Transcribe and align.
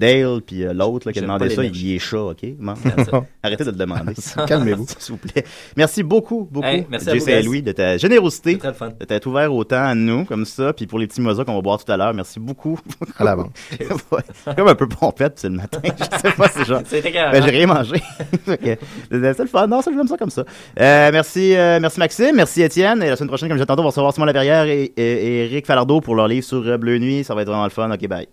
Dale 0.00 0.40
puis 0.44 0.64
euh, 0.64 0.72
l'autre 0.72 1.10
qui 1.12 1.18
a 1.18 1.22
demandé 1.22 1.50
ça, 1.50 1.62
il 1.62 1.94
est 1.94 1.98
chat, 1.98 2.22
ok? 2.22 2.42
Arrêtez 3.42 3.64
de 3.64 3.70
le 3.70 3.76
demander. 3.76 4.14
Calmez-vous. 4.48 4.86
S'il 4.98 5.12
vous 5.14 5.18
plaît. 5.18 5.44
Merci 5.76 6.02
beaucoup, 6.02 6.48
beaucoup, 6.50 6.66
Hey, 6.66 6.86
merci 6.90 7.10
à 7.10 7.14
vous. 7.14 7.20
Saint-Louis, 7.20 7.62
de 7.62 7.72
ta 7.72 7.96
générosité, 7.98 8.52
C'est 8.52 8.58
très 8.58 8.68
le 8.68 8.74
fun. 8.74 8.92
de 8.98 9.04
t'être 9.04 9.26
ouvert 9.26 9.52
autant 9.54 9.84
à 9.84 9.94
nous, 9.94 10.24
comme 10.24 10.44
ça, 10.46 10.72
puis 10.72 10.86
pour 10.86 10.98
les 10.98 11.06
petits 11.06 11.20
mozas 11.20 11.44
qu'on 11.44 11.54
va 11.54 11.60
boire 11.60 11.82
tout 11.84 11.90
à 11.92 11.96
l'heure, 11.96 12.14
merci 12.14 12.40
beaucoup. 12.40 12.78
À. 13.18 13.36
Ouais. 13.36 13.44
C'est 14.44 14.56
comme 14.56 14.68
un 14.68 14.74
peu 14.74 14.88
pompette, 14.88 15.34
c'est 15.36 15.48
le 15.48 15.56
matin, 15.56 15.80
je 15.84 16.18
sais 16.18 16.34
pas, 16.34 16.48
c'est 16.48 16.64
genre... 16.64 16.80
C'était. 16.86 17.12
Ben, 17.12 17.42
j'ai 17.42 17.50
rien 17.50 17.66
mangé. 17.66 18.00
C'est 18.46 19.38
le 19.38 19.46
fun. 19.46 19.66
Non, 19.66 19.82
ça, 19.82 19.90
j'aime 19.94 20.06
ça 20.08 20.16
comme 20.16 20.30
ça. 20.30 20.44
Euh, 20.80 21.10
merci, 21.12 21.54
euh, 21.56 21.78
merci 21.80 21.98
Maxime, 21.98 22.36
merci 22.36 22.62
Étienne. 22.62 23.02
Et 23.02 23.08
la 23.08 23.16
semaine 23.16 23.28
prochaine, 23.28 23.48
comme 23.48 23.58
j'ai 23.58 23.66
tantôt, 23.66 23.80
on 23.82 23.84
va 23.84 23.88
recevoir 23.90 24.14
Simon 24.14 24.26
Laverrière 24.26 24.64
et, 24.64 24.92
et, 24.96 25.02
et 25.02 25.44
Eric 25.44 25.66
Falardeau 25.66 26.00
pour 26.00 26.14
leur 26.14 26.28
livre 26.28 26.44
sur 26.44 26.78
Bleu 26.78 26.98
Nuit. 26.98 27.24
Ça 27.24 27.34
va 27.34 27.42
être 27.42 27.48
vraiment 27.48 27.64
le 27.64 27.70
fun. 27.70 27.90
Ok, 27.90 28.06
bye. 28.08 28.26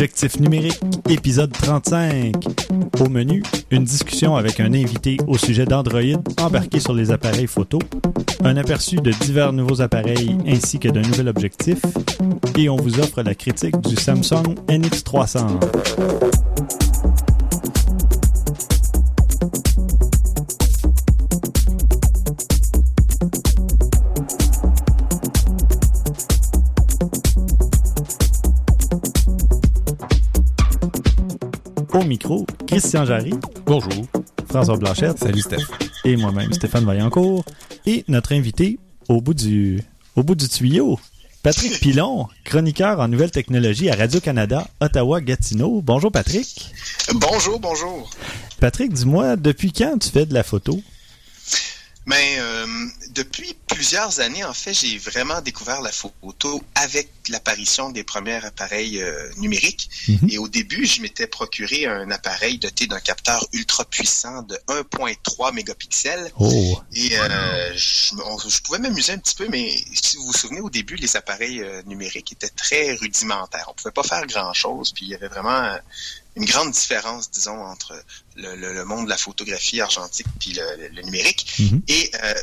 Objectif 0.00 0.40
numérique, 0.40 0.80
épisode 1.10 1.52
35. 1.52 2.32
Au 3.00 3.10
menu, 3.10 3.42
une 3.70 3.84
discussion 3.84 4.34
avec 4.34 4.58
un 4.58 4.72
invité 4.72 5.18
au 5.26 5.36
sujet 5.36 5.66
d'Android 5.66 6.22
embarqué 6.40 6.80
sur 6.80 6.94
les 6.94 7.10
appareils 7.10 7.46
photo, 7.46 7.78
un 8.42 8.56
aperçu 8.56 8.96
de 8.96 9.10
divers 9.10 9.52
nouveaux 9.52 9.82
appareils 9.82 10.38
ainsi 10.46 10.78
que 10.78 10.88
d'un 10.88 11.02
nouvel 11.02 11.28
objectif, 11.28 11.82
et 12.56 12.70
on 12.70 12.76
vous 12.76 12.98
offre 12.98 13.20
la 13.22 13.34
critique 13.34 13.78
du 13.82 13.94
Samsung 13.94 14.54
NX300. 14.68 15.60
Au 32.00 32.04
micro, 32.04 32.46
Christian 32.66 33.04
Jarry. 33.04 33.34
Bonjour. 33.66 33.92
François 34.48 34.78
Blanchette. 34.78 35.18
Salut 35.18 35.42
Steph. 35.42 35.66
Et 36.06 36.16
moi-même, 36.16 36.50
Stéphane 36.50 36.86
Vaillancourt. 36.86 37.44
Et 37.84 38.04
notre 38.08 38.32
invité, 38.32 38.78
au 39.08 39.20
bout 39.20 39.34
du, 39.34 39.82
au 40.16 40.22
bout 40.22 40.34
du 40.34 40.48
tuyau, 40.48 40.98
Patrick 41.42 41.78
Pilon, 41.80 42.26
chroniqueur 42.44 43.00
en 43.00 43.08
nouvelles 43.08 43.30
technologies 43.30 43.90
à 43.90 43.96
Radio-Canada, 43.96 44.66
Ottawa-Gatineau. 44.80 45.82
Bonjour 45.82 46.10
Patrick. 46.10 46.72
Bonjour, 47.16 47.60
bonjour. 47.60 48.08
Patrick, 48.60 48.94
dis-moi, 48.94 49.36
depuis 49.36 49.70
quand 49.70 49.98
tu 49.98 50.08
fais 50.08 50.24
de 50.24 50.32
la 50.32 50.42
photo? 50.42 50.80
Mais 52.10 52.36
euh, 52.40 52.66
depuis 53.10 53.56
plusieurs 53.68 54.18
années, 54.20 54.44
en 54.44 54.52
fait, 54.52 54.74
j'ai 54.74 54.98
vraiment 54.98 55.40
découvert 55.40 55.80
la 55.80 55.92
photo 55.92 56.62
avec 56.74 57.08
l'apparition 57.28 57.90
des 57.90 58.02
premiers 58.02 58.44
appareils 58.44 59.00
euh, 59.00 59.30
numériques. 59.36 59.88
Mhm. 60.08 60.28
Et 60.28 60.38
au 60.38 60.48
début, 60.48 60.84
je 60.86 61.00
m'étais 61.02 61.28
procuré 61.28 61.86
un 61.86 62.10
appareil 62.10 62.58
doté 62.58 62.86
d'un 62.88 62.98
capteur 62.98 63.46
ultra 63.52 63.84
puissant 63.84 64.42
de 64.42 64.56
1.3 64.68 65.54
mégapixels. 65.54 66.32
Oh. 66.38 66.80
Et 66.92 67.16
euh, 67.16 67.72
je, 67.76 68.14
on- 68.24 68.38
je 68.38 68.60
pouvais 68.62 68.78
m'amuser 68.80 69.12
un 69.12 69.18
petit 69.18 69.36
peu, 69.36 69.46
mais 69.48 69.72
si 70.02 70.16
vous 70.16 70.24
vous 70.26 70.32
souvenez, 70.32 70.60
au 70.60 70.70
début, 70.70 70.96
les 70.96 71.16
appareils 71.16 71.60
euh, 71.62 71.82
numériques 71.86 72.32
étaient 72.32 72.48
très 72.48 72.94
rudimentaires. 72.94 73.66
On 73.68 73.74
pouvait 73.74 73.92
pas 73.92 74.02
faire 74.02 74.26
grand-chose, 74.26 74.92
puis 74.92 75.06
il 75.06 75.10
y 75.10 75.14
avait 75.14 75.28
vraiment 75.28 75.62
euh, 75.64 75.78
une 76.36 76.44
grande 76.44 76.70
différence, 76.72 77.30
disons, 77.30 77.62
entre 77.64 78.00
le, 78.36 78.54
le- 78.56 78.72
le 78.72 78.84
monde 78.84 79.04
de 79.06 79.10
la 79.10 79.16
photographie 79.18 79.80
argentique 79.80 80.26
puis 80.38 80.52
le, 80.52 80.62
le- 80.76 80.88
le 80.88 81.02
numérique. 81.02 81.52
Mhm. 81.58 81.82
Et 81.88 82.10
euh, 82.22 82.34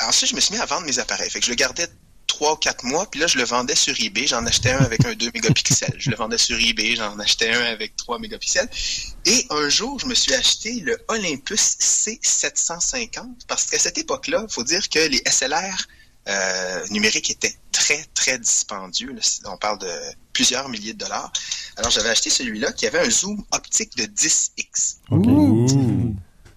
ensuite, 0.00 0.30
je 0.30 0.34
me 0.36 0.40
suis 0.40 0.54
mis 0.54 0.60
à 0.60 0.66
vendre 0.66 0.86
mes 0.86 0.98
appareils. 0.98 1.30
Fait 1.30 1.40
que 1.40 1.44
je 1.46 1.50
le 1.50 1.56
gardais 1.56 1.88
trois 2.26 2.54
ou 2.54 2.56
quatre 2.56 2.84
mois, 2.84 3.08
puis 3.10 3.20
là, 3.20 3.26
je 3.28 3.38
le 3.38 3.44
vendais 3.44 3.76
sur 3.76 3.94
eBay. 4.00 4.26
J'en 4.26 4.44
achetais 4.46 4.70
un 4.72 4.78
avec 4.84 5.04
un 5.06 5.14
2 5.14 5.30
mégapixels. 5.32 5.94
Je 5.98 6.10
le 6.10 6.16
vendais 6.16 6.38
sur 6.38 6.58
eBay, 6.58 6.96
j'en 6.96 7.18
achetais 7.18 7.52
un 7.52 7.64
avec 7.64 7.94
3 7.96 8.18
mégapixels. 8.18 8.68
Et 9.26 9.46
un 9.50 9.68
jour, 9.68 10.00
je 10.00 10.06
me 10.06 10.14
suis 10.14 10.34
acheté 10.34 10.80
le 10.80 10.98
Olympus 11.08 11.76
C750 11.80 13.46
parce 13.46 13.66
qu'à 13.66 13.78
cette 13.78 13.98
époque-là, 13.98 14.44
il 14.48 14.52
faut 14.52 14.64
dire 14.64 14.88
que 14.88 14.98
les 14.98 15.22
SLR 15.30 15.86
euh, 16.28 16.86
numériques 16.90 17.30
étaient 17.30 17.54
très, 17.72 18.04
très 18.14 18.38
dispendieux. 18.38 19.12
là. 19.12 19.20
On 19.52 19.56
parle 19.56 19.78
de 19.78 19.90
plusieurs 20.32 20.68
milliers 20.68 20.92
de 20.92 20.98
dollars. 20.98 21.32
Alors, 21.76 21.90
j'avais 21.90 22.08
acheté 22.08 22.30
celui-là 22.30 22.72
qui 22.72 22.86
avait 22.86 23.00
un 23.00 23.10
zoom 23.10 23.44
optique 23.52 23.96
de 23.96 24.04
10x. 24.04 24.96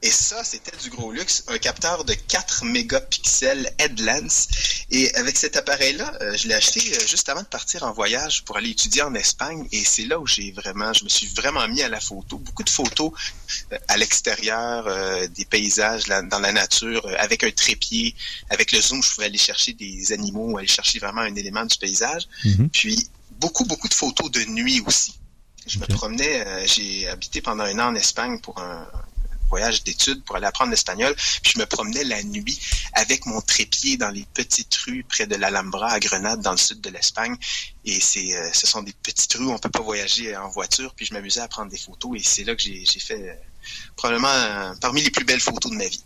Et 0.02 0.12
ça, 0.12 0.46
c'était 0.46 0.76
du 0.78 0.90
gros 0.90 1.12
luxe. 1.12 1.44
Un 1.48 1.58
capteur 1.58 2.06
de 2.06 2.14
4 2.14 2.64
mégapixels 2.64 3.70
headlens. 3.80 4.48
Et 4.92 5.14
avec 5.16 5.38
cet 5.38 5.58
appareil-là, 5.58 6.14
euh, 6.22 6.38
je 6.38 6.48
l'ai 6.48 6.54
acheté 6.54 6.80
euh, 6.80 7.06
juste 7.06 7.28
avant 7.28 7.42
de 7.42 7.48
partir 7.48 7.84
en 7.84 7.92
voyage 7.92 8.46
pour 8.46 8.56
aller 8.56 8.70
étudier 8.70 9.02
en 9.02 9.14
Espagne. 9.14 9.68
Et 9.74 9.84
c'est 9.84 10.06
là 10.06 10.18
où 10.18 10.26
j'ai 10.26 10.52
vraiment, 10.52 10.94
je 10.94 11.04
me 11.04 11.10
suis 11.10 11.28
vraiment 11.28 11.68
mis 11.68 11.82
à 11.82 11.90
la 11.90 12.00
photo. 12.00 12.38
Beaucoup 12.38 12.64
de 12.64 12.70
photos 12.70 13.12
euh, 13.74 13.78
à 13.90 13.98
l'extérieur, 13.98 14.88
euh, 14.88 15.28
des 15.28 15.44
paysages 15.44 16.06
dans 16.06 16.40
la 16.40 16.54
nature, 16.54 17.06
avec 17.18 17.44
un 17.44 17.52
trépied. 17.52 18.16
Avec 18.50 18.72
le 18.72 18.80
zoom, 18.80 19.04
je 19.04 19.14
pouvais 19.14 19.26
aller 19.26 19.38
chercher 19.38 19.74
des 19.74 20.14
animaux, 20.14 20.58
aller 20.58 20.68
chercher 20.68 21.00
vraiment 21.00 21.22
un 21.22 21.36
élément 21.36 21.66
du 21.66 21.78
paysage. 21.78 22.24
Mhm. 22.46 22.70
Puis 22.70 23.10
beaucoup, 23.32 23.66
beaucoup 23.66 23.90
de 23.90 23.94
photos 23.94 24.32
de 24.32 24.46
nuit 24.46 24.82
aussi. 24.86 25.14
Je 25.68 25.78
me 25.78 25.86
promenais, 25.86 26.66
j'ai 26.66 27.08
habité 27.10 27.42
pendant 27.42 27.66
un 27.66 27.78
an 27.80 27.90
en 27.90 27.96
Espagne 27.96 28.40
pour 28.40 28.60
un 28.60 28.88
voyage 29.50 29.84
d'études 29.84 30.24
pour 30.24 30.36
aller 30.36 30.46
apprendre 30.46 30.72
l'espagnol. 30.72 31.16
Puis 31.44 31.54
je 31.56 31.60
me 31.60 31.66
promenais 31.66 32.04
la 32.04 32.24
nuit 32.24 32.60
avec 32.94 33.26
mon 33.26 33.42
trépied 33.42 33.98
dans 33.98 34.10
les 34.10 34.26
petites 34.34 34.74
rues 34.76 35.04
près 35.08 35.28
de 35.28 35.36
l'Alhambra 35.36 35.92
à 35.92 36.00
Grenade, 36.00 36.42
dans 36.42 36.52
le 36.52 36.58
sud 36.58 36.82
de 36.82 36.90
l'Espagne. 36.90 37.36
Et 37.86 38.00
c'est, 38.00 38.36
euh, 38.36 38.50
ce 38.54 38.68
sont 38.68 38.84
des 38.84 38.94
petites 39.04 39.34
rues, 39.34 39.46
où 39.46 39.52
on 39.52 39.60
peut 39.60 39.70
pas 39.70 39.82
voyager 39.82 40.36
en 40.38 40.50
voiture. 40.50 40.94
Puis 40.96 41.06
je 41.06 41.14
m'amusais 41.14 41.42
à 41.42 41.48
prendre 41.48 41.72
des 41.72 41.78
photos 41.78 42.18
et 42.20 42.24
c'est 42.24 42.44
là 42.44 42.56
que 42.56 42.62
j'ai, 42.62 42.84
j'ai 42.86 43.00
fait 43.00 43.30
euh, 43.30 43.34
probablement 43.96 44.28
euh, 44.28 44.74
parmi 44.82 45.02
les 45.02 45.12
plus 45.12 45.26
belles 45.26 45.40
photos 45.40 45.72
de 45.72 45.78
ma 45.78 45.88
vie. 45.88 46.04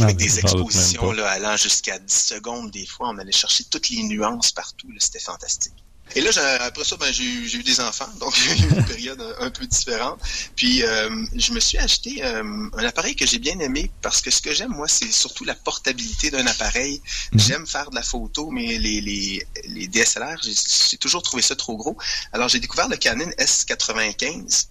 Ah, 0.00 0.04
Avec 0.04 0.16
des 0.16 0.40
expositions 0.40 1.12
là, 1.12 1.30
allant 1.30 1.56
jusqu'à 1.56 1.98
10 1.98 2.12
secondes 2.12 2.70
des 2.72 2.86
fois. 2.86 3.10
On 3.10 3.18
allait 3.18 3.32
chercher 3.32 3.64
toutes 3.64 3.90
les 3.90 4.02
nuances 4.02 4.50
partout. 4.50 4.90
là. 4.90 4.96
C'était 4.98 5.20
fantastique. 5.20 5.84
Et 6.16 6.20
là, 6.20 6.30
après 6.60 6.84
ça, 6.84 6.96
ben, 6.96 7.12
j'ai 7.12 7.24
eu 7.24 7.62
des 7.62 7.80
enfants, 7.80 8.08
donc 8.20 8.36
une 8.70 8.84
période 8.84 9.20
un, 9.20 9.46
un 9.46 9.50
peu 9.50 9.66
différente. 9.66 10.20
Puis, 10.54 10.82
euh, 10.82 11.24
je 11.34 11.52
me 11.52 11.60
suis 11.60 11.78
acheté 11.78 12.22
euh, 12.22 12.68
un 12.72 12.84
appareil 12.84 13.16
que 13.16 13.26
j'ai 13.26 13.38
bien 13.38 13.58
aimé 13.58 13.90
parce 14.02 14.20
que 14.20 14.30
ce 14.30 14.40
que 14.40 14.54
j'aime, 14.54 14.70
moi, 14.70 14.86
c'est 14.86 15.10
surtout 15.10 15.44
la 15.44 15.54
portabilité 15.54 16.30
d'un 16.30 16.46
appareil. 16.46 17.00
Mhm. 17.32 17.40
J'aime 17.40 17.66
faire 17.66 17.90
de 17.90 17.96
la 17.96 18.02
photo, 18.02 18.50
mais 18.50 18.78
les, 18.78 19.00
les, 19.00 19.46
les 19.64 19.88
DSLR, 19.88 20.36
j'ai 20.42 20.52
j'ai 20.90 20.98
toujours 20.98 21.22
trouvé 21.22 21.42
ça 21.42 21.56
trop 21.56 21.76
gros. 21.76 21.96
Alors, 22.32 22.48
j'ai 22.48 22.60
découvert 22.60 22.88
le 22.88 22.96
Canon 22.96 23.30
S95, 23.38 24.66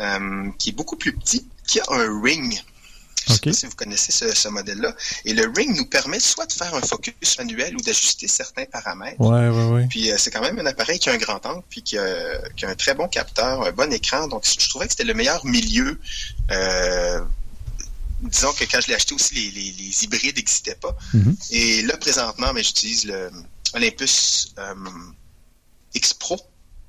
euh, 0.00 0.50
qui 0.58 0.70
est 0.70 0.72
beaucoup 0.72 0.96
plus 0.96 1.14
petit, 1.16 1.46
qui 1.66 1.80
a 1.80 1.84
un 1.90 2.22
ring. 2.22 2.62
Je 3.26 3.32
sais 3.32 3.38
Ok. 3.38 3.44
pas 3.44 3.52
si 3.52 3.66
vous 3.66 3.74
connaissez 3.74 4.12
ce, 4.12 4.34
ce 4.34 4.48
modèle-là. 4.48 4.94
Et 5.24 5.32
le 5.32 5.50
Ring 5.56 5.76
nous 5.76 5.86
permet 5.86 6.20
soit 6.20 6.46
de 6.46 6.52
faire 6.52 6.74
un 6.74 6.80
focus 6.82 7.38
manuel 7.38 7.76
ou 7.76 7.80
d'ajuster 7.80 8.28
certains 8.28 8.64
paramètres. 8.66 9.20
Ouais, 9.20 9.48
ouais, 9.48 9.64
ouais. 9.72 9.86
Puis 9.88 10.10
euh, 10.10 10.16
c'est 10.18 10.30
quand 10.30 10.42
même 10.42 10.58
un 10.58 10.66
appareil 10.66 10.98
qui 10.98 11.08
a 11.08 11.12
un 11.12 11.18
grand 11.18 11.44
angle, 11.46 11.62
puis 11.70 11.82
qui 11.82 11.96
a, 11.98 12.38
qui 12.56 12.64
a 12.66 12.68
un 12.68 12.74
très 12.74 12.94
bon 12.94 13.08
capteur, 13.08 13.62
un 13.66 13.72
bon 13.72 13.92
écran. 13.92 14.28
Donc 14.28 14.44
je 14.46 14.68
trouvais 14.68 14.86
que 14.86 14.92
c'était 14.92 15.04
le 15.04 15.14
meilleur 15.14 15.44
milieu. 15.46 15.98
Euh, 16.50 17.20
disons 18.20 18.52
que 18.52 18.64
quand 18.64 18.80
je 18.80 18.88
l'ai 18.88 18.94
acheté 18.94 19.14
aussi, 19.14 19.34
les, 19.34 19.50
les, 19.50 19.72
les 19.72 20.04
hybrides 20.04 20.36
n'existaient 20.36 20.76
pas. 20.76 20.96
Mhm. 21.12 21.36
Et 21.50 21.82
là, 21.82 21.96
présentement, 21.96 22.52
mais 22.52 22.62
j'utilise 22.62 23.04
le 23.06 23.30
Olympus 23.74 24.54
euh, 24.58 24.74
X 25.94 26.14
Pro. 26.14 26.40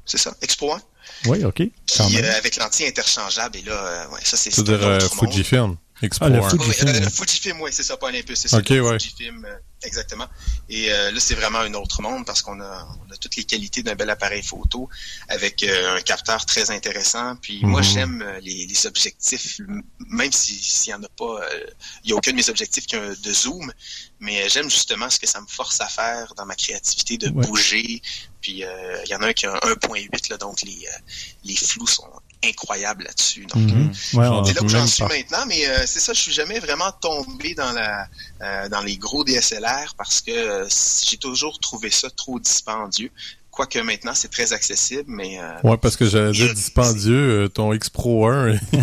C'est 0.06 0.18
ça? 0.20 0.36
X 0.42 0.56
Pro 0.56 0.74
1? 0.74 0.82
Oui, 1.28 1.44
OK. 1.44 1.62
Qui, 1.86 2.18
euh, 2.22 2.38
avec 2.38 2.58
l'anti 2.58 2.86
interchangeable. 2.86 3.58
Et 3.58 3.62
là, 3.64 3.74
euh, 3.74 4.08
ouais, 4.10 4.20
ça, 4.24 4.38
c'est 4.38 4.52
c'est 4.52 4.64
C'est-à-dire 4.64 4.88
un 4.88 4.92
euh, 4.92 4.98
autre 5.06 5.16
monde. 5.16 5.32
Fujifilm. 5.32 5.78
Expo 6.02 6.26
Ah, 6.26 6.30
le 6.30 6.40
Oui, 6.42 6.50
Fujifilm, 6.50 6.90
euh, 6.90 7.00
ouais. 7.00 7.10
Fujifilm, 7.10 7.62
oui, 7.62 7.72
c'est 7.74 7.84
ça, 7.84 7.96
pas 7.98 8.08
Olympus, 8.08 8.38
c'est 8.40 8.48
ça. 8.50 8.58
Ok, 8.58 8.70
le 8.70 8.82
ouais. 8.82 9.00
Fujifilm, 9.00 9.46
euh, 9.46 9.56
exactement. 9.84 10.28
Et 10.68 10.92
euh, 10.92 11.12
là, 11.12 11.20
c'est 11.22 11.36
vraiment 11.36 11.60
un 11.60 11.74
autre 11.76 12.02
monde 12.02 12.26
parce 12.26 12.42
qu'on 12.42 12.60
a, 12.60 12.88
on 13.08 13.12
a 13.14 13.16
toutes 13.18 13.38
les 13.38 13.46
qualités 13.46 13.82
d'un 13.82 13.96
bel 13.96 14.10
appareil 14.10 14.44
photo 14.44 14.90
avec 15.30 15.64
euh, 15.64 15.96
un 15.96 16.02
capteur 16.02 16.46
très 16.46 16.70
intéressant. 16.70 17.38
Puis 17.38 17.62
moi, 17.64 17.80
Mhm. 17.82 17.88
j'aime 17.88 18.22
euh, 18.22 18.40
les, 18.42 18.66
les 18.66 18.88
objectifs, 18.88 19.62
même 20.10 20.34
si- 20.34 20.60
s'il 20.62 20.94
n'y 20.94 21.00
en 21.00 21.04
a 21.04 21.10
pas, 21.18 21.42
euh, 21.46 21.66
il 22.04 22.08
n'y 22.08 22.12
a 22.14 22.16
aucun 22.18 22.32
de 22.32 22.36
mes 22.36 22.50
objectifs 22.50 22.86
qui 22.88 22.98
a 22.98 23.16
de 23.16 23.34
zoom, 23.34 23.72
mais 24.20 24.44
euh, 24.44 24.50
j'aime 24.50 24.70
justement 24.70 25.10
ce 25.10 25.18
que 25.20 25.28
ça 25.28 25.40
me 25.40 25.48
force 25.48 25.80
à 25.80 25.88
faire 25.88 26.34
dans 26.36 26.46
ma 26.46 26.56
créativité, 26.56 27.18
de 27.18 27.30
Ouais. 27.30 27.46
bouger. 27.48 28.02
Puis 28.42 28.64
euh, 28.66 29.02
il 29.06 29.10
y 29.10 29.16
en 29.16 29.22
a 29.22 29.28
un 29.28 29.34
qui 29.34 29.46
a 29.46 29.54
un 29.54 29.60
1.8, 29.72 30.30
là, 30.30 30.38
donc 30.38 30.62
les, 30.62 30.72
euh, 30.88 30.98
les 31.46 31.56
flous 31.56 31.88
sont 31.88 32.04
incroyables 32.46 33.04
là-dessus. 33.04 33.46
Donc, 33.46 33.64
Mhm. 33.64 33.92
Ouais, 34.14 34.28
on- 34.28 34.44
c'est 34.44 34.54
là 34.54 34.62
où 34.64 34.70
j'en 34.70 34.86
suis 34.88 35.04
pas. 35.04 35.10
maintenant, 35.10 35.46
mais 35.48 35.68
euh, 35.68 35.84
c'est 35.86 36.00
ça, 36.00 36.14
je 36.14 36.20
suis 36.22 36.32
jamais 36.34 36.60
vraiment 36.60 36.92
tombé 37.02 37.54
dans 37.56 37.72
la 37.72 38.08
euh, 38.42 38.70
dans 38.70 38.82
les 38.82 38.98
gros 38.98 39.24
DSLR 39.24 39.94
parce 39.98 40.22
que 40.22 40.32
euh, 40.32 40.68
j'ai 41.08 41.18
toujours 41.18 41.60
trouvé 41.60 41.90
ça 41.90 42.10
trop 42.10 42.40
dispendieux. 42.40 43.12
Quoique 43.52 43.80
maintenant 43.80 44.12
c'est 44.14 44.28
très 44.30 44.52
accessible, 44.52 45.06
mais 45.08 45.40
euh, 45.40 45.54
Ouais, 45.64 45.78
parce 45.78 45.96
que 45.96 46.06
j'allais 46.06 46.34
dire 46.34 46.54
dispendieux, 46.54 47.44
euh, 47.46 47.48
ton 47.48 47.72
X 47.74 47.90
Pro 47.90 48.28
1, 48.28 48.56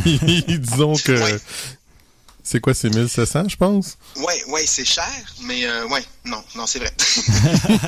disons 0.47 0.94
que... 0.97 1.12
Ouais. 1.23 1.38
C'est 2.44 2.60
quoi, 2.60 2.74
c'est 2.74 2.90
1700, 2.90 3.48
je 3.48 3.56
pense? 3.56 3.96
ouais, 4.16 4.44
ouais, 4.48 4.66
c'est 4.66 4.84
cher, 4.84 5.08
mais 5.42 5.64
euh, 5.64 5.86
ouais, 5.88 6.04
non, 6.24 6.42
non, 6.56 6.66
c'est 6.66 6.80
vrai. 6.80 6.92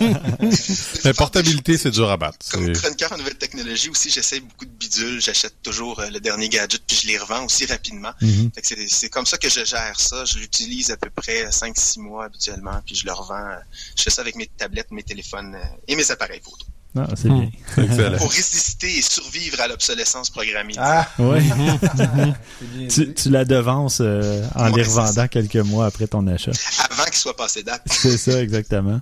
La 1.05 1.15
portabilité, 1.15 1.77
c'est 1.77 1.91
dur 1.91 2.11
à 2.11 2.17
battre. 2.17 2.39
Comme 2.51 2.73
chroniqueur 2.73 3.13
en 3.13 3.19
nouvelles 3.19 3.37
technologies 3.37 3.91
aussi, 3.91 4.11
j'essaie 4.11 4.41
beaucoup 4.41 4.65
de 4.65 4.71
bidules, 4.71 5.21
j'achète 5.21 5.55
toujours 5.63 6.01
euh, 6.01 6.09
le 6.11 6.21
dernier 6.21 6.49
gadget 6.49 6.83
puis 6.87 6.97
je 7.03 7.07
les 7.09 7.19
revends 7.19 7.45
aussi 7.45 7.67
rapidement. 7.67 8.13
Mhm. 8.21 8.51
C'est 8.89 9.09
comme 9.09 9.27
ça 9.27 9.39
que 9.39 9.49
je 9.49 9.65
gère 9.65 9.99
ça. 9.99 10.25
Je 10.25 10.39
l'utilise 10.39 10.91
à 10.91 10.97
peu 10.97 11.11
près 11.11 11.49
5-6 11.51 12.01
mois 12.01 12.27
habituellement, 12.27 12.81
puis 12.87 12.95
je 12.95 13.05
le 13.07 13.13
revends. 13.13 13.35
euh, 13.35 13.57
Je 13.97 14.03
fais 14.05 14.11
ça 14.11 14.21
avec 14.23 14.37
mes 14.37 14.47
tablettes, 14.47 14.91
mes 14.91 15.03
téléphones 15.03 15.55
euh, 15.57 15.65
et 15.89 15.97
mes 15.97 16.11
appareils 16.11 16.41
photo. 16.43 16.65
Ah, 16.97 17.09
c'est 17.17 17.29
bien. 17.29 17.51
Excellent. 17.79 18.19
Pour 18.19 18.31
résister 18.31 18.99
et 18.99 19.03
survivre 19.03 19.61
à 19.61 19.69
l'obsolescence 19.69 20.31
programmée. 20.31 20.75
Ah! 20.79 21.09
Bien 21.19 22.89
tu, 22.89 23.31
la 23.31 23.45
devances 23.45 23.99
euh, 24.01 24.45
en 24.55 24.71
Ouais, 24.71 24.77
les 24.77 24.83
revendant 24.85 25.27
quelques 25.27 25.57
mois 25.57 25.87
après 25.87 26.07
ton 26.07 26.27
achat. 26.27 26.53
Avant 26.91 27.05
qu'il 27.05 27.17
soit 27.17 27.37
passé 27.37 27.63
date. 27.63 27.83
C'est 27.87 28.17
ça, 28.17 28.41
exactement. 28.41 29.01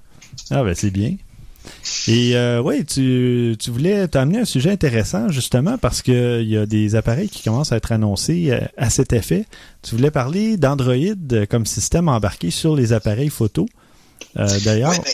Ah, 0.50 0.62
ben, 0.62 0.75
c'est 0.75 0.91
bien. 0.91 1.17
Et 2.09 2.37
euh, 2.37 2.61
oui, 2.61 2.85
tu, 2.85 3.56
tu 3.59 3.71
voulais 3.71 4.09
t'amener 4.09 4.41
un 4.41 4.45
sujet 4.45 4.71
intéressant, 4.71 5.29
justement, 5.29 5.79
parce 5.79 6.03
qu'il 6.03 6.49
y 6.49 6.56
a 6.56 6.67
des 6.67 6.97
appareils 6.97 7.29
qui 7.29 7.43
commencent 7.43 7.73
à 7.73 7.77
être 7.77 7.93
annoncés 7.93 8.50
euh, 8.50 8.61
à 8.77 8.91
cet 8.91 9.12
effet. 9.12 9.47
Tu 9.83 9.95
voulais 9.95 10.11
parler 10.11 10.56
d'Android 10.56 10.95
euh, 11.33 11.47
comme 11.47 11.67
système 11.67 12.09
embarqué 12.09 12.50
sur 12.50 12.75
les 12.75 12.93
appareils 12.93 13.31
photo. 13.31 13.69
Euh, 14.38 14.49
D'ailleurs, 14.65 14.91
Ouais, 14.91 14.99
ben, 15.05 15.12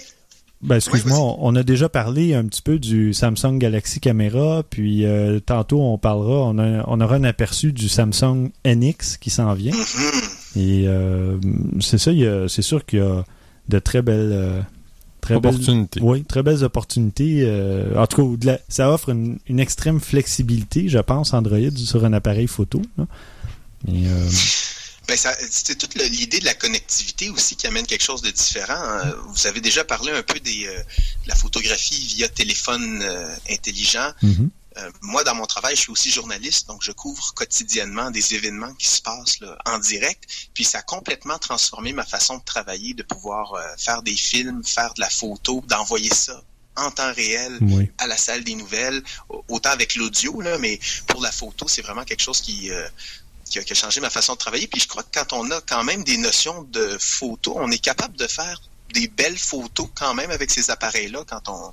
ben, 0.63 0.77
excuse-moi, 0.77 1.17
Oui, 1.19 1.35
on, 1.41 1.55
a 1.57 1.63
déjà 1.63 1.89
parlé 1.89 2.35
un 2.35 2.45
petit 2.45 2.63
peu 2.63 2.79
du 2.79 3.13
Samsung 3.15 3.59
Galaxy 3.59 4.01
Camera, 4.01 4.63
puis 4.69 5.05
euh, 5.05 5.39
tantôt 5.41 5.81
on 5.81 5.99
parlera, 5.99 6.45
on, 6.51 6.59
a- 6.59 6.85
on 6.89 7.01
aura 7.01 7.17
un 7.17 7.25
aperçu 7.25 7.73
du 7.73 7.89
Samsung 7.89 8.51
NX 8.67 9.17
qui 9.21 9.31
s'en 9.31 9.55
vient. 9.55 9.73
mhm. 9.75 10.61
Et 10.61 10.85
euh, 10.89 11.37
c'est 11.81 11.99
ça, 11.99 12.11
il 12.13 12.19
y 12.19 12.27
a- 12.27 12.49
c'est 12.49 12.63
sûr 12.63 12.85
qu'il 12.85 12.99
y 12.99 13.03
a 13.03 13.25
de 13.69 13.79
très 13.79 14.03
belles, 14.03 14.31
euh, 14.33 14.61
très 15.21 15.39
belles, 15.39 15.55
Opportunité. 15.55 16.01
oui, 16.03 16.25
très 16.25 16.43
belles 16.43 16.65
opportunités. 16.65 17.43
euh, 17.43 17.95
en 17.97 18.07
tout 18.07 18.37
cas, 18.39 18.57
ça 18.69 18.91
offre 18.93 19.11
une, 19.11 19.39
une 19.49 19.61
extrême 19.61 20.01
flexibilité, 20.01 20.89
je 20.89 20.99
pense, 20.99 21.35
Android 21.35 21.71
sur 21.77 22.05
un 22.05 22.13
appareil 22.15 22.47
photo. 22.49 22.83
là. 22.97 23.07
Mais, 23.87 24.09
euh, 24.09 24.29
Ben, 25.09 25.17
c'est 25.51 25.77
toute 25.79 25.95
l'idée 25.95 26.39
de 26.39 26.45
la 26.45 26.55
connectivité 26.55 27.31
aussi 27.31 27.57
qui 27.57 27.67
amène 27.67 27.87
quelque 27.87 28.05
chose 28.05 28.21
de 28.23 28.31
différent. 28.31 28.83
Euh, 28.83 29.15
Vous 29.29 29.47
avez 29.47 29.61
déjà 29.63 29.83
parlé 29.83 30.13
un 30.13 30.23
peu 30.23 30.39
des, 30.39 30.67
euh, 30.67 30.79
de 31.25 31.29
la 31.29 31.35
photographie 31.35 31.99
via 32.15 32.29
téléphone 32.29 33.01
euh, 33.03 33.35
intelligent. 33.51 34.13
mhm. 34.23 34.51
Euh, 34.77 34.91
moi, 35.01 35.25
dans 35.25 35.35
mon 35.35 35.47
travail, 35.47 35.75
je 35.75 35.81
suis 35.81 35.91
aussi 35.91 36.11
journaliste, 36.11 36.69
donc 36.69 36.83
je 36.85 36.93
couvre 36.93 37.33
quotidiennement 37.35 38.13
des 38.13 38.35
événements 38.35 38.73
qui 38.75 38.87
se 38.87 39.03
passent 39.03 39.41
là, 39.41 39.59
en 39.67 39.79
direct. 39.79 40.23
Puis 40.55 40.63
ça 40.65 40.79
a 40.79 40.83
complètement 40.83 41.39
transformé 41.39 41.93
ma 41.93 42.05
façon 42.05 42.37
de 42.37 42.45
travailler, 42.45 42.95
de 42.95 43.03
pouvoir 43.03 43.55
faire 43.77 44.03
des 44.03 44.15
films, 44.15 44.63
faire 44.65 44.95
de 44.95 45.01
la 45.01 45.11
photo, 45.11 45.65
d'envoyer 45.67 46.13
ça 46.15 46.41
en 46.77 46.93
temps 46.93 47.13
réel 47.13 47.59
oui. 47.61 47.91
à 47.99 48.07
la 48.07 48.17
salle 48.17 48.45
des 48.45 48.55
nouvelles, 48.55 49.03
au- 49.31 49.43
autant 49.49 49.71
avec 49.71 49.97
l'audio, 49.97 50.41
là, 50.43 50.59
mais 50.59 50.79
pour 51.09 51.21
la 51.23 51.33
photo, 51.33 51.67
c'est 51.67 51.83
vraiment 51.83 52.05
quelque 52.05 52.23
chose 52.23 52.41
qui, 52.41 52.71
euh, 52.71 52.87
qui, 53.49 53.59
a, 53.59 53.65
qui 53.65 53.73
a 53.73 53.77
changé 53.77 54.01
ma 54.01 54.11
façon 54.11 54.35
de 54.35 54.39
travailler. 54.39 54.67
Puis 54.67 54.81
je 54.81 54.89
crois 54.89 55.03
que 55.03 55.11
quand 55.13 55.33
on 55.33 55.51
a 55.51 55.61
quand 55.63 55.85
même 55.85 56.05
des 56.05 56.17
notions 56.19 56.63
de 56.63 56.97
photo, 57.01 57.55
on 57.57 57.71
est 57.71 57.79
capable 57.79 58.17
de 58.17 58.27
faire 58.27 58.61
des 58.95 59.09
belles 59.09 59.39
photos 59.39 59.89
quand 59.95 60.15
même 60.15 60.31
avec 60.31 60.51
ces 60.51 60.71
appareils-là 60.71 61.25
quand 61.29 61.49
on 61.49 61.73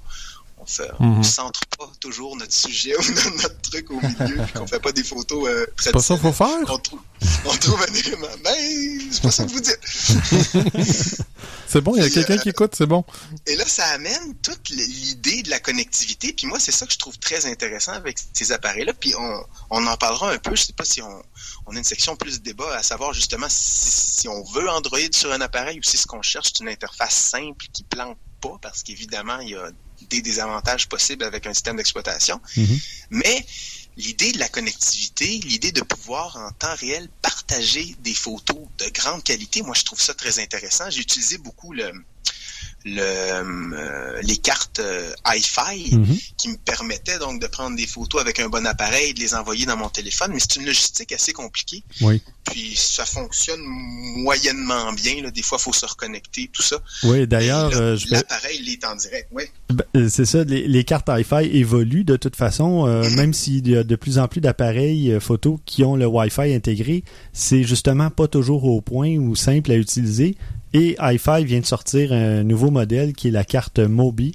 on 0.57 0.66
fait, 0.66 0.89
on 1.00 1.06
Mhm. 1.18 1.24
centre 1.24 1.60
pas 1.77 1.92
toujours 2.00 2.38
notre 2.38 2.54
sujet 2.54 2.95
ou 2.98 3.01
notre 3.42 3.60
truc 3.62 3.92
au 3.92 4.00
milieu, 4.00 4.42
puis 4.45 4.54
qu'on 4.54 4.66
fait 4.66 4.80
pas 4.80 4.94
des 4.94 5.04
photos 5.04 5.50
euh, 5.50 5.66
C'est 5.77 5.92
pas 5.92 6.01
ça 6.01 6.13
qu'il 6.16 6.24
faut 6.24 6.31
faire? 6.31 6.48
On 6.68 6.77
trouve, 6.77 7.01
on 7.44 7.56
trouve 7.57 7.81
un 7.88 7.94
élément. 7.94 8.27
Ben, 8.42 9.01
c'est 9.12 9.22
pas 9.22 9.31
ça 9.31 9.44
que 9.44 9.51
vous 9.51 9.60
dites. 9.60 9.77
C'est 11.68 11.81
bon, 11.81 11.95
il 11.95 12.04
y 12.04 12.06
a 12.06 12.10
quelqu'un 12.10 12.36
euh, 12.36 12.38
qui 12.38 12.50
écoute, 12.50 12.74
c'est 12.77 12.86
bon. 12.86 13.04
Et 13.48 13.56
là, 13.56 13.66
ça 13.68 13.86
amène 13.88 14.36
toute 14.42 14.69
l'idée 14.69 15.42
de 15.44 15.50
la 15.50 15.60
connectivité. 15.60 16.31
Puis 16.31 16.45
moi, 16.48 16.60
c'est 16.60 16.72
ça 16.72 16.86
que 16.86 16.94
je 16.94 16.98
trouve 16.98 17.18
très 17.18 17.48
intéressant 17.48 17.92
avec 17.94 18.18
ces 18.33 18.51
appareils-là. 18.51 18.94
Puis 18.94 19.13
on, 19.18 19.44
on 19.72 19.86
en 19.88 19.98
parlera 19.98 20.31
un 20.31 20.38
peu. 20.38 20.56
Je 20.56 20.63
sais 20.63 20.74
pas 20.74 20.86
si 20.86 21.01
on, 21.01 21.24
on 21.65 21.75
a 21.75 21.77
une 21.77 21.83
section 21.83 22.15
plus 22.15 22.39
de 22.39 22.44
débat 22.44 22.75
à 22.75 22.83
savoir 22.83 23.13
justement 23.13 23.47
si, 23.50 23.91
si 24.21 24.27
on 24.27 24.44
veut 24.44 24.69
Android 24.69 25.00
sur 25.12 25.31
un 25.31 25.41
appareil 25.41 25.79
ou 25.79 25.83
si 25.83 25.97
ce 25.97 26.07
qu'on 26.07 26.21
cherche, 26.21 26.47
c'est 26.53 26.63
une 26.63 26.69
interface 26.69 27.13
simple 27.13 27.65
qui 27.73 27.83
plante 27.83 28.17
pas, 28.41 28.57
parce 28.62 28.83
qu'évidemment, 28.83 29.39
il 29.39 29.50
y 29.50 29.56
a 29.56 29.69
des 30.09 30.21
désavantages 30.21 30.88
possibles 30.88 31.23
avec 31.23 31.47
un 31.47 31.53
système 31.53 31.77
d'exploitation. 31.77 32.39
Mhm. 32.57 32.79
Mais 33.12 33.45
l'idée 33.97 34.31
de 34.31 34.39
la 34.39 34.50
connectivité, 34.50 35.39
l'idée 35.45 35.71
de 35.71 35.81
pouvoir 35.81 36.36
en 36.38 36.51
temps 36.51 36.75
réel 36.75 37.10
partager 37.22 37.95
des 38.00 38.13
photos 38.13 38.67
de 38.77 38.89
grande 38.89 39.24
qualité, 39.24 39.62
moi 39.62 39.75
je 39.75 39.84
trouve 39.84 40.01
ça 40.01 40.13
très 40.13 40.39
intéressant. 40.39 40.89
J'ai 40.89 41.01
utilisé 41.01 41.38
beaucoup 41.38 41.72
le, 41.74 41.91
le, 42.86 43.01
euh, 43.01 44.22
les 44.22 44.38
cartes 44.38 44.80
euh, 44.80 45.12
hi-fi 45.27 45.96
Mhm. 45.96 46.18
qui 46.38 46.50
me 46.50 46.58
permettaient 46.58 47.18
donc 47.18 47.42
de 47.42 47.48
prendre 47.48 47.75
des 47.75 47.88
photos 47.88 48.22
avec 48.22 48.39
un 48.39 48.48
bon 48.48 48.65
appareil 48.65 49.10
et 49.10 49.13
de 49.13 49.20
les 49.20 49.34
envoyer 49.34 49.65
dans 49.65 49.75
mon 49.77 49.89
téléphone, 49.89 50.32
mais 50.34 50.39
c'est 50.39 50.58
une 50.58 50.65
logistique 50.65 51.12
assez 51.12 51.34
compliquée. 51.34 51.84
Oui. 52.01 52.22
Puis 52.44 52.74
ça 52.75 53.06
fonctionne 53.06 53.60
moyennement 53.62 54.94
bien. 54.94 55.24
Là. 55.24 55.32
Des 55.32 55.42
fois, 55.42 55.58
il 55.60 55.63
faut 55.63 55.74
se 55.74 55.86
reconnecter, 55.86 56.50
tout 56.54 56.62
ça. 56.62 56.77
Oui, 57.04 57.25
d'ailleurs, 57.27 57.72
euh, 57.74 57.96
je 57.96 58.06
l'appareil, 58.12 58.60
il 58.62 58.70
est 58.72 58.86
en 58.86 58.96
direct. 58.96 59.27
Oui. 59.32 59.44
Ben, 59.70 60.10
c'est 60.10 60.25
ça, 60.25 60.44
les, 60.44 60.68
les 60.68 60.84
cartes 60.84 61.08
Wi-Fi 61.10 61.50
évoluent 61.58 62.04
de 62.04 62.18
toute 62.18 62.36
façon, 62.36 62.86
euh, 62.88 63.10
même 63.12 63.34
s'il 63.34 63.68
y 63.68 63.75
a 63.75 63.84
de 63.84 63.96
plus 63.96 64.20
en 64.20 64.27
plus 64.27 64.42
d'appareils 64.42 65.18
photo 65.20 65.60
qui 65.65 65.84
ont 65.84 65.96
le 65.96 66.06
Wi-Fi 66.06 66.54
intégré, 66.54 67.04
c'est 67.34 67.63
justement 67.63 68.12
pas 68.12 68.27
toujours 68.27 68.65
au 68.65 68.80
point 68.82 69.15
ou 69.18 69.36
simple 69.36 69.72
à 69.72 69.75
utiliser. 69.75 70.36
Et 70.77 70.96
Hi-Fi 71.00 71.46
vient 71.46 71.62
de 71.62 71.65
sortir 71.65 72.12
un 72.12 72.44
nouveau 72.44 72.70
modèle 72.70 73.13
qui 73.13 73.29
est 73.29 73.32
la 73.32 73.46
carte 73.46 73.79
Mobi. 73.79 74.34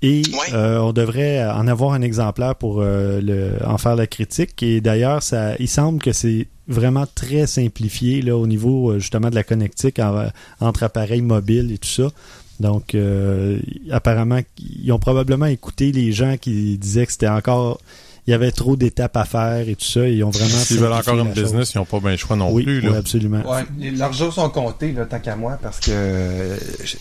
Et 0.00 0.22
Ouais. 0.32 0.54
euh, 0.54 0.78
on 0.78 0.92
devrait 0.92 1.44
en 1.44 1.68
avoir 1.68 1.92
un 1.92 2.02
exemplaire 2.02 2.56
pour 2.56 2.80
euh, 2.80 3.20
le, 3.20 3.64
en 3.64 3.78
faire 3.78 3.94
la 3.94 4.06
critique. 4.06 4.60
Et 4.62 4.80
d'ailleurs, 4.80 5.22
ça, 5.22 5.54
il 5.60 5.68
semble 5.68 6.00
que 6.02 6.12
c'est 6.12 6.48
vraiment 6.66 7.06
très 7.14 7.46
simplifié 7.46 8.22
là, 8.22 8.36
au 8.36 8.46
niveau 8.46 8.90
euh, 8.92 8.98
justement 8.98 9.28
de 9.30 9.34
la 9.34 9.44
connectique 9.44 9.98
en- 9.98 10.28
entre 10.60 10.82
appareils 10.82 11.22
mobiles 11.22 11.70
et 11.72 11.78
tout 11.78 11.88
ça. 11.88 12.10
Donc, 12.58 12.94
euh, 12.94 13.58
apparemment, 13.90 14.40
ils 14.58 14.90
ont 14.92 14.98
probablement 14.98 15.46
écouté 15.46 15.92
les 15.92 16.10
gens 16.12 16.36
qui 16.40 16.78
disaient 16.78 17.06
que 17.06 17.12
c'était 17.12 17.28
encore. 17.28 17.80
Il 18.26 18.30
y 18.30 18.34
avait 18.34 18.52
trop 18.52 18.76
d'étapes 18.76 19.16
à 19.16 19.24
faire 19.24 19.68
et 19.68 19.74
tout 19.74 19.84
ça. 19.84 20.06
et 20.06 20.12
Ils 20.14 20.22
ont 20.24 20.30
vraiment. 20.30 20.48
S'ils 20.58 20.78
veulent 20.78 20.92
encore 20.92 21.18
une 21.18 21.34
chose. 21.34 21.42
business, 21.44 21.72
ils 21.74 21.78
n'ont 21.78 21.84
pas 21.84 21.98
bien 21.98 22.12
le 22.12 22.16
choix 22.16 22.36
non 22.36 22.52
oui, 22.52 22.62
plus. 22.62 22.78
oui, 22.80 22.92
Là. 22.92 22.98
absolument. 22.98 23.50
Ouais, 23.50 23.64
les- 23.78 23.90
leurs 23.90 24.12
jours 24.12 24.32
sont 24.32 24.48
comptés, 24.50 24.92
là, 24.92 25.06
tant 25.06 25.18
qu'à 25.18 25.34
moi, 25.34 25.58
parce 25.60 25.80
que. 25.80 26.56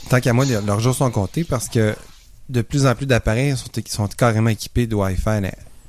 tant 0.10 0.20
qu'à 0.20 0.34
moi, 0.34 0.46
leurs 0.46 0.80
jours 0.80 0.96
sont 0.96 1.12
comptés 1.12 1.44
parce 1.44 1.68
que 1.70 1.96
de 2.50 2.62
plus 2.62 2.86
en 2.86 2.96
plus 2.96 3.06
d'appareils 3.06 3.56
sont, 3.56 3.68
sont 3.88 4.08
carrément 4.08 4.50
équipés 4.50 4.88
de 4.88 4.96
Wi-Fi. 4.96 5.30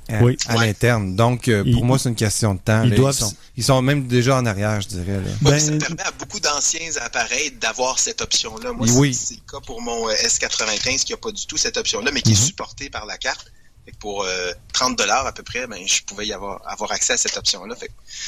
à, 0.09 0.21
Oui. 0.21 0.37
à 0.49 0.57
Ouais. 0.57 0.67
l'interne. 0.67 1.15
Donc, 1.15 1.47
euh, 1.47 1.63
pour 1.63 1.71
Ils- 1.81 1.83
moi, 1.85 1.97
c'est 1.97 2.09
une 2.09 2.15
question 2.15 2.53
de 2.55 2.59
temps. 2.59 2.83
ils 2.83 2.89
là. 2.89 2.95
doivent- 2.97 3.15
sont, 3.17 3.33
ils 3.55 3.63
sont 3.63 3.81
même 3.81 4.05
déjà 4.05 4.37
en 4.37 4.45
arrière, 4.45 4.81
je 4.81 4.89
dirais. 4.89 5.13
Là. 5.13 5.49
Ouais, 5.49 5.51
Ben, 5.51 5.59
ça 5.59 5.71
permet 5.77 6.01
à 6.01 6.11
beaucoup 6.19 6.41
d'anciens 6.41 6.89
appareils 7.05 7.51
d'avoir 7.61 7.97
cette 7.99 8.21
option-là. 8.21 8.73
Moi, 8.73 8.85
Oui. 8.97 9.13
c'est 9.13 9.35
le 9.35 9.39
cas 9.49 9.65
pour 9.65 9.81
mon 9.81 10.09
euh, 10.09 10.13
S95 10.25 11.05
qui 11.05 11.13
n'a 11.13 11.17
pas 11.17 11.31
du 11.31 11.45
tout 11.47 11.55
cette 11.55 11.77
option-là, 11.77 12.11
mais 12.13 12.21
qui 12.21 12.31
Mhm. 12.31 12.35
est 12.37 12.45
supporté 12.47 12.89
par 12.89 13.05
la 13.05 13.17
carte. 13.17 13.52
Fait 13.85 13.93
pour 13.99 14.23
euh, 14.23 14.51
30 14.73 14.97
dollars 14.97 15.25
à 15.27 15.31
peu 15.33 15.43
près, 15.43 15.67
ben, 15.67 15.79
je 15.85 16.03
pouvais 16.03 16.25
y 16.25 16.33
avoir, 16.33 16.61
avoir 16.65 16.91
accès 16.91 17.13
à 17.13 17.17
cette 17.17 17.35
option-là. 17.37 17.75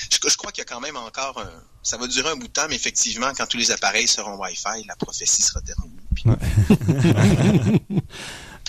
Je, 0.10 0.18
je 0.30 0.38
crois 0.38 0.52
qu'il 0.52 0.62
y 0.62 0.66
a 0.66 0.70
quand 0.70 0.82
même 0.82 0.98
encore 0.98 1.40
un... 1.40 1.50
Ça 1.84 1.98
va 1.98 2.08
durer 2.08 2.30
un 2.30 2.36
bout 2.36 2.48
de 2.48 2.52
temps, 2.54 2.66
mais 2.68 2.76
effectivement, 2.76 3.28
quand 3.38 3.46
tous 3.48 3.58
les 3.58 3.72
appareils 3.72 4.08
seront 4.08 4.36
Wi-Fi, 4.42 4.86
la 4.88 4.96
prophétie 4.96 5.42
sera 5.44 5.62
terminée. 5.62 6.02
Puis- 6.16 6.24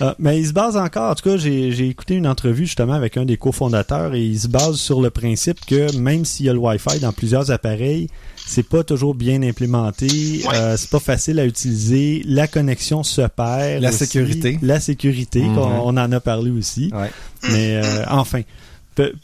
Ah, 0.01 0.15
mais 0.19 0.39
il 0.39 0.47
se 0.47 0.53
base 0.53 0.77
encore, 0.77 1.11
en 1.11 1.15
tout 1.15 1.29
cas, 1.31 1.37
j'ai 1.39 1.89
écouté 1.89 2.15
une 2.15 2.27
entrevue 2.27 2.67
justement 2.67 2.93
avec 2.93 3.17
un 3.17 3.25
des 3.25 3.39
cofondateurs 3.39 4.15
et 4.15 4.23
il 4.23 4.39
se 4.39 4.49
base 4.49 4.77
sur 4.77 5.01
le 5.01 5.11
principe 5.11 5.65
que 5.65 5.97
même 5.97 6.25
s'il 6.25 6.47
y 6.47 6.49
a 6.51 6.53
le 6.53 6.59
Wi-Fi 6.59 7.01
dans 7.01 7.13
plusieurs 7.13 7.51
appareils, 7.51 8.09
c'est 8.47 8.63
pas 8.63 8.85
toujours 8.85 9.15
bien 9.15 9.43
implémenté, 9.43 10.07
Ouais. 10.47 10.55
euh, 10.55 10.77
c'est 10.77 10.89
pas 10.91 11.01
facile 11.01 11.41
à 11.41 11.45
utiliser, 11.47 12.23
la 12.27 12.47
connexion 12.47 13.03
se 13.03 13.23
perd. 13.23 13.83
La 13.83 13.89
aussi. 13.91 13.99
sécurité. 13.99 14.59
La 14.63 14.81
sécurité, 14.81 15.41
Mhm. 15.43 15.55
qu'on 15.57 15.63
on 15.63 15.97
en 15.97 16.13
a 16.13 16.21
parlé 16.21 16.51
aussi. 16.51 16.91
Ouais. 16.95 17.11
Mais 17.51 17.77
euh, 17.83 18.05
enfin, 18.09 18.43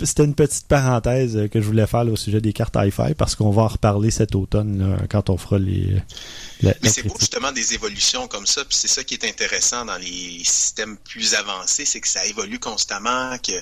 c'était 0.02 0.24
une 0.24 0.34
petite 0.34 0.66
parenthèse 0.66 1.34
euh, 1.36 1.48
que 1.48 1.58
je 1.60 1.66
voulais 1.66 1.86
faire 1.86 2.04
là, 2.04 2.12
au 2.12 2.16
sujet 2.16 2.42
des 2.42 2.52
cartes 2.52 2.76
Wi-Fi 2.76 3.14
parce 3.16 3.34
qu'on 3.36 3.50
va 3.50 3.62
en 3.62 3.68
reparler 3.68 4.10
cet 4.10 4.34
automne 4.34 4.78
là, 4.78 4.98
quand 5.08 5.30
on 5.30 5.38
fera 5.38 5.58
les. 5.58 5.96
la- 6.60 6.74
Mais 6.82 6.90
c'est 6.90 7.04
beau 7.06 7.14
justement 7.18 7.52
des 7.52 7.72
évolutions 7.72 8.28
comme 8.28 8.44
ça, 8.44 8.64
puis 8.66 8.76
c'est 8.76 8.88
ça 8.88 9.02
qui 9.02 9.14
est 9.14 9.24
intéressant 9.24 9.84
dans 9.86 9.96
les 9.96 10.40
systèmes 10.44 10.98
plus 10.98 11.34
avancés, 11.34 11.86
c'est 11.86 12.00
que 12.00 12.08
ça 12.08 12.26
évolue 12.26 12.58
constamment, 12.58 13.36
que 13.38 13.52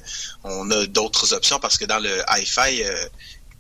on 0.42 0.68
a 0.72 0.86
d'autres 0.86 1.32
options 1.32 1.60
parce 1.60 1.78
que 1.78 1.84
dans 1.84 2.00
le 2.00 2.10
Hi-Fi 2.28 2.82
euh, 2.82 2.94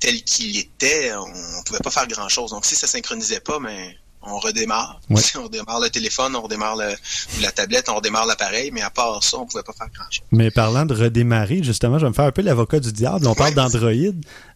tel 0.00 0.22
qu'il 0.24 0.56
était, 0.58 1.12
on, 1.14 1.20
on 1.58 1.62
pouvait 1.64 1.78
pas 1.78 1.90
faire 1.90 2.08
grand 2.08 2.28
chose. 2.28 2.50
Donc 2.50 2.64
si 2.64 2.74
ça 2.74 2.86
synchronisait 2.86 3.40
pas, 3.40 3.58
mais 3.60 3.96
on 4.22 4.38
redémarre. 4.38 5.00
Ouais. 5.08 5.22
On 5.42 5.48
démarre 5.48 5.80
le 5.80 5.88
téléphone, 5.88 6.36
on 6.36 6.42
redémarre 6.42 6.76
le- 6.76 6.92
la 7.40 7.50
tablette, 7.52 7.88
on 7.88 7.94
redémarre 7.94 8.26
l'appareil, 8.26 8.70
mais 8.70 8.82
à 8.82 8.90
part 8.90 9.24
ça, 9.24 9.38
on 9.38 9.46
pouvait 9.46 9.62
pas 9.62 9.72
faire 9.72 9.88
grand 9.94 10.04
chose. 10.10 10.26
Mais 10.30 10.50
parlant 10.50 10.84
de 10.84 10.92
redémarrer, 10.94 11.62
justement, 11.62 11.98
je 11.98 12.04
vais 12.04 12.10
me 12.10 12.14
faire 12.14 12.26
un 12.26 12.30
peu 12.30 12.42
l'avocat 12.42 12.80
du 12.80 12.92
diable. 12.92 13.26
On 13.26 13.34
parle 13.34 13.54
d'Android. 13.54 13.90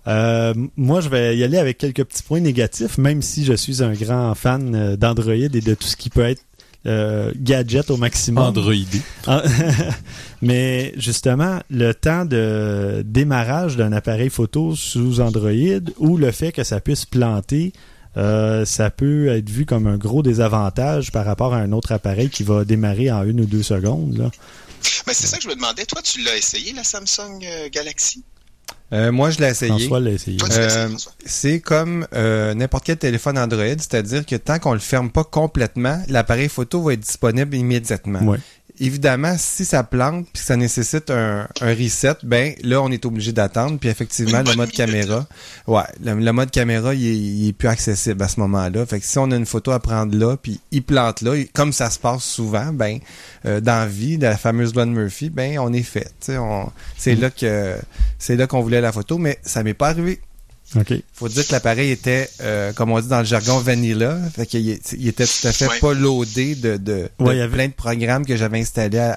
Euh, 0.07 0.53
moi, 0.77 1.01
je 1.01 1.09
vais 1.09 1.37
y 1.39 1.45
aller 1.45 1.57
avec 1.57 1.79
quelques 1.79 2.05
petits 2.05 2.23
points 2.23 2.41
négatifs, 2.41 2.99
même 2.99 3.23
si 3.23 3.45
je 3.47 3.55
suis 3.55 3.83
un 3.83 3.95
grand 3.95 4.35
fan 4.35 4.75
euh, 4.75 4.97
d'Android 4.97 5.33
et 5.33 5.49
de 5.49 5.75
tout 5.75 5.87
ce 5.89 5.97
qui 5.97 6.11
peut 6.11 6.25
être 6.29 6.43
euh, 6.87 7.33
gadget 7.37 7.91
au 7.91 7.97
maximum. 7.97 8.45
Androidé. 8.45 9.01
Ah, 9.27 9.43
Mais 10.43 10.93
justement, 10.97 11.61
le 11.71 11.93
temps 11.93 12.25
de 12.25 13.03
démarrage 13.07 13.77
d'un 13.77 13.93
appareil 13.93 14.31
photo 14.31 14.75
sous 14.75 15.21
Android 15.21 15.81
ou 15.99 16.17
le 16.17 16.31
fait 16.31 16.53
que 16.53 16.65
ça 16.65 16.81
puisse 16.81 17.07
planter, 17.07 17.73
euh, 18.17 18.65
ça 18.65 18.91
peut 18.91 19.29
être 19.29 19.49
vu 19.49 19.67
comme 19.67 19.87
un 19.87 19.97
gros 19.97 20.23
désavantage 20.23 21.11
par 21.11 21.25
rapport 21.25 21.55
à 21.55 21.59
un 21.59 21.73
autre 21.73 21.93
appareil 21.93 22.31
qui 22.31 22.43
va 22.43 22.65
démarrer 22.65 23.11
en 23.11 23.25
une 23.25 23.41
ou 23.41 23.47
deux 23.47 23.63
secondes. 23.63 24.17
Là. 24.19 24.31
Mais 25.07 25.15
c'est 25.15 25.27
ça 25.27 25.39
que 25.39 25.43
je 25.43 25.49
me 25.49 25.55
demandais. 25.55 25.85
Toi, 25.87 26.03
tu 26.03 26.23
l'as 26.23 26.37
essayé, 26.37 26.73
la 26.73 26.85
Samsung 26.85 27.41
euh, 27.45 27.69
Galaxy? 27.73 28.23
Euh, 28.95 29.11
moi, 29.11 29.31
je 29.31 29.41
l'ai 29.41 29.49
essayé. 29.49 29.89
L'a 29.89 30.11
Euh, 30.53 30.89
c'est 31.27 31.61
comme 31.61 32.07
euh, 32.15 32.55
n'importe 32.55 32.85
quel 32.85 32.97
téléphone 32.97 33.37
Android, 33.39 33.65
c'est-à-dire 33.65 34.25
que 34.25 34.37
tant 34.37 34.59
qu'on 34.59 34.73
le 34.73 34.79
ferme 34.79 35.11
pas 35.11 35.25
complètement, 35.25 36.01
l'appareil 36.09 36.49
photo 36.49 36.81
va 36.83 36.93
être 36.93 37.01
disponible 37.01 37.57
immédiatement. 37.57 38.23
Ouais. 38.23 38.39
Évidemment, 38.81 39.37
si 39.39 39.65
ça 39.65 39.85
plante 39.85 40.25
puis 40.33 40.41
que 40.43 40.47
ça 40.47 40.57
nécessite 40.57 41.09
un, 41.11 41.47
un 41.61 41.75
reset, 41.75 42.15
ben 42.25 42.55
là 42.65 42.83
on 42.83 42.91
est 42.91 43.07
obligé 43.07 43.31
d'attendre. 43.33 43.79
Puis 43.79 43.89
effectivement, 43.89 44.43
le 44.43 44.57
mode 44.57 44.73
caméra, 44.73 45.27
ouais, 45.69 45.83
le, 46.03 46.15
le 46.15 46.33
mode 46.33 46.51
caméra, 46.51 46.93
il 46.93 47.07
est, 47.07 47.17
il 47.17 47.49
est 47.49 47.53
plus 47.53 47.69
accessible 47.69 48.21
à 48.23 48.27
ce 48.29 48.41
moment-là. 48.41 48.85
Fait 48.87 48.99
que 48.99 49.07
si 49.07 49.17
on 49.19 49.31
a 49.31 49.37
une 49.37 49.47
photo 49.47 49.71
à 49.71 49.79
prendre 49.79 50.17
là, 50.17 50.37
puis 50.37 50.61
il 50.73 50.83
plante 50.83 51.21
là, 51.23 51.35
et 51.37 51.45
comme 51.47 51.73
ça 51.73 51.89
se 51.89 52.01
passe 52.01 52.25
souvent, 52.25 52.73
ben 52.73 52.99
euh, 53.47 53.61
dans 53.61 53.79
la 53.79 53.87
vie, 53.87 54.17
la 54.17 54.37
fameuse 54.37 54.75
loi 54.75 54.87
de 54.87 54.91
Murphy, 54.91 55.31
ben 55.31 55.57
on 55.61 55.73
est 55.73 55.83
fait. 55.83 56.13
On- 56.31 56.69
C'est 56.97 57.15
là 57.15 57.31
que 57.31 57.77
c'est 58.19 58.35
là 58.37 58.47
qu'on 58.49 58.61
voulait 58.61 58.81
la 58.81 58.91
photo, 58.91 59.19
mais 59.19 59.39
ça 59.43 59.63
m'est 59.63 59.75
pas 59.75 59.89
arrivé 59.91 60.21
OK. 60.77 60.93
faut 61.13 61.29
dire 61.29 61.47
que 61.47 61.53
l'appareil 61.53 61.91
était, 61.91 62.29
euh, 62.41 62.73
comme 62.73 62.91
on 62.91 63.01
dit 63.01 63.09
dans 63.09 63.21
le 63.21 63.25
jargon, 63.25 63.59
vanilla. 63.59 64.19
Fait 64.35 64.47
qu'il 64.47 64.67
il 64.99 65.09
était 65.09 65.25
tout 65.27 65.47
à 65.47 65.53
fait 65.53 65.69
Ouais. 65.69 65.79
pas 65.81 65.95
loadé 65.95 66.55
de, 66.55 66.77
de, 66.77 66.77
de 66.79 67.09
Ouais, 67.21 67.37
il 67.37 67.39
y 67.39 67.41
avait- 67.43 67.55
plein 67.57 67.69
de 67.69 67.73
programmes 67.73 68.27
que 68.27 68.37
j'avais 68.37 68.61
installés 68.61 68.99
à- 68.99 69.17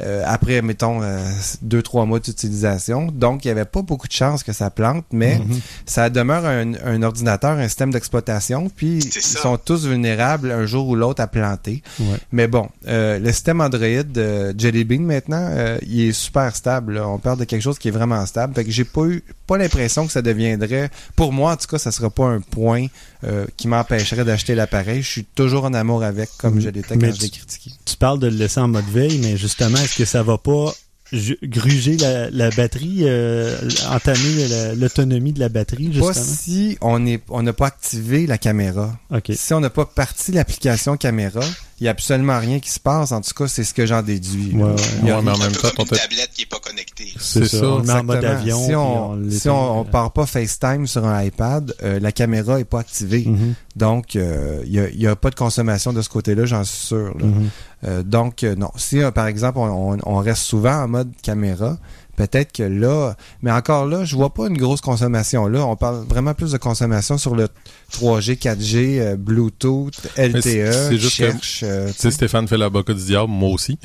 euh, 0.00 0.22
après, 0.26 0.62
mettons, 0.62 1.02
euh, 1.02 1.18
deux, 1.62 1.82
trois 1.82 2.06
mois 2.06 2.20
d'utilisation. 2.20 3.10
Donc, 3.12 3.44
il 3.44 3.48
y 3.48 3.50
avait 3.50 3.64
pas 3.64 3.82
beaucoup 3.82 4.06
de 4.08 4.12
chances 4.12 4.42
que 4.42 4.52
ça 4.52 4.70
plante, 4.70 5.04
mais 5.12 5.38
Mhm. 5.38 5.60
ça 5.86 6.10
demeure 6.10 6.44
un, 6.46 6.74
un 6.84 7.02
ordinateur, 7.02 7.58
un 7.58 7.66
système 7.68 7.90
d'exploitation, 7.92 8.68
puis 8.74 8.98
ils 8.98 9.22
sont 9.22 9.56
tous 9.58 9.86
vulnérables 9.86 10.50
un 10.50 10.66
jour 10.66 10.88
ou 10.88 10.94
l'autre 10.94 11.22
à 11.22 11.26
planter. 11.26 11.82
Ouais. 12.00 12.16
Mais 12.32 12.46
bon, 12.46 12.68
euh, 12.86 13.18
le 13.18 13.32
système 13.32 13.60
Android 13.60 13.86
euh, 14.16 14.52
Jelly 14.56 14.84
Bean 14.84 15.00
maintenant, 15.00 15.48
euh, 15.50 15.78
il 15.86 16.00
est 16.08 16.12
super 16.12 16.54
stable. 16.54 16.94
là. 16.94 17.08
On 17.08 17.18
parle 17.18 17.38
de 17.38 17.44
quelque 17.44 17.62
chose 17.62 17.78
qui 17.78 17.88
est 17.88 17.92
vraiment 17.92 18.24
stable. 18.26 18.54
Fait 18.54 18.64
que 18.64 18.70
j'ai 18.70 18.84
pas 18.84 19.04
eu 19.06 19.22
pas 19.46 19.56
l'impression 19.56 20.06
que 20.06 20.12
ça 20.12 20.20
deviendrait. 20.22 20.90
Pour 21.16 21.32
moi, 21.32 21.52
en 21.52 21.56
tout 21.56 21.66
cas, 21.66 21.78
ça 21.78 21.90
sera 21.90 22.10
pas 22.10 22.26
un 22.26 22.40
point 22.40 22.86
euh, 23.24 23.46
qui 23.56 23.66
m'empêcherait 23.66 24.24
d'acheter 24.24 24.54
l'appareil. 24.54 25.02
Je 25.02 25.08
suis 25.08 25.24
toujours 25.24 25.64
en 25.64 25.72
amour 25.74 26.02
avec, 26.02 26.28
comme 26.38 26.60
je 26.60 26.68
l'étais 26.68 26.96
Mais 26.96 27.08
quand 27.08 27.14
je 27.16 27.22
l'ai 27.22 27.30
critiqué. 27.30 27.70
Tu 27.86 27.96
parles 27.96 28.18
de 28.18 28.26
le 28.26 28.36
laisser 28.36 28.60
en 28.60 28.68
mode 28.68 28.84
veille, 28.92 29.18
mais 29.22 29.36
justement, 29.38 29.78
est-ce 29.88 29.96
que 29.98 30.04
ça 30.04 30.22
va 30.22 30.38
pas 30.38 30.72
gruger 31.42 31.96
la, 31.96 32.28
la 32.30 32.50
batterie, 32.50 32.98
euh, 33.04 33.56
entamer 33.90 34.46
la- 34.48 34.74
l'autonomie 34.74 35.32
de 35.32 35.40
la 35.40 35.48
batterie, 35.48 35.86
Pas 35.88 35.92
justement? 36.12 36.12
si 36.36 36.76
on 36.82 37.06
est 37.06 37.22
on 37.30 37.42
n'a 37.42 37.54
pas 37.54 37.68
activé 37.68 38.26
la 38.26 38.36
caméra. 38.36 38.98
Si 39.34 39.54
on 39.54 39.60
n'a 39.60 39.70
pas 39.70 39.86
parti 39.86 40.32
l'application 40.32 40.96
caméra, 40.98 41.40
il 41.80 41.84
n'y 41.84 41.88
a 41.88 41.92
absolument 41.92 42.38
rien 42.38 42.58
qui 42.60 42.70
se 42.70 42.80
passe. 42.80 43.12
En 43.12 43.20
tout 43.20 43.32
cas, 43.34 43.46
c'est 43.48 43.64
ce 43.64 43.72
que 43.72 43.86
j'en 43.86 44.02
déduis. 44.02 44.52
là. 44.52 44.64
Ouais, 44.66 44.70
ouais. 44.72 44.76
Il 45.02 45.08
y 45.08 45.10
a 45.10 45.16
Ouais, 45.18 45.22
mais 45.22 45.30
en 45.30 45.38
même 45.38 45.52
temps, 45.52 45.68
une 45.78 45.84
tablette 45.86 46.30
qui 46.34 46.42
est 46.42 46.46
pas 46.46 46.58
connectée. 46.58 47.12
C'est 47.20 47.46
ça. 47.46 47.64
On 47.66 47.78
met 47.82 47.92
en 47.92 48.04
mode 48.04 48.16
Exactement. 48.16 48.40
avion. 48.40 48.66
Si 48.66 48.74
on, 48.74 49.14
l'éteint. 49.16 49.38
si 49.38 49.48
on, 49.48 49.80
on 49.80 49.84
part 49.84 50.12
pas 50.12 50.26
FaceTime 50.26 50.86
sur 50.86 51.06
un 51.06 51.22
iPad, 51.22 51.74
euh, 51.82 52.00
la 52.00 52.10
caméra 52.12 52.58
est 52.60 52.64
pas 52.64 52.80
activée. 52.80 53.24
Mhm, 53.26 53.54
Donc, 53.76 54.16
euh, 54.16 54.62
il 54.66 54.98
n'y 54.98 55.06
a, 55.06 55.16
pas 55.16 55.30
de 55.30 55.34
consommation 55.36 55.92
de 55.92 56.02
ce 56.02 56.08
côté-là, 56.08 56.46
j'en 56.46 56.64
suis 56.64 56.86
sûr. 56.86 57.14
là. 57.18 57.24
mhm. 57.26 57.48
Euh, 57.84 58.02
donc, 58.02 58.42
euh, 58.42 58.56
non. 58.56 58.70
Si, 58.76 59.00
euh, 59.00 59.12
par 59.12 59.26
exemple, 59.28 59.58
on, 59.58 59.92
on- 59.94 59.98
on 60.04 60.16
reste 60.16 60.42
souvent 60.42 60.82
en 60.82 60.88
mode 60.88 61.12
caméra, 61.22 61.78
peut-être 62.18 62.52
que 62.52 62.62
là... 62.64 63.16
Mais 63.40 63.50
encore 63.50 63.86
là, 63.86 64.04
je 64.04 64.14
vois 64.16 64.34
pas 64.34 64.48
une 64.48 64.58
grosse 64.58 64.82
consommation. 64.82 65.46
Là, 65.46 65.64
on 65.64 65.76
parle 65.76 66.04
vraiment 66.06 66.34
plus 66.34 66.52
de 66.52 66.58
consommation 66.58 67.16
sur 67.16 67.34
le 67.34 67.48
3G, 67.92 68.36
4G, 68.36 68.98
euh, 69.00 69.16
Bluetooth, 69.16 69.94
LTE, 70.16 70.40
c'est- 70.42 70.96
juste 70.98 71.18
que- 71.18 71.64
euh, 71.64 71.86
Tu 71.88 71.94
sais, 71.94 72.10
Stéphane 72.10 72.46
fait 72.46 72.58
l'avocat 72.58 72.92
du 72.92 73.02
diable, 73.04 73.30
moi 73.30 73.50
aussi. 73.50 73.78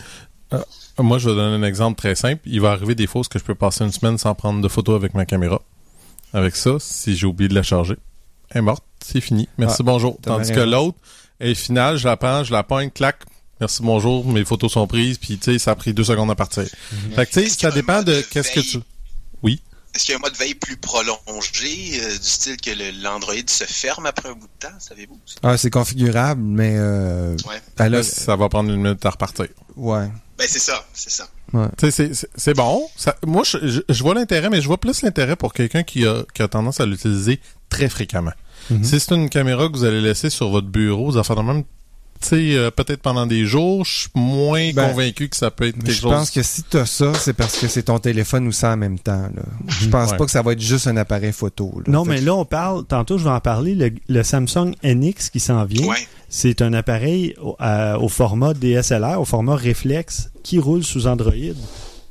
Euh, 0.51 0.59
moi, 0.99 1.17
je 1.19 1.29
vais 1.29 1.35
donner 1.35 1.55
un 1.55 1.67
exemple 1.67 1.95
très 1.97 2.15
simple. 2.15 2.41
Il 2.45 2.59
va 2.59 2.71
arriver 2.71 2.95
des 2.95 3.07
fois 3.07 3.21
que 3.29 3.39
je 3.39 3.43
peux 3.43 3.55
passer 3.55 3.83
une 3.85 3.91
semaine 3.91 4.17
sans 4.17 4.35
prendre 4.35 4.61
de 4.61 4.67
photos 4.67 4.95
avec 4.95 5.13
ma 5.13 5.25
caméra. 5.25 5.61
Avec 6.33 6.55
ça, 6.55 6.71
si 6.79 7.15
j'ai 7.15 7.27
oublié 7.27 7.47
de 7.47 7.55
la 7.55 7.63
charger, 7.63 7.95
elle 8.49 8.59
est 8.59 8.61
morte, 8.61 8.83
c'est 9.03 9.21
fini. 9.21 9.47
Merci, 9.57 9.77
Ah, 9.79 9.83
bonjour. 9.83 10.17
Tandis 10.21 10.51
que 10.51 10.59
l'autre, 10.59 10.97
elle 11.39 11.51
est 11.51 11.55
finale, 11.55 11.97
je 11.97 12.07
la 12.07 12.17
prends, 12.17 12.43
je 12.43 12.51
la 12.51 12.63
pointe, 12.63 12.93
clac, 12.93 13.17
merci, 13.63 13.81
bonjour, 13.81 14.25
mes 14.27 14.43
photos 14.43 14.73
sont 14.73 14.85
prises, 14.87 15.17
puis 15.17 15.37
tu 15.37 15.53
sais, 15.53 15.59
ça 15.59 15.71
a 15.71 15.75
pris 15.75 15.93
deux 15.93 16.03
secondes 16.03 16.29
à 16.29 16.35
partir. 16.35 16.63
Fait 17.15 17.25
que 17.25 17.31
tu 17.31 17.39
sais, 17.39 17.45
Est-ce 17.45 17.57
qu'il 17.57 17.59
y 17.59 17.61
ça 17.61 17.67
a 17.69 17.71
un 17.71 17.75
dépend 17.75 17.95
mode 17.97 18.05
de 18.07 18.11
de 18.15 18.21
qu'est-ce 18.21 18.51
que 18.51 18.59
veille? 18.59 18.69
tu... 18.69 18.79
Oui? 19.41 19.61
Est-ce 19.95 20.03
qu'il 20.05 20.11
y 20.13 20.15
a 20.15 20.17
un 20.17 20.21
mode 20.21 20.35
veille 20.37 20.55
plus 20.55 20.75
prolongé, 20.77 22.01
euh, 22.01 22.17
du 22.17 22.27
style 22.27 22.57
que 22.57 22.71
l'Android 23.01 23.35
se 23.47 23.63
ferme 23.63 24.05
après 24.05 24.27
un 24.29 24.33
bout 24.33 24.47
de 24.47 24.67
temps, 24.67 24.73
savez-vous? 24.79 25.19
Ah, 25.43 25.55
c'est 25.57 25.69
configurable, 25.69 26.41
mais... 26.41 26.73
Euh, 26.77 27.35
Ouais. 27.47 27.61
ben 27.77 27.89
là, 27.89 27.97
Là, 27.99 28.03
ça 28.03 28.35
va 28.35 28.49
prendre 28.49 28.69
une 28.71 28.81
minute 28.81 29.05
à 29.05 29.11
repartir. 29.11 29.45
ouais. 29.77 30.09
Ben 30.37 30.47
c'est 30.49 30.59
ça, 30.59 30.83
c'est 30.93 31.11
ça. 31.11 31.27
Tu 31.77 31.91
sais, 31.91 32.11
c'est- 32.35 32.53
bon. 32.55 32.87
Ça- 32.97 33.15
moi, 33.23 33.43
je, 33.45 33.57
je- 33.67 33.81
je 33.87 34.03
vois 34.03 34.15
l'intérêt, 34.15 34.49
mais 34.49 34.61
je 34.61 34.67
vois 34.67 34.79
plus 34.79 35.03
l'intérêt 35.03 35.35
pour 35.35 35.53
quelqu'un 35.53 35.83
qui 35.83 36.07
a, 36.07 36.23
qui 36.33 36.41
a 36.41 36.47
tendance 36.47 36.79
à 36.79 36.87
l'utiliser 36.87 37.39
très 37.69 37.87
fréquemment. 37.87 38.31
Mhm. 38.71 38.83
Si 38.83 38.99
c'est 38.99 39.13
une 39.13 39.29
caméra 39.29 39.67
que 39.67 39.73
vous 39.73 39.83
allez 39.83 40.01
laisser 40.01 40.31
sur 40.31 40.49
votre 40.49 40.67
bureau, 40.67 41.11
vous 41.11 41.17
allez 41.17 41.23
faire 41.23 41.35
de 41.35 41.41
même, 41.43 41.63
sais, 42.27 42.55
euh, 42.57 42.71
peut-être 42.71 43.01
pendant 43.01 43.25
des 43.25 43.45
jours, 43.45 43.85
je 43.85 43.99
suis 44.01 44.09
moins 44.15 44.71
Ben, 44.73 44.89
convaincu 44.89 45.29
que 45.29 45.35
ça 45.35 45.51
peut 45.51 45.67
être 45.67 45.75
quelque 45.77 45.91
Je 45.91 46.01
chose. 46.01 46.11
pense 46.11 46.31
que 46.31 46.41
si 46.43 46.63
tu 46.63 46.77
as 46.77 46.85
ça, 46.85 47.13
c'est 47.15 47.33
parce 47.33 47.57
que 47.57 47.67
c'est 47.67 47.83
ton 47.83 47.99
téléphone 47.99 48.47
ou 48.47 48.51
ça 48.51 48.71
en 48.73 48.77
même 48.77 48.99
temps. 48.99 49.29
Là. 49.35 49.43
Je 49.67 49.87
pense 49.89 50.11
Ouais. 50.11 50.17
pas 50.17 50.25
que 50.25 50.31
ça 50.31 50.41
va 50.41 50.53
être 50.53 50.61
juste 50.61 50.87
un 50.87 50.97
appareil 50.97 51.31
photo. 51.33 51.71
là. 51.85 51.91
Non, 51.91 52.03
Fait 52.05 52.11
mais 52.11 52.19
que- 52.19 52.25
là, 52.25 52.35
on 52.35 52.45
parle, 52.45 52.85
tantôt, 52.85 53.17
je 53.17 53.23
vais 53.23 53.29
en 53.29 53.39
parler, 53.39 53.75
le, 53.75 53.91
le 54.07 54.23
Samsung 54.23 54.73
NX 54.83 55.29
qui 55.31 55.39
s'en 55.39 55.65
vient. 55.65 55.87
Ouais. 55.87 56.07
C'est 56.29 56.61
un 56.61 56.73
appareil 56.73 57.35
au, 57.39 58.09
format 58.09 58.53
DSLR, 58.53 59.19
au 59.21 59.25
format 59.25 59.55
réflexe, 59.55 60.29
qui 60.43 60.57
roule 60.59 60.83
sous 60.83 61.05
Android. 61.07 61.31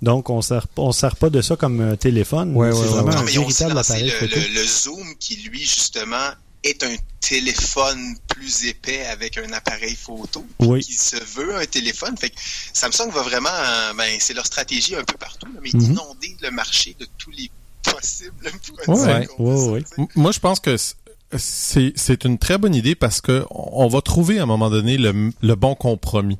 Donc, 0.00 0.30
on 0.30 0.42
sert, 0.42 0.66
on 0.76 0.90
sert 0.90 1.14
pas 1.16 1.30
de 1.30 1.40
ça 1.40 1.54
comme 1.54 1.80
un 1.80 1.94
téléphone. 1.96 2.56
Ouais, 2.56 2.72
c'est 2.72 2.78
ouais, 2.80 2.86
vraiment 2.86 3.08
ouais, 3.08 3.14
un 3.14 3.18
Non, 3.20 3.24
mais 3.24 3.32
véritable 3.32 3.74
lancé 3.74 3.92
appareil 3.92 4.10
le, 4.10 4.16
photo. 4.28 4.36
le- 4.36 4.60
le 4.60 4.66
zoom 4.66 5.14
qui, 5.20 5.36
lui, 5.48 5.60
justement, 5.60 6.16
est 6.64 6.82
un 6.84 6.94
téléphone 7.20 8.16
plus 8.28 8.66
épais 8.66 9.04
avec 9.06 9.38
un 9.38 9.52
appareil 9.52 9.96
photo 9.96 10.44
Oui. 10.60 10.80
qui 10.80 10.92
se 10.92 11.16
veut 11.34 11.56
un 11.56 11.64
téléphone. 11.66 12.16
Fait 12.16 12.30
que 12.30 12.36
Samsung 12.72 13.10
va 13.12 13.22
vraiment, 13.22 13.48
ben, 13.96 14.16
c'est 14.20 14.34
leur 14.34 14.46
stratégie 14.46 14.94
un 14.96 15.04
peu 15.04 15.16
partout, 15.18 15.48
mais 15.62 15.70
Mhm. 15.72 15.80
inonder 15.92 16.36
le 16.42 16.50
marché 16.50 16.96
de 16.98 17.06
tous 17.18 17.30
les 17.30 17.50
possibles 17.84 18.50
Ouais, 18.88 19.26
ouais, 19.38 19.82
Moi, 20.14 20.32
je 20.32 20.38
pense 20.40 20.60
que 20.60 20.76
c'est 21.36 22.24
une 22.24 22.38
très 22.38 22.58
bonne 22.58 22.74
idée 22.74 22.94
parce 22.94 23.20
que 23.20 23.44
on 23.50 23.88
va 23.88 24.00
trouver 24.02 24.38
à 24.38 24.42
un 24.42 24.46
moment 24.46 24.70
donné 24.70 24.98
le, 24.98 25.32
le 25.40 25.54
bon 25.54 25.74
compromis. 25.74 26.38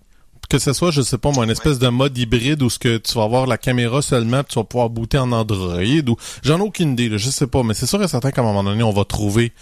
Que 0.49 0.59
ce 0.59 0.75
soit, 0.75 0.91
je 0.91 1.01
sais 1.01 1.17
pas, 1.17 1.31
moi, 1.31 1.45
une 1.45 1.51
espèce 1.51 1.79
de 1.79 1.89
mode 1.89 2.17
hybride 2.19 2.63
où 2.63 2.69
ce 2.69 2.79
que 2.79 2.99
tu 2.99 3.15
vas 3.15 3.23
avoir 3.25 3.47
la 3.47 3.57
caméra 3.57 4.03
seulement, 4.03 4.43
puis 4.45 4.53
tu 4.53 4.59
vas 4.59 4.65
pouvoir 4.65 4.91
booter 4.91 5.17
en 5.17 5.33
Android 5.33 5.81
ou 6.09 6.17
j'en 6.43 6.59
ai 6.59 6.61
aucune 6.63 6.93
idée, 6.93 7.09
là, 7.09 7.17
je 7.17 7.31
sais 7.31 7.47
pas, 7.47 7.63
mais 7.63 7.73
c'est 7.73 7.87
sûr 7.87 8.03
et 8.03 8.09
certain 8.09 8.31
qu'à 8.33 8.43
un 8.43 8.45
moment 8.45 8.63
donné, 8.65 8.83
on 8.83 8.93
va 8.93 9.07
trouver 9.07 9.53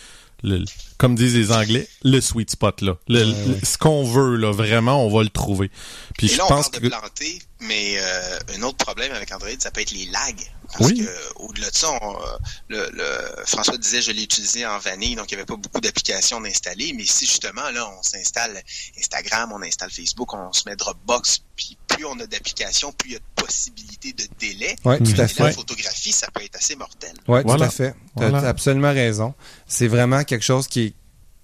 le, 0.42 0.64
comme 0.98 1.14
disent 1.14 1.34
les 1.36 1.52
Anglais, 1.52 1.88
le 2.02 2.20
sweet 2.20 2.50
spot 2.50 2.80
là, 2.82 2.96
Le- 3.08 3.24
le- 3.24 3.64
ce 3.64 3.78
qu'on 3.78 4.04
veut 4.04 4.36
là, 4.36 4.52
vraiment, 4.52 5.04
on 5.04 5.10
va 5.14 5.22
le 5.22 5.28
trouver. 5.30 5.70
Puis 6.18 6.26
Et 6.28 6.30
je 6.30 6.38
là, 6.38 6.44
on 6.46 6.48
pense 6.48 6.68
parle 6.70 6.82
que 6.82 6.86
de 6.86 6.88
planter, 6.90 7.38
mais 7.60 7.96
euh, 7.98 8.38
un 8.58 8.62
autre 8.62 8.76
problème 8.78 9.12
avec 9.12 9.32
Android, 9.32 9.50
ça 9.58 9.70
peut 9.70 9.80
être 9.80 9.92
les 9.92 10.06
lags. 10.06 10.40
Parce 10.78 10.90
Oui. 10.90 11.04
que 11.04 11.10
au-delà 11.36 11.70
de 11.70 11.74
ça, 11.76 11.90
on, 12.02 12.14
euh, 12.16 12.26
le, 12.68 12.90
le- 12.92 13.44
François 13.46 13.76
disait 13.76 14.00
je 14.02 14.12
l'ai 14.12 14.22
utilisé 14.22 14.64
en 14.66 14.78
vanille, 14.78 15.16
donc 15.16 15.30
il 15.30 15.34
n'y 15.34 15.40
avait 15.40 15.46
pas 15.46 15.56
beaucoup 15.56 15.80
d'applications 15.80 16.40
d'installer. 16.40 16.92
Mais 16.96 17.04
si 17.04 17.26
justement 17.26 17.68
là, 17.70 17.88
on 17.98 18.02
s'installe 18.02 18.62
Instagram, 18.98 19.52
on 19.52 19.62
installe 19.62 19.90
Facebook, 19.90 20.32
on 20.34 20.52
se 20.52 20.62
met 20.66 20.76
Dropbox, 20.76 21.40
puis 21.56 21.76
plus 21.88 22.04
on 22.04 22.18
a 22.20 22.26
d'applications, 22.26 22.92
plus 22.92 23.10
il 23.10 23.12
y 23.14 23.16
a 23.16 23.18
de 23.18 23.24
possibilités 23.44 24.12
de 24.12 24.24
délai. 24.38 24.76
Ouais, 24.84 24.98
tout 24.98 25.10
Et 25.10 25.14
à 25.14 25.16
la 25.22 25.28
fait. 25.28 25.52
photographie, 25.52 26.12
ça 26.12 26.28
peut 26.32 26.42
être 26.44 26.56
assez 26.56 26.76
mortel. 26.76 27.12
Voilà. 27.26 27.44
tout 27.56 27.62
à 27.62 27.70
fait. 27.70 27.94
Tu 28.16 28.24
as 28.24 28.28
Voilà. 28.30 28.48
absolument 28.48 28.92
raison. 28.92 29.34
C'est 29.66 29.88
vraiment 29.88 30.22
quelque 30.24 30.44
chose 30.44 30.66
qui 30.68 30.80
est 30.86 30.94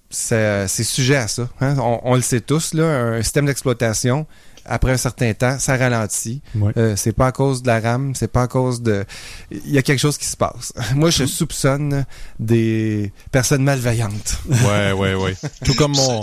c'est 0.09 0.69
c'est 0.69 0.85
sujet 0.85 1.17
à 1.17 1.27
ça. 1.27 1.49
hein. 1.61 1.77
On, 1.79 2.01
on 2.05 2.15
le 2.15 2.23
sait 2.23 2.41
tous, 2.41 2.75
là, 2.75 2.85
un 2.85 3.23
système 3.23 3.47
d'exploitation, 3.47 4.25
après 4.69 4.93
un 4.93 4.97
certain 4.97 5.33
temps, 5.35 5.59
ça 5.59 5.77
ralentit. 5.77 6.43
Ouais. 6.55 6.73
Euh, 6.77 6.95
c'est 6.97 7.13
pas 7.13 7.27
à 7.29 7.33
cause 7.33 7.63
de 7.63 7.67
la 7.69 7.81
RAM, 7.81 8.15
c'est 8.15 8.31
pas 8.31 8.43
à 8.43 8.47
cause 8.49 8.83
de. 8.83 9.05
Il 9.51 9.71
y 9.71 9.79
a 9.79 9.83
quelque 9.83 9.99
chose 10.01 10.19
qui 10.19 10.27
se 10.27 10.37
passe. 10.37 10.73
Moi, 10.95 11.11
je 11.11 11.25
soupçonne 11.27 12.05
des 12.39 13.13
personnes 13.33 13.63
malveillantes. 13.63 14.39
ouais, 14.49 14.93
ouais, 14.93 15.15
ouais. 15.15 15.35
Tout 15.65 15.75
comme 15.75 15.93
mon. 15.93 16.23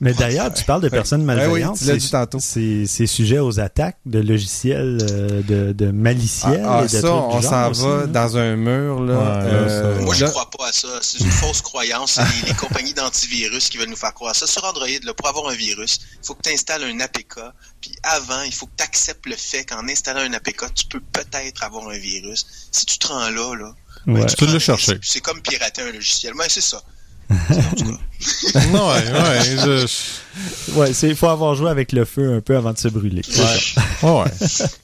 Mais 0.00 0.12
d'ailleurs, 0.14 0.52
tu 0.52 0.64
parles 0.64 0.82
de 0.82 0.88
personnes 0.88 1.20
Ouais, 1.28 1.34
oui, 1.34 1.40
malveillantes. 1.42 1.78
tu 1.78 1.84
l'as 1.84 1.92
c'est- 1.94 1.98
dit 1.98 2.10
tantôt. 2.10 2.38
C'est 2.40 2.84
c'est 2.86 3.06
sujet 3.06 3.38
aux 3.38 3.60
attaques 3.60 3.98
de 4.06 4.20
logiciels 4.20 4.98
euh, 5.10 5.42
de, 5.42 5.72
de 5.72 5.90
maliciels 5.90 6.62
Ah, 6.64 6.78
ah, 6.78 6.80
et 6.80 6.84
de 6.84 6.88
ça, 6.88 7.12
on 7.14 7.40
s'en 7.42 7.70
aussi, 7.70 7.82
va 7.82 8.06
dans 8.06 8.36
un 8.36 8.56
mur 8.56 9.00
là. 9.00 9.14
Ouais, 9.14 9.24
là, 9.24 9.44
euh, 9.54 9.96
ça- 9.98 10.02
Moi, 10.02 10.14
je 10.14 10.24
crois 10.26 10.50
pas 10.50 10.68
à 10.68 10.72
ça. 10.72 10.88
C'est 11.02 11.20
une 11.20 11.30
fausse 11.30 11.60
croyance. 11.62 12.12
C'est 12.12 12.42
les, 12.46 12.48
les 12.52 12.54
compagnies 12.56 12.94
d'antivirus 12.94 13.68
qui 13.68 13.78
veulent 13.78 13.88
nous 13.88 13.96
faire 13.96 14.14
croire 14.14 14.34
ça. 14.34 14.46
Sur 14.46 14.64
Android, 14.64 14.86
là, 15.04 15.14
pour 15.14 15.28
avoir 15.28 15.48
un 15.48 15.54
virus, 15.56 15.98
il 16.22 16.26
faut 16.26 16.34
que 16.34 16.42
tu 16.42 16.52
installes 16.52 16.82
un 16.84 17.00
APK. 17.00 17.38
Puis 17.80 17.92
avant, 18.02 18.42
il 18.42 18.52
faut 18.54 18.66
que 18.66 18.72
tu 18.76 18.82
acceptes 18.84 19.26
le 19.26 19.36
fait 19.36 19.64
qu'en 19.64 19.86
installant 19.88 20.20
un 20.20 20.32
APK, 20.32 20.72
tu 20.74 20.86
peux 20.86 21.00
peut-être 21.00 21.62
avoir 21.62 21.88
un 21.88 21.98
virus. 21.98 22.46
Si 22.72 22.86
tu 22.86 22.98
te 22.98 23.06
rends 23.08 23.28
là, 23.30 23.54
là, 23.54 23.74
ben, 24.06 24.20
Ouais. 24.20 24.26
tu 24.26 24.44
un 24.44 24.58
cherché. 24.58 24.92
risque. 24.92 25.04
C'est 25.04 25.20
comme 25.20 25.40
pirater 25.42 25.82
un 25.82 25.92
logiciel. 25.92 26.34
Mais 26.36 26.48
c'est 26.48 26.60
ça. 26.60 26.82
En 27.30 27.74
tout 27.76 27.84
cas. 27.84 28.60
non, 28.66 28.88
ouais, 28.90 29.10
ouais, 29.12 29.44
je, 29.44 30.72
Ouais, 30.72 30.92
c'est 30.92 31.14
faut 31.14 31.28
avoir 31.28 31.54
joué 31.54 31.70
avec 31.70 31.92
le 31.92 32.04
feu 32.04 32.34
un 32.34 32.40
peu 32.42 32.54
avant 32.56 32.72
de 32.72 32.78
se 32.78 32.88
brûler. 32.88 33.22
ouais, 33.28 34.10
ouais. 34.10 34.24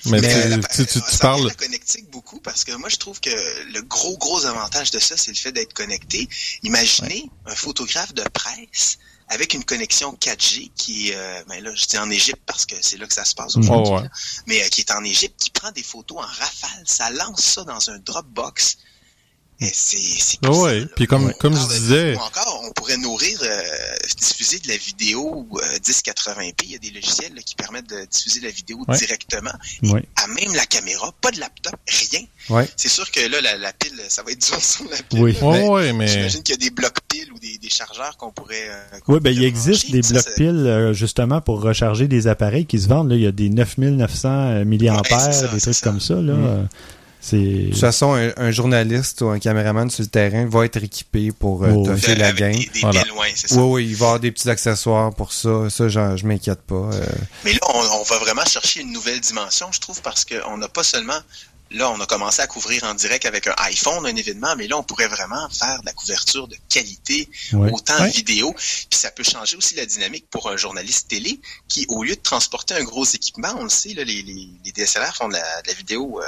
Mais, 0.07 0.21
Mais, 0.21 0.61
tu, 0.61 0.87
tu, 0.87 0.87
tu, 0.87 1.01
tu 1.03 1.17
ça 1.17 1.33
revient 1.33 1.43
parles. 1.43 1.49
la 1.49 1.55
connectique 1.55 2.11
beaucoup 2.11 2.41
parce 2.41 2.65
que 2.65 2.73
moi 2.77 2.89
je 2.89 2.97
trouve 2.97 3.21
que 3.21 3.31
le 3.75 3.83
gros 3.83 4.17
gros 4.17 4.45
avantage 4.47 4.91
de 4.91 4.99
ça 4.99 5.17
c'est 5.19 5.33
le 5.33 5.37
fait 5.37 5.53
d'être 5.53 5.75
connecté. 5.75 6.29
Imaginez 6.63 7.29
un 7.47 7.55
photographe 7.55 8.15
de 8.15 8.23
presse 8.33 8.99
avec 9.31 9.55
une 9.55 9.65
connexion 9.65 10.13
4G 10.21 10.71
qui 10.77 11.11
est, 11.11 11.15
euh, 11.17 11.43
ben 11.49 11.63
là 11.63 11.73
je 11.75 11.87
dis 11.87 11.97
en 11.99 12.11
Égypte 12.11 12.43
parce 12.47 12.67
que 12.67 12.75
c'est 12.83 12.99
là 12.99 13.07
que 13.07 13.15
ça 13.15 13.25
se 13.25 13.35
passe 13.35 13.57
aujourd'hui, 13.57 13.93
Oh, 13.95 14.01
ouais. 14.01 14.09
mais 14.47 14.63
euh, 14.63 14.69
qui 14.69 14.81
est 14.83 14.91
en 14.91 15.03
Égypte, 15.05 15.41
qui 15.41 15.51
prend 15.51 15.71
des 15.71 15.83
photos 15.85 16.19
en 16.19 16.27
rafale, 16.27 16.83
ça 16.85 17.11
lance 17.11 17.41
ça 17.41 17.65
dans 17.65 17.91
un 17.91 17.99
Dropbox. 18.01 18.77
Et 19.63 19.71
c'est 19.75 19.99
c'est 19.99 20.39
Ah 20.43 20.47
puissant, 20.49 20.63
ouais, 20.65 20.81
là. 20.81 20.87
puis 20.97 21.07
comme- 21.07 21.27
On 21.27 21.33
comme 21.33 21.55
je 21.55 21.63
de- 21.67 21.73
disais- 21.79 22.15
ou 22.15 22.19
encore 22.21 22.63
on 22.67 22.73
pourrait 22.73 22.97
nourrir 22.97 23.39
euh, 23.43 23.61
diffuser 24.19 24.59
de 24.59 24.69
la 24.69 24.77
vidéo 24.79 25.47
euh, 25.55 25.79
1080p, 25.85 26.65
il 26.65 26.71
y 26.73 26.75
a 26.77 26.79
des 26.79 26.91
logiciels 26.91 27.35
là, 27.35 27.43
qui 27.43 27.55
permettent 27.57 27.91
de 27.91 28.07
diffuser 28.11 28.41
la 28.41 28.49
vidéo 28.51 28.79
Ouais. 28.89 28.97
directement 28.97 29.51
Ouais. 29.83 30.03
à 30.17 30.27
même 30.29 30.55
la 30.55 30.65
caméra, 30.65 31.13
pas 31.21 31.31
de 31.31 31.41
laptop, 31.41 31.75
rien. 31.87 32.21
Ouais. 32.49 32.67
C'est 32.75 32.89
sûr 32.89 33.11
que 33.11 33.21
là, 33.21 33.41
la, 33.43 33.59
la 33.59 33.73
pile, 33.75 34.01
ça 34.09 34.23
va 34.23 34.31
être 34.33 34.41
dur 34.47 34.59
sur 34.65 34.89
la 34.89 34.97
pile. 34.97 35.21
Oui. 35.23 35.33
là, 35.35 35.39
mais 35.43 35.69
ouais, 35.69 35.93
mais. 35.93 36.09
J'imagine 36.09 36.43
qu'il 36.43 36.55
y 36.55 36.59
a 36.59 36.69
des 36.69 36.71
blocs 36.71 36.97
piles 37.09 37.31
ou 37.35 37.39
des, 37.39 37.59
des 37.59 37.69
chargeurs 37.71 38.17
qu'on 38.17 38.31
pourrait. 38.33 38.67
euh, 38.71 38.99
Oui, 39.09 39.21
ben 39.21 39.31
il 39.35 39.45
existe 39.45 39.91
des 39.91 40.01
blocs 40.01 40.23
ça- 40.25 40.31
piles 40.37 40.67
euh, 40.67 40.95
justement 40.95 41.43
pour 41.43 41.61
recharger 41.61 42.09
des 42.09 42.29
appareils 42.29 42.65
qui 42.65 42.79
se 42.81 42.89
vendent. 42.89 43.11
Là. 43.11 43.17
Il 43.17 43.23
y 43.23 43.27
a 43.27 43.33
des 43.33 43.51
9900 43.51 44.65
milliampères, 44.65 45.19
Ouais, 45.19 45.33
c'est 45.33 45.41
ça, 45.47 45.49
des 45.49 45.61
trucs 45.61 45.75
ça. 45.75 45.81
comme 45.91 46.01
ça. 46.01 46.15
Là. 46.15 46.33
Mm. 46.33 46.69
De 47.33 47.71
toute 47.71 47.79
façon, 47.81 48.15
un, 48.15 48.33
un 48.37 48.51
journaliste 48.51 49.21
ou 49.21 49.29
un 49.29 49.39
caméraman 49.39 49.91
sur 49.91 50.03
le 50.03 50.09
terrain 50.09 50.47
va 50.47 50.65
être 50.65 50.83
équipé 50.83 51.33
pour 51.33 51.65
euh, 51.65 51.73
Oh, 51.75 51.97
faire 51.97 52.15
de- 52.17 52.21
la 52.21 52.33
game. 52.33 52.53
des, 52.53 52.67
des 52.67 52.81
Voilà. 52.81 53.03
ça? 53.37 53.57
Oui, 53.57 53.63
oui, 53.85 53.87
il 53.91 53.97
va 53.97 54.05
y 54.05 54.09
avoir 54.09 54.21
des 54.21 54.33
petits 54.33 54.49
accessoires 54.49 55.15
pour 55.15 55.33
ça. 55.33 55.69
Ça, 55.71 55.89
je 55.89 56.27
m'inquiète 56.27 56.63
pas. 56.63 56.75
euh. 56.93 57.07
Mais 57.45 57.53
là, 57.53 57.59
on, 57.75 57.79
on 57.79 58.03
va 58.05 58.19
vraiment 58.19 58.45
chercher 58.47 58.81
une 58.81 58.93
nouvelle 58.93 59.21
dimension, 59.21 59.71
je 59.73 59.81
trouve, 59.81 60.01
parce 60.03 60.25
qu'on 60.25 60.57
n'a 60.57 60.69
pas 60.69 60.83
seulement. 60.83 61.19
Là, 61.73 61.89
on 61.93 62.01
a 62.01 62.07
commencé 62.07 62.43
à 62.43 62.49
couvrir 62.49 62.83
en 62.83 62.95
direct 62.95 63.27
avec 63.27 63.47
un 63.47 63.55
iPhone, 63.59 64.05
un 64.05 64.17
événement, 64.17 64.57
mais 64.59 64.67
là, 64.67 64.77
on 64.77 64.83
pourrait 64.83 65.07
vraiment 65.07 65.49
faire 65.51 65.79
de 65.83 65.87
la 65.87 65.93
couverture 65.93 66.49
de 66.49 66.57
qualité, 66.69 67.29
Ouais. 67.53 67.71
autant 67.71 68.01
Ouais. 68.03 68.11
vidéo. 68.11 68.53
Puis 68.57 68.99
ça 68.99 69.13
peut 69.13 69.23
changer 69.23 69.57
aussi 69.57 69.77
la 69.77 69.87
dynamique 69.87 70.25
pour 70.31 70.51
un 70.51 70.57
journaliste 70.57 71.07
télé 71.07 71.39
qui, 71.69 71.87
au 71.89 72.03
lieu 72.03 72.17
de 72.17 72.21
transporter 72.21 72.75
un 72.75 72.83
gros 72.83 73.05
équipement, 73.05 73.55
on 73.57 73.63
le 73.63 73.69
sait, 73.69 73.95
là, 73.95 74.03
les, 74.03 74.21
les, 74.23 74.49
les 74.65 74.73
DSLR 74.73 75.15
font 75.15 75.29
de 75.29 75.35
la, 75.35 75.63
de 75.63 75.69
la 75.69 75.75
vidéo 75.75 76.21
euh, 76.21 76.25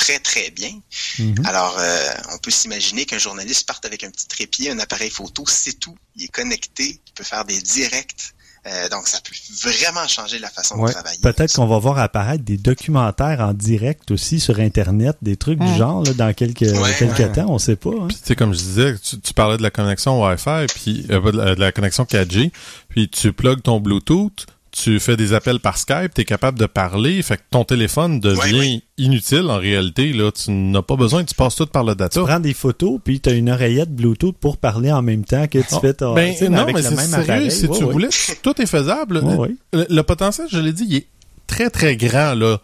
très, 0.00 0.18
très 0.18 0.50
bien. 0.50 0.72
Mhm. 1.18 1.34
Alors, 1.44 1.76
euh, 1.78 2.08
on 2.32 2.38
peut 2.38 2.50
s'imaginer 2.50 3.04
qu'un 3.04 3.18
journaliste 3.18 3.66
parte 3.66 3.84
avec 3.84 4.02
un 4.02 4.10
petit 4.10 4.26
trépied, 4.26 4.70
un 4.70 4.78
appareil 4.78 5.10
photo, 5.10 5.44
c'est 5.46 5.78
tout. 5.78 5.96
Il 6.16 6.24
est 6.24 6.28
connecté, 6.28 7.00
il 7.06 7.12
peut 7.14 7.24
faire 7.24 7.44
des 7.44 7.60
directs. 7.60 8.32
Euh, 8.66 8.88
donc, 8.90 9.08
ça 9.08 9.18
peut 9.24 9.34
vraiment 9.70 10.06
changer 10.06 10.38
la 10.38 10.50
façon 10.50 10.74
Ouais. 10.78 10.88
de 10.88 10.92
travailler. 10.94 11.18
Peut-être 11.22 11.54
qu'on 11.54 11.66
va 11.66 11.78
voir 11.78 11.98
apparaître 11.98 12.44
des 12.44 12.56
documentaires 12.58 13.40
en 13.40 13.54
direct 13.54 14.10
aussi 14.10 14.38
sur 14.40 14.58
Internet, 14.60 15.16
des 15.22 15.36
trucs 15.36 15.58
du 15.58 15.74
genre 15.76 16.02
là, 16.02 16.12
dans 16.14 16.32
quelques, 16.34 16.60
Ouais, 16.62 16.94
quelques 16.98 17.18
ouais. 17.20 17.32
temps, 17.32 17.46
on 17.48 17.58
sait 17.58 17.76
pas. 17.76 17.90
hein. 17.90 18.06
Puis, 18.08 18.16
tu 18.18 18.22
sais, 18.26 18.36
comme 18.36 18.52
je 18.52 18.58
disais, 18.58 18.94
tu, 18.98 19.18
tu 19.20 19.32
parlais 19.34 19.56
de 19.56 19.62
la 19.62 19.70
connexion 19.70 20.22
Wi-Fi, 20.22 20.66
puis 20.74 21.06
euh, 21.10 21.20
pas 21.22 21.32
de, 21.32 21.36
la, 21.38 21.54
de 21.54 21.60
la 21.60 21.72
connexion 21.72 22.04
4G, 22.04 22.50
puis 22.90 23.08
tu 23.08 23.32
plugues 23.32 23.62
ton 23.62 23.80
Bluetooth, 23.80 24.46
tu 24.72 25.00
fais 25.00 25.16
des 25.16 25.32
appels 25.32 25.58
par 25.60 25.78
Skype, 25.78 26.14
tu 26.14 26.20
es 26.20 26.24
capable 26.24 26.58
de 26.58 26.66
parler, 26.66 27.20
fait 27.22 27.36
que 27.38 27.42
ton 27.50 27.64
téléphone 27.64 28.20
devient 28.20 28.82
inutile 28.98 29.50
en 29.50 29.58
réalité. 29.58 30.12
Là, 30.12 30.30
tu 30.30 30.50
n'as 30.52 30.82
pas 30.82 30.96
besoin, 30.96 31.24
tu 31.24 31.34
passes 31.34 31.56
tout 31.56 31.66
par 31.66 31.82
le 31.84 31.94
data. 31.94 32.20
Tu 32.20 32.24
prends 32.26 32.40
des 32.40 32.54
photos, 32.54 33.00
puis 33.02 33.20
tu 33.20 33.28
as 33.30 33.32
une 33.32 33.50
oreillette 33.50 33.94
Bluetooth 33.94 34.36
pour 34.38 34.58
parler 34.58 34.92
en 34.92 35.02
même 35.02 35.24
temps 35.24 35.46
que 35.48 35.58
tu 35.58 35.64
Oh, 35.72 35.80
fais 35.80 35.94
ton, 35.94 36.14
ben, 36.14 36.32
tu 36.32 36.38
sais, 36.38 36.48
non, 36.48 36.58
avec 36.58 36.74
mais 36.76 36.82
le 36.82 36.88
c'est 36.88 36.94
même 36.96 37.06
sérieux, 37.10 37.22
appareil. 37.24 37.50
si 37.50 37.66
Ouais, 37.66 37.78
tu 37.78 37.84
ouais. 37.84 37.92
voulais, 37.92 38.08
tout 38.42 38.62
est 38.62 38.66
faisable. 38.66 39.18
Ouais. 39.18 39.54
Le, 39.72 39.86
le 39.88 40.02
potentiel, 40.02 40.46
je 40.50 40.58
l'ai 40.58 40.72
dit, 40.72 40.84
il 40.88 40.96
est 40.96 41.06
très 41.46 41.68
très 41.70 41.96
grand 41.96 42.34
là. 42.34 42.60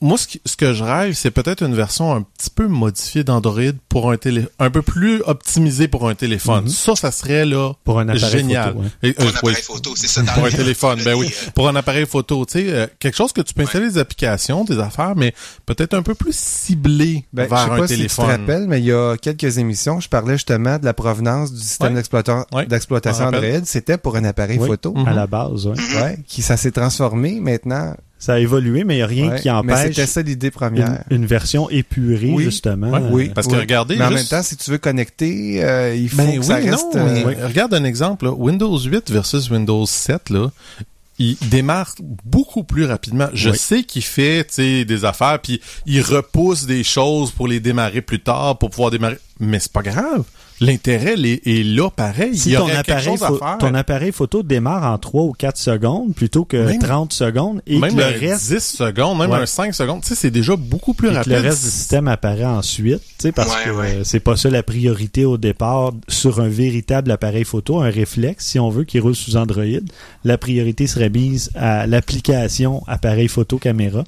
Moi, 0.00 0.18
ce, 0.18 0.26
qui- 0.26 0.40
ce 0.44 0.56
que 0.56 0.72
je 0.72 0.82
rêve, 0.84 1.12
c'est 1.14 1.30
peut-être 1.30 1.62
une 1.62 1.74
version 1.74 2.14
un 2.14 2.22
petit 2.22 2.50
peu 2.50 2.66
modifiée 2.68 3.24
d'Android 3.24 3.72
pour 3.88 4.10
un 4.10 4.16
télé, 4.16 4.46
un 4.58 4.70
peu 4.70 4.82
plus 4.82 5.22
optimisée 5.26 5.88
pour 5.88 6.08
un 6.08 6.14
téléphone. 6.14 6.64
Mhm. 6.64 6.70
Ça, 6.70 6.96
ça 6.96 7.10
serait 7.10 7.44
là 7.44 7.72
Pour 7.84 7.98
un 8.00 8.08
appareil 8.08 8.30
génial. 8.30 8.72
photo. 8.74 8.84
Et, 9.02 9.12
Pour 9.12 9.24
euh, 9.24 9.26
un 9.26 9.30
appareil 9.30 9.56
oui, 9.56 9.62
photo, 9.62 9.92
c'est 9.96 10.06
ça. 10.08 10.22
pour 10.34 10.44
un 10.44 10.50
téléphone, 10.50 11.00
ben 11.04 11.14
oui. 11.14 11.26
euh, 11.46 11.50
Pour 11.54 11.68
un 11.68 11.76
appareil 11.76 12.06
photo, 12.06 12.44
tu 12.46 12.52
sais, 12.60 12.66
euh, 12.72 12.86
quelque 12.98 13.16
chose 13.16 13.32
que 13.32 13.40
tu 13.40 13.54
peux 13.54 13.62
installer 13.62 13.88
des 13.90 13.98
applications, 13.98 14.64
des 14.64 14.78
affaires, 14.78 15.14
mais 15.16 15.34
peut-être 15.66 15.94
un 15.94 16.02
peu 16.02 16.14
plus 16.14 16.34
ciblé 16.36 17.24
Ben, 17.32 17.44
je 17.44 17.48
vers 17.50 17.58
sais 17.58 17.70
un 17.70 17.76
pas 17.76 17.76
si 17.76 17.80
tu 17.80 17.88
te 17.88 17.94
téléphone. 18.16 18.26
rappelles, 18.26 18.66
mais 18.68 18.80
il 18.80 18.86
y 18.86 18.92
a 18.92 19.16
quelques 19.16 19.58
émissions, 19.58 20.00
je 20.00 20.08
parlais 20.08 20.34
justement 20.34 20.78
de 20.78 20.84
la 20.84 20.94
provenance 20.94 21.52
du 21.52 21.60
système 21.60 21.94
Ouais. 21.94 22.00
d'exploita- 22.02 22.44
Ouais. 22.52 22.66
d'exploitation 22.66 23.30
Je. 23.30 23.36
Android. 23.36 23.60
C'était 23.64 23.98
pour 23.98 24.16
un 24.16 24.24
appareil 24.24 24.58
Oui. 24.58 24.68
photo. 24.68 24.94
À 25.06 25.12
la 25.12 25.26
base, 25.26 25.66
ouais. 25.66 25.74
Mhm. 25.76 26.02
Ouais, 26.02 26.18
qui 26.26 26.42
ça 26.42 26.56
s'est 26.56 26.70
transformé 26.72 27.40
maintenant. 27.40 27.94
Ça 28.20 28.34
a 28.34 28.38
évolué, 28.40 28.82
mais 28.82 28.94
il 28.94 28.96
n'y 28.98 29.02
a 29.02 29.06
rien 29.06 29.30
Ouais, 29.30 29.40
qui 29.40 29.48
mais 29.48 29.54
empêche 29.54 29.94
c'était 29.94 30.06
ça 30.06 30.22
l'idée 30.22 30.48
une, 30.48 30.52
première. 30.52 31.04
une 31.10 31.24
version 31.24 31.70
épurée, 31.70 32.32
Oui. 32.32 32.42
justement. 32.44 32.90
Ouais, 32.90 33.00
oui, 33.10 33.30
Parce 33.34 33.46
que 33.46 33.52
oui. 33.54 33.60
regardez, 33.60 33.96
Mais 33.96 34.04
en 34.04 34.08
juste- 34.10 34.32
même 34.32 34.40
temps, 34.40 34.42
si 34.42 34.56
tu 34.56 34.70
veux 34.72 34.78
connecter, 34.78 35.62
euh, 35.62 35.94
il 35.94 36.08
faut 36.08 36.16
Ben 36.16 36.32
que 36.34 36.38
oui, 36.38 36.44
ça 36.44 36.56
reste. 36.56 36.94
non, 36.94 37.06
euh, 37.06 37.46
regarde 37.46 37.74
un 37.74 37.84
exemple, 37.84 38.24
là. 38.24 38.32
Windows 38.32 38.76
8 38.78 39.10
versus 39.12 39.48
Windows 39.50 39.86
7, 39.86 40.30
là. 40.30 40.50
Il 41.20 41.36
démarre 41.48 41.94
beaucoup 42.24 42.62
plus 42.64 42.84
rapidement. 42.86 43.28
Je 43.34 43.50
Oui. 43.50 43.58
sais 43.58 43.82
qu'il 43.84 44.02
fait, 44.02 44.46
des 44.58 45.04
affaires, 45.04 45.38
puis 45.40 45.60
il 45.86 46.00
repousse 46.02 46.64
des 46.66 46.84
choses 46.84 47.30
pour 47.32 47.46
les 47.48 47.58
démarrer 47.60 48.02
plus 48.02 48.20
tard, 48.20 48.58
pour 48.58 48.70
pouvoir 48.70 48.90
démarrer. 48.90 49.18
mais 49.40 49.60
c'est 49.60 49.72
pas 49.72 49.82
grave. 49.82 50.24
L'intérêt 50.60 51.14
est, 51.22 51.46
est 51.46 51.62
là 51.62 51.88
pareil. 51.90 52.36
Si 52.36 52.48
Il 52.50 52.52
y 52.52 52.56
ton 52.56 52.68
appareil, 52.68 53.04
chose 53.04 53.22
à 53.22 53.28
pho- 53.28 53.38
faire. 53.38 53.58
ton 53.58 53.74
appareil 53.74 54.10
photo 54.12 54.42
démarre 54.42 54.92
en 54.92 54.98
3 54.98 55.22
ou 55.22 55.32
4 55.32 55.56
secondes 55.56 56.14
plutôt 56.14 56.44
que 56.44 56.56
Même- 56.56 56.80
30 56.80 57.12
secondes 57.12 57.62
et 57.66 57.78
même 57.78 57.92
que 57.94 57.98
le 57.98 58.04
un 58.04 58.08
reste 58.08 58.48
10 58.52 58.60
secondes, 58.76 59.18
même 59.18 59.30
Ouais. 59.30 59.38
un 59.38 59.46
5 59.46 59.72
secondes, 59.74 60.02
tu 60.02 60.08
sais, 60.08 60.14
c'est 60.16 60.30
déjà 60.32 60.56
beaucoup 60.56 60.94
plus 60.94 61.08
et 61.08 61.12
que 61.12 61.16
rapide. 61.18 61.32
le 61.32 61.40
reste 61.40 61.64
du 61.64 61.70
système 61.70 62.08
apparaît 62.08 62.44
ensuite, 62.44 62.98
tu 63.00 63.06
sais, 63.18 63.32
parce 63.32 63.54
Ouais, 63.54 63.64
que 63.66 63.70
ouais. 63.70 63.94
euh, 63.98 64.04
c'est 64.04 64.20
pas 64.20 64.36
ça 64.36 64.50
la 64.50 64.62
priorité 64.64 65.24
au 65.24 65.36
départ 65.38 65.92
sur 66.08 66.40
un 66.40 66.48
véritable 66.48 67.10
appareil 67.12 67.44
photo, 67.44 67.80
un 67.80 67.90
réflexe, 67.90 68.46
si 68.46 68.58
on 68.58 68.68
veut, 68.68 68.84
qui 68.84 68.98
roule 68.98 69.14
sous 69.14 69.36
Android. 69.36 69.64
La 70.24 70.38
priorité 70.38 70.86
serait 70.88 71.10
mise 71.10 71.50
à 71.54 71.86
l'application 71.86 72.82
appareil 72.88 73.28
photo 73.28 73.58
caméra. 73.58 74.02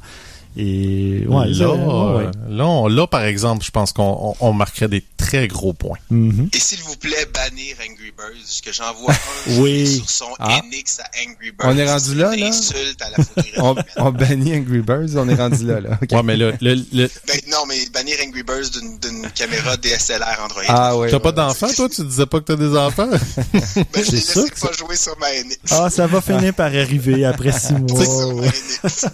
Et 0.56 1.24
ouais, 1.28 1.46
là, 1.48 1.70
ouais, 1.70 2.24
là, 2.48 2.66
on- 2.66 2.88
là, 2.88 3.06
par 3.06 3.24
exemple, 3.24 3.64
je 3.64 3.70
pense 3.70 3.92
qu'on 3.92 4.34
on- 4.40 4.48
on 4.48 4.52
marquerait 4.52 4.88
des 4.88 5.04
très 5.16 5.46
gros 5.46 5.72
points. 5.72 5.98
Mhm. 6.10 6.48
Et 6.52 6.58
s'il 6.58 6.80
vous 6.80 6.96
plaît, 6.96 7.24
bannir 7.32 7.76
Angry 7.88 8.12
Birds, 8.16 8.60
que 8.64 8.72
j'en 8.72 8.92
vois 8.94 9.12
un 9.12 9.16
Oui. 9.60 9.86
sur 9.86 10.10
son 10.10 10.24
Ah. 10.40 10.60
NX 10.64 10.98
à 11.00 11.04
Angry 11.22 11.52
Birds. 11.52 11.68
On 11.68 11.76
est 11.78 11.88
rendu 11.88 12.14
là, 12.16 12.34
là? 12.34 12.46
insulte 12.46 13.00
à 13.00 13.10
la 13.10 13.24
photographie. 13.24 13.50
On, 13.58 14.06
on 14.06 14.10
bannit 14.10 14.54
Angry 14.56 14.80
Birds, 14.80 15.16
on 15.16 15.28
est 15.28 15.34
rendu 15.36 15.64
là, 15.66 15.80
là. 15.80 15.98
Ok. 16.02 16.10
Ouais, 16.12 16.22
mais 16.24 16.36
le, 16.36 16.52
le, 16.60 16.74
le- 16.92 17.10
Ben, 17.28 17.40
non, 17.50 17.58
mais 17.68 17.76
bannir 17.94 18.16
Angry 18.26 18.42
Birds 18.42 18.70
d'une- 18.72 19.30
caméra 19.34 19.76
DSLR 19.76 20.40
Android. 20.44 20.62
Ah 20.68 20.96
ouais. 20.96 21.10
t'as 21.10 21.20
pas 21.20 21.32
d'enfants, 21.32 21.72
toi? 21.74 21.88
Tu 21.88 22.04
disais 22.04 22.26
pas 22.26 22.40
que 22.40 22.44
t'as 22.46 22.56
des 22.56 22.76
enfants? 22.76 23.08
Ben, 23.52 23.62
je 23.94 24.02
C'est 24.02 24.12
l'ai 24.12 24.20
sûr 24.20 24.42
laissé 24.42 24.50
que 24.50 24.60
pas 24.60 24.72
jouer 24.72 24.96
sur 24.96 25.16
ma 25.20 25.30
NX. 25.30 25.56
Ah, 25.70 25.90
ça 25.90 26.06
va 26.08 26.20
finir 26.20 26.52
par 26.54 26.66
arriver 26.66 27.24
après 27.24 27.52
6 27.52 27.72
mois. 27.74 28.04
sur 28.04 28.34
ma 28.34 28.42
ouais. 28.42 28.48
NX. 28.48 29.06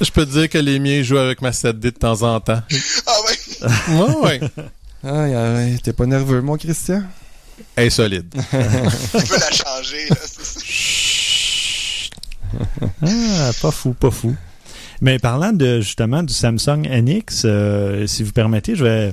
Je 0.00 0.10
peux 0.10 0.26
te 0.26 0.30
dire 0.32 0.48
que 0.50 0.55
les 0.62 0.78
miens 0.78 1.02
jouent 1.02 1.18
avec 1.18 1.40
ma 1.42 1.50
7D 1.50 1.78
de 1.80 1.90
temps 1.90 2.22
en 2.22 2.40
temps. 2.40 2.62
Ah 3.06 3.12
ouais? 3.26 3.36
Ouais, 3.88 4.40
ouais. 4.40 4.40
Aïe, 5.04 5.34
aïe, 5.34 5.78
t'es 5.82 5.92
pas 5.92 6.06
nerveux, 6.06 6.40
mon 6.42 6.56
Christian? 6.56 7.02
Insolide. 7.76 8.26
Tu 8.50 9.26
peux 9.26 9.38
la 9.38 9.50
changer. 9.50 10.08
Là, 10.10 10.16
ça. 10.22 10.60
Ah, 13.02 13.50
pas 13.60 13.70
fou, 13.70 13.92
pas 13.94 14.10
fou. 14.10 14.34
Mais 15.00 15.18
parlant 15.18 15.52
de 15.52 15.80
justement 15.80 16.22
du 16.22 16.32
Samsung 16.32 16.86
NX, 16.88 17.42
euh, 17.44 18.06
si 18.06 18.22
vous 18.22 18.32
permettez, 18.32 18.74
je 18.76 18.84
vais 18.84 19.12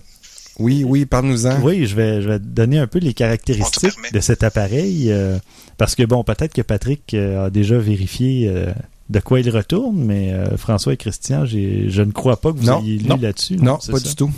Oui, 0.60 0.84
oui, 0.86 1.06
parle-nous-en. 1.06 1.60
oui, 1.62 1.86
je 1.88 1.96
vais 1.96 2.22
je 2.22 2.30
vais 2.30 2.40
donner 2.40 2.80
un 2.80 2.88
peu 2.88 3.00
les 3.00 3.14
caractéristiques 3.14 3.92
de 4.14 4.20
cet 4.20 4.44
appareil 4.44 5.12
euh, 5.12 5.38
parce 5.78 5.96
que 5.96 6.04
bon, 6.04 6.24
peut-être 6.24 6.54
que 6.54 6.62
Patrick 6.62 7.14
euh, 7.14 7.48
a 7.48 7.50
déjà 7.50 7.78
vérifié 7.78 8.48
euh, 8.50 8.72
de 9.10 9.20
quoi 9.20 9.40
il 9.42 9.50
retourne, 9.50 9.98
mais 9.98 10.32
euh, 10.32 10.58
François 10.58 10.94
et 10.94 10.98
Christian, 10.98 11.46
je 11.46 12.02
ne 12.02 12.12
crois 12.12 12.38
pas 12.38 12.52
que 12.52 12.58
vous 12.58 12.66
Non, 12.66 12.82
ayez 12.82 12.98
lu 12.98 13.18
là-dessus. 13.20 13.58
Non, 13.58 13.78
pas 13.78 14.00
ça? 14.00 14.10
du 14.10 14.16
tout. 14.16 14.32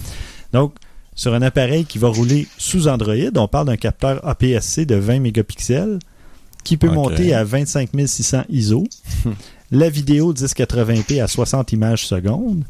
Donc, 0.53 0.73
sur 1.15 1.33
un 1.33 1.41
appareil 1.41 1.85
qui 1.85 1.97
va 1.97 2.09
rouler 2.09 2.47
sous 2.57 2.87
Android, 2.87 3.13
on 3.35 3.47
parle 3.47 3.67
d'un 3.67 3.77
capteur 3.77 4.25
APS-C 4.27 4.85
de 4.85 4.95
20 4.95 5.19
mégapixels 5.19 5.99
qui 6.63 6.77
peut 6.77 6.89
monter 6.89 7.33
à 7.33 7.43
25 7.43 7.89
600 8.05 8.43
ISO. 8.49 8.83
La 9.71 9.89
vidéo 9.89 10.33
1080p 10.33 11.21
à 11.23 11.27
60 11.27 11.71
images 11.73 12.05
secondes. 12.05 12.63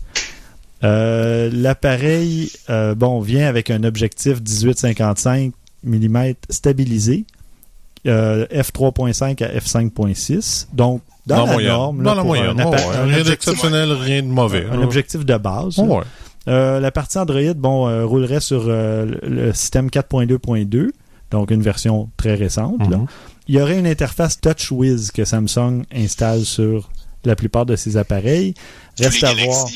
Euh, 0.84 1.50
L'appareil, 1.52 2.52
euh, 2.70 2.94
bon, 2.96 3.20
vient 3.22 3.48
avec 3.48 3.70
un 3.70 3.84
objectif 3.84 4.42
18-55 4.42 5.52
mm 5.84 6.34
stabilisé, 6.50 7.26
euh, 8.08 8.46
f3.5 8.48 9.44
à 9.44 9.48
f5.6. 9.60 10.68
Donc, 10.74 11.02
dans, 11.26 11.38
Dans 11.38 11.46
la 11.46 11.52
moyenne. 11.54 11.72
norme, 11.72 11.98
là, 12.04 12.10
Dans 12.12 12.16
la 12.16 12.24
moyenne. 12.24 12.62
ouais, 12.62 12.76
Rien 13.14 13.24
d'exceptionnel, 13.24 13.92
rien 13.94 14.22
de 14.22 14.28
mauvais. 14.28 14.66
un 14.72 14.82
objectif 14.82 15.26
de 15.26 15.38
base. 15.38 15.80
Ouais. 15.80 16.04
Euh, 16.48 16.80
la 16.80 16.92
partie 16.92 17.18
Android, 17.18 17.54
bon, 17.56 17.88
euh, 17.88 18.06
roulerait 18.06 18.40
sur 18.40 18.66
euh, 18.68 19.06
le 19.06 19.46
le 19.48 19.54
système 19.54 19.88
4.2.2, 19.90 20.90
donc 21.32 21.50
une 21.50 21.64
version 21.64 22.10
très 22.18 22.36
récente. 22.36 22.80
là. 22.90 22.98
Mhm. 22.98 23.08
Il 23.48 23.56
y 23.56 23.62
aurait 23.62 23.78
une 23.80 23.88
interface 23.88 24.40
TouchWiz 24.42 25.12
que 25.12 25.26
Samsung 25.26 25.84
installe 25.94 26.46
sur 26.46 26.90
la 27.26 27.36
plupart 27.36 27.66
de 27.66 27.76
ses 27.76 27.98
appareils. 27.98 28.54
Reste 29.00 29.24
à 29.24 29.34
voir. 29.34 29.66
Ouais. 29.66 29.72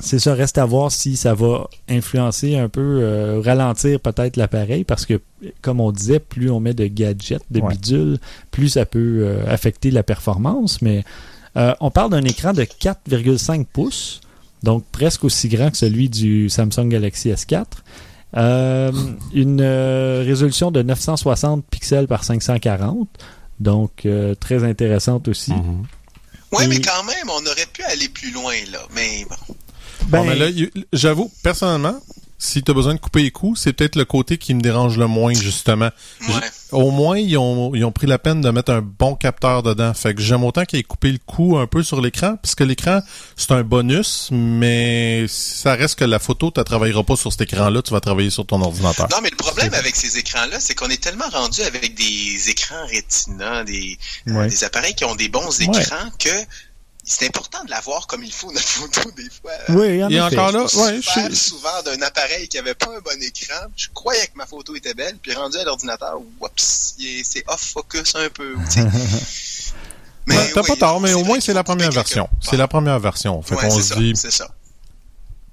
C'est 0.00 0.20
ça, 0.20 0.34
reste 0.34 0.56
à 0.58 0.64
voir 0.64 0.92
si 0.92 1.16
ça 1.16 1.34
va 1.34 1.68
influencer 1.88 2.56
un 2.56 2.68
peu, 2.68 3.00
euh, 3.02 3.40
ralentir 3.44 3.98
peut-être 4.00 4.36
l'appareil, 4.36 4.84
parce 4.84 5.04
que, 5.04 5.20
comme 5.62 5.80
on 5.80 5.90
disait, 5.90 6.20
plus 6.20 6.48
on 6.50 6.60
met 6.60 6.74
de 6.74 6.86
gadgets, 6.86 7.42
de 7.50 7.60
Ouais. 7.60 7.72
bidules, 7.74 8.18
plus 8.52 8.68
ça 8.70 8.86
peut 8.86 9.22
euh, 9.22 9.44
affecter 9.52 9.90
la 9.90 10.02
performance. 10.04 10.80
Mais 10.80 11.04
euh, 11.56 11.74
on 11.80 11.90
parle 11.90 12.10
d'un 12.12 12.22
écran 12.22 12.52
de 12.52 12.62
4,5 12.62 13.66
pouces, 13.66 14.20
donc 14.62 14.84
presque 14.92 15.24
aussi 15.24 15.48
grand 15.48 15.70
que 15.70 15.76
celui 15.76 16.08
du 16.08 16.48
Samsung 16.48 16.88
Galaxy 16.88 17.30
S4. 17.30 17.64
Euh, 18.36 18.92
une 19.34 19.60
euh, 19.60 20.22
résolution 20.24 20.70
de 20.70 20.82
960 20.82 21.64
pixels 21.68 22.06
par 22.06 22.22
540, 22.22 23.08
donc 23.58 24.06
euh, 24.06 24.36
très 24.36 24.62
intéressante 24.62 25.26
aussi. 25.26 25.52
Mhm. 25.52 25.82
Ouais, 26.52 26.64
Et- 26.64 26.68
mais 26.68 26.80
quand 26.80 27.02
même, 27.04 27.28
on 27.28 27.44
aurait 27.46 27.66
pu 27.72 27.82
aller 27.82 28.08
plus 28.08 28.30
loin, 28.32 28.54
là. 28.72 28.78
Mais 28.94 29.26
bon. 29.28 29.54
Ben, 30.08 30.18
Bon, 30.20 30.24
mais 30.24 30.36
là, 30.36 30.48
il- 30.48 30.70
j'avoue, 30.92 31.30
personnellement, 31.42 31.98
si 32.42 32.62
tu 32.62 32.70
as 32.70 32.74
besoin 32.74 32.94
de 32.94 32.98
couper 33.00 33.22
les 33.22 33.30
coups, 33.30 33.60
c'est 33.60 33.74
peut-être 33.74 33.96
le 33.96 34.06
côté 34.06 34.38
qui 34.38 34.54
me 34.54 34.62
dérange 34.62 34.96
le 34.96 35.06
moins, 35.06 35.34
justement. 35.34 35.90
Ouais. 36.26 36.34
Au 36.72 36.90
moins, 36.90 37.18
ils 37.18 37.36
ont, 37.36 37.74
ils 37.74 37.84
ont 37.84 37.92
pris 37.92 38.06
la 38.06 38.18
peine 38.18 38.40
de 38.40 38.48
mettre 38.50 38.72
un 38.72 38.80
bon 38.80 39.14
capteur 39.14 39.62
dedans. 39.62 39.92
Fait 39.92 40.14
que 40.14 40.22
j'aime 40.22 40.42
autant 40.44 40.64
qu'ils 40.64 40.78
aient 40.78 40.82
coupé 40.84 41.12
le 41.12 41.18
coup 41.18 41.58
un 41.58 41.66
peu 41.66 41.82
sur 41.82 42.00
l'écran, 42.00 42.36
puisque 42.42 42.60
l'écran, 42.62 43.02
c'est 43.36 43.50
un 43.52 43.62
bonus, 43.62 44.28
mais 44.32 45.26
ça 45.28 45.74
reste 45.74 45.98
que 45.98 46.04
la 46.06 46.18
photo, 46.18 46.50
tu 46.50 46.60
ne 46.60 46.64
travailleras 46.64 47.02
pas 47.02 47.16
sur 47.16 47.30
cet 47.30 47.42
écran-là, 47.42 47.82
tu 47.82 47.92
vas 47.92 48.00
travailler 48.00 48.30
sur 48.30 48.46
ton 48.46 48.62
ordinateur. 48.62 49.08
Non, 49.10 49.18
mais 49.22 49.30
le 49.30 49.36
problème 49.36 49.74
avec 49.74 49.94
ces 49.96 50.16
écrans-là, 50.16 50.60
c'est 50.60 50.74
qu'on 50.74 50.88
est 50.88 51.02
tellement 51.02 51.28
rendu 51.30 51.60
avec 51.60 51.94
des 51.94 52.48
écrans 52.48 52.86
Retina, 52.86 53.64
des, 53.64 53.98
euh, 54.28 54.48
des 54.48 54.64
appareils 54.64 54.94
qui 54.94 55.04
ont 55.04 55.14
des 55.16 55.28
bons 55.28 55.58
Ouais. 55.60 55.64
écrans, 55.66 56.08
que 56.18 56.30
c'est 57.04 57.26
important 57.26 57.64
de 57.64 57.70
l'avoir 57.70 58.06
comme 58.06 58.22
il 58.24 58.32
faut, 58.32 58.50
notre 58.52 58.66
photo, 58.66 59.10
des 59.16 59.28
fois. 59.30 59.52
oui, 59.70 60.02
en 60.04 60.10
Et 60.10 60.14
effet. 60.16 60.20
encore 60.38 60.52
là, 60.52 60.66
Je 60.70 60.76
ouais, 60.78 61.00
suis- 61.02 61.36
souvent 61.36 61.82
d'un 61.84 62.00
appareil 62.02 62.48
qui 62.48 62.58
avait 62.58 62.74
pas 62.74 62.86
un 62.86 63.00
bon 63.00 63.20
écran. 63.22 63.66
Je 63.76 63.88
croyais 63.94 64.26
que 64.26 64.36
ma 64.36 64.46
photo 64.46 64.74
était 64.76 64.94
belle, 64.94 65.16
puis 65.22 65.32
rendu 65.34 65.56
à 65.58 65.64
l'ordinateur, 65.64 66.18
oups, 66.40 66.94
c'est 67.24 67.44
off 67.48 67.60
focus 67.74 68.14
un 68.14 68.28
peu. 68.30 68.54
Mais 70.26 70.36
Ouais, 70.36 70.50
T'as 70.54 70.60
oui, 70.60 70.66
pas 70.68 70.76
tort, 70.76 71.00
mais 71.00 71.14
au 71.14 71.24
moins 71.24 71.40
c'est 71.40 71.54
la 71.54 71.64
première 71.64 71.90
version. 71.90 72.28
C'est 72.40 72.56
la 72.56 72.68
première 72.68 73.00
version. 73.00 73.40
Fait 73.42 73.54
Ouais, 73.56 73.62
qu'on 73.62 73.70
c'est 73.70 73.82
se 73.82 73.88
ça, 73.94 74.00
dit, 74.00 74.12
c'est 74.14 74.30
ça. 74.30 74.48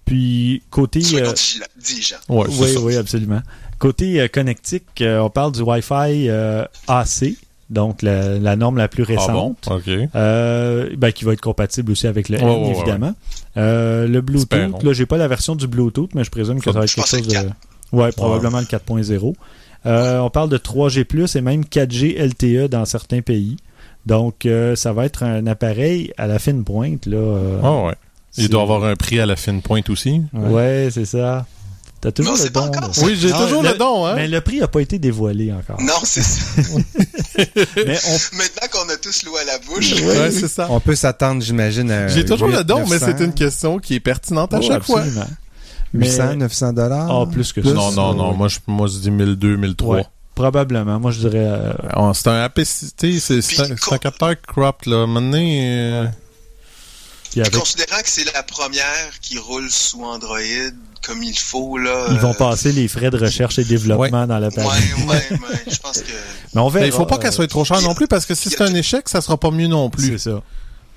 Puis, 0.06 0.62
côté... 0.70 1.02
Euh, 1.16 1.34
ouais, 2.30 2.46
oui, 2.50 2.74
ça. 2.74 2.80
oui, 2.80 2.96
absolument. 2.96 3.42
Côté 3.80 4.20
euh, 4.22 4.28
connectique, 4.28 4.86
euh, 5.02 5.20
on 5.20 5.30
parle 5.30 5.52
du 5.52 5.62
Wi-Fi 5.62 6.30
euh, 6.30 6.66
AC, 6.88 7.34
donc 7.70 8.02
la, 8.02 8.40
la 8.40 8.56
norme 8.56 8.78
la 8.78 8.88
plus 8.88 9.04
Ah 9.04 9.28
bon? 9.32 9.56
récente, 9.66 9.70
euh, 10.16 10.90
ben, 10.98 11.12
qui 11.12 11.26
va 11.26 11.34
être 11.34 11.42
compatible 11.42 11.92
aussi 11.92 12.08
avec 12.08 12.30
le 12.30 12.38
Ouais, 12.38 12.44
N, 12.44 12.50
ouais, 12.50 12.56
ouais, 12.68 12.72
évidemment. 12.76 13.14
Euh, 13.58 14.08
le 14.08 14.22
Bluetooth, 14.22 14.54
Espérons. 14.54 14.80
là, 14.84 14.94
j'ai 14.94 15.06
pas 15.06 15.18
la 15.18 15.28
version 15.28 15.56
du 15.56 15.68
Bluetooth, 15.68 16.14
mais 16.16 16.24
je 16.24 16.30
présume 16.32 16.60
que 16.60 16.72
Ça, 16.72 16.80
va 16.80 16.86
être 16.86 16.94
quelque 16.94 17.08
chose 17.08 17.28
de... 17.28 17.50
Ouais, 17.92 18.12
probablement 18.12 18.60
le 18.60 18.66
4.0. 18.66 19.34
Euh, 19.86 20.20
on 20.20 20.30
parle 20.30 20.50
de 20.50 20.58
3G+, 20.58 21.38
et 21.38 21.42
même 21.42 21.62
4G 21.64 22.18
LTE 22.18 22.70
dans 22.70 22.86
certains 22.86 23.22
pays. 23.22 23.58
Donc, 24.06 24.46
euh, 24.46 24.76
ça 24.76 24.94
va 24.94 25.06
être 25.06 25.24
un 25.24 25.46
appareil 25.48 26.14
à 26.18 26.28
la 26.28 26.40
fine 26.40 26.64
pointe, 26.64 27.06
là. 27.06 27.18
euh, 27.18 27.60
Ah 27.64 27.86
ouais. 27.88 27.96
Il 28.38 28.50
doit 28.50 28.62
avoir 28.62 28.84
un 28.84 28.96
prix 28.96 29.20
à 29.20 29.26
la 29.26 29.36
fine 29.36 29.62
pointe 29.62 29.90
aussi. 29.90 30.22
Ouais, 30.34 30.90
c'est 30.92 31.06
ça. 31.06 31.46
T'as 32.00 32.12
toujours 32.12 32.38
Non, 32.38 32.44
le 32.44 32.50
don. 32.52 32.62
encore. 32.62 32.92
Oui, 33.04 33.18
j'ai 33.20 33.32
toujours 33.32 33.64
le- 33.64 33.70
le 33.72 33.78
don, 33.78 34.06
hein? 34.06 34.14
Mais 34.16 34.28
le 34.28 34.40
prix 34.42 34.60
n'a 34.60 34.68
pas 34.68 34.82
été 34.82 35.00
dévoilé 35.00 35.52
encore. 35.52 35.82
Non, 35.82 35.96
c'est 36.04 36.22
ça. 36.22 36.42
Mais 37.38 38.00
on 38.08 38.18
Maintenant 38.38 38.68
qu'on 38.72 38.90
a 38.90 38.98
tous 38.98 39.24
l'eau 39.24 39.36
à 39.36 39.44
la 39.46 39.58
bouche. 39.60 39.94
Ouais, 40.02 40.30
c'est 40.32 40.48
ça. 40.48 40.68
On 40.70 40.80
peut 40.80 40.96
s'attendre, 40.96 41.42
j'imagine, 41.42 41.90
à 41.90 42.08
J'ai 42.08 42.24
toujours 42.24 42.50
800, 42.50 42.58
le 42.60 42.64
don, 42.64 42.84
mais 42.86 43.00
900, 43.00 43.06
c'est 43.18 43.24
une 43.26 43.34
question 43.34 43.80
qui 43.80 43.96
est 43.96 44.00
pertinente 44.00 44.54
à 44.54 44.60
Oh, 44.60 44.62
chaque 44.62 44.84
fois. 44.84 45.00
absolument. 45.02 45.26
Mais- 45.94 46.06
800, 46.06 46.36
900 46.36 46.74
dollars? 46.74 47.10
Ah, 47.10 47.26
plus 47.32 47.52
que 47.52 47.64
ça. 47.64 47.70
Non, 47.70 47.92
non, 47.92 48.14
non. 48.14 48.32
Ouais. 48.32 48.38
Moi, 48.38 48.48
je, 48.48 48.60
moi, 48.68 48.88
je 48.88 48.98
dis 49.00 49.10
1002, 49.12 49.58
1003. 49.58 49.96
Ouais, 49.96 50.06
probablement. 50.36 51.00
Moi, 51.00 51.10
je 51.12 51.20
dirais. 51.28 51.48
euh, 51.48 51.74
Ah, 51.94 52.12
C'est 52.14 52.28
un 52.30 52.44
APC, 52.44 52.94
c'est 53.20 53.60
un, 53.92 53.98
capteur 53.98 54.36
cropped, 54.46 54.86
là. 54.92 55.08
Maintenant, 55.08 55.40
euh, 55.42 56.06
avec- 57.38 57.54
Considérant 57.58 58.02
que 58.04 58.10
c'est 58.10 58.32
la 58.34 58.44
première 58.44 59.12
qui 59.22 59.38
roule 59.40 59.70
sous 59.72 60.04
Android 60.04 60.38
comme 61.02 61.24
il 61.24 61.38
faut, 61.38 61.78
là. 61.78 62.08
ils 62.12 62.18
vont 62.20 62.32
euh, 62.32 62.34
passer 62.34 62.72
les 62.72 62.88
frais 62.88 63.10
de 63.10 63.18
recherche 63.18 63.58
et 63.60 63.64
développement 63.64 64.26
dans 64.28 64.36
Ouais, 64.36 64.42
l'appareil. 64.42 64.84
ouais, 65.08 65.08
ouais. 65.32 65.64
Je 65.72 65.78
pense 65.78 66.00
que. 66.02 66.12
Mais 66.54 66.62
on 66.62 66.70
verra. 66.70 66.84
mais 66.86 66.90
il 66.90 66.94
faut 66.94 67.06
pas 67.06 67.18
qu'elle 67.18 67.32
soit 67.34 67.48
trop 67.48 67.66
chère 67.66 67.82
non 67.82 67.94
plus, 67.96 68.08
parce 68.08 68.26
que 68.26 68.36
si 68.36 68.50
c'est 68.50 68.62
un 68.62 68.74
échec, 68.74 69.08
ça 69.10 69.22
sera 69.22 69.38
pas 69.38 69.52
mieux 69.52 69.68
non 69.68 69.90
plus. 69.90 70.18
C'est 70.20 70.30
ça. 70.32 70.42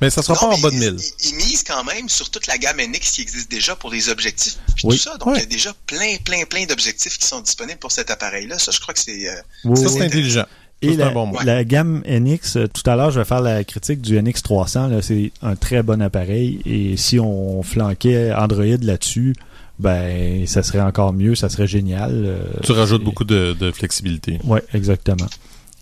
Mais 0.01 0.09
ça 0.09 0.23
sera 0.23 0.35
Non, 0.35 0.41
pas 0.41 0.47
en 0.47 0.57
mais 0.57 0.63
bas 0.63 0.71
de 0.71 0.75
ils- 0.77 0.81
1000. 0.81 0.97
Ils, 1.25 1.29
ils 1.29 1.35
misent 1.37 1.63
quand 1.63 1.85
même 1.85 2.09
sur 2.09 2.31
toute 2.31 2.47
la 2.47 2.57
gamme 2.57 2.79
NX 2.81 3.11
qui 3.13 3.21
existe 3.21 3.51
déjà 3.51 3.77
pour 3.77 3.91
les 3.91 4.09
objectifs 4.09 4.57
puis 4.75 4.85
Oui. 4.87 4.97
tout 4.97 5.03
ça. 5.03 5.19
Donc, 5.19 5.29
Ouais. 5.29 5.35
il 5.37 5.41
y 5.41 5.43
a 5.43 5.47
déjà 5.47 5.73
plein, 5.87 6.17
plein, 6.25 6.45
plein 6.49 6.65
d'objectifs 6.65 7.19
qui 7.19 7.27
sont 7.27 7.41
disponibles 7.41 7.79
pour 7.79 7.93
cet 7.93 8.11
appareil-là. 8.11 8.59
Ça, 8.59 8.73
je 8.73 8.81
crois 8.81 8.95
que 8.95 9.01
c'est. 9.01 9.29
euh, 9.29 9.35
Oui, 9.65 9.77
Ça, 9.79 9.89
oui. 9.89 9.95
c'est 9.99 10.05
intelligent. 10.07 10.45
Et 10.83 10.97
la, 10.97 11.11
bon 11.11 11.31
la 11.45 11.63
gamme 11.65 12.03
NX, 12.09 12.57
euh, 12.57 12.67
tout 12.67 12.89
à 12.89 12.97
l'heure, 12.97 13.11
je 13.11 13.19
vais 13.19 13.27
faire 13.27 13.43
la 13.43 13.63
critique 13.65 14.01
du 14.01 14.19
NX 14.19 14.41
300. 14.43 14.87
là, 14.87 15.03
C'est 15.03 15.31
un 15.43 15.55
très 15.55 15.83
bon 15.83 16.01
appareil. 16.01 16.63
Et 16.65 16.97
si 16.97 17.21
on 17.21 17.63
flanquait 17.63 18.33
Android 18.33 18.65
là-dessus, 18.81 19.35
ben 19.81 20.47
ça 20.47 20.63
serait 20.63 20.81
encore 20.81 21.13
mieux, 21.13 21.35
ça 21.35 21.49
serait 21.49 21.67
génial. 21.67 22.13
euh, 22.27 22.45
Tu 22.63 22.73
rajoutes 22.73 23.03
beaucoup 23.03 23.25
de, 23.25 23.55
de 23.59 23.73
flexibilité. 23.73 24.39
Ouais, 24.45 24.63
exactement. 24.75 25.29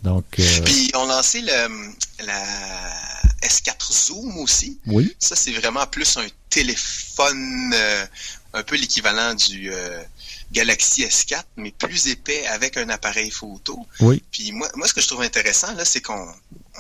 Donc, 0.03 0.25
euh, 0.39 0.45
Puis 0.65 0.91
on 0.95 1.07
lancé 1.07 1.41
le, 1.41 2.25
la 2.25 2.43
S4 3.43 3.93
Zoom 3.93 4.39
aussi. 4.39 4.79
oui, 4.87 5.15
Ça, 5.19 5.35
c'est 5.35 5.51
vraiment 5.53 5.85
plus 5.87 6.17
un 6.17 6.27
téléphone, 6.51 7.73
euh, 7.75 8.07
un 8.55 8.63
peu 8.63 8.77
l'équivalent 8.77 9.35
du 9.35 9.71
euh, 9.73 10.01
Galaxy 10.53 11.03
S4, 11.05 11.43
mais 11.57 11.73
plus 11.73 12.07
épais 12.07 12.47
avec 12.47 12.77
un 12.77 12.89
appareil 12.91 13.31
photo. 13.31 13.85
oui, 14.01 14.23
Puis 14.31 14.53
moi, 14.53 14.69
moi, 14.77 14.87
ce 14.87 14.95
que 14.95 15.01
je 15.01 15.09
trouve 15.09 15.23
intéressant, 15.23 15.75
là, 15.75 15.85
c'est 15.85 16.01
qu'on 16.01 16.27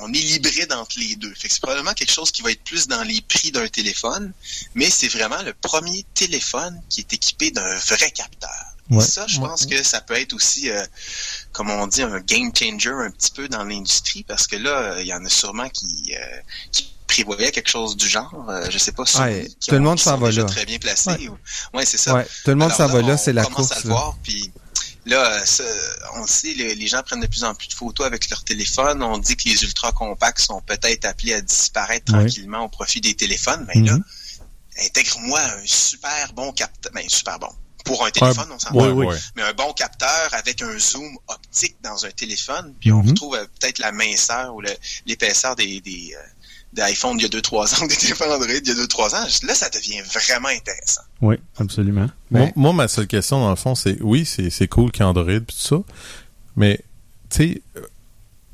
on 0.02 0.12
est 0.12 0.18
hybride 0.18 0.72
entre 0.72 0.98
les 0.98 1.16
deux. 1.16 1.32
Fait 1.34 1.48
que 1.48 1.54
c'est 1.54 1.60
probablement 1.62 1.92
quelque 1.94 2.12
chose 2.12 2.30
qui 2.30 2.42
va 2.42 2.50
être 2.50 2.62
plus 2.64 2.86
dans 2.88 3.02
les 3.02 3.20
prix 3.22 3.50
d'un 3.52 3.68
téléphone, 3.68 4.32
mais 4.74 4.90
c'est 4.90 5.08
vraiment 5.08 5.42
le 5.42 5.52
premier 5.54 6.04
téléphone 6.14 6.80
qui 6.88 7.00
est 7.00 7.12
équipé 7.12 7.50
d'un 7.50 7.76
vrai 7.76 8.10
capteur. 8.10 8.50
Et 8.90 9.00
ça, 9.00 9.26
je 9.26 9.38
pense 9.38 9.66
que 9.66 9.82
ça 9.82 10.00
peut 10.00 10.14
être 10.14 10.32
aussi, 10.32 10.70
euh, 10.70 10.82
comme 11.52 11.68
on 11.70 11.86
dit, 11.86 12.00
un 12.02 12.20
game 12.20 12.50
changer 12.56 12.88
un 12.90 13.10
petit 13.10 13.30
peu 13.32 13.46
dans 13.46 13.62
l'industrie, 13.64 14.24
parce 14.24 14.46
que 14.46 14.56
là, 14.56 14.70
euh, 14.94 15.02
il 15.02 15.06
y 15.06 15.12
en 15.12 15.22
a 15.24 15.28
sûrement 15.28 15.68
qui, 15.68 16.14
euh, 16.18 16.24
qui 16.72 16.90
prévoyaient 17.06 17.50
quelque 17.52 17.68
chose 17.68 17.98
du 17.98 18.08
genre. 18.08 18.46
Euh, 18.48 18.66
je 18.70 18.78
sais 18.78 18.92
pas 18.92 19.04
si 19.04 19.18
Ouais, 19.18 19.46
tout 19.66 19.74
le 19.74 19.80
monde 19.80 19.98
s'en 19.98 20.16
va 20.16 20.30
là. 20.30 20.44
très 20.44 20.64
bien 20.64 20.78
placé. 20.78 21.10
Ouais. 21.10 21.28
ou- 21.28 21.38
Ouais, 21.76 21.84
c'est 21.84 21.98
ça. 21.98 22.14
Ouais, 22.14 22.24
tout 22.44 22.50
le 22.50 22.56
monde 22.56 22.72
s'en 22.72 22.86
va 22.86 23.02
là, 23.02 23.18
c'est 23.18 23.34
la 23.34 23.44
commence 23.44 23.68
course. 23.68 23.72
à 23.72 23.80
le 23.82 23.88
là. 23.90 23.94
voir, 23.94 24.16
puis 24.22 24.50
là, 25.08 25.42
euh, 25.60 25.96
on 26.14 26.20
le 26.22 26.26
sait, 26.26 26.54
le- 26.54 26.74
les 26.74 26.86
gens 26.86 27.02
prennent 27.02 27.20
de 27.20 27.26
plus 27.26 27.44
en 27.44 27.54
plus 27.54 27.68
de 27.68 27.74
photos 27.74 28.06
avec 28.06 28.28
leur 28.30 28.44
téléphone. 28.44 29.02
On 29.02 29.18
dit 29.18 29.36
que 29.36 29.48
les 29.48 29.62
ultra 29.64 29.92
compacts 29.92 30.40
sont 30.40 30.60
peut-être 30.62 31.04
appelés 31.04 31.34
à 31.34 31.40
disparaître 31.40 32.12
Oui. 32.12 32.20
tranquillement 32.20 32.64
au 32.64 32.68
profit 32.68 33.00
des 33.00 33.14
téléphones. 33.14 33.64
Mais 33.74 33.80
là, 33.80 33.94
Mhm. 33.94 34.04
intègre-moi 34.84 35.40
un 35.40 35.62
super 35.66 36.32
bon 36.34 36.52
capteur, 36.52 36.92
ben 36.92 37.08
super 37.08 37.38
bon 37.38 37.50
pour 37.84 38.04
un 38.04 38.10
téléphone, 38.10 38.48
on 38.52 38.58
s'en 38.58 38.70
oui. 38.74 39.16
mais 39.34 39.42
un 39.42 39.54
bon 39.54 39.72
capteur 39.72 40.28
avec 40.32 40.60
un 40.60 40.78
zoom 40.78 41.18
optique 41.26 41.76
dans 41.82 42.04
un 42.04 42.10
téléphone, 42.10 42.74
puis 42.78 42.92
on 42.92 43.02
Mhm. 43.02 43.08
retrouve 43.10 43.34
euh, 43.34 43.46
peut-être 43.58 43.78
la 43.78 43.92
minceur 43.92 44.54
ou 44.54 44.60
l'épaisseur 45.06 45.56
des, 45.56 45.80
des, 45.80 46.14
des 46.78 46.92
iPhones 46.92 47.16
d'il 47.16 47.32
y 47.32 47.36
a 47.36 47.40
2-3 47.40 47.82
ans, 47.82 47.86
des 47.88 47.96
téléphones 47.96 48.30
Android 48.30 48.46
d'il 48.46 48.68
y 48.76 48.80
a 48.80 48.84
2-3 48.84 49.14
ans. 49.16 49.46
Là, 49.46 49.54
ça 49.54 49.68
devient 49.70 50.00
vraiment 50.12 50.48
intéressant. 50.48 51.02
oui, 51.20 51.36
absolument. 51.58 52.08
Ben- 52.30 52.40
Moi, 52.40 52.50
moi, 52.56 52.72
ma 52.72 52.88
seule 52.88 53.06
question, 53.06 53.40
dans 53.40 53.50
le 53.50 53.56
fond, 53.56 53.74
c'est 53.74 54.00
oui, 54.00 54.24
c'est 54.24 54.50
c'est 54.50 54.68
cool 54.68 54.90
qu'il 54.92 55.02
y 55.02 55.04
ait 55.04 55.08
Android 55.08 55.30
et 55.30 55.40
tout 55.40 55.56
ça, 55.56 55.76
mais 56.56 56.80
tu 57.30 57.36
sais, 57.36 57.62
euh, 57.76 57.80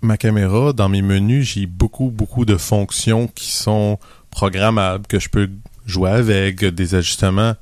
ma 0.02 0.16
caméra, 0.16 0.72
dans 0.72 0.88
mes 0.88 1.02
menus, 1.02 1.54
j'ai 1.54 1.66
beaucoup, 1.66 2.10
beaucoup 2.10 2.44
de 2.44 2.56
fonctions 2.56 3.26
qui 3.28 3.50
sont 3.52 3.98
programmables, 4.30 5.06
que 5.06 5.18
je 5.20 5.28
peux 5.28 5.48
jouer 5.86 6.10
avec, 6.10 6.64
des 6.64 6.94
ajustements. 6.94 7.54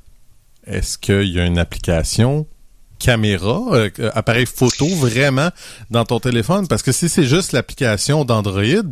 Est-ce 0.66 0.96
qu'il 0.96 1.25
y 1.29 1.38
a 1.40 1.44
une 1.44 1.59
application 1.59 2.46
caméra, 2.98 3.61
euh, 3.72 3.90
appareil 4.14 4.46
photo 4.46 4.87
vraiment 4.94 5.51
dans 5.90 6.05
ton 6.05 6.20
téléphone? 6.20 6.68
Parce 6.68 6.83
que 6.83 6.92
si 6.92 7.09
c'est 7.09 7.25
juste 7.25 7.53
l'application 7.53 8.25
d'Android, 8.25 8.83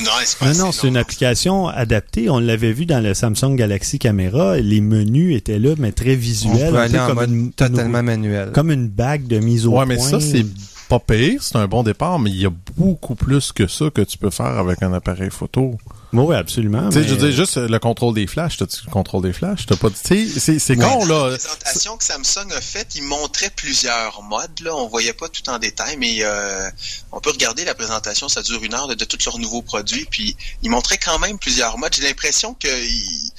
Non, 0.00 0.10
c'est 0.24 0.38
pas 0.38 0.52
Non, 0.54 0.70
c'est 0.72 0.86
une 0.86 0.96
application 0.96 1.66
adaptée. 1.68 2.28
On 2.30 2.38
l'avait 2.38 2.72
vu 2.72 2.86
dans 2.86 3.00
le 3.02 3.14
Samsung 3.14 3.56
Galaxy 3.56 3.98
Camera. 3.98 4.58
Les 4.58 4.80
menus 4.80 5.36
étaient 5.36 5.58
là, 5.58 5.74
mais 5.78 5.92
très 5.92 6.14
On 6.14 6.18
visuels. 6.18 6.70
peut 6.70 6.78
un 6.78 6.82
aller 6.82 6.92
peu 6.94 7.00
en 7.00 7.06
comme 7.08 7.14
mode 7.16 7.30
une- 7.30 7.52
totalement 7.52 8.02
manuel. 8.02 8.52
Comme 8.52 8.70
une 8.70 8.88
bague 8.88 9.26
de 9.26 9.38
mise 9.38 9.66
au 9.66 9.72
ouais, 9.72 9.86
mais 9.86 9.96
point. 9.96 10.08
ça, 10.10 10.20
c'est 10.20 10.44
pas 10.88 10.98
pire, 11.00 11.42
c'est 11.42 11.56
un 11.56 11.66
bon 11.66 11.82
départ, 11.82 12.18
mais 12.18 12.30
il 12.30 12.36
y 12.40 12.46
a 12.46 12.50
beaucoup 12.76 13.14
plus 13.14 13.50
que 13.52 13.66
ça 13.66 13.86
que 13.90 14.02
tu 14.02 14.18
peux 14.18 14.30
faire 14.30 14.46
avec 14.58 14.82
un 14.82 14.92
appareil 14.92 15.30
photo. 15.30 15.76
Oui, 16.12 16.34
absolument. 16.34 16.88
Tu 16.88 16.94
sais, 16.94 17.00
mais- 17.00 17.08
je 17.08 17.14
veux 17.14 17.28
dire, 17.28 17.36
juste 17.36 17.56
le 17.58 17.78
contrôle 17.78 18.14
des 18.14 18.26
flashs. 18.26 18.56
T'as-tu 18.56 18.78
le 18.86 18.90
contrôle 18.90 19.22
des 19.22 19.32
flashs? 19.32 19.66
T'as 19.66 19.76
pas 19.76 19.90
dit, 19.90 19.96
tu 20.02 20.28
sais, 20.40 20.58
c'est, 20.58 20.76
con, 20.76 21.04
La 21.04 21.14
là. 21.14 21.28
présentation 21.36 21.96
que 21.96 22.04
Samsung 22.04 22.50
a 22.56 22.60
faite, 22.60 22.94
il 22.94 23.02
montrait 23.02 23.50
plusieurs 23.54 24.22
modes. 24.22 24.60
Là, 24.62 24.74
on 24.74 24.88
voyait 24.88 25.12
pas 25.12 25.28
tout 25.28 25.48
en 25.50 25.58
détail, 25.58 25.96
mais 25.98 26.18
euh, 26.22 26.68
on 27.12 27.20
peut 27.20 27.30
regarder 27.30 27.64
la 27.64 27.74
présentation. 27.74 28.28
Ça 28.28 28.42
dure 28.42 28.62
une 28.64 28.72
heure 28.74 28.88
de, 28.88 28.94
de 28.94 29.04
tous 29.04 29.24
leurs 29.26 29.38
nouveaux 29.38 29.62
produits. 29.62 30.06
Puis, 30.10 30.36
il 30.62 30.70
montrait 30.70 30.98
quand 30.98 31.18
même 31.18 31.38
plusieurs 31.38 31.76
modes. 31.78 31.94
J'ai 31.94 32.04
l'impression 32.06 32.54
que 32.54 32.68
il, 32.68 33.30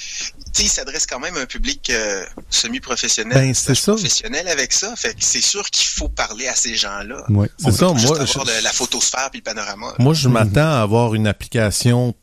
tu 0.54 0.62
sais, 0.62 0.64
il 0.64 0.70
s'adresse 0.70 1.06
quand 1.08 1.20
même 1.20 1.36
à 1.38 1.42
un 1.42 1.46
public 1.46 1.90
euh, 1.90 2.26
semi-professionnel, 2.50 3.34
Ben, 3.38 3.54
c'est 3.54 3.76
ça. 3.76 3.94
professionnel 3.94 4.48
avec 4.48 4.74
ça. 4.74 4.94
Fait 4.96 5.14
que 5.14 5.20
c'est 5.24 5.42
sûr 5.42 5.70
qu'il 5.70 5.88
faut 5.88 6.10
parler 6.10 6.48
à 6.48 6.56
ces 6.56 6.76
gens-là. 6.76 7.24
Oui. 7.30 7.48
C'est 7.58 7.72
ça, 7.72 7.88
peut 7.88 7.94
pas 7.94 7.98
juste 8.00 8.08
moi, 8.14 8.22
avoir 8.22 8.46
je- 8.46 8.58
de 8.60 8.64
la 8.64 8.72
photosphère 8.74 9.30
puis 9.32 9.40
le 9.40 9.44
panorama. 9.44 9.94
Moi, 10.00 10.14
je 10.14 10.28
m'attends 10.28 10.72
à 10.72 10.82
avoir 10.82 11.14
une 11.16 11.28
application 11.28 12.14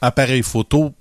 appareil 0.00 0.42
photo 0.42 0.92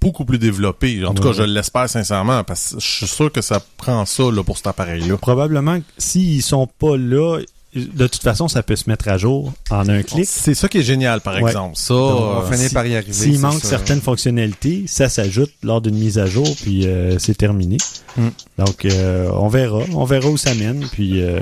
beaucoup 0.00 0.24
plus 0.24 0.38
développée. 0.38 1.04
En 1.04 1.12
tout 1.14 1.22
cas, 1.22 1.32
je 1.32 1.42
l'espère 1.42 1.88
sincèrement, 1.90 2.42
parce 2.44 2.74
que 2.74 2.80
je 2.80 2.86
suis 2.86 3.06
sûr 3.06 3.30
que 3.30 3.42
ça 3.42 3.60
prend 3.76 4.06
ça, 4.06 4.22
là, 4.30 4.42
pour 4.42 4.56
cet 4.56 4.66
appareil-là. 4.68 5.16
Probablement 5.18 5.78
s'ils 5.98 6.42
sont 6.42 6.66
pas 6.66 6.96
là, 6.96 7.40
de 7.74 8.06
toute 8.06 8.22
façon, 8.22 8.46
ça 8.46 8.62
peut 8.62 8.76
se 8.76 8.88
mettre 8.88 9.08
à 9.08 9.18
jour 9.18 9.52
en 9.70 9.88
un 9.88 10.02
clic. 10.04 10.26
C'est 10.26 10.54
ça 10.54 10.68
qui 10.68 10.78
est 10.78 10.82
génial, 10.84 11.20
par 11.20 11.34
Ouais. 11.34 11.50
exemple. 11.50 11.74
Ça, 11.76 11.92
on 11.92 12.34
va 12.36 12.46
euh, 12.46 12.50
finir 12.52 12.68
si- 12.68 12.74
par 12.74 12.86
y 12.86 12.94
arriver. 12.96 13.12
S'il 13.12 13.40
manque 13.40 13.60
ça. 13.60 13.68
certaines 13.70 14.00
fonctionnalités, 14.00 14.84
ça 14.86 15.08
s'ajoute 15.08 15.50
lors 15.64 15.80
d'une 15.80 15.96
mise 15.98 16.18
à 16.18 16.26
jour, 16.26 16.46
puis 16.62 16.86
euh, 16.86 17.18
c'est 17.18 17.34
terminé. 17.36 17.76
Hmm. 18.16 18.28
Donc, 18.58 18.84
euh, 18.84 19.28
on 19.32 19.48
verra. 19.48 19.80
On 19.92 20.04
verra 20.04 20.28
où 20.28 20.36
ça 20.36 20.54
mène, 20.54 20.86
puis... 20.92 21.20
euh, 21.20 21.40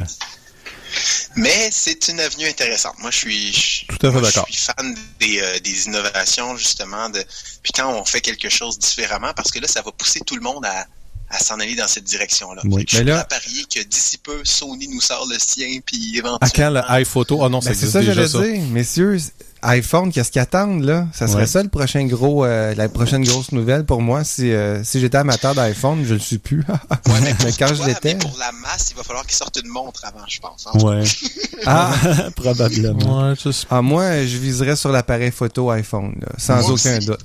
Mais 1.37 1.71
c'est 1.73 2.09
une 2.09 2.21
avenue 2.21 2.47
intéressante. 2.47 2.99
Moi, 2.99 3.11
je 3.11 3.17
suis, 3.19 3.53
je, 3.53 3.87
Tout 3.87 4.07
à 4.07 4.11
fait 4.11 4.13
moi, 4.13 4.21
d'accord. 4.23 4.47
je 4.49 4.55
suis 4.55 4.65
fan 4.65 4.97
des, 5.21 5.41
euh, 5.41 5.59
des 5.61 5.87
innovations, 5.87 6.57
justement. 6.57 7.09
De, 7.09 7.25
puis 7.63 7.73
quand 7.73 7.93
on 7.93 8.05
fait 8.05 8.21
quelque 8.21 8.49
chose 8.49 8.79
différemment, 8.79 9.33
parce 9.35 9.51
que 9.51 9.59
là, 9.59 9.69
ça 9.69 9.83
va 9.83 9.93
pousser 9.93 10.21
tout 10.21 10.37
le 10.37 10.43
monde 10.43 10.65
à, 10.65 10.87
à 11.33 11.39
s'en 11.39 11.59
aller 11.59 11.75
dans 11.75 11.89
cette 11.89 12.05
direction-là. 12.05 12.63
Oui. 12.67 12.85
Je 12.87 12.97
suis 12.97 13.05
Mais 13.05 13.13
là- 13.13 13.21
à 13.21 13.25
parier 13.25 13.65
que 13.75 13.83
d'ici 13.83 14.19
peu, 14.19 14.41
Sony 14.45 14.87
nous 14.89 15.01
sort 15.01 15.27
le 15.29 15.39
sien, 15.39 15.79
puis 15.85 16.19
à 16.19 16.23
quand 16.23 16.29
éventuellement... 16.29 16.83
l'iPhoto? 16.91 17.43
Ah 17.45 17.49
non, 17.49 17.61
ça 17.63 17.71
Ben, 17.71 17.75
c'est 17.75 17.87
existe 17.87 17.93
ça 17.95 18.01
que 18.01 18.05
déjà, 18.05 18.15
j'allais 18.27 18.29
ça. 18.29 18.41
dire. 18.61 18.63
Messieurs, 18.71 19.17
iPhone, 19.65 20.13
qu'est-ce 20.13 20.31
qu'ils 20.33 20.41
attendent, 20.43 20.83
là? 20.85 21.07
Ça 21.15 21.27
serait 21.29 21.43
Ouais. 21.43 21.47
ça 21.47 21.63
le 21.63 21.69
prochain 21.69 22.05
gros, 22.05 22.45
euh, 22.45 22.75
la 22.75 22.89
prochaine 22.89 23.23
grosse 23.25 23.53
nouvelle 23.53 23.87
pour 23.87 24.03
moi. 24.03 24.25
Si, 24.25 24.51
euh, 24.53 24.83
si 24.85 24.99
j'étais 25.01 25.17
amateur 25.19 25.55
d'iPhone, 25.55 26.05
je 26.05 26.15
le 26.15 26.21
suis 26.21 26.39
plus. 26.39 26.65
Ouais, 27.09 27.21
mais, 27.23 27.35
quand 27.59 27.73
je 27.75 27.83
l'étais. 27.85 28.15
pour 28.17 28.37
la 28.39 28.51
masse, 28.53 28.89
il 28.91 28.97
va 28.97 29.03
falloir 29.03 29.25
qu'ils 29.27 29.37
sortent 29.37 29.59
une 29.63 29.71
montre 29.71 30.05
avant, 30.05 30.25
je 30.29 30.39
pense. 30.41 30.67
hein. 30.67 30.79
ouais, 30.81 31.03
Ah, 31.67 31.95
probablement. 32.37 33.29
Ouais, 33.31 33.35
ah, 33.71 33.81
moi, 33.83 34.27
je 34.27 34.37
viserais 34.37 34.77
sur 34.77 34.91
l'appareil 34.91 35.31
photo 35.31 35.71
iPhone, 35.71 36.15
là, 36.21 36.29
sans 36.39 36.57
Moi 36.57 36.71
aucun 36.73 36.97
aussi. 36.99 37.07
doute. 37.07 37.21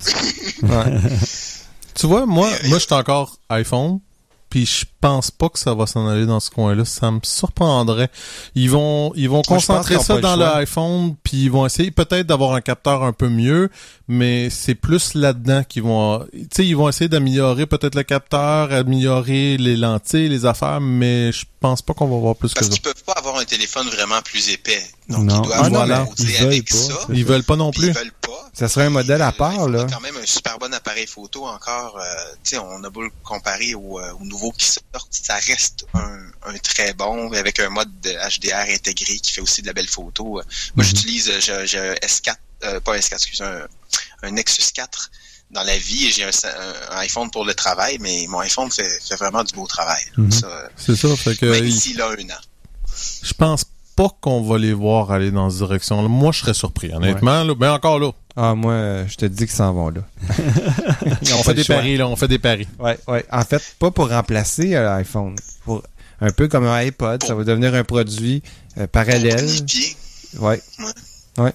Ouais. 0.64 1.00
Tu 1.98 2.06
vois, 2.06 2.26
moi, 2.26 2.50
moi, 2.66 2.78
je 2.80 2.86
suis 2.86 2.94
encore 2.94 3.38
iPhone, 3.50 4.00
puis 4.50 4.66
je 4.66 4.86
pense 5.02 5.30
pas 5.32 5.50
que 5.50 5.60
ça 5.60 5.74
va 5.74 5.88
s'en 5.88 6.08
aller 6.08 6.26
dans 6.26 6.40
ce 6.40 6.50
coin-là. 6.50 6.86
Ça 6.86 7.12
me 7.12 7.20
surprendrait. 7.24 8.10
Ils 8.56 8.70
vont, 8.70 9.12
ils 9.16 9.30
vont 9.30 9.42
concentrer 9.42 10.00
ça 10.00 10.20
dans 10.20 10.36
l'iPhone, 10.36 11.16
puis 11.24 11.44
ils 11.46 11.52
vont 11.52 11.66
essayer 11.66 11.92
peut-être 11.92 12.28
d'avoir 12.28 12.54
un 12.54 12.62
capteur 12.62 13.04
un 13.04 13.14
peu 13.14 13.30
mieux, 13.30 13.70
mais 14.08 14.50
c'est 14.50 14.76
plus 14.76 15.16
là-dedans 15.16 15.64
qu'ils 15.68 15.84
vont, 15.84 16.26
tu 16.32 16.48
sais, 16.54 16.66
ils 16.66 16.76
vont 16.78 16.88
essayer 16.88 17.10
d'améliorer 17.10 17.66
peut-être 17.66 17.96
le 17.96 18.04
capteur, 18.04 18.72
améliorer 18.72 19.58
les 19.58 19.76
lentilles, 19.76 20.30
les 20.30 20.46
affaires, 20.46 20.80
mais 20.82 21.32
je 21.32 21.46
pense 21.60 21.82
pas 21.82 21.94
qu'on 21.94 22.08
va 22.08 22.18
voir 22.18 22.36
plus 22.36 22.50
que 22.50 22.60
Parce 22.60 22.68
ça. 22.68 22.74
qu'ils 22.74 22.82
peuvent 22.82 23.04
pas 23.06 23.14
avoir 23.14 23.38
un 23.40 23.46
téléphone 23.46 23.88
vraiment 23.88 24.22
plus 24.24 24.50
épais. 24.50 24.84
Donc, 25.10 25.24
Non. 25.24 25.42
ils 25.42 25.46
doivent 25.48 25.62
Ah 25.64 25.70
non, 25.70 25.86
mais 25.88 26.06
ils 26.20 26.26
veulent 26.38 26.48
avec 26.48 26.70
pas, 26.70 26.76
ça. 26.76 26.94
c'est 27.08 27.14
Ils 27.14 27.26
veulent 27.26 27.44
pas 27.44 27.56
non 27.56 27.72
plus. 27.72 27.88
Ils 27.88 27.94
veulent 27.94 28.12
pas. 28.22 28.50
Ça 28.54 28.68
serait 28.68 28.86
un 28.86 28.90
modèle 28.90 29.22
à 29.22 29.32
part, 29.32 29.70
là. 29.70 29.82
A 29.84 29.86
quand 29.86 30.00
même 30.02 30.18
un 30.18 30.26
super 30.26 30.58
bon 30.58 30.74
appareil 30.74 31.06
photo 31.08 31.46
encore. 31.46 31.98
euh, 31.98 32.04
tu 32.44 32.52
sais, 32.52 32.58
on 32.58 32.84
a 32.84 32.90
beau 32.90 33.04
le 33.04 33.12
comparer 33.24 33.74
au, 33.76 34.00
euh, 34.00 34.12
au 34.20 34.26
nouveau 34.26 34.52
qui 34.52 34.66
sort, 34.66 35.08
ça 35.12 35.36
reste 35.36 35.86
un, 35.94 36.18
un 36.46 36.58
très 36.58 36.94
bon 36.94 37.32
avec 37.34 37.60
un 37.60 37.70
mode 37.70 37.90
de 38.02 38.10
HDR 38.12 38.70
intégré 38.74 39.20
qui 39.20 39.32
fait 39.32 39.42
aussi 39.42 39.62
de 39.62 39.68
la 39.68 39.74
belle 39.74 39.88
photo. 39.88 40.24
Moi, 40.24 40.44
Mhm. 40.76 40.84
j'utilise, 40.84 41.32
j'ai 41.40 41.80
un 41.80 41.94
S4, 42.02 42.36
euh, 42.64 42.80
pas 42.80 42.96
un 42.96 42.98
S4, 43.00 43.14
excusez, 43.14 43.44
un, 43.44 43.68
un 44.24 44.32
Nexus 44.32 44.72
4 44.74 45.12
dans 45.52 45.64
la 45.64 45.78
vie 45.78 46.08
et 46.08 46.12
j'ai 46.12 46.24
un, 46.26 46.32
un 46.92 46.98
iPhone 46.98 47.30
pour 47.32 47.46
le 47.46 47.54
travail, 47.54 47.98
mais 48.02 48.26
mon 48.28 48.40
iPhone 48.40 48.70
fait, 48.72 48.90
fait 49.08 49.16
vraiment 49.16 49.44
du 49.44 49.54
beau 49.54 49.68
travail. 49.68 50.02
Mhm. 50.18 50.30
Euh, 50.44 50.68
C'est 50.76 50.96
ça, 50.96 51.16
fait 51.16 51.36
que 51.38 51.46
même 51.46 51.72
s'il 51.72 52.02
a 52.02 52.08
un 52.10 52.14
an. 52.16 52.42
je 53.22 53.34
pense 53.34 53.64
pas 53.98 54.08
qu'on 54.22 54.42
va 54.44 54.58
les 54.58 54.74
voir 54.74 55.12
aller 55.12 55.32
dans 55.32 55.50
cette 55.50 55.58
direction-là. 55.60 56.08
Moi, 56.08 56.32
je 56.32 56.40
serais 56.40 56.54
surpris, 56.54 56.94
honnêtement. 56.94 57.44
Là, 57.44 57.54
ben 57.56 57.74
encore 57.74 58.00
là, 58.00 58.12
Ah, 58.36 58.54
moi, 58.56 59.06
je 59.08 59.16
te 59.18 59.26
dis 59.26 59.46
qu'ils 59.48 59.56
s'en 59.56 59.74
vont, 59.74 59.90
là. 59.90 60.02
On 61.38 61.44
fait 61.44 61.54
des 61.56 61.64
choix. 61.64 61.78
paris, 61.78 61.98
là, 61.98 62.08
on 62.08 62.16
fait 62.16 62.28
des 62.28 62.40
paris. 62.40 62.68
Ouais, 62.80 62.98
ouais. 63.08 63.26
En 63.32 63.42
fait, 63.44 63.62
pas 63.80 63.90
pour 63.92 64.10
remplacer 64.10 64.76
euh, 64.76 64.84
l'iPhone. 64.84 65.36
Pour 65.66 65.82
un 66.22 66.32
peu 66.32 66.48
comme 66.48 66.66
un 66.66 66.76
iPod, 66.86 67.24
ça 67.24 67.34
va 67.36 67.44
devenir 67.44 67.74
un 67.76 67.84
produit 67.84 68.42
euh, 68.78 68.86
parallèle. 68.88 69.46
Ouais. 70.40 70.62
Ouais. 70.80 71.44
Ouais. 71.44 71.54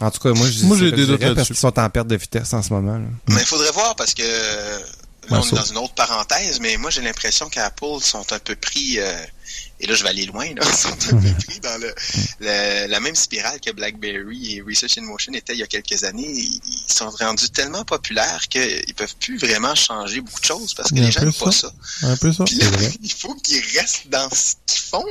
En 0.00 0.10
tout 0.10 0.20
cas, 0.20 0.32
moi, 0.32 0.46
je 0.46 0.52
dis 0.52 0.66
Moi, 0.66 0.76
j'ai 0.78 0.90
que 0.90 0.96
des 0.96 1.02
je 1.02 1.12
doutes 1.12 1.34
parce 1.34 1.46
qu'ils 1.46 1.56
sont 1.56 1.78
en 1.78 1.88
perte 1.90 2.08
de 2.08 2.16
vitesse 2.16 2.52
en 2.54 2.62
ce 2.62 2.72
moment. 2.72 2.94
là. 2.94 3.04
Mais 3.28 3.40
il 3.40 3.46
faudrait 3.46 3.70
voir 3.72 3.94
parce 3.94 4.12
que 4.14 4.22
on 5.30 5.42
est 5.42 5.54
dans 5.54 5.64
une 5.64 5.78
autre 5.78 5.94
parenthèse, 5.94 6.60
mais 6.60 6.76
moi 6.76 6.90
j'ai 6.90 7.02
l'impression 7.02 7.48
qu'Apple 7.48 8.00
sont 8.00 8.32
un 8.32 8.38
peu 8.38 8.54
pris, 8.56 8.98
euh, 8.98 9.24
et 9.80 9.86
là 9.86 9.94
je 9.94 10.02
vais 10.02 10.08
aller 10.10 10.26
loin, 10.26 10.46
là, 10.54 10.62
sont 10.72 10.88
un 10.90 11.16
peu 11.20 11.32
pris 11.46 11.60
dans 11.60 11.80
le, 11.80 11.94
le- 12.40 12.86
la 12.88 13.00
même 13.00 13.14
spirale 13.14 13.60
que 13.60 13.70
BlackBerry 13.72 14.56
et 14.56 14.60
Research 14.62 14.98
in 14.98 15.02
Motion 15.02 15.32
étaient 15.34 15.54
il 15.54 15.60
y 15.60 15.62
a 15.62 15.66
quelques 15.66 16.04
années. 16.04 16.30
Ils 16.30 16.60
sont 16.88 17.10
rendus 17.10 17.50
tellement 17.50 17.84
populaires 17.84 18.40
qu'ils 18.48 18.94
peuvent 18.94 19.16
plus 19.20 19.38
vraiment 19.38 19.74
changer 19.74 20.20
beaucoup 20.20 20.40
de 20.40 20.44
choses 20.46 20.74
parce 20.74 20.90
que 20.90 20.96
les 20.96 21.10
gens 21.10 21.20
n'aiment 21.20 21.32
pas 21.32 21.52
ça. 21.52 21.72
Un 22.02 22.16
peu 22.16 22.32
ça. 22.32 22.44
Puis 22.44 22.56
là, 22.56 22.66
il 23.02 23.12
faut 23.12 23.34
qu'ils 23.34 23.62
restent 23.78 24.08
dans 24.08 24.28
ce 24.30 24.54
qu'ils 24.66 24.82
font 24.82 25.04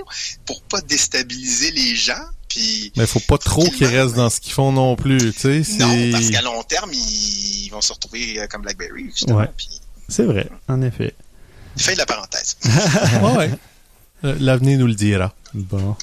pour 0.45 0.61
pas 0.63 0.81
déstabiliser 0.81 1.71
les 1.71 1.95
gens. 1.95 2.23
Puis 2.49 2.91
Mais 2.95 3.07
faut 3.07 3.19
pas 3.19 3.39
trop 3.39 3.67
qu'ils 3.67 3.87
restent 3.87 4.13
dans 4.15 4.29
ce 4.29 4.39
qu'ils 4.39 4.53
font 4.53 4.71
non 4.71 4.95
plus, 4.95 5.33
tu 5.33 5.63
sais. 5.63 5.77
non, 5.79 6.11
parce 6.11 6.29
qu'à 6.29 6.41
long 6.43 6.61
terme, 6.61 6.91
ils 6.93 7.67
vont 7.71 7.81
se 7.81 7.91
retrouver 7.93 8.39
euh, 8.39 8.45
comme 8.47 8.61
BlackBerry, 8.61 9.05
justement. 9.05 9.39
Ouais. 9.39 9.49
Puis, 9.57 9.67
C'est 10.13 10.25
vrai, 10.25 10.47
en 10.67 10.81
effet. 10.83 11.13
fin 11.77 11.93
de 11.93 11.97
la 11.97 12.05
parenthèse. 12.05 12.57
Ouais. 13.35 13.49
Euh, 14.23 14.35
L'avenir 14.39 14.77
nous 14.79 14.87
le 14.87 14.93
dira. 14.93 15.33
Bon. 15.53 15.95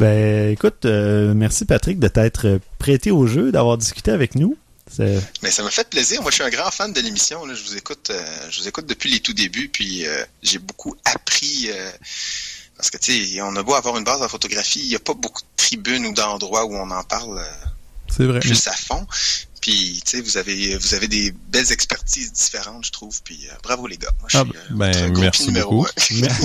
Ben, 0.00 0.50
écoute, 0.50 0.84
euh, 0.84 1.34
merci 1.34 1.64
Patrick 1.64 1.98
de 1.98 2.08
t'être 2.08 2.60
prêté 2.78 3.10
au 3.10 3.26
jeu, 3.26 3.50
d'avoir 3.52 3.78
discuté 3.78 4.10
avec 4.10 4.34
nous. 4.34 4.56
Mais 4.98 5.50
ça 5.50 5.62
m'a 5.62 5.70
fait 5.70 5.88
plaisir. 5.88 6.20
Moi, 6.22 6.30
je 6.30 6.36
suis 6.36 6.44
un 6.44 6.50
grand 6.50 6.70
fan 6.70 6.92
de 6.92 7.00
l'émission. 7.00 7.42
Je 7.54 7.62
vous 7.62 7.76
écoute, 7.76 8.08
euh, 8.10 8.24
je 8.50 8.60
vous 8.60 8.68
écoute 8.68 8.86
depuis 8.86 9.10
les 9.10 9.20
tout 9.20 9.34
débuts, 9.34 9.68
puis 9.72 10.06
euh, 10.06 10.24
j'ai 10.42 10.58
beaucoup 10.58 10.96
appris. 11.04 11.68
euh, 11.70 11.90
parce 12.76 12.90
que 12.90 12.98
tu 12.98 13.12
sais, 13.12 13.40
on 13.42 13.54
a 13.56 13.62
beau 13.62 13.74
avoir 13.74 13.96
une 13.98 14.04
base 14.04 14.22
en 14.22 14.28
photographie, 14.28 14.80
il 14.80 14.88
n'y 14.88 14.94
a 14.96 15.00
pas 15.00 15.14
beaucoup 15.14 15.42
de 15.42 15.46
tribunes 15.56 16.06
ou 16.06 16.12
d'endroits 16.12 16.64
où 16.64 16.74
on 16.74 16.90
en 16.90 17.02
parle 17.04 17.38
euh, 17.38 17.66
C'est 18.10 18.24
vrai. 18.24 18.40
plus 18.40 18.66
à 18.68 18.72
fond. 18.72 19.06
Puis 19.68 20.00
tu 20.02 20.16
sais, 20.16 20.22
vous 20.22 20.38
avez 20.38 20.76
vous 20.78 20.94
avez 20.94 21.08
des 21.08 21.30
belles 21.52 21.70
expertises 21.72 22.32
différentes, 22.32 22.86
je 22.86 22.90
trouve. 22.90 23.20
Puis 23.22 23.38
euh, 23.50 23.54
bravo 23.62 23.86
les 23.86 23.98
gars. 23.98 24.08
Moi, 24.20 24.28
je 24.30 24.38
Ah, 24.38 24.44
suis, 24.44 24.56
euh, 24.56 24.76
ben, 24.76 25.12
merci 25.20 25.44
numéro 25.46 25.70
beaucoup. 25.82 25.88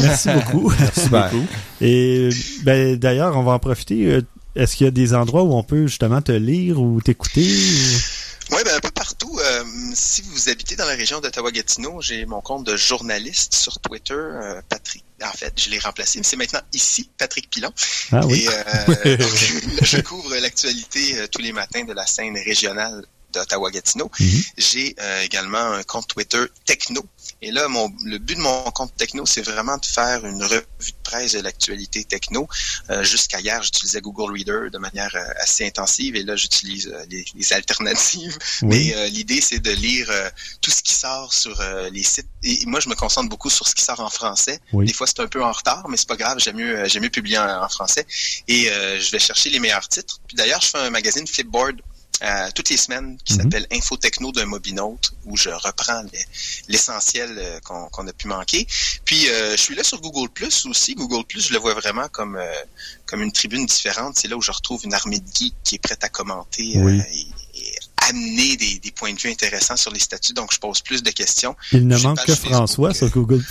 Merci 0.02 0.30
beaucoup. 0.30 0.74
Merci 0.80 1.08
beaucoup. 1.10 1.46
Et 1.80 2.30
ben, 2.64 2.98
d'ailleurs, 2.98 3.38
on 3.38 3.44
va 3.44 3.54
en 3.54 3.60
profiter. 3.60 4.08
Euh, 4.08 4.22
Est-ce 4.58 4.76
qu'il 4.76 4.86
y 4.86 4.88
a 4.90 4.92
des 4.92 5.14
endroits 5.14 5.44
où 5.44 5.54
on 5.54 5.64
peut 5.64 5.88
justement 5.88 6.22
te 6.22 6.34
lire 6.34 6.82
ou 6.82 7.00
t'écouter? 7.02 7.48
ou- 7.50 8.56
Oui, 8.56 8.62
ben 8.66 8.76
un 8.76 8.80
peu 8.82 8.92
partout. 8.92 9.40
Euh, 9.42 9.64
si 9.96 10.22
vous 10.22 10.50
habitez 10.50 10.76
dans 10.76 10.86
la 10.86 10.96
région 10.96 11.22
d'Ottawa-Gatineau, 11.22 12.02
j'ai 12.02 12.26
mon 12.26 12.42
compte 12.42 12.66
de 12.68 12.76
journaliste 12.76 13.54
sur 13.56 13.80
Twitter, 13.80 14.14
euh, 14.14 14.62
Patrick. 14.68 15.04
En 15.24 15.32
fait, 15.32 15.54
je 15.56 15.70
l'ai 15.70 15.80
remplacé, 15.80 16.20
mais 16.20 16.26
c'est 16.26 16.36
maintenant 16.36 16.60
ici, 16.74 17.10
Patrick 17.18 17.50
Pilon. 17.50 17.72
Ah 18.12 18.26
oui. 18.28 18.46
Et 18.46 18.50
euh, 19.08 19.18
donc, 19.18 19.30
je 19.82 20.02
couvre 20.02 20.36
l'actualité 20.36 21.18
euh, 21.20 21.28
tous 21.32 21.42
les 21.42 21.54
matins 21.54 21.86
de 21.86 21.94
la 21.94 22.06
scène 22.06 22.36
régionale 22.46 23.06
d'Ottawa-Gatineau. 23.34 24.10
Mhm. 24.20 24.44
J'ai 24.58 24.96
euh, 25.00 25.22
également 25.22 25.74
un 25.74 25.84
compte 25.84 26.08
Twitter 26.08 26.44
techno. 26.66 27.06
Et 27.42 27.52
là, 27.52 27.68
mon, 27.68 27.92
le 28.06 28.18
but 28.18 28.36
de 28.36 28.42
mon 28.42 28.64
compte 28.72 28.96
techno, 28.96 29.26
c'est 29.26 29.42
vraiment 29.42 29.78
de 29.78 29.86
faire 29.86 30.26
une 30.26 30.44
revue 30.44 30.62
de 30.92 31.04
presse 31.04 31.34
de 31.34 31.40
l'actualité 31.42 32.04
techno. 32.04 32.48
Euh, 32.90 33.04
Jusqu'à 33.04 33.40
hier, 33.40 33.62
j'utilisais 33.62 34.02
Google 34.02 34.32
Reader 34.32 34.70
de 34.72 34.78
manière 34.78 35.14
euh, 35.16 35.42
assez 35.42 35.66
intensive 35.66 36.16
et 36.16 36.24
là, 36.24 36.36
j'utilise 36.36 36.94
les, 37.10 37.26
les 37.36 37.54
alternatives. 37.54 38.38
Oui. 38.62 38.94
Mais 38.94 39.10
l'idée, 39.10 39.42
c'est 39.42 39.60
de 39.60 39.72
lire 39.72 40.10
tout 40.62 40.72
ce 40.72 40.82
qui 40.82 40.94
sort 40.94 41.34
sur 41.34 41.62
les 41.92 42.04
sites. 42.04 42.28
Et 42.44 42.66
moi, 42.66 42.80
je 42.80 42.90
me 42.90 42.96
concentre 42.96 43.30
beaucoup 43.30 43.50
sur 43.50 43.68
ce 43.68 43.76
qui 43.76 43.84
sort 43.84 44.00
en 44.00 44.10
français. 44.10 44.60
Oui. 44.72 44.86
Des 44.86 44.94
fois, 44.94 45.08
c'est 45.08 45.20
un 45.20 45.28
peu 45.28 45.44
en 45.44 45.52
retard, 45.52 45.88
mais 45.90 45.98
c'est 45.98 46.08
pas 46.08 46.16
grave. 46.16 46.40
J'aime 46.40 46.58
mieux, 46.58 46.84
mieux 47.02 47.10
publier 47.10 47.38
en, 47.38 47.64
en 47.64 47.70
français. 47.70 48.06
Et 48.48 48.66
je 48.66 49.12
vais 49.12 49.20
chercher 49.20 49.50
les 49.50 49.60
meilleurs 49.60 49.88
titres. 49.88 50.20
Puis 50.28 50.36
d'ailleurs, 50.36 50.62
je 50.62 50.70
fais 50.70 50.80
un 50.80 50.90
magazine 50.90 51.28
Flipboard 51.28 51.82
euh, 52.22 52.50
toutes 52.56 52.70
les 52.70 52.78
semaines 52.78 53.18
qui 53.26 53.34
Mhm. 53.34 53.42
s'appelle 53.42 53.68
Info 53.72 53.98
Techno 53.98 54.32
d'un 54.32 54.46
mobinote 54.46 55.12
où 55.26 55.36
je 55.36 55.50
reprends 55.50 56.04
les- 56.14 56.26
l'essentiel 56.70 57.36
euh, 57.38 57.60
qu'on 57.62 58.08
a 58.08 58.14
pu 58.14 58.28
manquer. 58.28 58.66
Puis 59.04 59.28
euh, 59.30 59.52
je 59.58 59.62
suis 59.62 59.76
là 59.76 59.84
sur 59.84 60.00
Google 60.00 60.30
Plus 60.30 60.66
aussi. 60.66 60.96
Google 60.96 61.26
Plus, 61.26 61.48
je 61.48 61.54
le 61.54 61.60
vois 61.60 61.74
vraiment 61.74 62.08
comme 62.10 62.36
euh, 62.36 62.46
comme 63.06 63.22
une 63.22 63.32
tribune 63.32 63.66
différente. 63.66 64.18
C'est 64.18 64.28
là 64.28 64.38
où 64.38 64.42
je 64.42 64.52
retrouve 64.52 64.82
une 64.86 64.94
armée 64.94 65.20
de 65.20 65.28
geeks 65.34 65.56
qui 65.64 65.76
est 65.76 65.80
prête 65.80 66.04
à 66.04 66.10
commenter 66.10 66.78
euh, 66.78 66.82
Oui. 66.84 67.02
et, 67.54 67.60
et 67.60 67.76
amener 68.10 68.58
des, 68.58 68.80
des 68.80 68.92
points 68.92 69.14
de 69.14 69.20
vue 69.20 69.30
intéressants 69.32 69.78
sur 69.78 69.92
les 69.92 70.00
statuts. 70.00 70.34
Donc 70.34 70.54
je 70.54 70.60
pose 70.60 70.82
plus 70.82 71.04
de 71.04 71.10
questions. 71.12 71.56
Il 71.72 71.88
ne 71.88 71.98
manque 71.98 72.18
que 72.26 72.34
Facebook, 72.34 72.54
François 72.54 72.94
sur 72.94 73.10
Google+. 73.10 73.44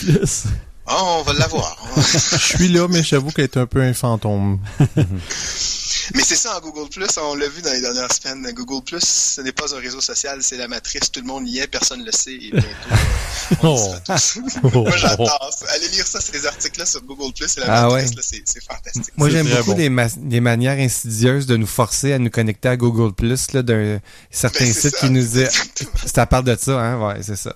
Oh, 0.89 1.19
on 1.21 1.23
va 1.23 1.33
l'avoir. 1.35 1.77
Je 1.97 2.37
suis 2.39 2.69
là, 2.69 2.89
mais 2.89 3.03
j'avoue 3.03 3.31
qu'elle 3.31 3.45
est 3.45 3.57
un 3.57 3.67
peu 3.67 3.81
un 3.83 3.95
fantôme. 3.95 4.59
Mais 6.15 6.23
c'est 6.25 6.37
ça 6.37 6.59
en 6.59 6.61
Google 6.61 6.89
Plus, 6.91 7.07
on 7.23 7.35
l'a 7.37 7.49
vu 7.49 7.63
dans 7.63 7.71
les 7.73 7.81
dernières 7.81 8.13
semaines. 8.13 8.45
Google 8.55 8.83
Plus, 8.85 9.01
ce 9.05 9.41
n'est 9.41 9.53
pas 9.53 9.73
un 9.75 9.79
réseau 9.79 10.01
social, 10.01 10.39
c'est 10.43 10.57
la 10.57 10.67
matrice. 10.67 11.13
Tout 11.13 11.21
le 11.21 11.27
monde 11.27 11.47
y 11.49 11.61
est, 11.61 11.69
personne 11.69 12.01
ne 12.01 12.07
le 12.07 12.11
sait. 12.13 12.33
Et 12.35 12.51
bientôt, 12.51 12.67
euh, 12.93 13.57
on 13.63 14.01
tous. 14.05 14.39
Moi, 14.75 14.97
j'adore 14.97 15.51
ça. 15.57 15.67
Allez 15.75 15.89
lire 15.91 16.07
ça, 16.07 16.21
ces 16.21 16.45
articles-là 16.45 16.87
sur 16.87 17.03
Google 17.03 17.33
Plus 17.33 17.57
et 17.57 17.61
la 17.61 17.67
Ah 17.69 17.83
matrice, 17.89 18.11
ouais. 18.11 18.17
là, 18.17 18.23
c'est 18.25 18.43
c'est 18.45 18.65
fantastique. 18.65 19.13
Moi, 19.17 19.29
C'est 19.29 19.33
j'aime 19.37 19.49
beaucoup 19.49 19.71
bon. 19.73 19.77
les, 19.79 19.89
ma- 19.91 20.07
les 20.29 20.41
manières 20.41 20.79
insidieuses 20.79 21.47
de 21.47 21.57
nous 21.57 21.69
forcer 21.69 22.13
à 22.15 22.19
nous 22.19 22.31
connecter 22.31 22.69
à 22.71 22.77
Google 22.77 23.13
Plus, 23.15 23.53
là, 23.53 23.63
d'un 23.63 24.01
certain 24.31 24.65
Ben, 24.65 24.73
c'est 24.73 24.81
site 24.91 24.97
ça. 24.97 25.07
qui 25.07 25.13
nous 25.13 25.25
dit, 25.25 25.45
c'est 26.05 26.19
à 26.19 26.27
part 26.27 26.43
de 26.43 26.57
ça, 26.61 26.81
hein, 26.81 27.07
ouais, 27.07 27.21
c'est 27.23 27.37
ça. 27.37 27.55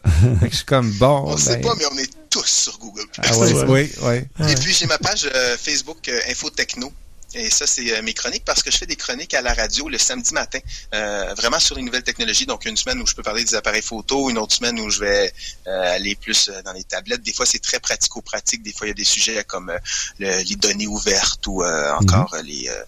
Je 0.49 0.55
suis 0.55 0.65
comme 0.65 0.91
bon. 0.93 1.25
On 1.27 1.35
ne 1.35 1.39
sait 1.41 1.57
ben, 1.57 1.63
pas, 1.69 1.75
mais 1.79 1.85
on 1.93 1.99
est 1.99 2.11
tous 2.41 2.47
sur 2.65 2.79
Google 2.79 3.07
Plus. 3.09 3.23
Ah 3.25 3.37
ouais, 3.39 3.53
oui, 3.69 3.93
oui. 4.03 4.51
Et 4.51 4.55
puis 4.57 4.73
j'ai 4.73 4.87
ma 4.87 4.99
page 4.99 5.29
euh, 5.35 5.57
Facebook 5.57 6.09
euh, 6.09 6.21
Info 6.29 6.51
Techno. 6.51 6.93
Et 7.35 7.51
ça, 7.51 7.67
c'est 7.67 7.93
euh, 7.93 8.01
mes 8.03 8.15
chroniques 8.15 8.45
parce 8.47 8.63
que 8.63 8.71
je 8.71 8.79
fais 8.79 8.87
des 8.87 8.97
chroniques 8.97 9.35
à 9.35 9.43
la 9.43 9.53
radio 9.53 9.89
le 9.91 9.99
samedi 9.99 10.33
matin, 10.33 10.59
euh, 10.95 11.35
vraiment 11.37 11.59
sur 11.59 11.75
les 11.77 11.83
nouvelles 11.83 12.05
technologies. 12.05 12.47
Donc, 12.47 12.65
une 12.65 12.77
semaine 12.79 12.99
où 13.03 13.07
je 13.07 13.15
peux 13.15 13.23
parler 13.23 13.45
des 13.45 13.55
appareils 13.55 13.83
photo, 13.83 14.31
une 14.31 14.39
autre 14.39 14.55
semaine 14.55 14.79
où 14.81 14.89
je 14.89 15.01
vais 15.01 15.33
euh, 15.67 15.95
aller 15.97 16.15
plus 16.15 16.51
dans 16.65 16.73
les 16.73 16.85
tablettes. 16.85 17.23
Des 17.23 17.35
fois, 17.35 17.45
c'est 17.45 17.59
très 17.59 17.79
pratico-pratique. 17.81 18.63
Des 18.63 18.73
fois, 18.73 18.87
il 18.87 18.91
y 18.91 18.93
a 18.93 18.95
des 18.95 19.05
sujets 19.05 19.45
comme 19.45 19.69
euh, 19.71 19.79
le- 20.19 20.43
les 20.45 20.57
données 20.57 20.87
ouvertes 20.87 21.47
ou 21.49 21.63
euh, 21.63 21.93
encore 22.01 22.35
les, 22.43 22.69
euh, 22.69 22.85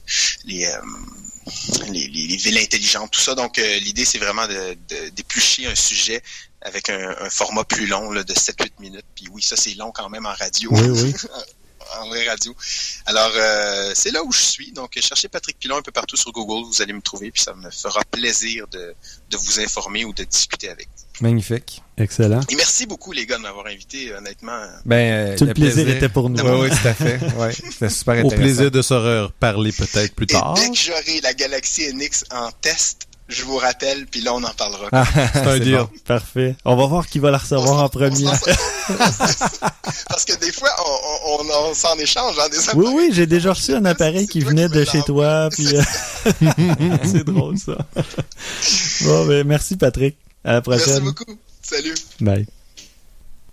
les, 0.46 0.64
euh, 0.66 0.78
les, 1.90 2.06
les, 2.06 2.26
les 2.28 2.36
villes 2.36 2.58
intelligentes, 2.58 3.10
tout 3.10 3.20
ça. 3.20 3.34
Donc, 3.34 3.58
euh, 3.58 3.78
l'idée, 3.80 4.04
c'est 4.06 4.18
vraiment 4.18 4.46
de, 4.46 4.76
de- 4.88 5.08
d'éplucher 5.10 5.66
un 5.66 5.74
sujet 5.74 6.22
avec 6.62 6.90
un, 6.90 7.14
un 7.20 7.30
format 7.30 7.64
plus 7.64 7.86
long 7.86 8.10
là, 8.10 8.24
de 8.24 8.32
7-8 8.34 8.70
minutes. 8.80 9.06
Puis 9.14 9.26
oui, 9.30 9.42
ça, 9.42 9.56
c'est 9.56 9.74
long 9.74 9.90
quand 9.92 10.08
même 10.08 10.26
en 10.26 10.34
radio 10.34 10.70
Oui, 10.72 10.88
oui. 10.90 11.14
en 12.00 12.08
vraie 12.08 12.28
radio. 12.28 12.54
Alors, 13.06 13.30
euh, 13.34 13.92
c'est 13.94 14.10
là 14.10 14.22
où 14.22 14.30
je 14.32 14.40
suis. 14.40 14.72
Donc, 14.72 14.98
cherchez 15.00 15.28
Patrick 15.28 15.58
Pilon 15.58 15.76
un 15.76 15.82
peu 15.82 15.92
partout 15.92 16.16
sur 16.16 16.32
Google, 16.32 16.66
vous 16.66 16.82
allez 16.82 16.92
me 16.92 17.00
trouver, 17.00 17.30
puis 17.30 17.42
ça 17.42 17.54
me 17.54 17.70
fera 17.70 18.02
plaisir 18.10 18.66
de, 18.68 18.94
de 19.30 19.36
vous 19.38 19.60
informer 19.60 20.04
ou 20.04 20.12
de 20.12 20.24
discuter 20.24 20.68
avec 20.68 20.86
vous. 20.88 21.04
Magnifique. 21.24 21.82
Excellent. 21.96 22.40
Et 22.50 22.54
merci 22.56 22.84
beaucoup, 22.86 23.12
les 23.12 23.24
gars, 23.26 23.38
de 23.38 23.42
m'avoir 23.42 23.66
invité, 23.66 24.12
honnêtement. 24.14 24.60
Ben, 24.84 25.30
euh, 25.32 25.36
Tout 25.38 25.46
le 25.46 25.54
plaisir 25.54 25.88
était 25.88 26.08
pour 26.10 26.28
nous. 26.30 26.40
Oui, 26.44 26.68
oui, 26.68 26.70
tout 26.70 26.88
à 26.88 26.94
fait. 26.94 27.18
Ouais, 27.36 27.52
c'était 27.52 27.88
super 27.88 28.16
Au 28.16 28.26
intéressant. 28.26 28.36
plaisir 28.42 28.70
de 28.70 28.82
se 28.82 28.94
reparler 28.94 29.72
peut-être 29.72 30.14
plus 30.14 30.24
Et 30.24 30.34
tard. 30.34 30.54
dès 30.54 30.68
que 30.68 30.76
j'aurai 30.76 31.20
la 31.22 31.32
Galaxy 31.34 31.92
NX 31.94 32.24
en 32.30 32.50
test, 32.52 33.07
je 33.28 33.44
vous 33.44 33.56
rappelle, 33.56 34.06
puis 34.06 34.20
là, 34.22 34.32
on 34.34 34.42
en 34.42 34.50
parlera. 34.54 34.88
Ah, 34.92 35.04
C'est 35.32 35.38
un 35.40 35.52
c'est 35.52 35.60
deal. 35.60 35.76
bon. 35.76 35.88
Parfait. 36.06 36.56
On 36.64 36.76
va 36.76 36.86
voir 36.86 37.06
qui 37.06 37.18
va 37.18 37.30
la 37.30 37.38
recevoir 37.38 37.82
en 37.84 37.88
premier. 37.88 38.24
Parce 40.08 40.24
que 40.24 40.38
des 40.40 40.52
fois, 40.52 40.70
on, 40.84 41.40
on, 41.42 41.44
on- 41.44 41.70
on 41.70 41.74
s'en 41.74 41.94
échange. 41.98 42.36
Hein, 42.38 42.48
des 42.50 42.58
Oui, 42.78 42.86
oui, 42.94 43.10
j'ai 43.12 43.26
déjà 43.26 43.52
reçu 43.52 43.74
un 43.74 43.84
appareil 43.84 44.22
C'est 44.22 44.26
qui 44.32 44.40
venait 44.40 44.68
de 44.68 44.84
chez 44.84 45.02
toi. 45.02 45.48
Puis, 45.52 45.68
euh, 45.76 45.82
c'est 47.04 47.24
drôle 47.24 47.58
ça. 47.58 47.76
Bon, 49.04 49.26
ben, 49.26 49.46
merci 49.46 49.76
Patrick. 49.76 50.16
À 50.44 50.52
la 50.54 50.62
Merci 50.66 50.84
prochaine. 50.84 51.04
beaucoup. 51.04 51.36
Salut. 51.62 51.94
Bye. 52.20 52.46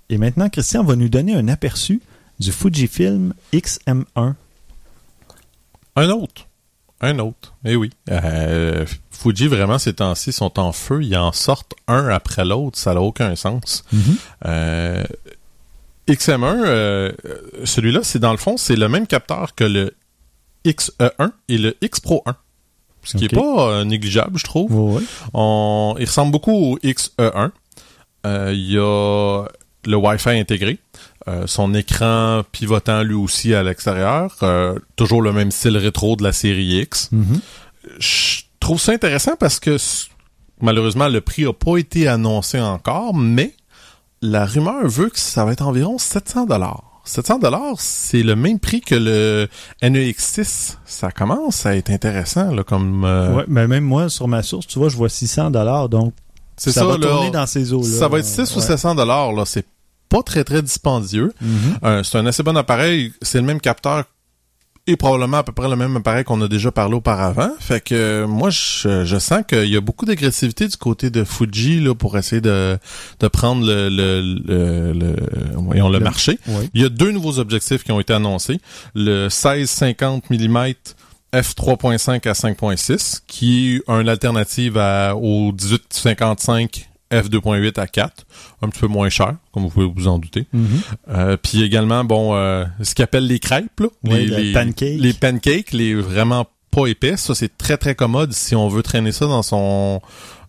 Et 0.09 0.17
maintenant, 0.17 0.49
Christian 0.49 0.83
va 0.83 0.95
nous 0.95 1.09
donner 1.09 1.35
un 1.35 1.47
aperçu 1.47 2.01
du 2.39 2.51
Fujifilm 2.51 3.33
XM1. 3.53 4.33
Un 5.97 6.09
autre. 6.09 6.47
Un 7.05 7.19
autre. 7.19 7.53
Eh 7.65 7.75
oui. 7.75 7.91
Euh, 8.09 8.85
Fuji, 9.11 9.47
vraiment, 9.47 9.77
ces 9.77 9.93
temps-ci, 9.93 10.31
sont 10.31 10.59
en 10.59 10.71
feu. 10.71 11.03
Ils 11.03 11.15
en 11.17 11.31
sortent 11.31 11.73
un 11.87 12.07
après 12.09 12.43
l'autre. 12.45 12.77
Ça 12.77 12.93
n'a 12.93 13.01
aucun 13.01 13.35
sens. 13.35 13.83
Euh, 14.45 15.03
XM1, 16.07 16.63
euh, 16.65 17.11
celui-là, 17.63 18.01
c'est 18.03 18.19
dans 18.19 18.31
le 18.31 18.37
fond, 18.37 18.57
c'est 18.57 18.75
le 18.75 18.87
même 18.89 19.07
capteur 19.07 19.55
que 19.55 19.63
le 19.63 19.95
XE1 20.65 21.31
et 21.49 21.57
le 21.57 21.75
X 21.81 21.99
Pro 21.99 22.23
1. 22.25 22.35
Ce 23.03 23.17
qui 23.17 23.25
Ok. 23.25 23.33
est 23.33 23.35
pas 23.35 23.83
négligeable, 23.85 24.37
je 24.39 24.43
trouve. 24.45 25.01
On, 25.33 25.95
il 25.99 26.05
ressemble 26.05 26.31
beaucoup 26.31 26.51
au 26.73 26.77
XE1. 26.83 27.51
Euh, 28.25 28.51
Il 28.53 28.71
y 28.71 28.77
a 28.79 29.45
le 29.85 29.95
Wi-Fi 29.95 30.29
intégré. 30.39 30.79
Euh, 31.27 31.47
son 31.47 31.73
écran 31.73 32.43
pivotant 32.51 33.01
lui 33.01 33.15
aussi 33.15 33.53
à 33.55 33.63
l'extérieur. 33.63 34.35
Euh, 34.43 34.77
toujours 34.95 35.21
le 35.23 35.33
même 35.33 35.49
style 35.51 35.75
rétro 35.77 36.15
de 36.15 36.23
la 36.23 36.31
série 36.33 36.81
X. 36.81 37.09
Mhm. 37.11 37.39
Je 37.99 38.41
trouve 38.59 38.79
ça 38.79 38.91
intéressant 38.91 39.35
parce 39.39 39.59
que 39.59 39.77
malheureusement 40.61 41.07
le 41.07 41.21
prix 41.21 41.45
a 41.45 41.53
pas 41.53 41.77
été 41.77 42.07
annoncé 42.07 42.59
encore, 42.59 43.15
mais 43.15 43.55
la 44.21 44.45
rumeur 44.45 44.87
veut 44.87 45.09
que 45.09 45.19
ça 45.19 45.45
va 45.45 45.51
être 45.53 45.65
environ 45.65 45.97
700 45.97 46.45
dollars. 46.45 46.83
700 47.05 47.37
dollars, 47.39 47.75
c'est 47.79 48.23
le 48.23 48.35
même 48.35 48.59
prix 48.59 48.81
que 48.81 48.95
le 48.95 49.47
NEX6. 49.83 50.77
Ça 50.85 51.11
commence 51.11 51.65
à 51.65 51.75
être 51.75 51.91
intéressant 51.91 52.51
là, 52.53 52.63
comme 52.63 53.03
euh, 53.05 53.35
Ouais, 53.35 53.43
mais 53.47 53.67
même 53.67 53.83
moi, 53.83 54.09
sur 54.09 54.27
ma 54.27 54.41
source, 54.41 54.65
tu 54.65 54.79
vois, 54.79 54.89
je 54.89 54.97
vois 54.97 55.09
600 55.09 55.51
dollars. 55.51 55.87
Donc, 55.89 56.13
C'est 56.57 56.71
ça, 56.71 56.81
ça, 56.81 56.87
va 56.87 56.97
là. 56.97 57.07
tourner 57.07 57.29
dans 57.31 57.45
ces 57.45 57.73
eaux-là. 57.73 57.87
Ça 57.87 58.07
va 58.07 58.17
être 58.19 58.25
6 58.25 58.55
ou 58.55 58.59
Ouais. 58.59 58.65
700 58.65 58.95
dollars, 58.95 59.33
là. 59.33 59.45
C'est 59.45 59.65
pas 60.15 60.23
très, 60.23 60.43
très 60.43 60.61
dispendieux. 60.61 61.31
Mhm. 61.41 61.77
Euh, 61.83 62.03
c'est 62.03 62.17
un 62.17 62.25
assez 62.25 62.43
bon 62.43 62.55
appareil. 62.57 63.11
C'est 63.21 63.39
le 63.39 63.45
même 63.45 63.59
capteur 63.59 64.03
et 64.87 64.97
probablement 64.97 65.37
à 65.37 65.43
peu 65.43 65.51
près 65.51 65.67
le 65.67 65.75
même 65.75 65.97
appareil 65.97 66.23
qu'on 66.23 66.39
a 66.41 66.47
déjà 66.47 66.71
parlé 66.71 66.93
auparavant. 66.93 67.49
Fait 67.59 67.81
que 67.81 67.95
euh, 67.95 68.27
moi, 68.27 68.51
je, 68.51 69.03
je 69.03 69.17
sens 69.17 69.41
qu'il 69.47 69.65
y 69.67 69.75
a 69.75 69.81
beaucoup 69.81 70.05
d'agressivité 70.05 70.67
du 70.67 70.77
côté 70.77 71.09
de 71.09 71.23
Fuji 71.23 71.79
là, 71.81 71.95
pour 71.95 72.15
essayer 72.19 72.39
de, 72.39 72.77
de 73.19 73.27
prendre 73.27 73.65
le, 73.65 73.89
le, 73.89 74.21
le, 74.45 74.93
le- 74.93 75.15
voyons, 75.55 75.89
le 75.89 75.97
Le- 75.97 76.03
marché. 76.03 76.37
Oui. 76.47 76.69
Il 76.75 76.81
y 76.83 76.85
a 76.85 76.89
deux 76.89 77.11
nouveaux 77.11 77.39
objectifs 77.39 77.83
qui 77.83 77.91
ont 77.91 77.99
été 77.99 78.13
annoncés. 78.13 78.59
Le 78.93 79.23
1650 79.23 80.29
mm 80.29 80.73
f3.5 81.33 82.29
à 82.29 82.33
5.6, 82.33 83.21
qui 83.27 83.75
est 83.87 83.91
une 83.91 84.07
alternative 84.07 84.77
à, 84.77 85.15
au 85.15 85.51
1855 85.51 86.89
f2.8 87.21 87.79
à 87.79 87.87
4, 87.87 88.25
un 88.61 88.69
petit 88.69 88.79
peu 88.81 88.87
moins 88.87 89.09
cher, 89.09 89.35
comme 89.51 89.63
vous 89.63 89.69
pouvez 89.69 89.85
vous 89.93 90.07
en 90.07 90.19
douter. 90.19 90.45
Mhm. 90.53 90.67
Euh, 91.09 91.37
puis 91.41 91.63
également, 91.63 92.03
bon, 92.03 92.35
euh, 92.35 92.65
ce 92.81 92.95
qu'ils 92.95 93.03
appellent 93.03 93.27
les 93.27 93.39
crêpes, 93.39 93.79
là, 93.79 93.87
Oui, 94.03 94.17
les, 94.17 94.25
le 94.25 94.37
les 94.37 94.53
pancake. 94.53 94.99
les 94.99 95.13
pancakes, 95.13 95.71
les 95.73 95.95
vraiment 95.95 96.45
pas 96.71 96.87
épais. 96.87 97.15
Ça, 97.17 97.33
c'est 97.35 97.57
très 97.57 97.77
très 97.77 97.95
commode 97.95 98.33
si 98.33 98.55
on 98.55 98.67
veut 98.67 98.83
traîner 98.83 99.11
ça 99.13 99.25
dans 99.27 99.43
son 99.43 100.01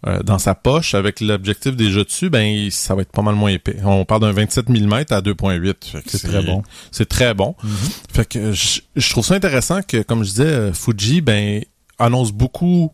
euh, 0.06 0.22
dans 0.22 0.38
sa 0.38 0.54
poche 0.54 0.94
avec 0.94 1.20
l'objectif 1.20 1.74
déjà 1.74 2.04
dessus, 2.04 2.28
ben 2.30 2.68
ça 2.70 2.94
va 2.94 3.02
être 3.02 3.12
pas 3.12 3.22
mal 3.22 3.34
moins 3.34 3.50
épais. 3.50 3.76
On 3.84 4.04
parle 4.04 4.20
d'un 4.22 4.32
27 4.32 4.68
mm 4.68 4.92
à 5.10 5.20
2.8. 5.20 5.74
Fait 5.84 6.02
que 6.02 6.10
C'est 6.10 6.28
très 6.28 6.42
bon. 6.42 6.62
C'est 6.90 7.08
très 7.08 7.32
bon. 7.34 7.54
Mhm. 7.62 7.70
Fait 8.12 8.28
que 8.28 8.52
je, 8.52 8.80
je 8.94 9.10
trouve 9.10 9.24
ça 9.24 9.34
intéressant 9.34 9.80
que, 9.82 10.02
comme 10.02 10.24
je 10.24 10.30
disais, 10.30 10.72
Fuji 10.72 11.20
ben 11.22 11.62
annonce 11.98 12.32
beaucoup 12.32 12.92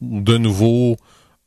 de 0.00 0.36
nouveaux 0.36 0.96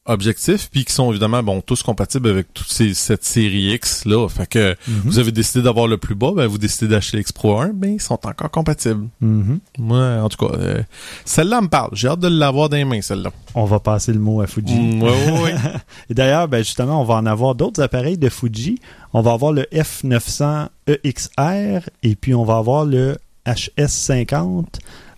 objectifs, 0.07 0.69
puis 0.71 0.85
qui 0.85 0.93
sont 0.93 1.11
évidemment 1.11 1.43
bon 1.43 1.61
tous 1.61 1.83
compatibles 1.83 2.29
avec 2.29 2.53
toute 2.53 2.69
ces, 2.69 2.93
cette 2.93 3.23
série 3.23 3.73
X 3.73 4.05
là. 4.05 4.27
Fait 4.29 4.47
que 4.47 4.75
Mhm. 4.87 5.01
vous 5.05 5.19
avez 5.19 5.31
décidé 5.31 5.61
d'avoir 5.63 5.87
le 5.87 5.97
plus 5.97 6.15
bas, 6.15 6.31
ben 6.35 6.47
vous 6.47 6.57
décidez 6.57 6.87
d'acheter 6.87 7.17
l'X 7.17 7.31
Pro 7.31 7.59
1, 7.59 7.69
ben 7.73 7.93
ils 7.95 8.01
sont 8.01 8.13
encore 8.25 8.49
compatibles. 8.51 9.07
Mhm. 9.21 9.59
En 9.91 10.29
tout 10.29 10.45
cas, 10.47 10.53
euh, 10.57 10.81
celle-là 11.25 11.61
me 11.61 11.67
parle. 11.67 11.89
J'ai 11.93 12.07
hâte 12.07 12.19
de 12.19 12.27
l'avoir 12.27 12.69
dans 12.69 12.77
les 12.77 12.85
mains, 12.85 13.01
celle-là. 13.01 13.31
On 13.55 13.65
va 13.65 13.79
passer 13.79 14.13
le 14.13 14.19
mot 14.19 14.41
à 14.41 14.47
Fuji. 14.47 14.75
Mm, 14.75 15.01
ouais, 15.03 15.09
ouais, 15.31 15.41
ouais. 15.43 15.55
Et 16.09 16.13
d'ailleurs, 16.13 16.47
ben 16.47 16.59
justement, 16.59 17.01
on 17.01 17.05
va 17.05 17.15
en 17.15 17.25
avoir 17.25 17.55
d'autres 17.55 17.81
appareils 17.81 18.17
de 18.17 18.29
Fuji. 18.29 18.79
On 19.13 19.21
va 19.21 19.33
avoir 19.33 19.51
le 19.51 19.63
F900 19.73 20.67
EXR 20.87 21.89
et 22.03 22.15
puis 22.15 22.33
on 22.33 22.43
va 22.43 22.57
avoir 22.57 22.85
le 22.85 23.17
HS50. 23.45 24.65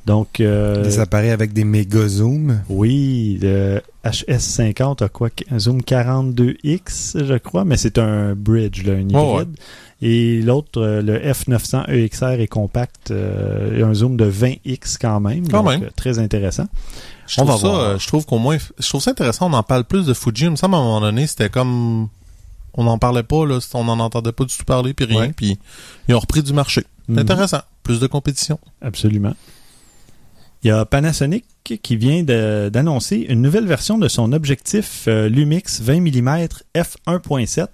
Donc, 0.09 0.39
euh, 0.39 0.81
Des 0.83 0.99
appareils 0.99 1.29
avec 1.29 1.53
des 1.53 1.63
méga 1.63 2.07
zooms. 2.07 2.61
oui, 2.67 3.37
le 3.43 3.79
HS50 4.03 5.03
a 5.03 5.07
quoi 5.07 5.29
Un 5.51 5.59
zoom 5.59 5.81
42X, 5.81 7.23
je 7.25 7.35
crois, 7.37 7.63
mais 7.63 7.77
c'est 7.77 7.99
un 7.99 8.33
bridge, 8.33 8.83
là, 8.85 8.93
un 8.93 9.01
hybride. 9.01 9.15
Ouais, 9.15 9.33
ouais. 9.37 9.45
Et 10.01 10.41
l'autre, 10.41 10.81
euh, 10.81 11.01
le 11.03 11.19
F900 11.19 11.89
EXR 11.89 12.39
est 12.41 12.47
compact, 12.47 13.11
euh, 13.11 13.77
et 13.77 13.83
un 13.83 13.93
zoom 13.93 14.17
de 14.17 14.25
20X 14.31 14.97
quand 14.99 15.19
même. 15.19 15.47
Quand 15.47 15.61
donc, 15.63 15.71
même. 15.73 15.83
euh, 15.83 15.89
très 15.95 16.17
intéressant. 16.17 16.65
Je 17.27 17.39
On 17.41 17.45
trouve 17.45 17.55
va 17.55 17.61
ça, 17.61 17.67
voir. 17.67 17.99
je 17.99 18.07
trouve 18.07 18.25
qu'au 18.25 18.39
moins, 18.39 18.57
je 18.79 18.89
trouve 18.89 19.01
ça 19.01 19.11
intéressant. 19.11 19.47
On 19.47 19.53
en 19.53 19.61
parle 19.61 19.83
plus 19.83 20.07
de 20.07 20.15
Fuji. 20.15 20.45
Il 20.45 20.51
me 20.51 20.55
semble 20.55 20.73
à 20.73 20.79
un 20.79 20.83
moment 20.83 21.01
donné, 21.01 21.27
c'était 21.27 21.49
comme, 21.49 22.07
on 22.73 22.83
n'en 22.85 22.97
parlait 22.97 23.21
pas 23.21 23.45
là, 23.45 23.59
on 23.75 23.83
n'en 23.83 23.99
entendait 23.99 24.31
pas 24.31 24.45
du 24.45 24.57
tout 24.57 24.65
parler, 24.65 24.95
puis 24.95 25.05
rien, 25.05 25.31
puis 25.35 25.59
ils 26.07 26.15
ont 26.15 26.19
repris 26.19 26.41
du 26.41 26.53
marché. 26.53 26.83
Mhm. 27.09 27.19
intéressant. 27.19 27.59
Plus 27.83 27.99
de 27.99 28.07
compétition. 28.07 28.57
Absolument. 28.81 29.35
Il 30.63 30.67
y 30.67 30.71
a 30.71 30.83
Panasonic 30.83 31.45
qui 31.63 31.95
vient 31.95 32.23
d'annoncer 32.23 33.25
une 33.29 33.41
nouvelle 33.41 33.65
version 33.65 33.97
de 33.97 34.07
son 34.09 34.33
objectif 34.33 35.05
euh, 35.07 35.29
Lumix 35.29 35.81
20 35.81 36.01
mm 36.01 36.47
f1.7. 36.75 37.67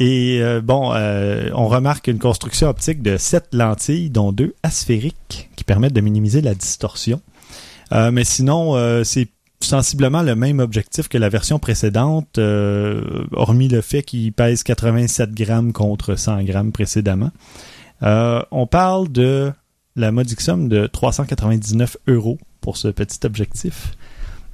Et 0.00 0.40
euh, 0.42 0.60
bon, 0.60 0.92
euh, 0.92 1.48
on 1.54 1.68
remarque 1.68 2.08
une 2.08 2.18
construction 2.18 2.68
optique 2.68 3.02
de 3.02 3.16
7 3.16 3.48
lentilles, 3.52 4.10
dont 4.10 4.32
deux 4.32 4.54
asphériques, 4.62 5.48
qui 5.56 5.64
permettent 5.64 5.94
de 5.94 6.00
minimiser 6.02 6.40
la 6.40 6.54
distorsion. 6.54 7.20
Mais 7.90 8.24
sinon, 8.24 8.76
c'est 9.02 9.28
sensiblement 9.60 10.20
le 10.20 10.34
même 10.34 10.58
objectif 10.58 11.08
que 11.08 11.16
la 11.16 11.30
version 11.30 11.58
précédente, 11.58 12.38
hormis 13.32 13.68
le 13.68 13.80
fait 13.80 14.02
qu'il 14.02 14.30
pèse 14.34 14.62
87 14.62 15.32
grammes 15.32 15.72
contre 15.72 16.14
100 16.14 16.42
grammes 16.42 16.70
précédemment. 16.70 17.30
On 18.02 18.66
parle 18.66 19.10
de 19.10 19.50
la 19.98 20.12
modique 20.12 20.40
somme 20.40 20.68
de 20.68 20.86
399 20.86 21.96
euros 22.06 22.38
pour 22.60 22.76
ce 22.76 22.88
petit 22.88 23.18
objectif. 23.24 23.92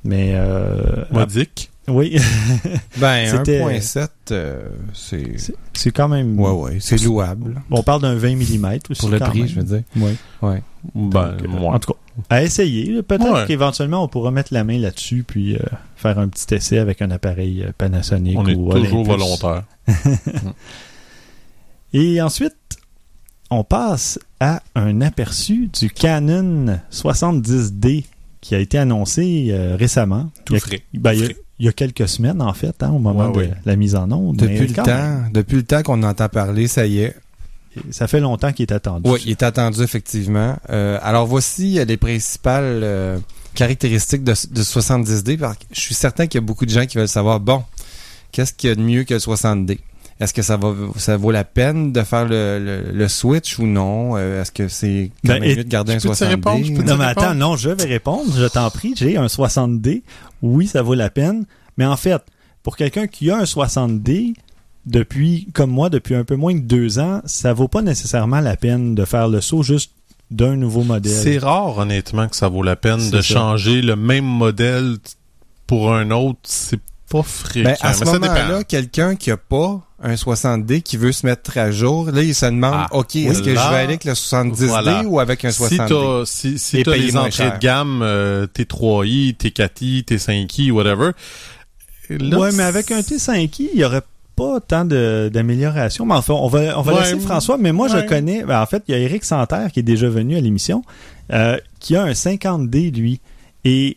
Mais 0.07 0.33
euh, 0.35 1.05
Modique? 1.13 1.71
ah, 1.89 1.93
oui, 1.93 2.19
Ben, 2.99 3.27
C'était- 3.27 3.63
1.7, 3.65 4.09
euh, 4.33 4.69
c'est... 4.93 5.37
c'est- 5.73 5.91
quand 5.93 6.09
même. 6.09 6.39
Ouais, 6.39 6.51
ouais, 6.51 6.77
c'est 6.81 7.03
louable. 7.03 7.63
On 7.71 7.83
parle 7.83 8.03
d'un 8.03 8.15
20 8.15 8.35
mm 8.37 8.79
aussi. 8.91 9.01
Pour 9.01 9.09
le 9.09 9.19
prix, 9.19 9.41
même. 9.41 9.49
je 9.49 9.55
veux 9.57 9.63
dire. 9.63 9.83
Ouais. 9.97 10.15
Ben, 10.95 11.33
Donc, 11.33 11.43
euh. 11.43 11.59
En 11.69 11.79
tout 11.79 11.93
cas, 11.95 11.99
à 12.29 12.43
essayer. 12.43 13.03
Peut-être 13.03 13.33
Ouais. 13.33 13.47
qu'éventuellement, 13.47 14.05
on 14.05 14.09
pourra 14.09 14.31
mettre 14.31 14.53
la 14.53 14.63
main 14.65 14.79
là-dessus 14.79 15.25
puis 15.27 15.57
euh, 15.57 15.61
faire 15.97 16.19
un 16.19 16.29
petit 16.29 16.55
essai 16.55 16.79
avec 16.79 17.01
un 17.01 17.11
appareil 17.11 17.67
Panasonic 17.79 18.39
on 18.39 18.47
est 18.47 18.55
ou 18.55 18.71
toujours 18.71 19.09
Olympus. 19.09 19.25
volontaire. 19.41 19.63
Et 21.93 22.21
ensuite, 22.21 22.55
on 23.59 23.65
passe 23.65 24.19
à 24.41 24.63
un 24.75 25.01
aperçu 25.01 25.69
du 25.79 25.91
Canon 25.91 26.79
70D 26.91 28.05
qui 28.41 28.55
a 28.55 28.59
été 28.59 28.77
annoncé 28.79 29.49
euh, 29.51 29.77
récemment. 29.77 30.31
Tout 30.45 30.55
il 30.55 30.57
y 30.57 30.59
a, 30.59 30.61
frais. 30.61 30.83
ben, 30.95 31.13
il 31.13 31.19
y 31.19 31.23
a- 31.23 31.25
Frais. 31.27 31.37
il 31.61 31.67
y 31.67 31.69
a 31.69 31.73
quelques 31.73 32.09
semaines, 32.09 32.43
en 32.43 32.53
fait, 32.53 32.83
hein, 32.83 32.91
au 32.91 32.99
moment 32.99 33.29
Ouais, 33.31 33.47
de 33.47 33.51
ouais. 33.51 33.55
la 33.65 33.77
mise 33.77 33.95
en 33.95 34.11
onde. 34.13 34.37
Depuis 34.37 34.67
le 34.67 34.75
temps, 34.75 35.23
depuis 35.33 35.57
le 35.57 35.63
temps 35.63 35.83
qu'on 35.83 36.03
entend 36.03 36.29
parler, 36.29 36.67
ça 36.69 36.85
y 36.87 36.99
est. 36.99 37.17
ça 37.91 38.07
fait 38.07 38.21
longtemps 38.21 38.53
qu'il 38.53 38.65
est 38.65 38.73
attendu. 38.73 39.09
Oui, 39.09 39.21
il 39.25 39.31
est 39.33 39.43
attendu 39.43 39.83
effectivement. 39.83 40.57
Euh, 40.71 40.99
alors 41.03 41.27
voici 41.27 41.79
euh, 41.79 41.85
les 41.85 41.97
principales 41.97 42.81
euh, 42.83 43.19
caractéristiques 43.55 44.25
de, 44.25 44.33
de 44.33 44.63
70D. 44.63 45.39
parce 45.39 45.57
que 45.57 45.65
Je 45.73 45.81
suis 45.81 45.95
certain 45.95 46.27
qu'il 46.27 46.39
y 46.41 46.45
a 46.45 46.47
beaucoup 46.47 46.67
de 46.67 46.71
gens 46.71 46.85
qui 46.87 46.99
veulent 46.99 47.09
savoir, 47.09 47.41
bon, 47.41 47.65
qu'est-ce 48.31 48.53
qu'il 48.53 48.69
y 48.69 48.73
a 48.73 48.77
de 48.77 48.81
mieux 48.83 49.05
que 49.05 49.15
le 49.15 49.21
60D? 49.21 49.79
Est-ce 50.25 50.35
que 50.35 50.43
ça 50.43 50.57
va 50.57 50.75
ça 50.97 51.17
vaut 51.17 51.31
la 51.31 51.45
peine 51.45 51.93
de 51.93 52.03
faire 52.03 52.25
le, 52.27 52.59
le, 52.59 52.93
le 52.93 53.09
switch 53.09 53.59
ou 53.59 53.67
non? 53.67 54.17
Euh, 54.17 54.43
Est-ce 54.43 54.51
que 54.53 54.69
c'est 54.69 55.11
quand 55.25 55.35
Ben, 55.35 55.41
même 55.41 55.51
et- 55.51 55.57
mieux 55.57 55.65
de 55.65 55.69
garder 55.69 55.93
un 55.95 55.99
je 55.99 56.09
peux 56.09 56.15
te 56.15 56.25
répondre, 56.25 56.65
je 56.65 56.73
60D? 56.73 56.77
peux 56.77 56.83
te 56.85 56.89
Non, 56.91 56.97
mais 56.97 57.05
attends, 57.05 57.35
non, 57.35 57.57
je 57.57 57.71
vais 57.71 57.85
répondre. 57.85 58.33
Je 58.37 58.47
t'en 58.47 58.69
prie, 58.71 58.95
j'ai 58.97 59.17
un 59.17 59.27
60D. 59.29 60.03
Oui, 60.43 60.67
ça 60.67 60.83
vaut 60.83 60.95
la 60.95 61.11
peine. 61.11 61.45
Mais 61.77 61.87
en 61.87 61.97
fait, 61.97 62.21
pour 62.63 62.77
quelqu'un 62.77 63.07
qui 63.07 63.31
a 63.31 63.37
un 63.39 63.45
60D, 63.45 64.35
depuis, 64.87 65.49
comme 65.55 65.71
moi, 65.71 65.89
depuis 65.91 66.15
un 66.15 66.25
peu 66.25 66.37
moins 66.37 66.55
que 66.55 66.61
deux 66.61 66.99
ans, 66.99 67.23
ça 67.25 67.53
vaut 67.53 67.69
pas 67.69 67.83
nécessairement 67.83 68.41
la 68.41 68.57
peine 68.57 68.95
de 68.95 69.05
faire 69.05 69.29
le 69.29 69.41
saut 69.41 69.63
juste 69.63 69.93
d'un 70.31 70.57
nouveau 70.57 70.83
modèle. 70.83 71.13
C'est 71.13 71.39
rare, 71.39 71.79
honnêtement, 71.79 72.29
que 72.29 72.37
ça 72.37 72.49
vaut 72.49 72.63
la 72.63 72.77
peine 72.77 73.11
de 73.11 73.21
ça. 73.21 73.35
changer 73.35 73.83
le 73.83 73.97
même 73.97 74.25
modèle 74.25 74.97
pour 75.67 75.93
un 75.95 76.11
autre. 76.11 76.39
C'est 76.45 76.81
pas 77.19 77.23
fréquent. 77.23 77.71
Ben, 77.71 77.77
à 77.81 77.93
ce 77.95 78.05
moment-là, 78.05 78.65
quelqu'un 78.65 79.15
qui 79.17 79.31
a 79.31 79.37
pas 79.37 79.81
un 80.03 80.15
60D 80.15 80.83
qui 80.83 80.97
veut 80.97 81.13
se 81.13 81.25
mettre 81.27 81.57
à 81.59 81.71
jour, 81.71 82.11
là, 82.11 82.23
il 82.23 82.35
se 82.35 82.47
demande, 82.47 82.75
Ah, 82.75 82.89
OK, 82.93 83.17
est-ce 83.17 83.41
que 83.43 83.51
je 83.51 83.55
vais 83.55 83.59
aller 83.61 83.85
avec 83.85 84.05
le 84.05 84.13
70D 84.15 84.67
voilà. 84.67 85.03
ou 85.07 85.21
avec 85.21 85.45
un 85.45 85.51
Si 85.51 85.63
60D? 85.63 85.89
t'as 85.89 86.25
si, 86.59 86.83
t'as 86.83 86.93
payer 86.93 87.07
les 87.07 87.17
entrées 87.17 87.31
cher. 87.31 87.55
de 87.55 87.59
gamme, 87.61 88.01
euh, 88.03 88.47
T3i, 88.47 89.35
T4i, 89.37 90.05
T5i, 90.05 90.71
whatever. 90.73 91.13
là, 92.11 92.39
ouais, 92.39 92.53
mais 92.53 92.63
avec 92.65 92.91
un 92.91 93.01
T5i, 93.01 93.71
il 93.75 93.81
y 93.81 93.85
aurait 93.85 94.03
pas 94.37 94.61
tant 94.61 94.85
de- 94.85 95.31
d'amélioration. 95.33 96.05
Mais 96.07 96.15
enfin, 96.15 96.35
on 96.35 96.49
va, 96.49 96.79
on 96.79 96.83
va 96.83 96.95
Ouais, 96.95 97.01
laisser 97.01 97.19
François. 97.21 97.57
Mais 97.57 97.73
moi, 97.73 97.89
ouais. 97.91 98.01
je 98.03 98.07
connais. 98.07 98.43
ben, 98.43 98.61
en 98.61 98.67
fait, 98.67 98.83
il 98.89 98.93
y 98.93 98.95
a 98.95 98.99
Eric 98.99 99.25
Santerre 99.25 99.71
qui 99.73 99.81
est 99.81 99.85
déjà 99.85 100.09
venu 100.09 100.37
à 100.37 100.41
l'émission, 100.41 100.83
euh, 101.33 101.57
qui 101.79 101.95
a 101.97 102.03
un 102.03 102.13
50D, 102.15 102.91
lui. 102.91 103.21
Et 103.65 103.97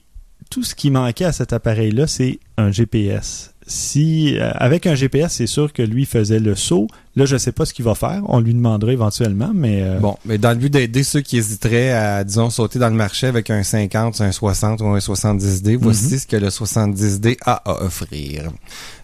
tout 0.50 0.64
ce 0.64 0.76
qui 0.76 0.92
manquait 0.92 1.26
à 1.26 1.32
cet 1.32 1.54
appareil-là, 1.54 2.08
c'est 2.08 2.40
un 2.58 2.72
GPS. 2.72 3.54
Si 3.70 4.38
euh, 4.40 4.52
avec 4.56 4.88
un 4.88 4.96
GPS, 4.96 5.34
c'est 5.34 5.48
sûr 5.48 5.74
que 5.74 5.82
lui 5.82 6.06
faisait 6.06 6.40
le 6.40 6.56
saut. 6.56 6.88
Là, 7.18 7.26
je 7.26 7.36
sais 7.36 7.52
pas 7.52 7.66
ce 7.66 7.74
qu'il 7.74 7.84
va 7.84 7.96
faire. 7.96 8.22
On 8.28 8.40
lui 8.40 8.54
demandera 8.54 8.94
éventuellement, 8.94 9.52
mais 9.54 9.82
euh, 9.82 10.00
Bon, 10.00 10.16
mais 10.24 10.38
dans 10.38 10.52
le 10.52 10.56
but 10.56 10.70
d'aider 10.72 11.04
ceux 11.04 11.20
qui 11.20 11.36
hésiteraient 11.38 11.92
à, 11.92 12.24
disons, 12.24 12.50
sauter 12.50 12.80
dans 12.80 12.88
le 12.90 12.96
marché 12.96 13.28
avec 13.28 13.50
un 13.50 13.64
50, 13.64 14.22
un 14.22 14.32
60 14.32 14.80
ou 14.82 14.86
un 14.86 15.00
70D, 15.00 15.76
voici 15.76 16.14
Mhm. 16.14 16.20
ce 16.20 16.28
que 16.28 16.38
le 16.38 16.50
70D 16.50 17.36
a 17.46 17.62
à 17.70 17.84
offrir. 17.84 18.52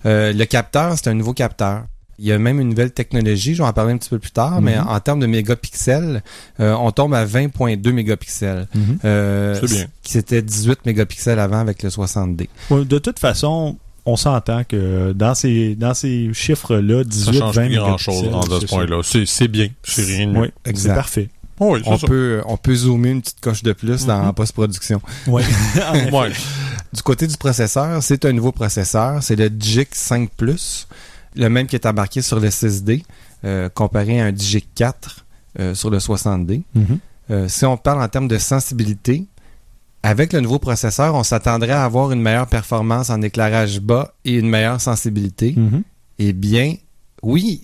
Euh, 0.06 0.32
le 0.32 0.46
capteur, 0.46 0.94
c'est 0.98 1.10
un 1.10 1.14
nouveau 1.14 1.34
capteur. 1.34 1.84
Il 2.20 2.26
y 2.26 2.32
a 2.32 2.38
même 2.38 2.59
une 2.59 2.70
nouvelle 2.70 2.91
technologie, 2.91 3.55
je 3.55 3.64
vais 3.64 3.68
en 3.68 3.74
parler 3.74 3.93
un 3.93 3.97
petit 3.97 4.09
peu 4.09 4.20
plus 4.20 4.32
tard, 4.32 4.61
mais 4.61 4.78
Mhm. 4.78 4.88
en 4.88 4.99
termes 4.99 5.20
de 5.20 5.26
mégapixels, 5.26 6.22
euh, 6.59 6.74
on 6.80 6.91
tombe 6.91 7.14
à 7.14 7.26
20.2 7.26 7.91
mégapixels. 7.91 8.68
mhm. 8.76 8.99
Euh, 9.03 9.57
C'est 9.59 9.74
bien. 9.76 9.86
Qui 10.03 10.11
c'était 10.14 10.41
18 10.41 10.86
mégapixels 10.86 11.39
avant 11.39 11.59
avec 11.59 11.82
le 11.84 11.89
60D. 11.89 12.49
Ouais, 12.70 12.86
de 12.86 12.99
toute 12.99 13.20
façon, 13.20 13.78
on 14.05 14.16
s'entend 14.16 14.64
que 14.64 15.11
dans 15.14 15.34
ces 15.34 15.76
dans 15.76 15.93
ces 15.93 16.30
chiffres-là, 16.34 16.99
ça 16.99 17.09
18, 17.09 17.39
change 17.39 17.55
20 17.55 17.66
plus 17.68 17.76
grand 17.78 17.97
chose 17.97 18.24
mégapixels, 18.24 18.38
à 18.53 18.55
ce 18.55 18.59
c'est 18.59 18.68
ça. 18.68 18.76
point-là. 18.76 19.01
C'est 19.03 19.26
c'est 19.26 19.47
bien. 19.47 19.68
C'est 19.84 20.03
rien 20.05 20.28
de 20.28 20.32
mieux. 20.34 20.41
Oui, 20.66 20.74
c'est 20.76 20.93
parfait. 20.93 21.30
Oui, 21.59 21.82
On 21.86 21.97
ça. 21.97 22.07
peut, 22.07 22.41
on 22.47 22.57
peut 22.57 22.76
zoomer 22.76 23.11
une 23.11 23.22
petite 23.22 23.39
coche 23.39 23.64
de 23.64 23.74
plus 23.74 24.05
dans 24.05 24.20
Mhm. 24.22 24.28
en 24.30 24.34
post-production. 24.34 25.01
Ouais. 25.28 25.43
du 26.93 27.01
côté 27.01 27.28
du 27.28 27.38
processeur, 27.38 28.01
c'est 28.03 28.26
un 28.26 28.34
nouveau 28.34 28.51
processeur. 28.51 29.22
C'est 29.24 29.36
le 29.36 29.49
DIGIC 29.49 29.89
5 29.93 30.30
Plus, 30.36 30.88
le 31.36 31.49
même 31.49 31.67
qui 31.67 31.75
est 31.75 31.86
embarqué 31.86 32.21
sur 32.21 32.39
le 32.39 32.49
6D, 32.49 33.03
euh, 33.45 33.69
comparé 33.69 34.21
à 34.21 34.25
un 34.25 34.31
DIGIC 34.31 34.67
4 34.75 35.25
euh, 35.59 35.75
sur 35.75 35.89
le 35.89 35.99
60D. 35.99 36.63
Mhm. 36.75 36.99
Euh, 37.31 37.47
si 37.47 37.65
on 37.65 37.77
parle 37.77 38.01
en 38.01 38.07
termes 38.07 38.27
de 38.27 38.38
sensibilité, 38.38 39.25
avec 40.03 40.34
le 40.34 40.41
nouveau 40.41 40.59
processeur, 40.59 41.15
on 41.15 41.23
s'attendrait 41.23 41.71
à 41.71 41.86
avoir 41.86 42.11
une 42.11 42.21
meilleure 42.21 42.47
performance 42.47 43.09
en 43.09 43.21
éclairage 43.21 43.79
bas 43.79 44.13
et 44.25 44.34
une 44.34 44.49
meilleure 44.49 44.81
sensibilité. 44.81 45.53
Mhm. 45.55 45.84
Eh 46.19 46.34
bien, 46.34 46.75
oui. 47.21 47.63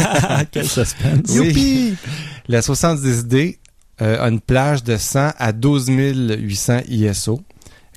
Quel 0.50 0.66
suspense. 0.66 1.28
Oui. 1.28 1.96
La 2.48 2.60
70D 2.60 3.58
euh, 4.00 4.24
a 4.24 4.28
une 4.28 4.40
plage 4.40 4.82
de 4.82 4.96
100 4.96 5.32
à 5.38 5.52
12 5.52 5.88
800 5.88 6.80
ISO, 6.88 7.40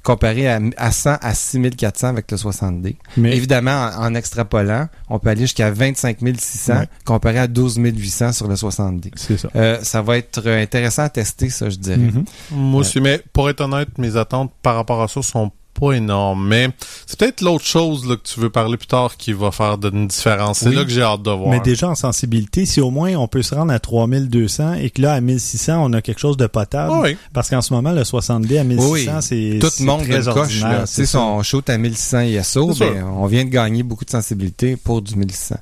comparé 0.08 0.48
à, 0.48 0.62
à 0.78 0.92
100 0.94 1.18
à 1.22 1.34
6400 1.34 2.08
avec 2.08 2.32
le 2.32 2.38
60D. 2.38 2.96
Mais 3.18 3.36
Évidemment, 3.36 3.90
en, 3.98 4.06
en 4.06 4.16
extrapolant, 4.16 4.88
on 5.10 5.20
peut 5.20 5.30
aller 5.32 5.42
jusqu'à 5.42 5.70
25 5.70 6.20
600 6.38 6.74
Ouais. 6.80 6.88
comparé 7.04 7.40
à 7.40 7.48
12 7.48 7.78
800 7.78 8.32
sur 8.32 8.48
le 8.48 8.56
60D. 8.56 9.12
c'est 9.16 9.38
ça. 9.38 9.50
Euh, 9.58 9.80
ça 9.82 10.02
va 10.02 10.18
être 10.18 10.42
euh, 10.46 10.62
intéressant 10.64 11.04
à 11.04 11.10
tester, 11.10 11.50
ça, 11.50 11.70
je 11.70 11.76
dirais. 11.76 11.98
Mhm. 11.98 12.24
Moi 12.52 12.82
aussi, 12.82 13.02
mais 13.02 13.22
pour 13.34 13.50
être 13.50 13.60
honnête, 13.60 13.98
mes 13.98 14.16
attentes 14.16 14.52
par 14.62 14.76
rapport 14.76 15.02
à 15.02 15.10
ça 15.10 15.22
sont 15.22 15.52
pas 15.80 15.94
énormes. 15.94 16.48
Mais 16.48 16.70
c'est 17.06 17.18
peut-être 17.20 17.42
l'autre 17.42 17.66
chose 17.66 18.08
là, 18.08 18.16
que 18.16 18.22
tu 18.24 18.40
veux 18.40 18.50
parler 18.50 18.78
plus 18.78 18.88
tard 18.88 19.18
qui 19.18 19.34
va 19.34 19.52
faire 19.52 19.78
de- 19.78 19.90
une 19.90 20.08
différence. 20.08 20.60
C'est 20.60 20.70
Oui. 20.70 20.76
là 20.76 20.84
que 20.84 20.90
j'ai 20.90 21.02
hâte 21.02 21.22
de 21.24 21.32
voir. 21.32 21.50
Mais 21.50 21.60
déjà 21.60 21.90
en 21.90 21.96
sensibilité, 21.96 22.66
si 22.66 22.82
au 22.82 22.90
moins 22.92 23.14
on 23.16 23.28
peut 23.28 23.42
se 23.44 23.54
rendre 23.56 23.72
à 23.72 23.80
3200 23.80 24.74
et 24.76 24.90
que 24.90 25.02
là 25.02 25.14
à 25.14 25.22
1600 25.22 25.84
on 25.84 25.94
a 25.94 26.02
quelque 26.02 26.20
chose 26.20 26.38
de 26.38 26.48
potable, 26.48 26.94
oui. 27.04 27.18
parce 27.34 27.50
qu'en 27.50 27.62
ce 27.62 27.74
moment 27.74 27.92
le 27.92 28.04
70 28.04 28.58
à 28.58 28.64
1600 28.64 28.92
Oui, 28.92 29.06
c'est 29.22 29.60
Tout 29.60 29.70
c'est 29.72 29.80
le 29.84 29.86
monde 29.86 30.02
très 30.08 30.22
coche. 30.34 30.60
c'est 30.62 30.86
sais, 30.88 31.06
si 31.06 31.08
ça. 31.12 31.20
on 31.22 31.42
shoot 31.44 31.70
à 31.70 31.78
1600 31.78 32.22
ISO, 32.22 32.74
ben, 32.80 33.04
on 33.16 33.26
vient 33.28 33.46
de 33.46 33.50
gagner 33.50 33.84
beaucoup 33.84 34.06
de 34.06 34.10
sensibilité 34.10 34.76
pour 34.78 35.02
du 35.02 35.16
1600. 35.16 35.56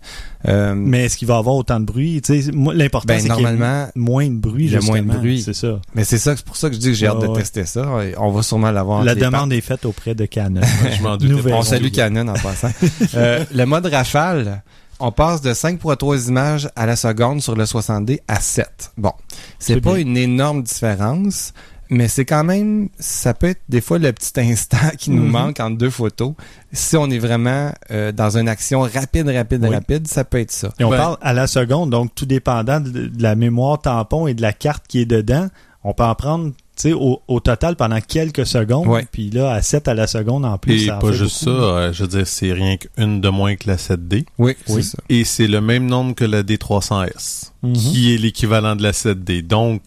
Euh, 0.48 0.76
Mais 0.76 1.06
est-ce 1.06 1.18
qu'il 1.18 1.28
va 1.28 1.38
avoir 1.38 1.56
autant 1.56 1.80
de 1.80 1.86
bruit? 1.86 2.22
Tu 2.22 2.42
sais, 2.42 2.52
moi, 2.52 2.74
L'important 2.74 3.08
Ben, 3.08 3.20
c'est 3.20 3.30
qu'il 3.30 3.38
y 3.38 3.40
ait 3.40 3.44
normalement, 3.52 3.88
moins 3.96 4.28
de 4.28 4.36
bruit 4.36 4.66
il 4.66 4.72
y 4.72 4.76
a 4.76 4.82
moins 4.82 4.98
de 5.00 5.04
justement, 5.04 5.20
bruit. 5.20 5.42
C'est 5.42 5.54
ça. 5.54 5.80
mais 5.96 6.04
c'est 6.04 6.18
ça, 6.18 6.36
c'est 6.36 6.46
pour 6.46 6.58
ça 6.58 6.70
que 6.70 6.76
je 6.76 6.80
dis 6.80 6.88
que 6.90 6.94
j'ai 6.94 7.08
hâte 7.08 7.22
de 7.22 7.28
ouais. 7.28 7.40
tester 7.40 7.66
ça. 7.66 7.88
On 8.18 8.32
va 8.32 8.44
sûrement 8.44 8.72
l'avoir. 8.72 9.04
La 9.04 9.16
demande 9.16 9.52
est 9.54 9.62
faite 9.62 9.86
auprès 9.86 10.14
de 10.16 10.26
Canon. 10.26 10.62
Je 10.98 11.02
m'en 11.04 11.18
verrons. 11.18 11.60
On 11.60 11.62
salue 11.64 11.90
Canon 11.92 12.28
en 12.28 12.34
passant. 12.34 12.72
Euh, 13.16 13.44
le 13.54 13.66
mode 13.66 13.86
rafale, 13.86 14.62
on 15.00 15.12
passe 15.12 15.42
de 15.42 15.52
5.3 15.54 16.28
images 16.28 16.70
à 16.76 16.86
la 16.86 16.96
seconde 16.96 17.42
sur 17.42 17.56
le 17.56 17.64
60D 17.64 18.20
à 18.28 18.40
7. 18.40 18.92
Bon, 18.98 19.12
c'est 19.60 19.76
C'est 19.76 19.82
pas 19.82 19.94
bien. 19.94 20.02
une 20.02 20.18
énorme 20.18 20.64
différence, 20.64 21.54
mais 21.90 22.08
c'est 22.08 22.26
quand 22.26 22.44
même, 22.44 22.90
ça 23.00 23.34
peut 23.34 23.48
être 23.48 23.62
des 23.70 23.82
fois 23.82 23.98
le 24.00 24.12
petit 24.14 24.32
instant 24.40 24.78
qui 24.98 25.12
nous 25.12 25.24
Mhm. 25.24 25.32
manque 25.32 25.60
entre 25.60 25.78
deux 25.78 25.90
photos. 25.90 26.34
Si 26.72 26.98
on 26.98 27.10
est 27.10 27.20
vraiment 27.20 27.72
euh, 27.92 28.12
dans 28.12 28.38
une 28.38 28.50
action 28.50 28.82
rapide, 28.82 29.28
rapide, 29.30 29.64
Oui. 29.64 29.74
rapide, 29.76 30.08
ça 30.08 30.24
peut 30.24 30.40
être 30.40 30.52
ça. 30.52 30.74
Et 30.80 30.84
on 30.84 30.90
Ben- 30.90 30.98
parle 30.98 31.18
à 31.22 31.34
la 31.34 31.48
seconde, 31.48 31.90
donc 31.92 32.14
tout 32.16 32.26
dépendant 32.26 32.80
de, 32.80 32.90
de 32.90 33.22
la 33.24 33.36
mémoire 33.36 33.82
tampon 33.82 34.28
et 34.28 34.34
de 34.34 34.42
la 34.42 34.54
carte 34.54 34.86
qui 34.88 35.00
est 35.02 35.06
dedans, 35.06 35.48
on 35.84 35.94
peut 35.94 36.04
en 36.04 36.16
prendre 36.16 36.52
tu 36.78 36.90
sais, 36.90 36.94
au, 36.94 37.22
au 37.30 37.40
total 37.40 37.78
pendant 37.78 38.02
quelques 38.02 38.46
secondes. 38.46 38.86
Ouais. 38.88 39.08
Puis 39.10 39.30
là, 39.30 39.54
à 39.54 39.62
7 39.62 39.88
à 39.88 39.94
la 39.94 40.08
seconde 40.08 40.44
en 40.44 40.58
plus. 40.58 40.84
Et 40.84 40.86
ça 40.88 40.98
en 40.98 41.00
pas 41.00 41.08
fait 41.14 41.14
juste 41.20 41.46
beaucoup. 41.46 41.58
ça, 41.58 41.64
euh, 41.66 41.94
je 41.94 42.02
veux 42.04 42.10
dire, 42.10 42.28
c'est 42.28 42.52
rien 42.52 42.76
qu'une 42.76 43.22
de 43.22 43.30
moins 43.30 43.56
que 43.56 43.68
la 43.70 43.78
7D. 43.78 44.26
Oui, 44.38 44.58
Oui. 44.68 44.84
c'est 44.84 44.90
ça. 44.90 44.98
Et 45.08 45.24
c'est 45.24 45.48
le 45.48 45.62
même 45.62 45.86
nombre 45.86 46.14
que 46.16 46.26
la 46.26 46.44
D300S, 46.44 47.54
Mhm. 47.64 47.74
qui 47.76 48.14
est 48.14 48.18
l'équivalent 48.18 48.76
de 48.76 48.84
la 48.84 48.92
7D. 48.92 49.42
Donc, 49.42 49.82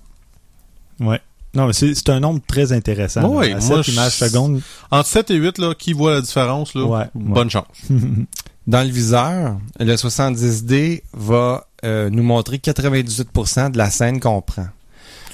Ouais. 0.99 1.21
Non, 1.59 1.67
mais 1.67 1.73
c'est 1.75 2.09
un 2.09 2.21
nombre 2.21 2.41
très 2.47 2.73
intéressant. 2.73 3.21
à 3.21 3.27
moi, 3.27 3.61
7 3.61 3.83
je- 3.83 3.91
images 3.93 4.17
secondes. 4.17 4.61
entre 4.91 5.09
7 5.09 5.31
et 5.31 5.35
8, 5.35 5.59
là, 5.59 5.75
qui 5.75 5.93
voit 5.93 6.13
la 6.15 6.21
différence, 6.23 6.75
là, 6.75 6.85
Ouais, 6.85 7.05
bonne 7.15 7.51
chance. 7.51 7.67
Dans 8.67 8.83
le 8.87 8.91
viseur, 8.93 9.59
le 9.81 9.97
70D 9.97 11.03
va 11.15 11.67
euh, 11.85 12.11
nous 12.11 12.23
montrer 12.23 12.59
98% 12.59 13.71
de 13.73 13.79
la 13.79 13.91
scène 13.91 14.21
qu'on 14.21 14.41
prend. 14.43 14.67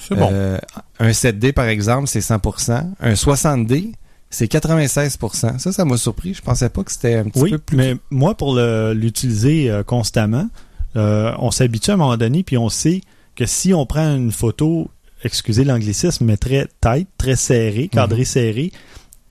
C'est 0.08 0.14
bon. 0.14 0.28
Euh, 0.32 0.58
un 1.00 1.10
7D, 1.10 1.52
par 1.52 1.66
exemple, 1.66 2.06
c'est 2.08 2.20
100%. 2.20 2.84
Un 3.00 3.12
60D, 3.14 3.92
c'est 4.30 4.46
96%. 4.50 5.58
Ça, 5.58 5.72
ça 5.72 5.84
m'a 5.84 5.96
surpris. 5.96 6.34
Je 6.34 6.42
pensais 6.42 6.68
pas 6.68 6.84
que 6.84 6.92
c'était 6.92 7.14
un 7.16 7.24
petit 7.24 7.40
Oui, 7.42 7.50
peu 7.52 7.58
plus... 7.58 7.76
mais 7.76 7.96
moi, 8.10 8.36
pour 8.36 8.54
l'utiliser 8.56 9.70
euh, 9.70 9.82
constamment, 9.82 10.48
euh, 10.96 11.32
on 11.38 11.50
s'habitue 11.50 11.90
à 11.90 11.94
un 11.94 11.96
moment 11.96 12.16
donné, 12.16 12.42
puis 12.44 12.56
on 12.58 12.68
sait 12.68 13.00
que 13.34 13.46
si 13.46 13.74
on 13.74 13.84
prend 13.86 14.14
une 14.14 14.30
photo, 14.30 14.90
excusez 15.24 15.64
l'anglicisme, 15.64 16.24
mais 16.24 16.36
très 16.36 16.66
tight, 16.80 17.08
très 17.18 17.36
serrée, 17.36 17.88
cadrée 17.88 18.20
Mhm. 18.20 18.24
serrée, 18.24 18.72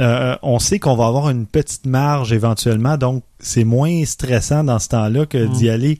euh, 0.01 0.35
on 0.41 0.59
sait 0.59 0.79
qu'on 0.79 0.95
va 0.95 1.05
avoir 1.07 1.29
une 1.29 1.45
petite 1.45 1.85
marge 1.85 2.33
éventuellement, 2.33 2.97
donc 2.97 3.23
c'est 3.39 3.63
moins 3.63 4.03
stressant 4.05 4.63
dans 4.63 4.79
ce 4.79 4.89
temps-là 4.89 5.25
que 5.25 5.37
Mhm. 5.37 5.53
d'y 5.53 5.69
aller. 5.69 5.97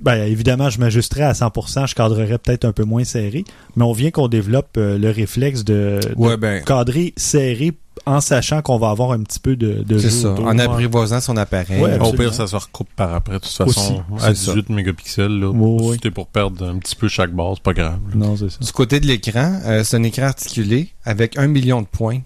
Ben, 0.00 0.24
évidemment, 0.24 0.68
je 0.68 0.80
m'ajusterais 0.80 1.22
à 1.22 1.32
100%, 1.34 1.86
je 1.86 1.94
cadrerais 1.94 2.38
peut-être 2.38 2.64
un 2.64 2.72
peu 2.72 2.82
moins 2.82 3.04
serré, 3.04 3.44
mais 3.76 3.84
on 3.84 3.92
vient 3.92 4.10
qu'on 4.10 4.26
développe 4.26 4.70
euh, 4.78 4.98
le 4.98 5.10
réflexe 5.10 5.62
de, 5.64 6.00
de 6.02 6.14
Ouais, 6.16 6.36
ben, 6.36 6.64
cadrer 6.64 7.12
serré 7.16 7.72
en 8.04 8.20
sachant 8.20 8.62
qu'on 8.62 8.78
va 8.78 8.90
avoir 8.90 9.12
un 9.12 9.22
petit 9.22 9.38
peu 9.40 9.56
de, 9.56 9.82
de 9.82 9.98
c'est 9.98 10.10
ça. 10.10 10.32
En 10.34 10.58
apprivoisant 10.58 11.20
son 11.20 11.36
appareil. 11.36 11.80
Ouais, 11.82 11.98
Au 11.98 12.12
pire, 12.12 12.34
ça 12.34 12.46
se 12.46 12.54
recoupe 12.56 12.88
par 12.94 13.14
après, 13.14 13.34
de 13.34 13.38
toute 13.38 13.50
façon, 13.50 14.04
Aussi, 14.14 14.24
à 14.24 14.34
c'est 14.34 14.44
ça. 14.46 14.52
18 14.52 14.68
mégapixels. 14.70 15.40
Là, 15.40 15.48
Oui, 15.48 15.78
oui. 15.86 15.92
Si 15.94 16.00
t'es 16.00 16.10
pour 16.10 16.26
perdre 16.26 16.68
un 16.68 16.78
petit 16.78 16.94
peu 16.94 17.08
chaque 17.08 17.32
base, 17.32 17.54
c'est 17.56 17.62
pas 17.62 17.72
grave. 17.72 17.98
là. 18.10 18.14
Non, 18.16 18.36
c'est 18.36 18.50
ça. 18.50 18.58
Du 18.60 18.70
côté 18.72 19.00
de 19.00 19.06
l'écran, 19.06 19.60
euh, 19.64 19.82
c'est 19.84 19.96
un 19.96 20.02
écran 20.02 20.24
articulé 20.26 20.90
avec 21.04 21.38
un 21.38 21.46
million 21.46 21.80
de 21.82 21.86
points. 21.86 22.20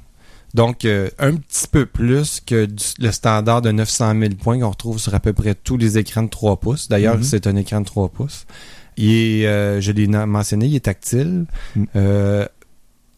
Donc, 0.52 0.84
euh, 0.84 1.08
un 1.20 1.36
petit 1.36 1.68
peu 1.70 1.86
plus 1.86 2.40
que 2.44 2.64
du- 2.66 2.84
le 2.98 3.12
standard 3.12 3.62
de 3.62 3.70
900 3.70 4.18
000 4.18 4.34
points 4.34 4.58
qu'on 4.58 4.70
retrouve 4.70 4.98
sur 4.98 5.14
à 5.14 5.20
peu 5.20 5.32
près 5.32 5.54
tous 5.54 5.76
les 5.76 5.96
écrans 5.96 6.24
de 6.24 6.28
3 6.28 6.56
pouces. 6.56 6.88
D'ailleurs, 6.88 7.18
Mhm. 7.18 7.22
c'est 7.22 7.46
un 7.46 7.54
écran 7.54 7.80
de 7.80 7.86
3 7.86 8.08
pouces. 8.08 8.46
Il 8.96 9.10
est, 9.12 9.46
euh, 9.46 9.80
je 9.80 9.92
l'ai 9.92 10.08
mentionné, 10.08 10.66
il 10.66 10.74
est 10.74 10.80
tactile. 10.80 11.46
Euh, 11.94 12.44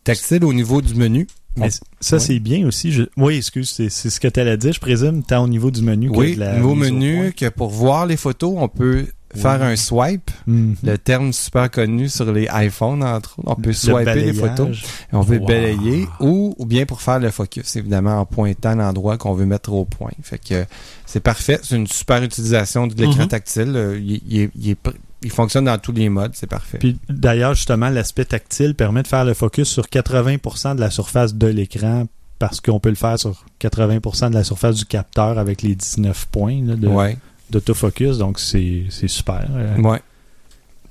tactile 0.05 0.45
au 0.45 0.53
niveau 0.53 0.83
du 0.83 0.95
menu. 0.95 1.27
Mais 1.57 1.67
On- 1.67 1.85
ça, 2.01 2.19
c'est 2.19 2.39
bien 2.39 2.67
aussi. 2.67 2.93
Je... 2.93 3.03
Oui, 3.17 3.37
excuse, 3.37 3.71
c'est 3.71 3.91
c'est 3.91 4.09
ce 4.11 4.21
que 4.21 4.29
tu 4.29 4.41
allais 4.41 4.57
dire, 4.57 4.73
je 4.73 4.81
présume, 4.81 5.23
tant 5.23 5.45
au 5.45 5.49
niveau 5.49 5.71
du 5.71 5.83
menu 5.83 6.11
que 6.11 6.17
Oui, 6.17 6.35
de 6.35 6.41
la 6.41 6.57
nouveau 6.57 6.75
mise 6.75 6.91
au 6.91 6.95
menu 6.95 7.33
que 7.33 7.49
pour 7.49 7.69
voir 7.69 8.07
les 8.07 8.17
photos, 8.17 8.55
on 8.57 8.69
peut 8.69 9.07
faire 9.35 9.63
un 9.63 9.77
swipe. 9.77 10.31
Mhm. 10.47 10.77
Le 10.83 10.99
terme 10.99 11.33
super 11.33 11.71
connu 11.71 12.09
sur 12.09 12.31
les 12.33 12.49
iPhones, 12.53 13.03
entre 13.03 13.39
autres. 13.39 13.51
On 13.51 13.55
peut 13.55 13.73
swiper 13.73 14.15
les 14.15 14.33
photos. 14.35 14.79
Et 15.13 15.17
on 15.17 15.21
veut 15.23 15.39
Wow. 15.39 15.47
balayer 15.47 16.07
ou, 16.21 16.55
ou 16.59 16.67
bien 16.67 16.85
pour 16.87 17.01
faire 17.03 17.19
le 17.19 17.31
focus, 17.31 17.77
évidemment, 17.77 18.21
en 18.21 18.27
pointant 18.27 18.75
l'endroit 18.75 19.17
qu'on 19.19 19.33
veut 19.35 19.47
mettre 19.47 19.73
au 19.73 19.85
point. 19.87 20.11
Fait 20.23 20.39
que 20.39 20.65
c'est 21.07 21.21
parfait. 21.21 21.59
C'est 21.63 21.77
une 21.77 21.87
super 21.87 22.23
utilisation 22.23 22.87
de 22.87 22.95
l'écran 22.95 23.23
Mhm. 23.23 23.29
tactile. 23.29 23.73
Euh, 23.75 23.99
Il, 23.99 24.21
il 24.29 24.41
est- 24.43 24.51
il 24.55 24.71
est 24.71 24.83
pr- 24.83 24.95
il 25.23 25.31
fonctionne 25.31 25.65
dans 25.67 25.79
tous 25.79 25.93
les 25.93 26.09
modes. 26.09 26.33
C'est 26.35 26.47
parfait. 26.47 26.79
Puis 26.79 26.99
d'ailleurs, 27.09 27.55
justement, 27.55 27.89
l'aspect 27.89 28.25
tactile 28.25 28.75
permet 28.75 29.03
de 29.03 29.09
faire 29.09 29.25
le 29.25 29.35
focus 29.35 29.69
sur 29.69 29.85
80% 29.87 30.75
de 30.77 30.81
la 30.81 30.91
surface 30.91 31.35
de 31.35 31.47
l'écran 31.47 32.07
parce 32.39 32.61
qu'on 32.61 32.81
peut 32.81 32.89
le 32.89 32.95
faire 32.97 33.19
sur 33.19 33.45
80% 33.61 34.31
de 34.31 34.35
la 34.35 34.43
surface 34.45 34.77
du 34.77 34.85
capteur 34.85 35.39
avec 35.39 35.63
les 35.63 35.75
19 35.77 36.27
points 36.27 36.61
là, 36.65 36.75
de- 36.75 36.89
ouais, 36.89 37.17
d'autofocus. 37.51 38.19
Donc, 38.19 38.39
c'est 38.41 38.85
c'est 38.91 39.09
super. 39.09 39.47
Euh, 39.55 39.77
ouais. 39.79 40.01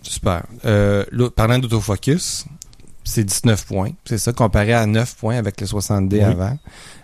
Super. 0.02 0.44
Euh, 0.66 1.04
parlant 1.36 1.60
d'autofocus, 1.60 2.46
c'est 3.04 3.24
19 3.24 3.66
points. 3.66 3.91
C'est 4.06 4.18
ça, 4.18 4.34
comparé 4.34 4.74
à 4.74 4.86
9 4.86 5.16
points 5.16 5.38
avec 5.38 5.60
le 5.62 5.68
60D 5.68 6.14
Oui. 6.14 6.22
avant. 6.22 6.58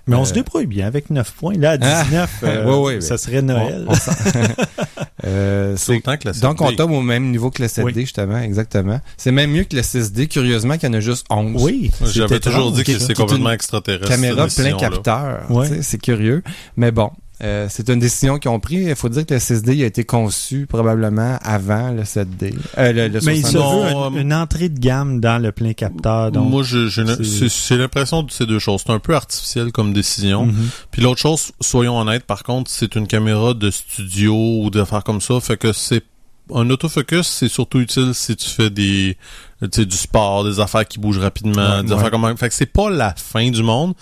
Mais 0.09 0.15
on 0.15 0.21
Euh, 0.21 0.25
se 0.25 0.33
débrouille 0.33 0.67
bien 0.67 0.87
avec 0.87 1.09
9 1.09 1.31
points. 1.33 1.55
Là, 1.57 1.71
à 1.71 1.77
19, 1.77 2.29
euh, 2.43 2.65
Ouais, 2.65 2.95
ouais, 2.95 3.01
ça 3.01 3.17
serait 3.17 3.41
Noël. 3.41 3.85
On- 3.87 3.93
on 3.93 3.95
Euh, 5.25 5.73
C'est 5.77 5.93
c'est 5.93 5.97
autant 5.97 6.15
que 6.17 6.29
7D. 6.29 6.41
Donc, 6.41 6.61
on 6.61 6.71
tombe 6.73 6.91
au 6.91 7.01
même 7.01 7.31
niveau 7.31 7.49
que 7.49 7.61
le 7.61 7.67
7D, 7.67 7.83
Oui. 7.83 7.93
justement, 7.95 8.37
exactement. 8.37 9.01
C'est 9.17 9.31
même 9.31 9.51
mieux 9.51 9.63
que 9.63 9.75
le 9.75 9.81
6D, 9.81 10.27
curieusement, 10.27 10.77
qu'il 10.77 10.87
y 10.87 10.91
en 10.91 10.93
a 10.93 10.99
juste 10.99 11.25
11. 11.29 11.61
oui. 11.63 11.91
J'avais 12.05 12.39
toujours 12.39 12.71
dit 12.71 12.83
que 12.83 12.97
c'est 12.99 13.15
complètement 13.15 13.51
extraterrestre. 13.51 14.07
Caméra 14.07 14.47
plein 14.47 14.77
capteur. 14.77 15.49
Ouais. 15.51 15.81
C'est 15.81 15.97
curieux. 15.99 16.43
Mais 16.77 16.91
bon, 16.91 17.09
euh, 17.43 17.67
c'est 17.69 17.87
une 17.89 17.99
décision 17.99 18.39
qu'ils 18.39 18.49
ont 18.49 18.59
prise. 18.59 18.87
Il 18.87 18.95
faut 18.95 19.09
dire 19.09 19.25
que 19.25 19.33
le 19.33 19.39
6D 19.39 19.83
a 19.83 19.85
été 19.85 20.03
conçu 20.03 20.65
probablement 20.67 21.37
avant 21.43 21.91
le 21.91 22.03
7D. 22.03 22.53
Euh, 22.77 22.91
le, 22.91 23.07
le 23.09 23.19
Mais 23.25 23.37
il 23.39 23.45
se 23.45 23.51
70. 23.51 23.55
Non, 23.93 24.09
veut 24.09 24.15
une, 24.15 24.21
une 24.27 24.33
entrée 24.33 24.69
de 24.69 24.79
gamme 24.79 25.19
dans 25.19 25.41
le 25.41 25.51
plein 25.51 25.73
capteur. 25.73 26.31
Donc, 26.31 26.49
Moi, 26.49 26.63
je- 26.63 26.87
j'ai 26.87 27.77
l'impression 27.77 28.23
de 28.23 28.31
ces 28.31 28.45
deux 28.45 28.59
choses. 28.59 28.81
C'est 28.85 28.93
un 28.93 28.99
peu 28.99 29.15
artificiel 29.15 29.71
comme 29.71 29.93
décision. 29.93 30.47
Mhm. 30.47 30.69
Puis 30.91 31.01
l'autre 31.01 31.19
chose, 31.21 31.51
soyons 31.61 31.99
honnêtes, 31.99 32.23
par 32.25 32.43
contre, 32.43 32.71
c'est 32.71 32.95
une 32.95 33.07
caméra 33.07 33.53
de 33.53 33.69
studio 33.69 34.33
ou 34.63 34.69
d'affaires 34.69 35.03
comme 35.03 35.21
ça. 35.21 35.39
Fait 35.39 35.57
que 35.57 35.73
c'est 35.73 36.03
un 36.55 36.69
autofocus, 36.69 37.27
c'est 37.27 37.49
surtout 37.49 37.79
utile 37.81 38.11
si 38.13 38.35
tu 38.35 38.47
fais 38.49 38.69
des, 38.69 39.17
tu 39.61 39.67
sais, 39.71 39.85
du 39.85 39.97
sport, 39.97 40.45
des 40.45 40.59
affaires 40.61 40.87
qui 40.87 40.97
bougent 40.97 41.17
rapidement, 41.19 41.77
Ouais, 41.77 41.83
des 41.83 41.89
ouais. 41.91 41.97
affaires 41.99 42.09
comme 42.11 42.37
Fait 42.37 42.47
que 42.47 42.55
c'est 42.55 42.65
pas 42.71 42.89
la 42.89 43.13
fin 43.15 43.49
du 43.51 43.63
monde, 43.63 43.93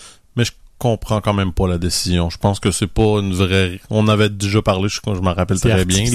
comprends 0.90 1.20
quand 1.22 1.34
même 1.34 1.52
pas 1.52 1.68
la 1.68 1.78
décision. 1.78 2.30
Je 2.30 2.38
pense 2.38 2.60
que 2.60 2.72
c'est 2.72 2.88
pas 2.88 3.20
une 3.20 3.34
vraie. 3.34 3.80
On 3.90 4.08
avait 4.08 4.30
déjà 4.30 4.62
parlé, 4.62 4.88
je, 4.90 5.00
je 5.06 5.20
m'en 5.22 5.34
rappelle 5.34 5.58
c'est 5.58 5.70
très 5.70 5.86
bien. 5.86 6.06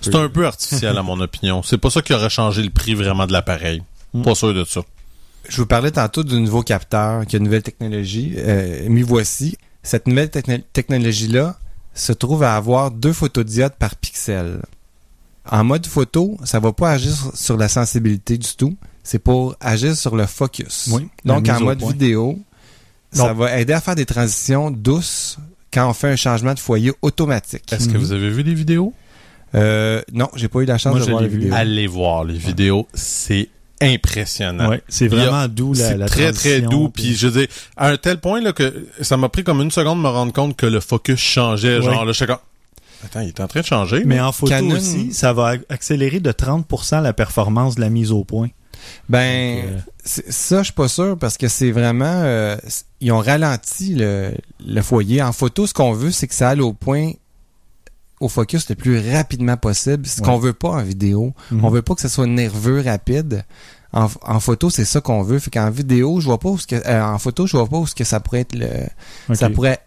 C'est 0.00 0.14
un 0.14 0.28
peu 0.28 0.46
artificiel 0.46 0.96
à 0.98 1.02
mon 1.02 1.20
opinion. 1.20 1.62
C'est 1.62 1.78
pas 1.78 1.90
ça 1.90 2.02
qui 2.02 2.12
aurait 2.12 2.30
changé 2.30 2.62
le 2.62 2.70
prix 2.70 2.94
vraiment 2.94 3.26
de 3.26 3.32
l'appareil. 3.32 3.82
Mm. 4.14 4.22
Pas 4.22 4.34
sûr 4.34 4.52
de 4.52 4.64
ça. 4.64 4.80
Je 5.48 5.56
vous 5.58 5.66
parlais 5.66 5.92
tantôt 5.92 6.24
du 6.24 6.40
nouveau 6.40 6.62
capteur, 6.62 7.24
qui 7.26 7.36
a 7.36 7.38
une 7.38 7.44
nouvelle 7.44 7.62
technologie. 7.62 8.34
Euh, 8.36 8.88
m'y 8.88 9.02
voici. 9.02 9.56
cette 9.82 10.08
nouvelle 10.08 10.30
techno- 10.30 10.58
technologie-là 10.72 11.56
se 11.94 12.12
trouve 12.12 12.42
à 12.42 12.56
avoir 12.56 12.90
deux 12.90 13.12
photodiodes 13.12 13.74
par 13.78 13.94
pixel. 13.94 14.60
En 15.48 15.62
mode 15.62 15.86
photo, 15.86 16.36
ça 16.44 16.58
va 16.58 16.72
pas 16.72 16.90
agir 16.90 17.12
sur- 17.34 17.56
la 17.56 17.68
sensibilité 17.68 18.36
du 18.36 18.56
tout. 18.56 18.76
C'est 19.04 19.20
pour 19.20 19.54
agir 19.60 19.96
sur 19.96 20.16
le 20.16 20.26
focus. 20.26 20.88
Oui, 20.90 21.06
Donc, 21.24 21.48
en 21.48 21.60
mode 21.60 21.80
vidéo, 21.84 22.40
ça 23.12 23.32
va 23.32 23.58
aider 23.58 23.72
à 23.72 23.80
faire 23.80 23.94
des 23.94 24.06
transitions 24.06 24.70
douces 24.70 25.38
quand 25.72 25.88
on 25.88 25.92
fait 25.92 26.08
un 26.10 26.16
changement 26.16 26.54
de 26.54 26.58
foyer 26.58 26.92
automatique. 27.02 27.72
Est-ce 27.72 27.88
que 27.88 27.94
Mhm. 27.94 27.98
vous 27.98 28.12
avez 28.12 28.30
vu 28.30 28.42
les 28.42 28.54
vidéos? 28.54 28.92
Euh, 29.54 30.02
non, 30.12 30.28
j'ai 30.34 30.48
pas 30.48 30.60
eu 30.60 30.64
la 30.64 30.76
chance 30.78 30.96
Moi, 30.96 31.04
de 31.04 31.10
voir 31.10 31.22
les 31.22 31.28
vu. 31.28 31.38
vidéos. 31.38 31.54
Allez 31.54 31.86
voir 31.86 32.24
les 32.24 32.36
vidéos, 32.36 32.86
c'est 32.94 33.48
impressionnant. 33.80 34.68
Ouais, 34.70 34.82
c'est 34.88 35.06
a- 35.06 35.08
vraiment 35.16 35.48
doux 35.48 35.72
la, 35.74 35.88
C'est 35.88 35.96
la 35.96 36.06
très 36.08 36.32
très 36.32 36.60
doux 36.60 36.88
puis 36.88 37.14
je 37.14 37.28
dire 37.28 37.46
à 37.76 37.88
un 37.88 37.96
tel 37.96 38.18
point 38.18 38.40
là 38.40 38.52
que 38.52 38.86
ça 39.00 39.16
m'a 39.16 39.28
pris 39.28 39.44
comme 39.44 39.60
une 39.60 39.70
seconde 39.70 39.98
de 39.98 40.02
me 40.02 40.08
rendre 40.08 40.32
compte 40.32 40.56
que 40.56 40.66
le 40.66 40.80
focus 40.80 41.18
changeait 41.20 41.76
Ouais. 41.78 41.82
genre 41.84 42.04
là 42.04 42.12
je 42.12 42.16
suis 42.16 42.26
comme 42.26 42.38
attends 43.04 43.20
il 43.20 43.28
est 43.28 43.40
en 43.40 43.46
train 43.46 43.60
de 43.60 43.66
changer 43.66 44.02
Mais 44.04 44.16
là. 44.16 44.28
en 44.28 44.32
photo 44.32 44.50
Canon- 44.52 44.76
aussi, 44.76 45.12
ça 45.12 45.32
va 45.32 45.54
accélérer 45.68 46.20
de 46.20 46.32
30% 46.32 47.00
la 47.00 47.12
performance 47.12 47.74
de 47.76 47.80
la 47.82 47.90
mise 47.90 48.12
au 48.12 48.24
point. 48.24 48.48
Ben, 49.08 49.56
Donc, 49.62 49.64
euh, 49.74 49.78
ça, 50.28 50.58
je 50.58 50.64
suis 50.64 50.72
pas 50.72 50.88
sûr 50.88 51.16
parce 51.18 51.36
que 51.36 51.48
c'est 51.48 51.70
vraiment. 51.70 52.04
euh, 52.24 52.56
ils 53.00 53.12
ont 53.12 53.20
ralenti 53.20 53.94
le, 53.94 54.32
le 54.66 54.82
foyer. 54.82 55.22
En 55.22 55.32
photo, 55.32 55.66
ce 55.66 55.74
qu'on 55.74 55.92
veut, 55.92 56.10
c'est 56.10 56.26
que 56.28 56.34
ça 56.34 56.50
aille 56.50 56.60
au 56.60 56.72
point, 56.72 57.12
au 58.20 58.28
focus 58.28 58.68
le 58.68 58.74
plus 58.74 59.12
rapidement 59.12 59.56
possible. 59.56 60.06
Ce 60.06 60.20
Ouais. 60.20 60.26
qu'on 60.26 60.38
veut 60.38 60.52
pas 60.54 60.70
en 60.70 60.82
vidéo. 60.82 61.34
Mhm. 61.50 61.64
On 61.64 61.70
veut 61.70 61.82
pas 61.82 61.94
que 61.94 62.00
ce 62.00 62.08
soit 62.08 62.26
nerveux, 62.26 62.80
rapide. 62.80 63.44
En, 63.92 64.08
en 64.22 64.40
photo, 64.40 64.68
c'est 64.68 64.84
ça 64.84 65.00
qu'on 65.00 65.22
veut. 65.22 65.38
Fait 65.38 65.50
qu'en 65.50 65.70
vidéo, 65.70 66.20
je 66.20 66.26
vois 66.26 66.38
pas 66.38 66.48
où 66.50 66.58
ce 66.58 66.66
que, 66.66 66.76
euh, 66.76 67.02
en 67.04 67.18
photo, 67.18 67.46
je 67.46 67.56
vois 67.56 67.66
pas 67.68 67.76
où 67.78 67.86
ce 67.86 67.94
que 67.94 68.04
ça 68.04 68.20
pourrait 68.20 68.40
être 68.40 68.54
le, 68.54 68.68
ça 69.34 69.48
pourrait 69.48 69.78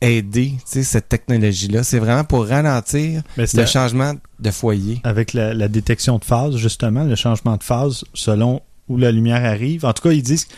aider, 0.00 0.54
cette 0.64 1.08
technologie-là. 1.08 1.82
C'est 1.82 1.98
vraiment 1.98 2.24
pour 2.24 2.46
ralentir 2.46 3.22
Mais 3.36 3.44
le 3.54 3.66
changement 3.66 4.14
de 4.38 4.50
foyer. 4.50 5.00
avec 5.04 5.32
la, 5.34 5.52
la 5.54 5.68
détection 5.68 6.18
de 6.18 6.24
phase, 6.24 6.56
justement, 6.56 7.04
le 7.04 7.16
changement 7.16 7.56
de 7.56 7.62
phase 7.62 8.04
selon 8.14 8.62
où 8.88 8.96
la 8.96 9.12
lumière 9.12 9.44
arrive. 9.44 9.84
En 9.84 9.92
tout 9.92 10.02
cas, 10.02 10.12
ils 10.12 10.22
disent 10.22 10.46
que 10.46 10.52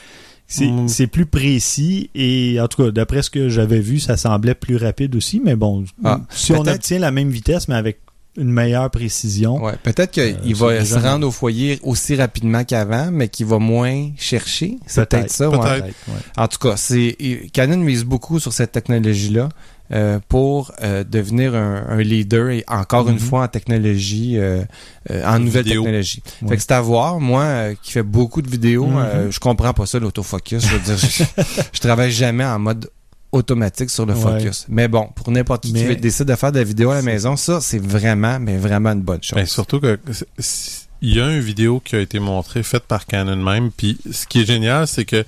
c'est 0.47 0.67
Mm. 0.69 0.89
c'est 0.89 1.07
plus 1.07 1.27
précis 1.27 2.11
et 2.15 2.61
en 2.61 2.69
tout 2.69 2.83
cas, 2.85 2.91
d'après 2.91 3.23
ce 3.23 3.31
que 3.31 3.49
j'avais 3.49 3.81
vu, 3.81 3.99
ça 4.01 4.17
semblait 4.17 4.55
plus 4.55 4.77
rapide 4.77 5.15
aussi. 5.17 5.41
Mais 5.45 5.57
bon, 5.57 5.85
Ah, 6.05 6.21
si 6.31 6.53
on 6.53 6.61
obtient 6.67 6.99
la 6.99 7.11
même 7.11 7.31
vitesse, 7.31 7.69
mais 7.69 7.75
avec 7.75 8.01
une 8.37 8.51
meilleure 8.51 8.91
précision, 8.91 9.63
Ouais, 9.63 9.75
peut-être 9.83 10.11
qu'il 10.13 10.23
Euh, 10.23 10.55
va 10.55 10.85
se 10.85 10.95
rendre 10.99 11.27
au 11.27 11.31
foyer 11.31 11.79
aussi 11.83 12.15
rapidement 12.17 12.65
qu'avant, 12.65 13.11
mais 13.13 13.29
qu'il 13.29 13.47
va 13.47 13.59
moins 13.59 14.11
chercher. 14.17 14.79
C'est 14.87 15.07
peut-être 15.09 15.31
ça. 15.31 15.51
ouais. 15.51 15.59
Peut-être. 15.59 15.85
ouais. 16.09 16.15
En 16.37 16.49
tout 16.49 16.59
cas, 16.59 16.77
c'est 16.77 17.17
Canon 17.53 17.77
mise 17.79 18.05
beaucoup 18.05 18.41
sur 18.41 18.53
cette 18.53 18.73
technologie-là 18.73 19.49
euh, 19.93 20.19
pour 20.29 20.73
euh, 20.83 21.05
devenir 21.05 21.55
un, 21.55 21.85
un 21.87 22.01
leader 22.01 22.49
et 22.49 22.65
encore 22.69 23.09
une 23.11 23.17
Mhm. 23.17 23.21
fois 23.21 23.43
en 23.45 23.49
technologie, 23.49 24.39
euh, 24.39 24.63
euh, 25.11 25.27
en 25.27 25.39
nouvelle 25.39 25.65
Vidéo. 25.65 25.83
technologie. 25.83 26.23
Ouais. 26.41 26.49
Fait 26.49 26.57
que 26.57 26.63
c'est 26.63 26.73
à 26.73 26.81
voir. 26.81 27.21
Moi, 27.21 27.43
euh, 27.43 27.75
qui 27.83 27.93
fais 27.93 28.03
beaucoup 28.03 28.41
de 28.41 28.49
vidéos, 28.51 28.87
Mhm. 28.87 28.97
euh, 28.97 29.31
je 29.31 29.39
comprends 29.41 29.75
pas 29.75 29.85
ça 29.85 29.99
l'autofocus. 29.99 30.65
Je 30.67 30.69
veux 30.77 30.79
dire, 30.79 30.97
je, 30.97 31.23
je 31.75 31.81
travaille 31.81 32.11
jamais 32.13 32.45
en 32.47 32.59
mode 32.59 32.89
automatique 33.33 33.91
sur 33.91 34.07
le 34.07 34.15
Ouais. 34.15 34.21
focus. 34.41 34.67
Mais 34.69 34.89
bon, 34.89 35.09
pour 35.15 35.31
n'importe 35.31 35.65
qui 35.65 35.73
Mais- 35.73 35.95
qui 35.97 36.01
décide 36.01 36.27
de 36.27 36.35
faire 36.35 36.53
de 36.53 36.59
la 36.59 36.65
vidéo 36.65 36.91
à 36.91 36.97
la 36.97 37.03
maison, 37.03 37.37
ça, 37.37 37.61
c'est 37.61 37.83
vraiment, 37.83 38.39
mais 38.39 38.57
vraiment 38.57 38.91
une 38.93 39.01
bonne 39.03 39.23
chose. 39.23 39.37
Ben, 39.37 39.47
surtout 39.47 39.81
que 39.81 39.99
il 41.05 41.17
y 41.17 41.21
a 41.21 41.31
une 41.33 41.41
vidéo 41.41 41.81
qui 41.85 41.97
a 41.97 42.01
été 42.01 42.21
montrée 42.21 42.63
faite 42.63 42.85
par 42.85 43.07
Canon 43.07 43.35
même 43.37 43.71
puis 43.73 43.99
ce 44.13 44.25
qui 44.27 44.43
est 44.43 44.45
génial 44.47 44.87
c'est 44.87 45.05
que 45.05 45.25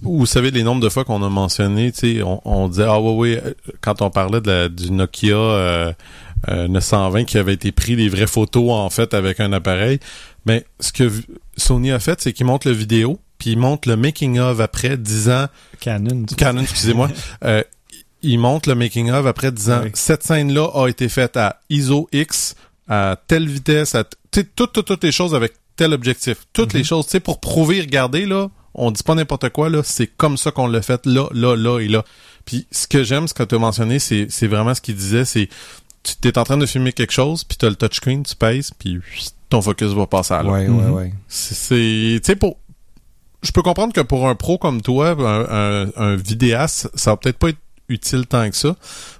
vous 0.00 0.26
savez 0.26 0.52
les 0.52 0.62
nombres 0.62 0.80
de 0.80 0.88
fois 0.88 1.04
qu'on 1.04 1.20
a 1.24 1.28
mentionné 1.28 1.90
tu 1.90 2.16
sais 2.18 2.22
on, 2.22 2.40
on 2.44 2.68
disait 2.68 2.84
ah 2.86 3.00
ouais 3.00 3.14
ouais 3.14 3.42
euh, 3.44 3.52
quand 3.80 4.00
on 4.00 4.10
parlait 4.10 4.40
de 4.40 4.48
la, 4.48 4.68
du 4.68 4.92
Nokia 4.92 5.34
euh, 5.34 5.92
euh, 6.48 6.68
920 6.68 7.24
qui 7.24 7.36
avait 7.36 7.54
été 7.54 7.72
pris 7.72 7.96
des 7.96 8.08
vraies 8.08 8.28
photos 8.28 8.70
en 8.70 8.90
fait 8.90 9.12
avec 9.12 9.40
un 9.40 9.52
appareil 9.52 9.98
mais 10.46 10.64
ce 10.78 10.92
que 10.92 11.10
Sony 11.56 11.90
a 11.90 11.98
fait 11.98 12.20
c'est 12.20 12.32
qu'il 12.32 12.46
montre 12.46 12.68
le 12.68 12.74
vidéo 12.74 13.18
puis 13.38 13.50
il 13.52 13.58
montre 13.58 13.88
le 13.88 13.96
making 13.96 14.38
of 14.38 14.60
après 14.60 14.96
10 14.96 15.28
ans 15.30 15.46
Canon. 15.80 16.24
tu- 16.26 16.34
Canon, 16.34 16.62
excusez-moi. 16.62 17.08
Euh, 17.44 17.62
il 18.22 18.38
montre 18.40 18.68
le 18.68 18.74
making 18.74 19.10
of 19.12 19.26
après 19.26 19.52
disant 19.52 19.80
Oui. 19.84 19.90
cette 19.94 20.24
scène-là 20.24 20.68
a 20.74 20.88
été 20.88 21.08
faite 21.08 21.36
à 21.36 21.60
ISO 21.70 22.08
X, 22.12 22.56
à 22.88 23.16
telle 23.28 23.46
vitesse, 23.48 23.94
à 23.94 24.02
tu 24.04 24.44
toutes, 24.44 24.72
toutes, 24.72 24.86
toutes 24.86 25.04
les 25.04 25.12
choses 25.12 25.34
avec 25.36 25.52
tel 25.76 25.92
objectif. 25.92 26.38
Toutes 26.52 26.72
les 26.72 26.82
choses, 26.82 27.04
tu 27.06 27.12
sais, 27.12 27.20
pour 27.20 27.38
prouver, 27.38 27.80
regardez, 27.80 28.26
là, 28.26 28.48
on 28.74 28.90
dit 28.90 29.02
pas 29.04 29.14
n'importe 29.14 29.50
quoi, 29.50 29.70
là, 29.70 29.82
c'est 29.84 30.08
comme 30.08 30.36
ça 30.36 30.50
qu'on 30.50 30.66
l'a 30.66 30.82
fait 30.82 31.06
là, 31.06 31.28
là, 31.32 31.54
là 31.54 31.78
et 31.78 31.86
là. 31.86 32.04
Puis 32.44 32.66
ce 32.72 32.88
que 32.88 33.04
j'aime, 33.04 33.28
ce 33.28 33.34
que 33.34 33.44
tu 33.44 33.54
as 33.54 33.58
mentionné, 33.58 34.00
c'est, 34.00 34.26
c'est 34.30 34.48
vraiment 34.48 34.74
ce 34.74 34.80
qu'il 34.80 34.96
disait, 34.96 35.24
c'est 35.24 35.48
tu 36.02 36.16
t'es 36.16 36.36
en 36.38 36.42
train 36.44 36.56
de 36.56 36.66
filmer 36.66 36.92
quelque 36.92 37.12
chose, 37.12 37.44
puis 37.44 37.56
t'as 37.58 37.68
le 37.68 37.76
touchscreen, 37.76 38.24
tu 38.24 38.34
pèses, 38.34 38.72
puis 38.76 38.98
ton 39.48 39.62
focus 39.62 39.92
va 39.92 40.06
passer 40.08 40.34
à 40.34 40.42
là. 40.42 40.50
ouais, 40.50 40.66
Mhm. 40.66 40.78
ouais, 40.86 40.90
ouais. 40.90 41.12
C'est, 41.28 41.54
c'est- 41.54 42.20
tu 42.20 42.26
sais, 42.26 42.36
pour, 42.36 42.56
je 43.42 43.52
peux 43.52 43.62
comprendre 43.62 43.92
que 43.92 44.00
pour 44.00 44.28
un 44.28 44.34
pro 44.34 44.58
comme 44.58 44.82
toi, 44.82 45.16
un, 45.18 45.90
un, 45.96 46.16
vidéaste, 46.16 46.90
ça 46.94 47.12
va 47.12 47.16
peut-être 47.16 47.38
pas 47.38 47.50
être 47.50 47.58
utile 47.88 48.26
tant 48.26 48.48
que 48.50 48.56
ça, 48.56 48.76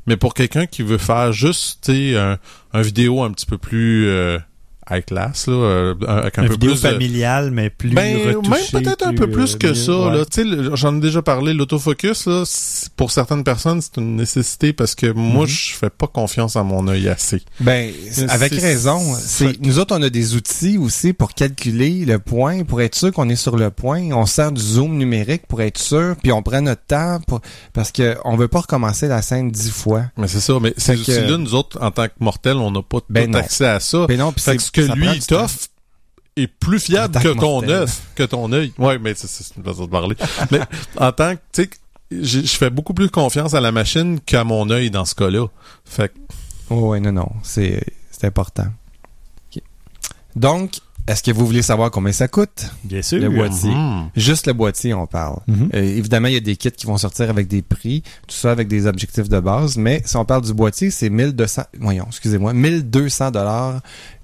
mais 0.06 0.16
pour 0.16 0.34
quelqu'un 0.34 0.66
qui 0.66 0.82
veut 0.82 0.98
faire 0.98 1.32
juste, 1.32 1.90
un 1.90 2.82
vidéo 2.82 3.22
un 3.22 3.30
petit 3.30 3.46
peu 3.46 3.58
plus 3.58 4.08
euh, 4.08 4.38
high 4.90 5.04
class, 5.04 5.46
là, 5.46 5.52
euh, 5.54 5.94
avec 6.06 6.38
un 6.38 6.44
peu 6.46 6.52
vidéo 6.52 6.70
plus 6.72 6.82
de- 6.82 6.88
familiale, 6.88 7.50
mais 7.50 7.70
plus 7.70 7.90
ben, 7.90 8.16
retouchée, 8.36 8.50
même 8.72 8.84
peut-être 8.84 9.06
un 9.06 9.14
peu 9.14 9.30
plus 9.30 9.54
euh, 9.54 9.58
que 9.58 9.66
mieux, 9.68 9.74
ça. 9.74 9.92
ouais. 9.92 10.16
Là. 10.18 10.24
Tu 10.24 10.42
sais, 10.42 10.76
J'en 10.76 10.96
ai 10.96 11.00
déjà 11.00 11.22
parlé, 11.22 11.52
l'autofocus, 11.54 12.26
là, 12.26 12.44
pour 12.96 13.10
certaines 13.10 13.44
personnes, 13.44 13.80
c'est 13.80 13.96
une 14.00 14.16
nécessité 14.16 14.72
parce 14.72 14.94
que 14.94 15.06
moi, 15.12 15.42
Mhm. 15.44 15.48
je 15.50 15.74
fais 15.74 15.90
pas 15.90 16.06
confiance 16.06 16.56
à 16.56 16.62
mon 16.62 16.86
œil 16.88 17.08
assez. 17.08 17.42
Ben, 17.60 17.92
C'est- 18.10 18.28
avec 18.30 18.52
raison. 18.52 19.00
c'est- 19.18 19.60
nous 19.60 19.78
autres, 19.78 19.96
on 19.96 20.02
a 20.02 20.10
des 20.10 20.34
outils 20.34 20.78
aussi 20.78 21.12
pour 21.12 21.34
calculer 21.34 22.04
le 22.04 22.18
point, 22.18 22.64
pour 22.64 22.80
être 22.82 22.94
sûr 22.94 23.12
qu'on 23.12 23.28
est 23.28 23.36
sur 23.36 23.56
le 23.56 23.70
point. 23.70 24.10
On 24.12 24.26
sert 24.26 24.52
du 24.52 24.60
zoom 24.60 24.96
numérique 24.96 25.46
pour 25.48 25.62
être 25.62 25.78
sûr, 25.78 26.16
puis 26.22 26.32
on 26.32 26.42
prend 26.42 26.60
notre 26.60 26.84
temps 26.86 27.18
pour, 27.26 27.40
parce 27.72 27.92
que 27.92 28.16
on 28.24 28.36
veut 28.36 28.48
pas 28.48 28.60
recommencer 28.60 29.08
la 29.08 29.22
scène 29.22 29.50
dix 29.50 29.70
fois. 29.70 30.04
Mais 30.16 30.28
c'est 30.28 30.40
ça, 30.40 30.54
mais 30.60 30.72
ces 30.76 30.94
que- 30.94 31.00
outils-là, 31.00 31.36
nous 31.38 31.54
autres, 31.54 31.78
en 31.82 31.90
tant 31.90 32.06
que 32.06 32.12
mortels, 32.20 32.56
on 32.56 32.70
n'a 32.70 32.82
pas 32.82 32.98
Ben 33.10 33.26
tout 33.26 33.32
non. 33.32 33.38
accès 33.38 33.66
à 33.66 33.80
ça. 33.80 34.06
Non, 34.18 34.32
Fait 34.32 34.56
que 34.82 34.86
ça 34.86 34.94
lui, 34.94 35.08
il 35.14 35.26
t'offre 35.26 35.56
est 36.36 36.46
plus 36.46 36.78
fiable 36.80 37.18
que 37.20 37.28
ton 37.28 37.52
mortel. 37.60 37.70
œuf, 37.70 38.02
que 38.14 38.22
ton 38.22 38.52
œil. 38.52 38.72
Ouais, 38.78 38.98
mais 38.98 39.14
c'est 39.14 39.26
c'est 39.28 39.56
une 39.56 39.64
façon 39.64 39.86
de 39.86 39.90
parler. 39.90 40.16
mais 40.50 40.60
en 40.96 41.10
tant 41.12 41.34
que, 41.34 41.40
tu 41.52 41.62
sais, 41.64 41.70
je 42.12 42.40
je 42.40 42.56
fais 42.56 42.70
beaucoup 42.70 42.94
plus 42.94 43.10
confiance 43.10 43.54
à 43.54 43.60
la 43.60 43.72
machine 43.72 44.20
qu'à 44.20 44.44
mon 44.44 44.70
œil 44.70 44.90
dans 44.90 45.04
ce 45.04 45.14
cas-là. 45.16 45.46
Fait 45.84 46.08
que, 46.08 46.18
Oh, 46.70 46.90
ouais, 46.90 47.00
non, 47.00 47.12
non, 47.12 47.28
c'est, 47.42 47.82
c'est 48.10 48.26
important. 48.26 48.66
Ok. 49.56 49.62
Donc, 50.36 50.80
est-ce 51.06 51.22
que 51.22 51.30
vous 51.30 51.46
voulez 51.46 51.62
savoir 51.62 51.90
combien 51.90 52.12
ça 52.12 52.28
coûte? 52.28 52.66
Bien 52.84 53.00
sûr. 53.00 53.18
Le 53.18 53.30
boîtier. 53.30 53.70
mhm. 53.74 54.10
Juste 54.14 54.46
le 54.46 54.52
boîtier, 54.52 54.92
on 54.92 55.06
parle. 55.06 55.38
Mhm. 55.46 55.70
Euh, 55.74 55.82
évidemment, 55.82 56.28
il 56.28 56.34
y 56.34 56.36
a 56.36 56.40
des 56.40 56.56
kits 56.56 56.70
qui 56.70 56.84
vont 56.84 56.98
sortir 56.98 57.30
avec 57.30 57.48
des 57.48 57.62
prix, 57.62 58.02
tout 58.26 58.36
ça 58.36 58.50
avec 58.50 58.68
des 58.68 58.86
objectifs 58.86 59.30
de 59.30 59.40
base, 59.40 59.78
mais 59.78 60.02
si 60.04 60.16
on 60.18 60.26
parle 60.26 60.42
du 60.42 60.52
boîtier, 60.52 60.90
c'est 60.90 61.08
1200, 61.08 61.62
voyons, 61.80 62.04
excusez-moi, 62.08 62.52
1200 62.52 63.30
dollars 63.30 63.80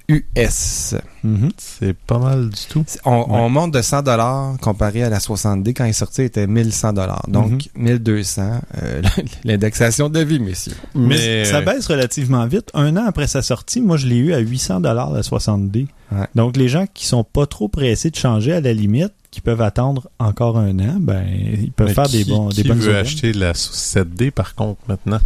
US. 0.09 0.95
Mhm. 1.23 1.51
c'est 1.57 1.97
pas 1.97 2.19
mal 2.19 2.51
du 2.51 2.61
tout. 2.69 2.85
On, 3.07 3.25
on 3.31 3.49
monte 3.49 3.73
de 3.73 3.81
100 3.81 4.03
dollars 4.03 4.57
comparé 4.61 5.03
à 5.03 5.09
la 5.09 5.19
60D 5.19 5.69
quand 5.73 5.85
il 5.85 5.91
est 5.91 5.93
sorti, 5.95 6.21
il 6.23 6.25
était 6.27 6.47
1100 6.47 6.93
dollars. 6.93 7.25
Donc, 7.29 7.71
1200, 7.77 8.61
euh, 8.83 9.03
l'indexation 9.45 10.11
de 10.11 10.21
vie, 10.21 10.39
messieurs. 10.41 10.75
Mais, 10.95 11.47
ça 11.47 11.63
baisse 11.63 11.87
relativement 11.87 12.47
vite. 12.47 12.71
Un 12.75 12.97
an 12.99 13.05
après 13.07 13.27
sa 13.27 13.41
sortie, 13.41 13.81
moi, 13.81 13.97
je 13.97 14.07
l'ai 14.07 14.17
eu 14.17 14.35
à 14.35 14.39
800 14.39 14.81
dollars 14.81 15.11
la 15.13 15.23
60D. 15.23 15.87
Ouais. 16.13 16.27
Donc, 16.35 16.57
les 16.59 16.69
gens 16.69 16.85
qui 16.93 17.07
sont 17.07 17.25
pas 17.25 17.47
trop 17.47 17.69
pressés 17.69 18.11
de 18.11 18.17
changer 18.17 18.53
à 18.53 18.61
la 18.61 18.75
limite, 18.75 19.13
qui 19.31 19.41
peuvent 19.41 19.63
attendre 19.63 20.09
encore 20.19 20.59
un 20.59 20.79
an, 20.79 20.97
ben, 21.01 21.25
ils 21.35 21.73
peuvent 21.73 21.89
Mais 21.89 21.95
faire 21.95 22.09
des 22.11 22.23
qui- 22.25 22.31
bons, 22.31 22.51
des 22.51 22.63
qui 22.63 22.69
bonnes 22.69 22.79
veut 22.79 22.91
aubaines. 22.91 23.01
acheter 23.01 23.33
la 23.33 23.53
7D 23.55 24.31
par 24.31 24.55
contre 24.55 24.81
maintenant? 24.89 25.21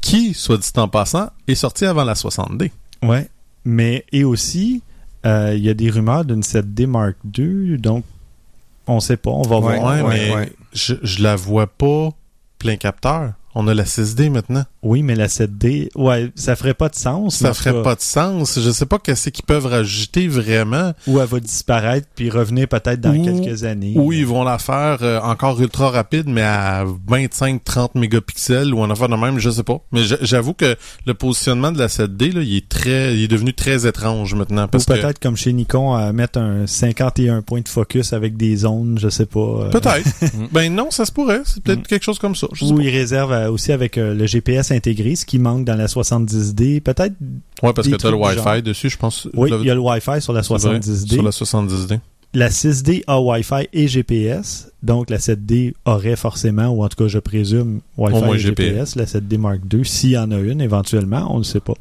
Qui, 0.00 0.34
soit 0.34 0.56
dit 0.58 0.68
en 0.76 0.88
passant, 0.88 1.28
est 1.46 1.54
sorti 1.54 1.84
avant 1.84 2.04
la 2.04 2.14
60D? 2.14 2.70
Ouais. 3.02 3.28
Mais, 3.64 4.04
et 4.12 4.24
aussi, 4.24 4.82
euh, 5.24 5.54
il 5.56 5.62
y 5.64 5.68
a 5.70 5.74
des 5.74 5.90
rumeurs 5.90 6.24
d'une 6.24 6.42
7D 6.42 6.86
Mark 6.86 7.16
II, 7.36 7.78
donc, 7.78 8.04
on 8.86 9.00
sait 9.00 9.16
pas, 9.16 9.30
on 9.30 9.42
va 9.42 9.58
Ouais, 9.58 9.78
voir. 9.78 9.94
Ouais, 9.94 10.02
ouais, 10.02 10.28
mais 10.28 10.34
ouais. 10.34 10.52
Je, 10.72 10.94
je 11.02 11.22
la 11.22 11.36
vois 11.36 11.66
pas 11.66 12.10
plein 12.58 12.76
capteur. 12.76 13.32
On 13.54 13.66
a 13.68 13.74
la 13.74 13.84
6D 13.84 14.30
maintenant. 14.30 14.64
Oui, 14.84 15.02
mais 15.02 15.14
la 15.14 15.26
7D, 15.28 15.88
ouais, 15.96 16.30
ça 16.34 16.54
ferait 16.56 16.74
pas 16.74 16.88
de 16.88 16.94
sens. 16.94 17.36
Ça 17.36 17.54
ferait 17.54 17.72
cas, 17.72 17.82
pas 17.82 17.94
de 17.94 18.00
sens. 18.02 18.58
Je 18.60 18.70
sais 18.70 18.86
pas 18.86 18.98
qu'est-ce 18.98 19.30
qu'ils 19.30 19.44
peuvent 19.44 19.66
rajouter 19.66 20.28
vraiment. 20.28 20.92
Ou 21.06 21.20
elle 21.20 21.26
va 21.26 21.40
disparaître 21.40 22.06
puis 22.14 22.30
revenir 22.30 22.68
peut-être 22.68 23.00
dans 23.00 23.14
Ou- 23.14 23.24
quelques 23.24 23.64
années. 23.64 23.94
Ou 23.96 24.12
ils 24.12 24.26
vont 24.26 24.44
la 24.44 24.58
faire 24.58 24.98
euh, 25.02 25.20
encore 25.20 25.60
ultra 25.60 25.90
rapide, 25.90 26.28
mais 26.28 26.42
à 26.42 26.84
25-30 27.08 27.90
mégapixels 27.98 28.74
ou 28.74 28.80
en 28.80 28.90
affaire 28.90 29.08
de 29.08 29.16
même, 29.16 29.38
je 29.38 29.50
sais 29.50 29.62
pas. 29.62 29.78
Mais 29.92 30.02
j'avoue 30.20 30.54
que 30.54 30.76
le 31.06 31.14
positionnement 31.14 31.72
de 31.72 31.78
la 31.78 31.86
7D, 31.88 32.32
là, 32.34 32.42
il 32.42 32.56
est 32.56 32.68
très, 32.68 33.16
il 33.16 33.22
est 33.22 33.28
devenu 33.28 33.52
très 33.54 33.86
étrange 33.86 34.34
maintenant. 34.34 34.64
Ou 34.64 34.78
que 34.78 34.84
peut-être 34.84 35.18
comme 35.18 35.36
chez 35.36 35.52
Nikon, 35.52 35.94
à 35.94 36.12
mettre 36.12 36.38
un 36.38 36.66
51 36.66 37.42
points 37.42 37.60
de 37.60 37.68
focus 37.68 38.12
avec 38.12 38.36
des 38.36 38.56
zones, 38.56 38.98
je 39.00 39.08
sais 39.08 39.26
pas. 39.26 39.40
euh, 39.40 39.70
Peut-être. 39.70 40.08
ben 40.52 40.72
non, 40.74 40.90
ça 40.90 41.04
se 41.04 41.12
pourrait. 41.12 41.40
C'est 41.44 41.62
peut-être 41.62 41.86
quelque 41.86 42.04
chose 42.04 42.18
comme 42.18 42.34
ça. 42.34 42.46
Je 42.52 42.64
sais 42.66 42.72
Ou 42.72 42.76
pas. 42.76 42.82
ils 42.82 42.90
réservent 42.90 43.32
euh, 43.32 43.50
aussi 43.50 43.72
avec 43.72 43.98
euh, 43.98 44.14
le 44.14 44.26
GPS 44.26 44.70
intégré, 44.74 45.16
ce 45.16 45.24
qui 45.24 45.38
manque 45.38 45.64
dans 45.64 45.76
la 45.76 45.86
70D. 45.86 46.80
Peut-être, 46.80 47.14
Ouais, 47.62 47.72
parce 47.72 47.86
des 47.86 47.92
que 47.92 47.96
t'as 47.96 48.10
le 48.10 48.18
trucs 48.18 48.34
du 48.36 48.40
Wi-Fi 48.40 48.62
dessus, 48.62 48.90
je 48.90 48.96
pense. 48.98 49.28
oui, 49.34 49.50
Le- 49.50 49.60
il 49.60 49.66
y 49.66 49.70
a 49.70 49.74
le 49.74 49.80
Wi-Fi 49.80 50.20
sur 50.20 50.32
la 50.32 50.42
c'est 50.42 50.54
vrai, 50.54 50.78
70D. 50.80 51.14
Sur 51.14 51.22
la 51.22 51.30
70D. 51.30 52.00
La 52.36 52.48
6D 52.50 53.04
a 53.06 53.20
Wi-Fi 53.20 53.68
et 53.72 53.86
GPS. 53.86 54.68
Donc, 54.82 55.08
la 55.08 55.18
7D 55.18 55.72
aurait 55.84 56.16
forcément, 56.16 56.66
ou 56.68 56.82
en 56.84 56.88
tout 56.88 56.96
cas, 57.04 57.08
je 57.08 57.20
présume, 57.20 57.80
Wi-Fi 57.96 58.34
et 58.34 58.38
GPS. 58.38 58.96
La 58.96 59.06
7D 59.06 59.38
Mark 59.38 59.60
II, 59.72 59.84
s'il 59.84 60.10
y 60.10 60.18
en 60.18 60.30
a 60.32 60.38
une, 60.38 60.60
éventuellement, 60.60 61.32
on 61.34 61.38
ne 61.38 61.44
sait 61.44 61.60
pas. 61.60 61.74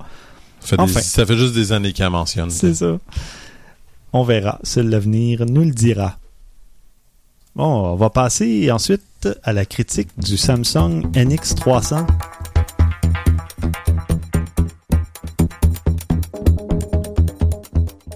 Ça 0.59 0.67
fait, 0.67 0.77
des- 0.77 0.83
Enfin. 0.83 0.99
ça 1.01 1.25
fait 1.25 1.37
juste 1.37 1.53
des 1.55 1.71
années 1.73 1.91
qu'elle 1.91 2.09
mentionne. 2.11 2.49
C'est 2.51 2.75
ça. 2.75 2.97
On 4.13 4.23
verra. 4.23 4.59
Seul 4.63 4.89
l'avenir 4.89 5.43
nous 5.47 5.63
le 5.63 5.71
dira. 5.71 6.19
Bon, 7.55 7.65
on 7.93 7.95
va 7.95 8.09
passer 8.09 8.71
ensuite 8.71 9.01
à 9.43 9.53
la 9.53 9.65
critique 9.65 10.09
du 10.17 10.37
Samsung 10.37 11.03
NX300. 11.13 12.05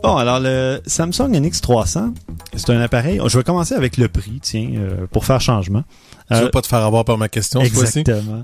Bon, 0.07 0.15
alors 0.17 0.39
le 0.39 0.79
Samsung 0.85 1.31
NX300, 1.31 2.13
c'est 2.55 2.69
un 2.69 2.79
appareil. 2.79 3.19
Je 3.25 3.37
vais 3.37 3.43
commencer 3.43 3.75
avec 3.75 3.97
le 3.97 4.07
prix, 4.07 4.39
tiens, 4.41 4.69
euh, 4.75 5.05
pour 5.11 5.25
faire 5.25 5.41
changement. 5.41 5.83
Euh, 6.31 6.41
veux 6.43 6.49
pas 6.49 6.61
te 6.61 6.67
faire 6.67 6.79
avoir 6.83 7.03
par 7.05 7.17
ma 7.17 7.27
question? 7.29 7.59
Exactement. 7.61 8.43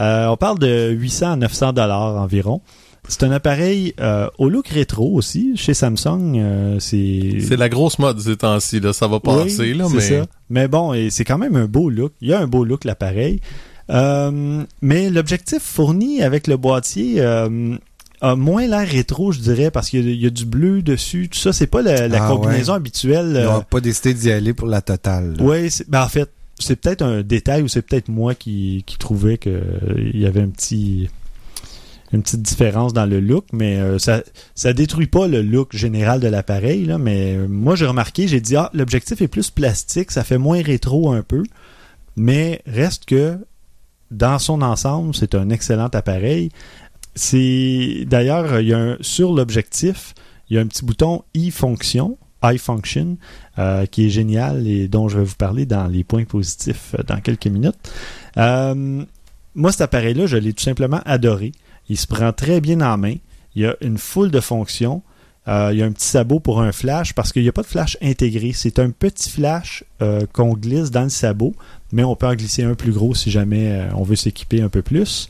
Euh, 0.00 0.26
on 0.26 0.36
parle 0.36 0.58
de 0.58 0.90
800 0.90 1.32
à 1.32 1.36
900 1.36 1.72
dollars 1.72 2.16
environ. 2.20 2.60
C'est 3.06 3.22
un 3.22 3.32
appareil 3.32 3.94
euh, 4.00 4.28
au 4.38 4.48
look 4.48 4.68
rétro 4.68 5.12
aussi. 5.14 5.52
Chez 5.56 5.74
Samsung, 5.74 6.36
euh, 6.36 6.80
c'est... 6.80 7.38
C'est 7.46 7.56
la 7.56 7.68
grosse 7.68 7.98
mode 7.98 8.18
ces 8.18 8.36
temps-ci, 8.36 8.80
là. 8.80 8.92
Ça 8.92 9.06
va 9.06 9.20
passer, 9.20 9.60
Oui, 9.60 9.74
là, 9.74 9.84
c'est 9.88 9.94
mais. 9.94 10.20
ça. 10.20 10.26
Mais 10.50 10.68
bon, 10.68 10.94
et 10.94 11.10
c'est 11.10 11.24
quand 11.24 11.38
même 11.38 11.54
un 11.54 11.66
beau 11.66 11.90
look. 11.90 12.12
Il 12.22 12.28
y 12.28 12.32
a 12.32 12.40
un 12.40 12.46
beau 12.46 12.64
look, 12.64 12.84
l'appareil. 12.84 13.40
Euh, 13.90 14.64
mais 14.80 15.10
l'objectif 15.10 15.62
fourni 15.62 16.22
avec 16.22 16.46
le 16.46 16.56
boîtier 16.56 17.20
a 18.30 18.36
moins 18.36 18.66
l'air 18.66 18.86
rétro, 18.88 19.32
je 19.32 19.40
dirais, 19.40 19.70
parce 19.70 19.90
qu'il 19.90 20.04
y, 20.04 20.08
a- 20.08 20.12
il 20.12 20.20
y 20.22 20.26
a 20.26 20.30
du 20.30 20.44
bleu 20.46 20.82
dessus. 20.82 21.28
Tout 21.28 21.38
ça, 21.38 21.52
c'est 21.52 21.66
pas 21.66 21.82
la, 21.82 22.08
la 22.08 22.24
Ah, 22.24 22.28
combinaison 22.28 22.72
ouais. 22.72 22.76
habituelle. 22.76 23.30
Ils 23.30 23.36
euh, 23.38 23.50
n'ont 23.52 23.60
pas 23.62 23.80
décidé 23.80 24.14
d'y 24.14 24.30
aller 24.30 24.52
pour 24.54 24.66
la 24.68 24.80
totale. 24.82 25.34
oui, 25.40 25.68
ben 25.88 26.02
en 26.02 26.08
fait, 26.08 26.30
c'est 26.58 26.76
peut-être 26.76 27.02
un 27.02 27.22
détail 27.22 27.62
ou 27.62 27.68
c'est 27.68 27.82
peut-être 27.82 28.08
moi 28.08 28.34
qui, 28.34 28.82
qui 28.86 28.96
trouvais 28.98 29.38
que 29.38 29.50
euh, 29.50 30.10
y 30.14 30.26
avait 30.26 30.40
un 30.42 30.48
petit 30.48 31.08
une 32.12 32.22
petite 32.22 32.42
différence 32.42 32.92
dans 32.92 33.06
le 33.06 33.18
look, 33.18 33.46
mais 33.52 33.76
euh, 33.80 33.98
ça 33.98 34.22
ça 34.54 34.72
détruit 34.72 35.08
pas 35.08 35.26
le 35.26 35.42
look 35.42 35.74
général 35.74 36.20
de 36.20 36.28
l'appareil 36.28 36.84
là, 36.84 36.96
mais 36.96 37.34
euh, 37.34 37.48
moi 37.48 37.74
j'ai 37.74 37.86
remarqué, 37.86 38.28
j'ai 38.28 38.40
dit 38.40 38.54
ah 38.54 38.70
l'objectif 38.72 39.20
est 39.20 39.26
plus 39.26 39.50
plastique, 39.50 40.12
ça 40.12 40.22
fait 40.22 40.38
moins 40.38 40.62
rétro 40.62 41.10
un 41.10 41.22
peu, 41.22 41.42
mais 42.16 42.62
reste 42.66 43.04
que 43.06 43.36
dans 44.12 44.38
son 44.38 44.62
ensemble, 44.62 45.12
c'est 45.16 45.34
un 45.34 45.50
excellent 45.50 45.88
appareil. 45.92 46.50
C'est 47.14 48.04
d'ailleurs 48.06 48.60
il 48.60 48.68
y 48.68 48.72
a 48.72 48.78
un 48.78 48.96
sur 49.00 49.32
l'objectif, 49.32 50.14
il 50.48 50.56
y 50.56 50.58
a 50.58 50.62
un 50.62 50.66
petit 50.66 50.84
bouton 50.84 51.22
e-fonction, 51.36 52.18
iFunction, 52.42 53.16
euh, 53.58 53.86
qui 53.86 54.06
est 54.06 54.10
génial 54.10 54.66
et 54.66 54.88
dont 54.88 55.08
je 55.08 55.18
vais 55.18 55.24
vous 55.24 55.36
parler 55.36 55.66
dans 55.66 55.86
les 55.86 56.04
points 56.04 56.24
positifs 56.24 56.94
euh, 56.98 57.02
dans 57.02 57.20
quelques 57.20 57.46
minutes. 57.46 57.76
Euh, 58.36 59.04
moi, 59.54 59.70
cet 59.70 59.82
appareil-là, 59.82 60.26
je 60.26 60.36
l'ai 60.36 60.52
tout 60.52 60.64
simplement 60.64 61.00
adoré. 61.04 61.52
Il 61.88 61.96
se 61.96 62.06
prend 62.06 62.32
très 62.32 62.60
bien 62.60 62.80
en 62.80 62.96
main. 62.96 63.14
Il 63.54 63.62
y 63.62 63.66
a 63.66 63.76
une 63.80 63.98
foule 63.98 64.30
de 64.30 64.40
fonctions. 64.40 65.02
Euh, 65.46 65.70
il 65.72 65.78
y 65.78 65.82
a 65.82 65.86
un 65.86 65.92
petit 65.92 66.06
sabot 66.06 66.40
pour 66.40 66.62
un 66.62 66.72
flash 66.72 67.12
parce 67.12 67.32
qu'il 67.32 67.42
n'y 67.42 67.48
a 67.48 67.52
pas 67.52 67.62
de 67.62 67.66
flash 67.66 67.98
intégré. 68.02 68.52
C'est 68.54 68.78
un 68.78 68.90
petit 68.90 69.30
flash 69.30 69.84
euh, 70.00 70.26
qu'on 70.32 70.54
glisse 70.54 70.90
dans 70.90 71.02
le 71.02 71.10
sabot, 71.10 71.54
mais 71.92 72.02
on 72.02 72.16
peut 72.16 72.26
en 72.26 72.34
glisser 72.34 72.64
un 72.64 72.74
plus 72.74 72.92
gros 72.92 73.14
si 73.14 73.30
jamais 73.30 73.70
euh, 73.70 73.88
on 73.94 74.02
veut 74.02 74.16
s'équiper 74.16 74.62
un 74.62 74.68
peu 74.68 74.82
plus. 74.82 75.28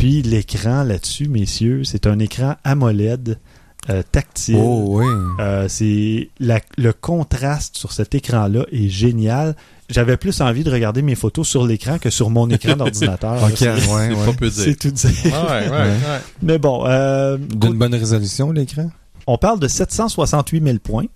Puis 0.00 0.22
l'écran 0.22 0.82
là-dessus, 0.82 1.28
messieurs, 1.28 1.84
c'est 1.84 2.06
un 2.06 2.18
écran 2.20 2.56
AMOLED 2.64 3.38
euh, 3.90 4.02
tactile. 4.10 4.56
Oh, 4.58 4.86
oui. 4.98 5.04
Euh, 5.40 5.66
c'est 5.68 6.30
le 6.40 6.90
contraste 6.92 7.76
sur 7.76 7.92
cet 7.92 8.14
écran-là 8.14 8.64
est 8.72 8.88
génial. 8.88 9.54
J'avais 9.90 10.16
plus 10.16 10.40
envie 10.40 10.64
de 10.64 10.70
regarder 10.70 11.02
mes 11.02 11.14
photos 11.14 11.46
sur 11.46 11.66
l'écran 11.66 11.98
que 11.98 12.08
sur 12.08 12.30
mon 12.30 12.48
écran 12.48 12.76
d'ordinateur. 12.78 13.42
Ok, 13.42 13.56
C'est- 13.56 13.68
ouais, 13.92 14.14
ouais. 14.14 14.74
tout 14.74 14.90
dire. 14.90 15.14
Ouais. 15.70 15.90
Mais 16.42 16.58
bon, 16.58 16.86
euh, 16.86 17.36
D'une 17.36 17.76
bonne 17.76 17.94
résolution, 17.94 18.52
l'écran? 18.52 18.90
on 19.26 19.36
parle 19.36 19.60
de 19.60 19.68
768 19.68 20.64
000 20.64 20.78
points. 20.78 21.06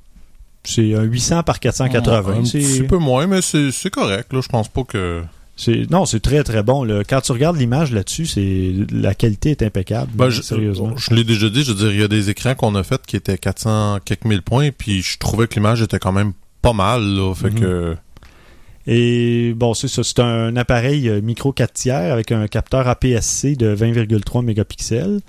C'est 0.63 0.95
un 0.95 1.03
800 1.05 1.43
par 1.43 1.59
480. 1.59 2.35
Un 2.41 2.45
C'est- 2.45 2.59
petit 2.59 2.83
peu 2.83 2.99
moins, 2.99 3.27
mais 3.27 3.41
c'est 3.41 3.71
c'est 3.71 3.91
correct, 3.91 4.31
là. 4.33 4.41
Je 4.43 4.49
pense 4.49 4.69
pas 4.69 4.83
que. 4.85 5.23
C'est- 5.57 5.91
non, 5.91 6.05
c'est 6.07 6.21
très 6.21 6.43
très 6.45 6.63
bon. 6.63 6.85
là. 6.85 7.03
Quand 7.09 7.21
tu 7.21 7.33
regardes 7.33 7.57
l'image 7.57 7.93
là-dessus, 7.93 8.27
c'est 8.27 8.73
la 8.93 9.15
qualité 9.15 9.51
est 9.51 9.63
impeccable. 9.63 10.11
Ben, 10.15 10.29
je, 10.31 10.43
sérieusement. 10.43 10.97
je 10.97 11.15
l'ai 11.15 11.25
déjà 11.25 11.49
dit, 11.49 11.63
je 11.65 11.73
veux 11.73 11.79
dire, 11.79 11.93
il 11.93 12.01
y 12.01 12.05
a 12.05 12.09
des 12.09 12.31
écrans 12.31 12.55
qu'on 12.55 12.75
a 12.75 12.83
fait 12.83 13.01
qui 13.07 13.17
étaient 13.17 13.39
400 13.39 13.99
quelques 14.05 14.25
mille 14.25 14.43
points, 14.43 14.71
puis 14.77 15.03
je 15.03 15.19
trouvais 15.19 15.47
que 15.47 15.55
l'image 15.55 15.83
était 15.83 15.99
quand 15.99 16.13
même 16.13 16.33
pas 16.63 16.73
mal, 16.73 17.03
là. 17.03 17.35
Fait 17.35 17.51
Mhm. 17.51 17.61
que. 17.61 17.97
Et 18.87 19.55
bon, 19.57 19.73
c'est 19.75 19.89
ça. 19.89 20.03
C'est 20.05 20.21
un 20.21 20.57
appareil 20.57 21.09
euh, 21.09 21.21
micro 21.23 21.53
4 21.53 21.73
tiers 21.73 22.13
avec 22.13 22.33
un 22.33 22.47
capteur 22.49 22.87
APS-C 22.87 23.57
de 23.57 23.69
20,3 23.69 24.43
mégapixels. 24.43 25.21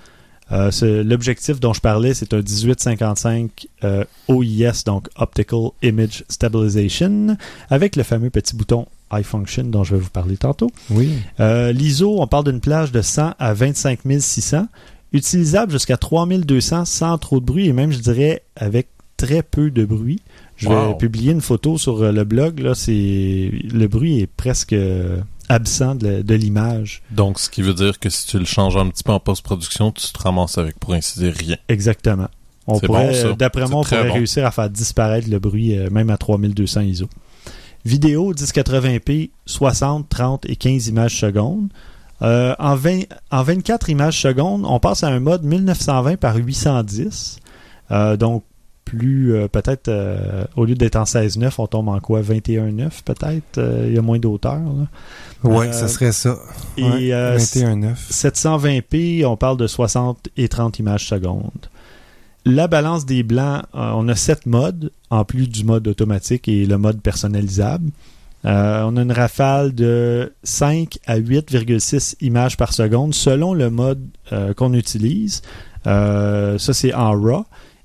Euh, 0.52 0.70
L'objectif 1.02 1.58
dont 1.58 1.72
je 1.72 1.80
parlais, 1.80 2.14
c'est 2.14 2.32
un 2.34 2.42
1855 2.42 3.66
euh, 3.82 4.04
OIS, 4.28 4.84
donc 4.84 5.08
Optical 5.16 5.70
Image 5.82 6.22
Stabilization, 6.28 7.36
avec 7.70 7.96
le 7.96 8.02
fameux 8.02 8.30
petit 8.30 8.54
bouton 8.54 8.86
iFunction 9.12 9.64
dont 9.64 9.84
je 9.84 9.94
vais 9.94 10.00
vous 10.00 10.10
parler 10.10 10.36
tantôt. 10.36 10.70
Oui. 10.90 11.10
Euh, 11.40 11.72
L'ISO, 11.72 12.20
on 12.20 12.26
parle 12.26 12.44
d'une 12.44 12.60
plage 12.60 12.92
de 12.92 13.02
100 13.02 13.34
à 13.38 13.54
25 13.54 14.00
600, 14.18 14.66
utilisable 15.12 15.72
jusqu'à 15.72 15.96
3200 15.96 16.84
sans 16.84 17.18
trop 17.18 17.40
de 17.40 17.44
bruit 17.44 17.66
et 17.68 17.72
même, 17.72 17.92
je 17.92 17.98
dirais, 17.98 18.42
avec 18.56 18.88
très 19.16 19.42
peu 19.42 19.70
de 19.70 19.84
bruit. 19.84 20.20
Je 20.56 20.68
vais 20.68 20.94
publier 20.98 21.32
une 21.32 21.42
photo 21.42 21.76
sur 21.76 22.02
euh, 22.02 22.12
le 22.12 22.24
blog. 22.24 22.60
Là, 22.60 22.74
c'est 22.74 23.50
le 23.52 23.86
bruit 23.88 24.20
est 24.20 24.26
presque 24.26 24.72
euh, 24.72 25.20
absent 25.50 25.94
de, 25.94 26.22
de 26.22 26.34
l'image. 26.34 27.02
Donc, 27.10 27.38
ce 27.38 27.50
qui 27.50 27.60
veut 27.60 27.74
dire 27.74 27.98
que 27.98 28.08
si 28.08 28.26
tu 28.26 28.38
le 28.38 28.46
changes 28.46 28.76
un 28.76 28.88
petit 28.88 29.02
peu 29.04 29.12
en 29.12 29.20
post-production, 29.20 29.92
tu 29.92 30.06
te 30.10 30.18
ramasses 30.18 30.56
avec, 30.56 30.78
pour 30.78 30.94
ainsi 30.94 31.18
dire, 31.18 31.34
rien. 31.34 31.56
Exactement. 31.68 32.28
On 32.66 32.80
pourrait, 32.80 33.22
bon, 33.22 33.36
d'après 33.36 33.66
moi, 33.68 33.80
on 33.80 33.84
pourrait 33.84 34.08
bon. 34.08 34.14
réussir 34.14 34.44
à 34.44 34.50
faire 34.50 34.68
disparaître 34.70 35.28
le 35.30 35.38
bruit 35.38 35.78
euh, 35.78 35.88
même 35.90 36.10
à 36.10 36.16
3200 36.16 36.80
ISO. 36.80 37.08
Vidéo 37.86 38.32
1080p, 38.34 39.30
60, 39.46 40.08
30 40.08 40.46
et 40.50 40.56
15 40.56 40.88
images 40.88 41.16
secondes. 41.16 41.68
Euh, 42.22 42.54
en, 42.58 42.74
20 42.74 43.02
en 43.30 43.42
24 43.42 43.90
images 43.90 44.20
secondes, 44.20 44.64
on 44.66 44.80
passe 44.80 45.04
à 45.04 45.08
un 45.08 45.20
mode 45.20 45.44
1920 45.44 46.16
par 46.16 46.36
810. 46.36 47.38
Euh, 47.92 48.16
donc, 48.16 48.42
plus 48.84 49.34
euh, 49.34 49.46
peut-être, 49.48 49.88
euh, 49.88 50.44
au 50.56 50.64
lieu 50.64 50.74
d'être 50.74 50.96
en 50.96 51.04
16.9, 51.04 51.54
on 51.58 51.66
tombe 51.66 51.88
en 51.88 52.00
quoi? 52.00 52.22
21.9 52.22 53.02
peut-être? 53.04 53.58
Euh, 53.58 53.86
Il 53.88 53.94
y 53.94 53.98
a 53.98 54.02
moins 54.02 54.18
d'auteur. 54.18 54.60
Euh, 55.44 55.72
ça 55.72 55.86
serait 55.88 56.12
ça. 56.12 56.38
Et 56.76 56.82
Ouais, 56.82 57.12
euh, 57.12 57.36
21.9. 57.36 57.94
720p, 58.10 59.24
on 59.26 59.36
parle 59.36 59.58
de 59.58 59.66
60 59.66 60.28
et 60.36 60.48
30 60.48 60.78
images 60.80 61.06
secondes. 61.06 61.50
La 62.48 62.68
balance 62.68 63.06
des 63.06 63.24
blancs, 63.24 63.64
euh, 63.74 63.90
on 63.96 64.06
a 64.06 64.14
7 64.14 64.46
modes, 64.46 64.92
en 65.10 65.24
plus 65.24 65.48
du 65.48 65.64
mode 65.64 65.88
automatique 65.88 66.46
et 66.46 66.64
le 66.64 66.78
mode 66.78 67.02
personnalisable. 67.02 67.90
Euh, 68.44 68.84
on 68.84 68.96
a 68.96 69.02
une 69.02 69.10
rafale 69.10 69.74
de 69.74 70.32
5 70.44 71.00
à 71.06 71.18
8,6 71.18 72.14
images 72.20 72.56
par 72.56 72.72
seconde 72.72 73.14
selon 73.14 73.52
le 73.52 73.68
mode 73.68 74.06
euh, 74.32 74.54
qu'on 74.54 74.74
utilise. 74.74 75.42
Ça, 75.84 76.56
c'est 76.58 76.94
en 76.94 77.20
RAW. 77.20 77.44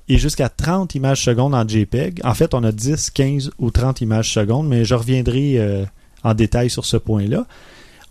Et 0.09 0.19
jusqu'à 0.19 0.49
30 0.49 0.93
images 0.93 1.23
secondes 1.23 1.55
en 1.55 1.67
JPEG. 1.67 2.21
En 2.23 2.35
fait, 2.35 2.53
on 2.53 2.63
a 2.63 2.71
10, 2.71 3.09
15 3.09 3.51
ou 3.57 3.71
30 3.71 4.01
images 4.01 4.31
secondes, 4.31 4.67
mais 4.67 4.85
je 4.85 4.93
reviendrai 4.93 5.87
en 6.23 6.35
détail 6.35 6.69
sur 6.69 6.85
ce 6.85 6.97
point-là. 6.97 7.47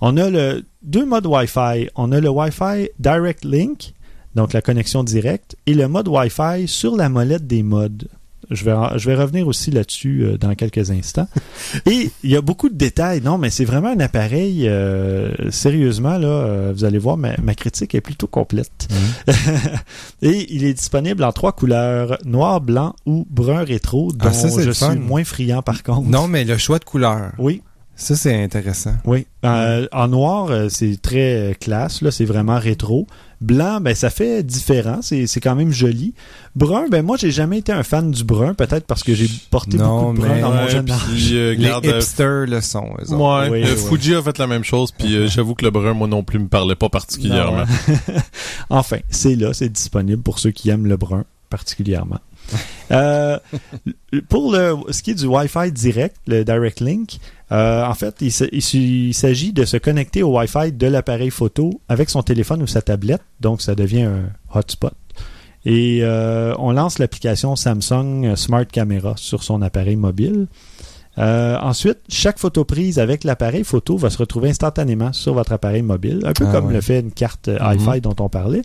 On 0.01 0.17
a 0.17 0.31
le 0.31 0.65
deux 0.83 1.05
modes 1.05 1.27
Wi-Fi. 1.27 1.91
On 1.95 2.11
a 2.11 2.21
le 2.21 2.29
Wi-Fi 2.29 2.89
Direct 2.99 3.45
Link, 3.45 3.95
donc 4.35 4.53
la 4.53 4.63
connexion 4.63 5.05
directe, 5.05 5.57
et 5.67 5.75
le 5.75 5.89
mode 5.89 6.09
Wi-Fi 6.09 6.67
sur 6.69 6.97
la 6.97 7.09
molette 7.09 7.47
des 7.47 7.63
modes. 7.63 8.09
Je 8.51 8.65
vais, 8.65 8.75
je 8.97 9.09
vais 9.09 9.15
revenir 9.15 9.47
aussi 9.47 9.71
là-dessus 9.71 10.25
euh, 10.25 10.37
dans 10.37 10.57
quelques 10.57 10.91
instants. 10.91 11.29
Et 11.87 12.11
il 12.25 12.31
y 12.31 12.35
a 12.37 12.41
beaucoup 12.41 12.69
de 12.69 12.75
détails. 12.75 13.21
Non, 13.21 13.39
mais 13.39 13.49
c'est 13.49 13.65
vraiment 13.65 13.91
un 13.91 14.01
appareil, 14.01 14.67
euh, 14.67 15.31
sérieusement, 15.51 16.19
là, 16.19 16.27
euh, 16.27 16.73
vous 16.75 16.85
allez 16.85 16.99
voir, 16.99 17.17
ma, 17.17 17.37
ma 17.41 17.55
critique 17.55 17.95
est 17.95 18.01
plutôt 18.01 18.27
complète. 18.27 18.89
Et 20.23 20.53
il 20.53 20.65
est 20.65 20.75
disponible 20.75 21.23
en 21.25 21.33
trois 21.33 21.53
couleurs, 21.53 22.19
noir, 22.25 22.61
blanc 22.61 22.95
ou 23.07 23.27
brun 23.31 23.63
rétro, 23.63 24.11
dont 24.13 24.29
Ah, 24.29 24.33
ça, 24.33 24.49
je 24.61 24.73
fun. 24.73 24.93
suis 24.93 25.01
moins 25.01 25.23
friand 25.23 25.63
par 25.63 25.83
contre. 25.85 26.09
Non, 26.09 26.27
mais 26.27 26.45
le 26.45 26.59
choix 26.59 26.79
de 26.81 26.85
couleur, 26.85 27.33
Oui, 27.39 27.63
ça 27.95 28.17
c'est 28.17 28.43
intéressant. 28.43 28.95
oui. 29.05 29.27
Euh, 29.45 29.87
en 29.93 30.09
noir, 30.09 30.51
c'est 30.71 31.01
très 31.01 31.57
classe, 31.61 32.03
là, 32.03 32.11
c'est 32.11 32.25
vraiment 32.25 32.59
rétro. 32.59 33.07
Blanc, 33.41 33.81
ben 33.81 33.95
ça 33.95 34.11
fait 34.11 34.43
différent, 34.43 34.99
c'est 35.01 35.27
c'est 35.27 35.41
quand 35.41 35.55
même 35.55 35.73
joli. 35.73 36.13
Brun, 36.57 36.89
ben 36.91 37.03
moi 37.03 37.17
j'ai 37.17 37.31
jamais 37.31 37.57
été 37.59 37.73
un 37.73 37.83
fan 37.83 38.11
du 38.11 38.23
brun, 38.23 38.53
peut-être 38.53 38.87
parce 38.87 39.03
que 39.03 39.15
j'ai 39.15 39.31
porté 39.51 39.79
Non, 39.79 40.13
beaucoup 40.13 40.15
de 40.15 40.19
brun 40.21 40.35
mais- 40.35 40.41
dans 40.43 40.51
mon 40.53 40.65
Ouais, 40.65 40.71
jeune 40.71 40.91
âge. 40.91 41.01
puis, 41.11 41.37
euh, 41.39 41.55
Les 41.55 41.65
garde, 41.69 41.87
euh, 41.87 41.97
hipsters 41.99 42.47
le 42.47 42.61
sont, 42.61 42.91
eux 43.01 43.15
autres. 43.15 43.17
Ouais, 43.17 43.49
Oui, 43.51 43.63
euh, 43.67 43.75
oui. 43.77 43.89
Fuji 43.89 44.15
a 44.15 44.23
fait 44.23 44.37
la 44.37 44.47
même 44.47 44.63
chose, 44.65 44.93
puis 44.93 45.15
euh, 45.17 45.27
j'avoue 45.27 45.55
que 45.55 45.65
le 45.65 45.71
brun, 45.71 45.95
moi 45.95 46.07
non 46.07 46.23
plus, 46.23 46.39
me 46.39 46.49
parlait 46.49 46.75
pas 46.77 46.91
particulièrement. 46.91 47.65
Enfin, 48.71 48.99
c'est 49.09 49.37
là, 49.37 49.53
c'est 49.55 49.69
disponible 49.71 50.23
pour 50.23 50.39
ceux 50.39 50.51
qui 50.51 50.71
aiment 50.71 50.87
le 50.87 50.97
brun 50.97 51.25
particulièrement. 51.49 52.21
Euh, 52.93 53.39
pour 54.29 54.51
le, 54.51 54.75
ce 54.91 55.03
qui 55.03 55.13
est 55.13 55.15
du 55.15 55.27
Wi-Fi 55.27 55.71
direct, 55.71 56.17
le 56.27 56.45
Direct 56.45 56.81
Link, 56.81 57.19
euh, 57.53 57.85
en 57.85 57.95
fait, 57.95 58.17
il, 58.21 59.15
s'agit 59.15 59.53
de 59.53 59.65
se 59.65 59.77
connecter 59.77 60.25
au 60.25 60.37
Wi-Fi 60.37 60.73
de 60.73 60.87
l'appareil 60.89 61.31
photo 61.31 61.81
avec 61.89 62.11
son 62.11 62.23
téléphone 62.23 62.63
ou 62.63 62.67
sa 62.67 62.83
tablette, 62.83 63.23
donc 63.41 63.63
ça 63.63 63.77
devient 63.77 64.03
un 64.03 64.31
hotspot. 64.53 64.93
Et 65.65 66.01
euh, 66.03 66.55
on 66.59 66.73
lance 66.73 66.99
l'application 66.99 67.55
Samsung 67.55 68.35
Smart 68.35 68.67
Camera 68.67 69.15
sur 69.17 69.43
son 69.45 69.63
appareil 69.63 69.97
mobile. 69.97 70.47
Euh, 71.19 71.59
ensuite, 71.59 71.99
chaque 72.09 72.39
photo 72.39 72.65
prise 72.65 72.99
avec 72.99 73.25
l'appareil 73.25 73.65
photo 73.65 73.97
va 73.97 74.11
se 74.11 74.19
retrouver 74.19 74.49
instantanément 74.49 75.13
sur 75.13 75.35
votre 75.35 75.53
appareil 75.53 75.83
mobile, 75.83 76.21
un 76.25 76.33
peu 76.33 76.47
Ah 76.49 76.53
comme 76.53 76.69
ouais. 76.69 76.75
le 76.75 76.81
fait 76.81 77.01
une 77.01 77.13
carte 77.13 77.49
euh, 77.49 77.59
Mhm. 77.61 77.81
hi-fi 77.81 78.01
dont 78.01 78.15
on 78.21 78.29
parlait, 78.29 78.63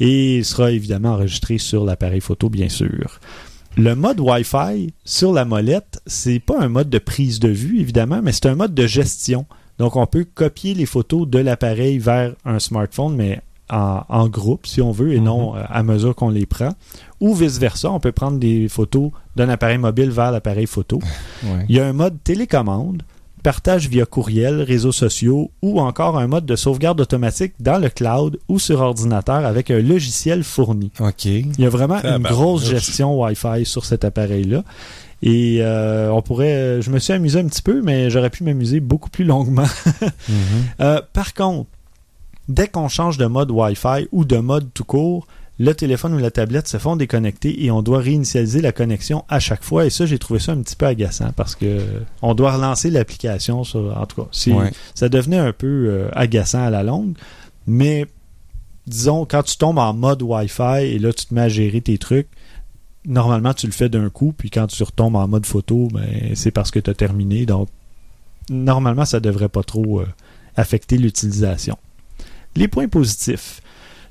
et 0.00 0.42
sera 0.42 0.70
évidemment 0.70 1.10
enregistré 1.10 1.58
sur 1.58 1.84
l'appareil 1.84 2.20
photo, 2.20 2.48
bien 2.48 2.68
sûr. 2.68 3.20
Le 3.76 3.94
mode 3.94 4.20
Wi-Fi 4.20 4.92
sur 5.04 5.32
la 5.32 5.44
molette, 5.44 6.00
c'est 6.06 6.40
pas 6.40 6.60
un 6.60 6.68
mode 6.68 6.90
de 6.90 6.98
prise 6.98 7.40
de 7.40 7.48
vue, 7.48 7.80
évidemment, 7.80 8.20
mais 8.22 8.32
c'est 8.32 8.46
un 8.46 8.54
mode 8.54 8.74
de 8.74 8.86
gestion. 8.86 9.46
Donc, 9.78 9.96
on 9.96 10.06
peut 10.06 10.26
copier 10.34 10.74
les 10.74 10.86
photos 10.86 11.26
de 11.26 11.38
l'appareil 11.38 11.98
vers 11.98 12.34
un 12.44 12.58
smartphone, 12.58 13.16
mais 13.16 13.40
en, 13.70 14.02
en 14.08 14.28
groupe, 14.28 14.66
si 14.66 14.82
on 14.82 14.92
veut, 14.92 15.14
et 15.14 15.20
non 15.20 15.56
euh, 15.56 15.62
à 15.68 15.82
mesure 15.82 16.14
qu'on 16.14 16.28
les 16.28 16.44
prend. 16.44 16.74
Ou 17.20 17.34
vice-versa, 17.34 17.90
on 17.90 18.00
peut 18.00 18.12
prendre 18.12 18.38
des 18.38 18.68
photos 18.68 19.10
d'un 19.36 19.48
appareil 19.48 19.78
mobile 19.78 20.10
vers 20.10 20.30
l'appareil 20.30 20.66
photo. 20.66 21.00
Ouais. 21.44 21.66
Il 21.68 21.74
y 21.74 21.80
a 21.80 21.86
un 21.88 21.92
mode 21.92 22.22
télécommande, 22.22 23.02
partage 23.42 23.88
via 23.88 24.06
courriel, 24.06 24.62
réseaux 24.62 24.92
sociaux 24.92 25.50
ou 25.62 25.80
encore 25.80 26.18
un 26.18 26.26
mode 26.26 26.46
de 26.46 26.56
sauvegarde 26.56 27.00
automatique 27.00 27.54
dans 27.60 27.78
le 27.78 27.88
cloud 27.88 28.38
ou 28.48 28.58
sur 28.58 28.80
ordinateur 28.80 29.44
avec 29.44 29.70
un 29.70 29.80
logiciel 29.80 30.44
fourni. 30.44 30.90
OK. 31.00 31.24
Il 31.24 31.58
y 31.58 31.66
a 31.66 31.68
vraiment 31.68 31.96
une 31.96 32.02
Tabarnouche. 32.02 32.30
grosse 32.30 32.70
gestion 32.70 33.20
Wi-Fi 33.20 33.64
sur 33.64 33.84
cet 33.84 34.04
appareil-là. 34.04 34.62
Et 35.24 35.58
euh, 35.60 36.10
on 36.10 36.20
pourrait, 36.22 36.82
je 36.82 36.90
me 36.90 36.98
suis 36.98 37.12
amusé 37.12 37.38
un 37.38 37.46
petit 37.46 37.62
peu, 37.62 37.80
mais 37.82 38.10
j'aurais 38.10 38.30
pu 38.30 38.42
m'amuser 38.44 38.80
beaucoup 38.80 39.10
plus 39.10 39.24
longuement. 39.24 39.66
Mhm. 40.28 40.36
Euh, 40.80 41.00
par 41.12 41.34
contre, 41.34 41.68
dès 42.48 42.68
qu'on 42.68 42.88
change 42.88 43.18
de 43.18 43.26
mode 43.26 43.50
Wi-Fi 43.50 44.08
ou 44.12 44.24
de 44.24 44.36
mode 44.36 44.68
tout 44.74 44.84
court, 44.84 45.26
le 45.58 45.74
téléphone 45.74 46.14
ou 46.14 46.18
la 46.18 46.30
tablette 46.30 46.66
se 46.66 46.78
font 46.78 46.96
déconnecter 46.96 47.64
et 47.64 47.70
on 47.70 47.82
doit 47.82 47.98
réinitialiser 47.98 48.60
la 48.62 48.72
connexion 48.72 49.24
à 49.28 49.38
chaque 49.38 49.62
fois. 49.62 49.84
Et 49.86 49.90
ça, 49.90 50.06
j'ai 50.06 50.18
trouvé 50.18 50.40
ça 50.40 50.52
un 50.52 50.62
petit 50.62 50.74
peu 50.76 50.86
agaçant 50.86 51.30
parce 51.36 51.54
que 51.54 51.80
on 52.22 52.34
doit 52.34 52.52
relancer 52.56 52.90
l'application. 52.90 53.62
sur- 53.64 53.96
En 53.96 54.06
tout 54.06 54.22
cas, 54.22 54.50
Ouais. 54.52 54.70
ça 54.94 55.08
devenait 55.08 55.38
un 55.38 55.52
peu 55.52 55.66
euh, 55.88 56.08
agaçant 56.14 56.62
à 56.64 56.70
la 56.70 56.82
longue. 56.82 57.14
Mais 57.66 58.06
disons, 58.86 59.24
quand 59.26 59.42
tu 59.42 59.56
tombes 59.56 59.78
en 59.78 59.92
mode 59.94 60.22
Wi-Fi 60.22 60.82
et 60.84 60.98
là, 60.98 61.12
tu 61.12 61.26
te 61.26 61.34
mets 61.34 61.42
à 61.42 61.48
gérer 61.48 61.80
tes 61.80 61.98
trucs, 61.98 62.28
normalement, 63.04 63.52
tu 63.54 63.66
le 63.66 63.72
fais 63.72 63.88
d'un 63.88 64.08
coup. 64.08 64.34
Puis 64.36 64.50
quand 64.50 64.66
tu 64.66 64.82
retombes 64.82 65.16
en 65.16 65.28
mode 65.28 65.46
photo, 65.46 65.88
ben, 65.92 66.34
c'est 66.34 66.50
parce 66.50 66.70
que 66.70 66.80
tu 66.80 66.90
as 66.90 66.94
terminé. 66.94 67.46
Donc, 67.46 67.68
normalement, 68.50 69.04
ça 69.04 69.20
devrait 69.20 69.48
pas 69.50 69.62
trop 69.62 70.00
euh, 70.00 70.06
affecter 70.56 70.96
l'utilisation. 70.98 71.76
Les 72.56 72.68
points 72.68 72.88
positifs. 72.88 73.60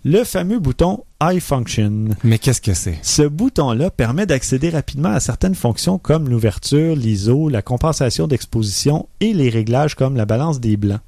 Le 0.04 0.24
fameux 0.24 0.58
bouton 0.58 1.04
iFunction. 1.22 2.06
Mais 2.24 2.40
qu'est-ce 2.40 2.60
que 2.60 2.74
c'est? 2.74 2.98
Ce 3.04 3.22
bouton-là 3.22 3.92
permet 3.92 4.26
d'accéder 4.26 4.72
rapidement 4.72 5.10
à 5.10 5.20
certaines 5.20 5.54
fonctions 5.54 6.00
comme 6.00 6.28
l'ouverture, 6.28 6.96
l'ISO, 6.96 7.50
la 7.50 7.62
compensation 7.62 8.26
d'exposition 8.26 9.08
et 9.20 9.32
les 9.32 9.50
réglages 9.50 9.94
comme 9.94 10.16
la 10.16 10.26
balance 10.26 10.60
des 10.60 10.76
blancs. 10.76 11.02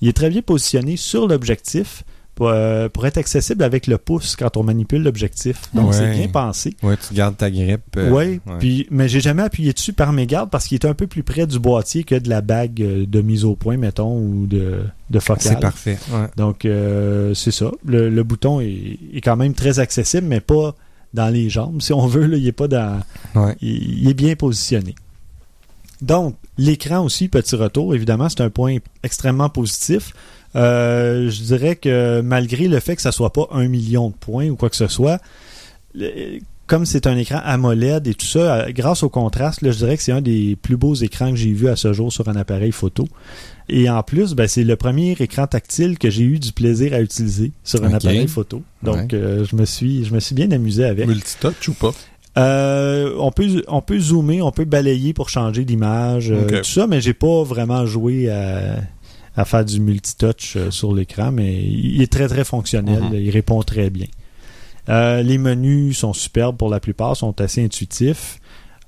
Il 0.00 0.08
est 0.08 0.14
très 0.14 0.30
bien 0.30 0.40
positionné 0.40 0.96
sur 0.96 1.28
l'objectif 1.28 2.04
pour, 2.38 2.50
euh, 2.50 2.88
pour 2.88 3.04
être 3.04 3.18
accessible 3.18 3.64
avec 3.64 3.88
le 3.88 3.98
pouce 3.98 4.36
quand 4.36 4.56
on 4.56 4.62
manipule 4.62 5.02
l'objectif. 5.02 5.62
Donc 5.74 5.88
Ouais. 5.88 5.92
c'est 5.96 6.10
bien 6.12 6.28
pensé. 6.28 6.76
Ouais, 6.84 6.94
tu 6.96 7.12
gardes 7.12 7.36
ta 7.36 7.50
grippe. 7.50 7.80
euh, 7.96 8.10
oui, 8.12 8.40
ouais. 8.46 8.58
puis 8.60 8.86
mais 8.92 9.08
j'ai 9.08 9.20
jamais 9.20 9.42
appuyé 9.42 9.72
dessus 9.72 9.92
par 9.92 10.12
mégarde 10.12 10.48
parce 10.48 10.68
qu'il 10.68 10.76
est 10.76 10.86
un 10.86 10.94
peu 10.94 11.08
plus 11.08 11.24
près 11.24 11.48
du 11.48 11.58
boîtier 11.58 12.04
que 12.04 12.14
de 12.14 12.28
la 12.28 12.40
bague 12.40 12.80
euh, 12.80 13.06
de 13.06 13.20
mise 13.22 13.44
au 13.44 13.56
point, 13.56 13.76
mettons, 13.76 14.16
ou 14.16 14.46
de, 14.46 14.82
de 15.10 15.18
focale. 15.18 15.42
C'est 15.54 15.60
parfait. 15.60 15.98
Ouais. 16.12 16.28
Donc, 16.36 16.64
euh, 16.64 17.34
c'est 17.34 17.50
ça. 17.50 17.72
Le, 17.84 18.08
le 18.08 18.22
bouton 18.22 18.60
est, 18.60 18.98
est 19.12 19.20
quand 19.20 19.36
même 19.36 19.54
très 19.54 19.80
accessible, 19.80 20.28
mais 20.28 20.40
pas 20.40 20.76
dans 21.14 21.28
les 21.32 21.50
jambes, 21.50 21.80
si 21.82 21.92
on 21.92 22.06
veut. 22.06 22.26
Là, 22.26 22.36
il 22.36 22.46
est 22.46 22.52
pas 22.52 22.68
dans. 22.68 23.00
Il 23.60 24.08
est 24.08 24.14
bien 24.14 24.36
positionné. 24.36 24.94
Donc, 26.00 26.36
l'écran 26.56 27.04
aussi, 27.04 27.26
petit 27.26 27.56
retour, 27.56 27.94
évidemment, 27.94 28.28
c'est 28.28 28.42
un 28.42 28.50
point 28.50 28.76
extrêmement 29.02 29.48
positif. 29.48 30.12
Euh, 30.56 31.30
je 31.30 31.42
dirais 31.42 31.76
que 31.76 32.20
malgré 32.22 32.68
le 32.68 32.80
fait 32.80 32.96
que 32.96 33.02
ça 33.02 33.12
soit 33.12 33.32
pas 33.32 33.48
un 33.52 33.68
million 33.68 34.08
de 34.08 34.14
points 34.14 34.48
ou 34.48 34.56
quoi 34.56 34.70
que 34.70 34.76
ce 34.76 34.88
soit, 34.88 35.20
le- 35.94 36.38
comme 36.66 36.84
c'est 36.84 37.06
un 37.06 37.16
écran 37.16 37.40
AMOLED 37.44 38.06
et 38.08 38.14
tout 38.14 38.26
ça, 38.26 38.38
euh, 38.66 38.72
grâce 38.72 39.02
au 39.02 39.08
contraste, 39.08 39.62
là, 39.62 39.70
je 39.70 39.78
dirais 39.78 39.96
que 39.96 40.02
c'est 40.02 40.12
un 40.12 40.20
des 40.20 40.56
plus 40.60 40.76
beaux 40.76 40.94
écrans 40.94 41.30
que 41.30 41.36
j'ai 41.36 41.52
vu 41.52 41.68
à 41.68 41.76
ce 41.76 41.92
jour 41.94 42.12
sur 42.12 42.28
un 42.28 42.36
appareil 42.36 42.72
photo. 42.72 43.06
Et 43.70 43.88
en 43.88 44.02
plus, 44.02 44.34
ben, 44.34 44.46
c'est 44.48 44.64
le 44.64 44.76
premier 44.76 45.12
écran 45.18 45.46
tactile 45.46 45.98
que 45.98 46.10
j'ai 46.10 46.24
eu 46.24 46.38
du 46.38 46.52
plaisir 46.52 46.92
à 46.94 47.00
utiliser 47.00 47.52
sur 47.64 47.84
un 47.84 47.92
appareil 47.92 48.28
photo. 48.28 48.62
Donc, 48.82 48.96
Ouais. 48.96 49.08
euh, 49.14 49.44
je 49.44 49.56
me 49.56 49.64
suis, 49.64 50.04
je 50.04 50.12
me 50.14 50.20
suis 50.20 50.34
bien 50.34 50.50
amusé 50.50 50.84
avec. 50.84 51.06
Multitouch 51.06 51.68
ou 51.68 51.74
pas? 51.74 51.92
Euh, 52.36 53.14
on 53.18 53.32
peut 53.32 53.64
on 53.66 53.80
peut 53.80 53.98
zoomer, 53.98 54.42
on 54.42 54.52
peut 54.52 54.64
balayer 54.64 55.12
pour 55.12 55.28
changer 55.28 55.66
euh, 55.68 56.44
Ok. 56.44 56.58
tout 56.62 56.64
ça, 56.70 56.86
mais 56.86 57.00
j'ai 57.00 57.14
pas 57.14 57.42
vraiment 57.42 57.84
joué 57.84 58.30
à, 58.30 58.76
à 59.38 59.44
faire 59.44 59.64
du 59.64 59.78
multitouch 59.80 60.56
euh, 60.56 60.70
sur 60.70 60.92
l'écran, 60.94 61.30
mais 61.32 61.54
il 61.62 62.02
est 62.02 62.10
très 62.12 62.26
très 62.28 62.44
fonctionnel, 62.44 63.02
Mhm. 63.04 63.14
il 63.14 63.30
répond 63.30 63.62
très 63.62 63.88
bien. 63.88 64.08
Euh, 64.88 65.22
les 65.22 65.38
menus 65.38 65.98
sont 65.98 66.12
superbes 66.12 66.56
pour 66.56 66.70
la 66.70 66.80
plupart, 66.80 67.16
sont 67.16 67.40
assez 67.40 67.64
intuitifs. 67.64 68.40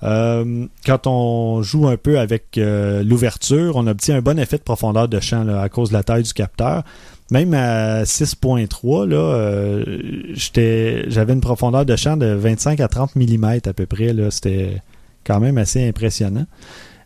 Euh, 0.03 0.67
quand 0.87 1.07
on 1.07 1.63
joue 1.63 1.87
un 1.87 1.99
peu 1.99 2.19
avec 2.19 2.57
euh, 2.59 3.03
l'ouverture, 3.05 3.77
on 3.77 3.87
obtient 3.87 4.17
un 4.17 4.23
bon 4.23 4.39
effet 4.39 4.57
de 4.57 4.63
profondeur 4.63 5.09
de 5.09 5.21
champ 5.21 5.45
là, 5.45 5.61
à 5.61 5.69
cause 5.69 5.91
de 5.91 5.95
la 5.95 6.03
taille 6.03 6.23
du 6.23 6.33
capteur. 6.33 6.83
Même 7.31 7.53
à 7.55 8.05
6.3, 8.05 9.07
là, 9.07 9.17
euh, 9.17 9.85
j'étais, 10.33 11.05
j'avais 11.11 11.33
une 11.35 11.41
profondeur 11.43 11.85
de 11.85 11.95
champ 11.97 12.17
de 12.17 12.27
25 12.27 12.81
à 12.81 12.89
30 12.89 13.15
mm 13.15 13.45
à 13.67 13.73
peu 13.73 13.87
près. 13.87 14.13
C'était 14.31 14.81
quand 15.23 15.39
même 15.39 15.59
assez 15.59 15.87
impressionnant. 15.87 16.47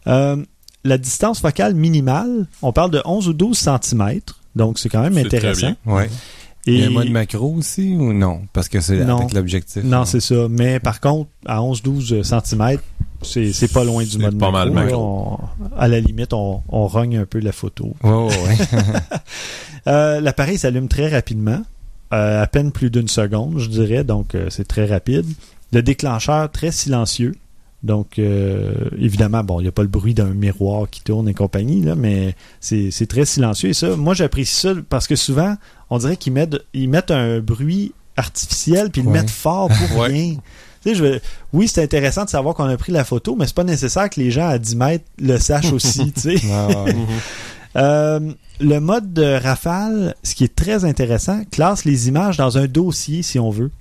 Euh, 0.07 0.36
la 0.85 0.99
distance 0.99 1.41
focale 1.41 1.74
minimale, 1.74 2.47
on 2.62 2.72
parle 2.72 2.91
de 2.91 3.01
11 3.05 3.28
ou 3.28 3.32
12 3.32 3.57
cm. 3.59 4.20
Donc, 4.57 4.78
c'est 4.78 4.89
quand 4.89 5.03
même 5.03 5.14
C'est 5.14 5.24
très 5.24 5.37
intéressant. 5.39 5.74
bien. 5.85 5.93
Ouais. 5.95 6.11
Et 6.66 6.74
Il 6.74 6.80
y 6.80 6.85
a 6.85 6.87
un 6.87 6.91
mode 6.91 7.11
macro 7.11 7.53
aussi 7.57 7.95
ou 7.95 8.12
non? 8.14 8.43
Parce 8.55 8.68
que 8.68 8.80
c'est 8.80 9.05
Non. 9.05 9.18
avec 9.18 9.35
l'objectif. 9.35 9.82
Non, 9.85 10.05
c'est 10.07 10.20
ça. 10.20 10.47
Mais 10.49 10.80
par 10.80 11.01
contre, 11.01 11.28
à 11.45 11.61
11-12 11.61 12.22
cm, 12.22 12.78
c'est 13.20 13.53
c'est 13.53 13.68
pas 13.70 13.85
loin 13.85 14.03
du 14.03 14.11
C'est 14.11 14.18
mode 14.18 14.39
pas 14.39 14.51
mal 14.51 14.70
macro, 14.70 14.85
macro. 14.85 15.41
là. 15.61 15.68
On- 15.74 15.78
à 15.78 15.89
la 15.89 16.01
limite, 16.01 16.32
on, 16.32 16.62
on 16.68 16.87
rogne 16.87 17.18
un 17.18 17.26
peu 17.26 17.39
la 17.41 17.53
photo. 17.53 17.95
Ouais, 18.03 18.11
ouais. 18.12 18.57
Euh, 19.87 20.20
L'appareil 20.22 20.57
s'allume 20.57 20.89
très 20.89 21.09
rapidement, 21.09 21.61
euh, 22.14 22.43
à 22.43 22.47
peine 22.47 22.72
plus 22.72 22.89
d'une 22.91 23.09
seconde, 23.09 23.59
je 23.59 23.68
dirais, 23.68 24.03
donc 24.03 24.35
euh, 24.35 24.47
c'est 24.49 24.66
très 24.66 24.87
rapide. 24.87 25.26
Le 25.74 25.82
déclencheur 25.82 26.51
très 26.51 26.72
silencieux. 26.72 27.35
Donc, 27.85 28.18
euh, 28.18 28.72
évidemment, 28.99 29.45
bon, 29.45 29.61
il 29.61 29.64
n'y 29.64 29.68
a 29.68 29.72
pas 29.72 29.82
le 29.82 29.89
bruit 29.89 30.14
d'un 30.14 30.32
miroir 30.32 30.89
qui 30.91 31.03
tourne 31.03 31.28
et 31.28 31.35
compagnie, 31.35 31.82
là, 31.82 31.95
mais 31.95 32.35
c'est 32.59 32.91
c'est 32.91 33.07
très 33.07 33.26
silencieux. 33.26 33.68
Et 33.68 33.74
ça, 33.74 33.95
moi, 33.95 34.14
j'apprécie 34.14 34.55
ça 34.59 34.72
parce 34.89 35.07
que 35.07 35.14
souvent, 35.16 35.57
on 35.91 35.99
dirait 35.99 36.16
qu'ils 36.16 36.32
mettent, 36.32 36.57
ils 36.72 36.89
mettent 36.89 37.11
un 37.11 37.41
bruit 37.41 37.93
artificiel 38.16 38.91
puis 38.91 39.03
ils 39.03 39.05
le 39.07 39.11
mettent 39.12 39.28
fort 39.30 39.68
pour 39.68 39.99
Ouais. 39.99 40.09
rien. 40.09 40.35
Tu 40.82 40.91
sais, 40.91 40.95
je 40.95 41.05
veux- 41.05 41.20
oui, 41.53 41.68
c'est 41.68 41.82
intéressant 41.82 42.24
de 42.24 42.30
savoir 42.30 42.55
qu'on 42.55 42.64
a 42.64 42.76
pris 42.78 42.93
la 42.93 43.05
photo, 43.05 43.37
mais 43.39 43.47
c'est 43.47 43.55
pas 43.55 43.64
nécessaire 43.64 44.09
que 44.09 44.18
les 44.20 44.30
gens 44.30 44.49
à 44.49 44.59
10 44.59 44.76
mètres 44.76 45.05
le 45.20 45.39
sachent 45.39 45.72
aussi, 45.72 46.11
tu 46.12 46.20
sais. 46.20 46.37
Ah, 46.51 46.68
ouais. 46.85 46.95
Euh, 47.76 48.20
le 48.61 48.78
mode 48.78 49.12
de 49.12 49.24
rafale, 49.43 50.14
ce 50.22 50.37
qui 50.37 50.45
est 50.45 50.55
très 50.55 50.85
intéressant, 50.85 51.43
classe 51.51 51.85
les 51.85 52.07
images 52.07 52.37
dans 52.37 52.57
un 52.57 52.66
dossier 52.68 53.22
si 53.22 53.41
on 53.41 53.51
veut. 53.51 53.72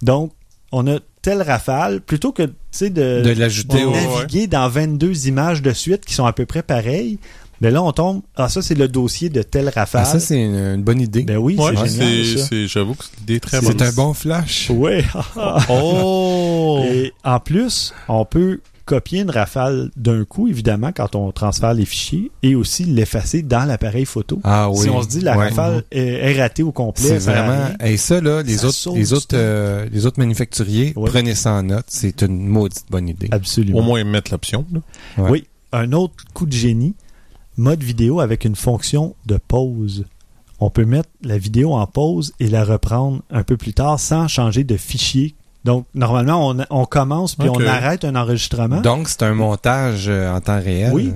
Donc, 0.00 0.32
on 0.76 0.86
a 0.88 0.98
telle 1.22 1.40
rafale, 1.42 2.00
plutôt 2.00 2.32
que, 2.32 2.42
de, 2.42 2.88
De 3.22 3.30
l'ajouter 3.38 3.84
au... 3.84 3.92
ouais. 3.92 4.06
naviguer 4.18 4.46
dans 4.46 4.68
22 4.68 5.28
images 5.28 5.62
de 5.62 5.72
suite 5.72 6.04
qui 6.04 6.14
sont 6.14 6.26
à 6.26 6.32
peu 6.32 6.44
près 6.46 6.62
pareilles, 6.62 7.18
mais 7.60 7.70
là, 7.70 7.82
on 7.82 7.92
tombe, 7.92 8.22
ah, 8.36 8.48
ça, 8.48 8.60
c'est 8.60 8.74
le 8.74 8.88
dossier 8.88 9.30
de 9.30 9.42
telle 9.42 9.68
rafale. 9.68 10.02
Ah, 10.04 10.04
ça, 10.04 10.20
c'est 10.20 10.42
une, 10.42 10.54
une 10.56 10.82
bonne 10.82 11.00
idée. 11.00 11.22
ben 11.22 11.36
oui, 11.38 11.56
Ouais, 11.56 11.72
c'est 11.86 12.24
génial, 12.24 12.68
j'avoue 12.68 12.94
que 12.94 13.04
l'idée 13.20 13.36
est 13.36 13.40
très 13.40 13.60
bonne. 13.60 13.74
c'est 13.78 13.84
un 13.86 13.92
bon 13.92 14.12
flash. 14.12 14.70
Oui. 14.70 15.02
Oh! 15.70 16.82
Et 16.84 17.12
en 17.22 17.38
plus, 17.40 17.94
on 18.08 18.24
peut 18.24 18.60
copier 18.84 19.20
une 19.20 19.30
rafale 19.30 19.90
d'un 19.96 20.24
coup, 20.24 20.48
évidemment, 20.48 20.92
quand 20.92 21.14
on 21.14 21.30
transfère 21.32 21.74
les 21.74 21.84
fichiers, 21.84 22.30
et 22.42 22.54
aussi 22.54 22.84
l'effacer 22.84 23.42
dans 23.42 23.64
l'appareil 23.64 24.04
photo. 24.04 24.40
Ah 24.44 24.70
oui. 24.70 24.78
Si 24.78 24.90
on 24.90 25.02
se 25.02 25.08
dit 25.08 25.20
la 25.20 25.36
Ouais. 25.38 25.48
rafale 25.48 25.84
est, 25.90 26.02
est 26.32 26.40
ratée 26.40 26.62
au 26.62 26.72
complet, 26.72 27.02
C'est 27.04 27.18
vraiment. 27.18 27.68
Et 27.84 27.96
ça, 27.96 28.20
là, 28.20 28.42
les 28.42 28.58
Ça 28.58 28.66
autres, 28.68 28.94
les 28.96 29.34
euh, 29.34 29.86
les 29.92 30.06
autres 30.06 30.18
manufacturiers, 30.20 30.92
Ouais. 30.96 31.08
prenez 31.10 31.34
ça 31.34 31.52
en 31.52 31.62
note. 31.62 31.86
C'est 31.88 32.22
une 32.22 32.46
maudite 32.46 32.84
bonne 32.90 33.08
idée. 33.08 33.28
Absolument. 33.30 33.78
Au 33.78 33.82
moins 33.82 34.04
mettre 34.04 34.30
l'option. 34.32 34.64
là. 34.72 34.80
Ouais. 35.22 35.30
Oui, 35.30 35.44
un 35.72 35.92
autre 35.92 36.14
coup 36.34 36.46
de 36.46 36.52
génie, 36.52 36.94
mode 37.56 37.82
vidéo 37.82 38.20
avec 38.20 38.44
une 38.44 38.56
fonction 38.56 39.14
de 39.26 39.38
pause. 39.38 40.04
On 40.60 40.70
peut 40.70 40.84
mettre 40.84 41.08
la 41.22 41.36
vidéo 41.36 41.72
en 41.74 41.86
pause 41.86 42.32
et 42.40 42.48
la 42.48 42.64
reprendre 42.64 43.22
un 43.30 43.42
peu 43.42 43.56
plus 43.56 43.74
tard 43.74 43.98
sans 43.98 44.28
changer 44.28 44.62
de 44.64 44.76
fichier. 44.76 45.34
Donc, 45.64 45.86
normalement, 45.94 46.48
on, 46.50 46.56
on 46.70 46.84
commence 46.84 47.36
puis 47.36 47.48
on 47.48 47.60
arrête 47.66 48.04
un 48.04 48.16
enregistrement. 48.16 48.80
Donc, 48.80 49.08
c'est 49.08 49.22
un 49.22 49.34
montage 49.34 50.04
euh, 50.08 50.34
en 50.34 50.40
temps 50.40 50.60
réel. 50.60 50.92
Oui, 50.92 51.12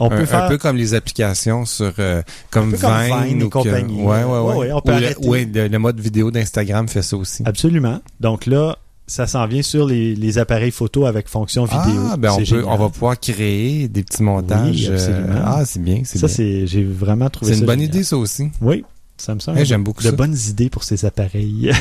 on 0.00 0.06
un, 0.06 0.08
peut 0.16 0.22
un 0.22 0.26
faire 0.26 0.48
peu 0.48 0.58
comme 0.58 0.76
les 0.76 0.94
applications 0.94 1.64
sur 1.64 1.92
euh, 2.00 2.22
comme 2.50 2.76
comme 2.76 2.90
Vine, 3.26 3.40
et 3.40 3.44
ou 3.44 3.48
que- 3.48 3.58
compagnie. 3.58 4.02
ouais, 4.02 4.24
ouais, 4.24 4.24
ouais. 4.24 4.40
Ouais, 4.40 4.56
ouais, 4.56 4.72
on 4.72 4.80
peut 4.80 4.92
Ou 4.92 4.98
le- 4.98 5.04
arrêter. 5.06 5.28
ouais, 5.28 5.48
le, 5.54 5.68
le 5.68 5.78
mode 5.78 6.00
vidéo 6.00 6.30
d'Instagram 6.32 6.88
fait 6.88 7.02
ça 7.02 7.16
aussi. 7.16 7.42
Absolument. 7.46 8.00
Donc 8.18 8.46
là, 8.46 8.76
ça 9.06 9.26
s'en 9.28 9.46
vient 9.46 9.62
sur 9.62 9.86
les, 9.86 10.16
les 10.16 10.38
appareils 10.38 10.70
photo 10.72 11.06
avec 11.06 11.28
fonction 11.28 11.64
vidéo. 11.66 12.02
Ah, 12.10 12.16
ben 12.16 12.32
on 12.32 12.38
C'est 12.44 12.54
peut, 12.56 12.64
on 12.66 12.76
va 12.76 12.88
pouvoir 12.88 13.20
créer 13.20 13.86
des 13.86 14.02
petits 14.02 14.22
montages. 14.24 14.70
Oui, 14.74 14.86
absolument. 14.88 15.36
euh, 15.36 15.42
ah, 15.44 15.62
c'est 15.64 15.82
bien, 15.82 16.02
c'est 16.04 16.18
Ça, 16.18 16.26
bien. 16.26 16.34
c'est, 16.36 16.66
j'ai 16.66 16.82
vraiment 16.82 17.28
trouvé 17.30 17.52
C'est 17.52 17.56
ça 17.58 17.60
une 17.60 17.66
bonne 17.66 17.78
génial. 17.80 17.94
idée 17.94 18.04
ça 18.04 18.16
aussi. 18.16 18.48
Oui, 18.60 18.84
ça 19.18 19.34
me 19.34 19.40
semble. 19.40 19.58
Hey, 19.58 19.66
J'aime 19.66 19.84
beaucoup 19.84 20.02
de 20.02 20.08
ça. 20.10 20.16
bonnes 20.16 20.36
idées 20.48 20.70
pour 20.70 20.82
ces 20.82 21.04
appareils. 21.04 21.70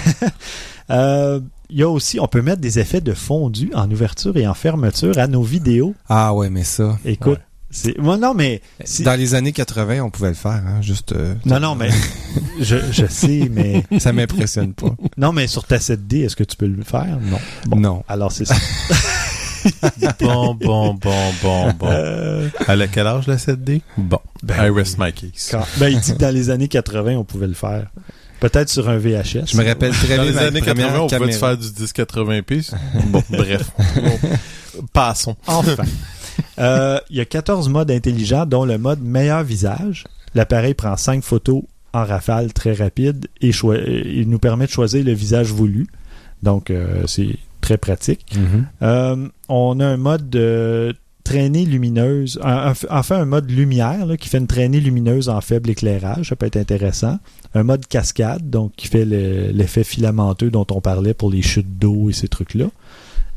Euh, 0.90 1.40
Il 1.72 1.80
y 1.80 1.84
a 1.84 1.90
aussi, 1.90 2.20
on 2.20 2.28
peut 2.28 2.42
mettre 2.42 2.60
des 2.62 2.80
effets 2.80 3.00
de 3.02 3.14
fondu 3.14 3.72
en 3.74 3.90
ouverture 3.90 4.36
et 4.38 4.46
en 4.46 4.54
fermeture 4.54 5.18
à 5.18 5.28
nos 5.28 5.42
vidéos. 5.44 5.96
Ah 6.10 6.34
ouais, 6.34 6.50
mais 6.50 6.64
ça. 6.66 6.98
Écoute, 7.06 7.40
c'est, 7.70 7.98
moi 7.98 8.18
non 8.18 8.34
mais 8.34 8.62
Dans 9.00 9.18
les 9.18 9.34
années 9.34 9.54
80, 9.54 10.02
on 10.02 10.10
pouvait 10.10 10.28
le 10.30 10.34
faire, 10.36 10.62
hein, 10.68 10.82
juste. 10.82 11.14
euh, 11.14 11.34
non 11.46 11.62
non 11.62 11.74
mais 11.76 11.90
je, 12.60 12.76
je 12.92 13.06
sais 13.06 13.48
mais 13.50 13.84
ça 14.00 14.12
m'impressionne 14.12 14.74
pas. 14.74 14.94
non 15.16 15.32
mais 15.32 15.48
sur 15.48 15.64
ta 15.64 15.78
7D 15.78 16.26
est-ce 16.26 16.36
que 16.36 16.44
tu 16.44 16.58
peux 16.58 16.68
le 16.68 16.84
faire? 16.84 17.18
Non. 17.22 17.40
Bon, 17.68 17.78
Non. 17.78 18.04
alors 18.10 18.32
c'est 18.34 18.44
ça. 18.46 18.56
Bon, 20.20 20.56
bon, 20.56 20.96
bon, 20.96 21.34
bon, 21.44 21.72
bon. 21.78 21.88
Euh, 21.88 22.50
Elle 22.68 22.82
a 22.82 22.88
quel 22.88 23.06
âge 23.06 23.28
la 23.28 23.36
7D? 23.38 23.82
Bon. 23.96 24.18
Ben 24.42 24.56
I 24.66 24.70
rest 24.72 24.98
my 24.98 25.14
case. 25.14 25.50
quand- 25.52 25.66
ben 25.78 25.90
il 25.90 26.00
dit 26.00 26.14
que 26.14 26.18
dans 26.18 26.34
les 26.34 26.50
années 26.50 26.68
80 26.68 27.16
on 27.18 27.24
pouvait 27.24 27.46
le 27.48 27.54
faire. 27.54 27.88
Peut-être 28.42 28.68
sur 28.70 28.90
un 28.90 28.98
VHS. 28.98 29.46
Je 29.54 29.58
me 29.58 29.66
rappelle 29.66 29.92
très 29.94 30.18
Dans 30.18 30.24
bien 30.24 30.32
les 30.32 30.36
ma 30.36 30.42
années 30.48 30.62
80, 30.62 30.74
première 30.74 31.04
on 31.04 31.08
pouvait 31.08 31.32
faire 31.32 31.58
du 31.58 31.68
1080p. 31.68 32.74
Bon, 33.08 33.24
bref. 33.30 33.72
Bon. 33.96 34.84
Passons. 34.94 35.36
Enfin. 35.48 35.84
Euh, 36.60 37.00
Il 37.10 37.18
y 37.18 37.20
a 37.22 37.26
14 37.26 37.70
modes 37.70 37.92
intelligents, 37.92 38.46
dont 38.46 38.66
le 38.66 38.78
mode 38.78 39.02
meilleur 39.02 39.44
visage. 39.44 40.06
L'appareil 40.34 40.74
prend 40.74 40.96
5 40.96 41.24
photos 41.24 41.64
en 41.94 42.06
rafale 42.06 42.54
très 42.54 42.74
rapide 42.74 43.28
et 43.42 43.52
euh, 43.64 44.02
il 44.06 44.30
nous 44.30 44.40
permet 44.40 44.66
de 44.66 44.72
choisir 44.72 45.04
le 45.04 45.12
visage 45.14 45.52
voulu. 45.52 45.88
Donc, 46.42 46.70
euh, 46.72 47.04
c'est 47.08 47.36
très 47.60 47.78
pratique. 47.78 48.26
Mhm. 48.36 48.66
Euh, 48.82 49.28
on 49.50 49.80
a 49.82 49.86
un 49.86 49.98
mode 49.98 50.30
de 50.30 50.96
traînée 51.24 51.66
lumineuse, 51.66 52.40
un- 52.44 52.72
un- 52.72 52.88
enfin 52.90 53.18
un 53.22 53.26
mode 53.26 53.50
lumière 53.52 54.06
là, 54.06 54.18
qui 54.18 54.30
fait 54.30 54.38
une 54.40 54.48
traînée 54.48 54.80
lumineuse 54.80 55.30
en 55.30 55.42
faible 55.42 55.70
éclairage, 55.70 56.30
ça 56.30 56.36
peut 56.36 56.48
être 56.48 56.58
intéressant. 56.58 57.20
Un 57.54 57.64
mode 57.64 57.86
cascade, 57.88 58.50
donc 58.50 58.72
qui 58.78 58.88
fait 58.88 59.04
le- 59.06 59.52
l'effet 59.52 59.84
filamenteux 59.84 60.50
dont 60.50 60.66
on 60.72 60.80
parlait 60.82 61.14
pour 61.14 61.30
les 61.32 61.42
chutes 61.42 61.78
d'eau 61.78 62.10
et 62.10 62.14
ces 62.14 62.28
trucs-là. 62.30 62.66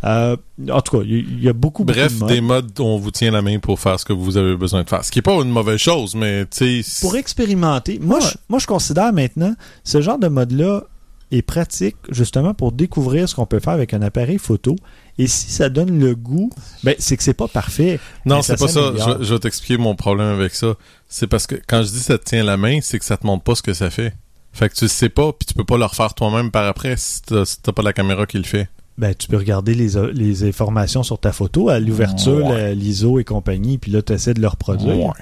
Euh, 0.04 0.36
en 0.70 0.80
tout 0.82 0.98
cas, 0.98 1.04
il 1.04 1.42
y, 1.42 1.48
a 1.48 1.54
beaucoup, 1.54 1.82
beaucoup 1.84 1.98
de 1.98 2.18
modes. 2.18 2.28
des 2.28 2.40
modes 2.42 2.78
où 2.78 2.82
on 2.82 2.98
vous 2.98 3.10
tient 3.10 3.30
la 3.30 3.40
main 3.40 3.58
pour 3.58 3.80
faire 3.80 3.98
ce 3.98 4.04
que 4.04 4.12
vous 4.12 4.36
avez 4.36 4.54
besoin 4.54 4.82
de 4.84 4.88
faire. 4.88 5.02
Ce 5.02 5.10
qui 5.10 5.20
est 5.20 5.22
pas 5.22 5.32
une 5.36 5.48
mauvaise 5.50 5.78
chose, 5.78 6.14
mais 6.14 6.44
tu 6.46 6.82
sais. 6.82 7.00
Pour 7.00 7.16
expérimenter, 7.16 7.98
moi, 8.02 8.18
Ouais. 8.18 8.24
je, 8.30 8.36
moi 8.50 8.58
je 8.58 8.66
considère 8.66 9.12
maintenant 9.14 9.54
ce 9.82 10.02
genre 10.02 10.18
de 10.18 10.28
mode-là 10.28 10.82
est 11.30 11.40
pratique 11.42 11.96
justement 12.10 12.52
pour 12.52 12.70
découvrir 12.72 13.28
ce 13.28 13.34
qu'on 13.34 13.46
peut 13.46 13.60
faire 13.60 13.72
avec 13.72 13.94
un 13.94 14.02
appareil 14.02 14.36
photo. 14.38 14.76
Et 15.18 15.26
si 15.28 15.50
ça 15.52 15.68
donne 15.68 15.98
le 16.00 16.14
goût, 16.16 16.50
ben 16.82 16.94
c'est 16.98 17.16
que 17.16 17.22
c'est 17.22 17.34
pas 17.34 17.46
parfait. 17.48 18.00
Non, 18.26 18.42
c'est 18.42 18.58
pas 18.58 18.66
ça. 18.68 18.92
Je, 18.96 19.24
je 19.24 19.34
vais 19.34 19.38
t'expliquer 19.40 19.76
mon 19.78 19.94
problème 19.94 20.26
avec 20.28 20.54
ça. 20.54 20.74
C'est 21.08 21.28
parce 21.28 21.46
que 21.46 21.54
quand 21.68 21.82
je 21.82 21.88
dis 21.90 22.00
ça 22.00 22.18
te 22.18 22.24
tient 22.24 22.42
la 22.42 22.56
main, 22.56 22.80
c'est 22.82 22.98
que 22.98 23.04
ça 23.04 23.16
te 23.16 23.24
montre 23.26 23.44
pas 23.44 23.54
ce 23.54 23.62
que 23.62 23.74
ça 23.74 23.90
fait. 23.90 24.12
Fait 24.52 24.68
que 24.68 24.74
tu 24.74 24.88
sais 24.88 25.08
pas, 25.08 25.32
puis 25.32 25.46
tu 25.46 25.54
peux 25.54 25.64
pas 25.64 25.78
le 25.78 25.84
refaire 25.84 26.14
toi-même 26.14 26.50
par 26.50 26.64
après 26.66 26.96
si 26.96 27.22
t'as 27.22 27.44
si 27.44 27.58
pas 27.60 27.82
la 27.82 27.92
caméra 27.92 28.26
qui 28.26 28.38
le 28.38 28.44
fait. 28.44 28.68
Ben, 28.98 29.12
tu 29.12 29.26
peux 29.26 29.36
regarder 29.36 29.74
les, 29.74 29.90
les 30.12 30.44
informations 30.48 31.02
sur 31.02 31.18
ta 31.18 31.32
photo 31.32 31.68
à 31.68 31.80
l'ouverture, 31.80 32.46
Ouais. 32.46 32.74
l'ISO 32.76 33.18
et 33.18 33.24
compagnie, 33.24 33.78
puis 33.78 33.90
là, 33.90 34.02
tu 34.02 34.12
essaies 34.12 34.34
de 34.34 34.40
le 34.40 34.46
reproduire. 34.46 34.96
Ouais. 34.96 35.12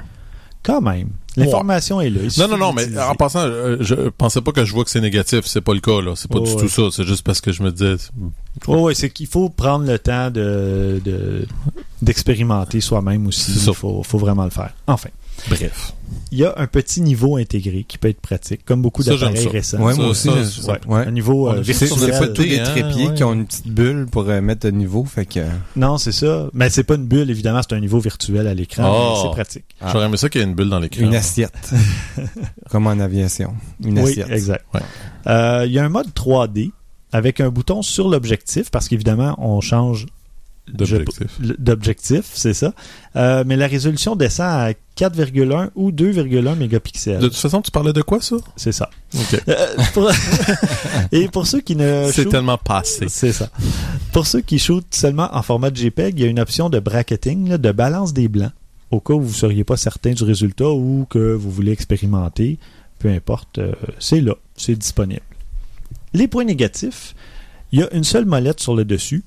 Quand 0.62 0.80
même. 0.80 1.08
L'information 1.36 2.00
est 2.00 2.10
là. 2.10 2.20
Non, 2.38 2.46
non, 2.48 2.56
non, 2.58 2.72
mais 2.72 2.86
en 2.98 3.14
passant, 3.14 3.40
euh, 3.40 3.78
je 3.80 3.94
pensais 4.10 4.40
pas 4.42 4.52
que 4.52 4.64
je 4.64 4.72
vois 4.72 4.84
que 4.84 4.90
c'est 4.90 5.00
négatif. 5.00 5.40
C'est 5.46 5.62
pas 5.62 5.72
le 5.74 5.80
cas, 5.80 6.00
là. 6.02 6.12
C'est 6.14 6.30
pas 6.30 6.38
Oh, 6.38 6.44
du 6.44 6.50
ouais. 6.52 6.60
tout 6.60 6.68
ça. 6.68 6.82
C'est 6.92 7.04
juste 7.04 7.24
parce 7.24 7.40
que 7.40 7.50
je 7.52 7.62
me 7.62 7.72
disais. 7.72 7.96
Ouais, 8.68 8.78
ouais, 8.80 8.94
c'est 8.94 9.08
qu'il 9.10 9.26
faut 9.26 9.48
prendre 9.48 9.86
le 9.86 9.98
temps 9.98 10.30
de, 10.30 11.00
de- 11.04 11.46
d'expérimenter 12.02 12.80
soi-même 12.80 13.26
aussi. 13.26 13.52
Il 13.66 13.74
faut, 13.74 14.02
faut 14.02 14.18
vraiment 14.18 14.44
le 14.44 14.50
faire. 14.50 14.74
Enfin. 14.86 15.08
Bref. 15.48 15.92
Il 16.30 16.38
y 16.38 16.44
a 16.44 16.54
un 16.56 16.66
petit 16.66 17.00
niveau 17.00 17.36
intégré 17.36 17.84
qui 17.86 17.98
peut 17.98 18.08
être 18.08 18.20
pratique, 18.20 18.64
comme 18.64 18.80
beaucoup 18.82 19.02
d'appareils 19.02 19.48
récents. 19.48 19.78
Ouais, 19.82 19.92
Ça, 19.94 20.00
moi 20.00 20.10
aussi. 20.10 20.28
ça, 20.28 20.72
Ouais. 20.72 20.78
ouais. 20.86 21.06
Un 21.06 21.10
niveau 21.10 21.48
On 21.48 21.54
euh, 21.54 21.60
a 21.60 21.64
C'est 21.64 21.88
pas 21.88 21.94
virtuel. 21.96 22.32
tous 22.34 22.42
des 22.42 22.62
trépieds 22.62 23.14
qui 23.14 23.24
ont 23.24 23.32
une 23.34 23.46
petite 23.46 23.68
bulle 23.68 24.06
pour 24.10 24.28
euh, 24.28 24.40
mettre 24.40 24.66
le 24.66 24.72
niveau, 24.72 25.04
fait 25.04 25.26
que. 25.26 25.40
Non, 25.76 25.98
c'est 25.98 26.12
ça. 26.12 26.48
Mais 26.52 26.70
c'est 26.70 26.84
pas 26.84 26.94
une 26.94 27.06
bulle, 27.06 27.30
évidemment, 27.30 27.60
c'est 27.62 27.74
un 27.74 27.80
niveau 27.80 27.98
virtuel 27.98 28.46
à 28.46 28.54
l'écran. 28.54 28.84
Oh. 28.86 29.14
mais 29.16 29.22
C'est 29.28 29.34
pratique. 29.34 29.64
Ah. 29.80 29.90
J'aurais 29.92 30.06
aimé 30.06 30.16
ça 30.16 30.28
qu'il 30.28 30.40
y 30.40 30.44
ait 30.44 30.46
une 30.46 30.54
bulle 30.54 30.70
dans 30.70 30.78
l'écran. 30.80 31.02
Une 31.02 31.14
assiette. 31.14 31.70
Comme 32.70 32.86
en 32.86 32.98
aviation. 32.98 33.54
Une 33.84 33.98
oui, 33.98 34.10
assiette. 34.10 34.30
exact. 34.30 34.64
Ouais. 34.74 34.80
Euh, 35.26 35.64
Il 35.66 35.72
y 35.72 35.78
a 35.78 35.84
un 35.84 35.88
mode 35.88 36.08
3D 36.14 36.70
avec 37.12 37.40
un 37.40 37.48
bouton 37.50 37.82
sur 37.82 38.08
l'objectif 38.08 38.70
parce 38.70 38.88
qu'évidemment, 38.88 39.34
on 39.38 39.60
change 39.60 40.06
D'objectif. 41.58 42.24
c'est 42.34 42.54
ça. 42.54 42.72
Euh, 43.16 43.42
mais 43.46 43.56
la 43.56 43.66
résolution 43.66 44.14
descend 44.16 44.46
à 44.46 44.72
4,1 44.96 45.70
ou 45.74 45.90
2,1 45.90 46.54
mégapixels. 46.56 47.18
De 47.18 47.28
toute 47.28 47.36
façon, 47.36 47.60
tu 47.62 47.70
parlais 47.70 47.92
de 47.92 48.02
quoi, 48.02 48.20
ça? 48.20 48.36
C'est 48.56 48.72
ça. 48.72 48.88
Euh, 49.48 49.66
pour- 49.92 50.10
Et 51.12 51.28
pour 51.28 51.46
ceux 51.46 51.60
qui 51.60 51.74
ne 51.76 52.10
C'est 52.12 52.26
tellement 52.28 52.58
passé. 52.58 53.06
c'est 53.08 53.32
ça. 53.32 53.48
Pour 54.12 54.26
ceux 54.26 54.40
qui 54.40 54.58
shootent 54.58 54.94
seulement 54.94 55.28
en 55.36 55.42
format 55.42 55.70
de 55.70 55.76
JPEG, 55.76 56.18
il 56.18 56.22
y 56.22 56.26
a 56.26 56.30
une 56.30 56.40
option 56.40 56.70
de 56.70 56.78
bracketing, 56.78 57.48
là, 57.48 57.58
de 57.58 57.72
balance 57.72 58.12
des 58.12 58.28
blancs, 58.28 58.52
au 58.90 59.00
cas 59.00 59.14
où 59.14 59.20
vous 59.20 59.28
ne 59.28 59.34
seriez 59.34 59.64
pas 59.64 59.76
certain 59.76 60.12
du 60.12 60.22
résultat 60.22 60.70
ou 60.70 61.06
que 61.10 61.32
vous 61.34 61.50
voulez 61.50 61.72
expérimenter. 61.72 62.58
Peu 62.98 63.08
importe, 63.08 63.58
euh, 63.58 63.72
c'est 63.98 64.20
là, 64.20 64.34
c'est 64.56 64.76
disponible. 64.76 65.22
Les 66.14 66.28
points 66.28 66.44
négatifs, 66.44 67.14
il 67.72 67.80
y 67.80 67.82
a 67.82 67.92
une 67.94 68.04
seule 68.04 68.26
molette 68.26 68.60
sur 68.60 68.76
le 68.76 68.84
dessus 68.84 69.24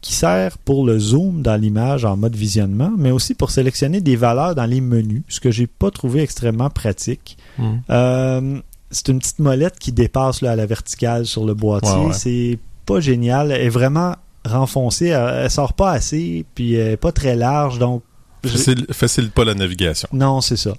qui 0.00 0.14
sert 0.14 0.56
pour 0.58 0.86
le 0.86 0.98
zoom 0.98 1.42
dans 1.42 1.60
l'image 1.60 2.04
en 2.04 2.16
mode 2.16 2.34
visionnement, 2.34 2.92
mais 2.96 3.10
aussi 3.10 3.34
pour 3.34 3.50
sélectionner 3.50 4.00
des 4.00 4.16
valeurs 4.16 4.54
dans 4.54 4.64
les 4.64 4.80
menus, 4.80 5.22
ce 5.28 5.40
que 5.40 5.50
j'ai 5.50 5.66
pas 5.66 5.90
trouvé 5.90 6.22
extrêmement 6.22 6.70
pratique. 6.70 7.36
Hmm. 7.58 7.76
Euh, 7.90 8.60
c'est 8.90 9.08
une 9.08 9.18
petite 9.18 9.38
molette 9.38 9.78
qui 9.78 9.92
dépasse 9.92 10.40
là, 10.40 10.52
à 10.52 10.56
la 10.56 10.66
verticale 10.66 11.26
sur 11.26 11.44
le 11.44 11.54
boîtier. 11.54 11.92
Ouais, 11.92 12.06
ouais. 12.06 12.12
C'est 12.12 12.58
pas 12.86 13.00
génial. 13.00 13.52
Elle 13.52 13.60
est 13.60 13.68
vraiment 13.68 14.16
renfoncée. 14.44 15.08
Elle, 15.08 15.44
elle 15.44 15.50
sort 15.50 15.74
pas 15.74 15.90
assez, 15.90 16.44
puis 16.54 16.74
elle 16.74 16.92
est 16.92 16.96
pas 16.96 17.12
très 17.12 17.36
large. 17.36 17.78
Donc, 17.78 18.02
Facile, 18.42 18.86
facilite 18.90 19.32
pas 19.32 19.44
la 19.44 19.54
navigation. 19.54 20.08
non, 20.12 20.40
c'est 20.40 20.56
ça. 20.56 20.72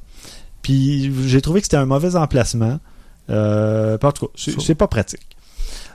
Puis 0.63 1.11
j'ai 1.27 1.41
trouvé 1.41 1.61
que 1.61 1.65
c'était 1.65 1.77
un 1.77 1.85
mauvais 1.85 2.15
emplacement. 2.15 2.79
Euh, 3.29 3.97
en 4.01 4.11
tout 4.11 4.27
cas, 4.27 4.33
c'est 4.35 4.75
pas 4.75 4.87
pratique. 4.87 5.21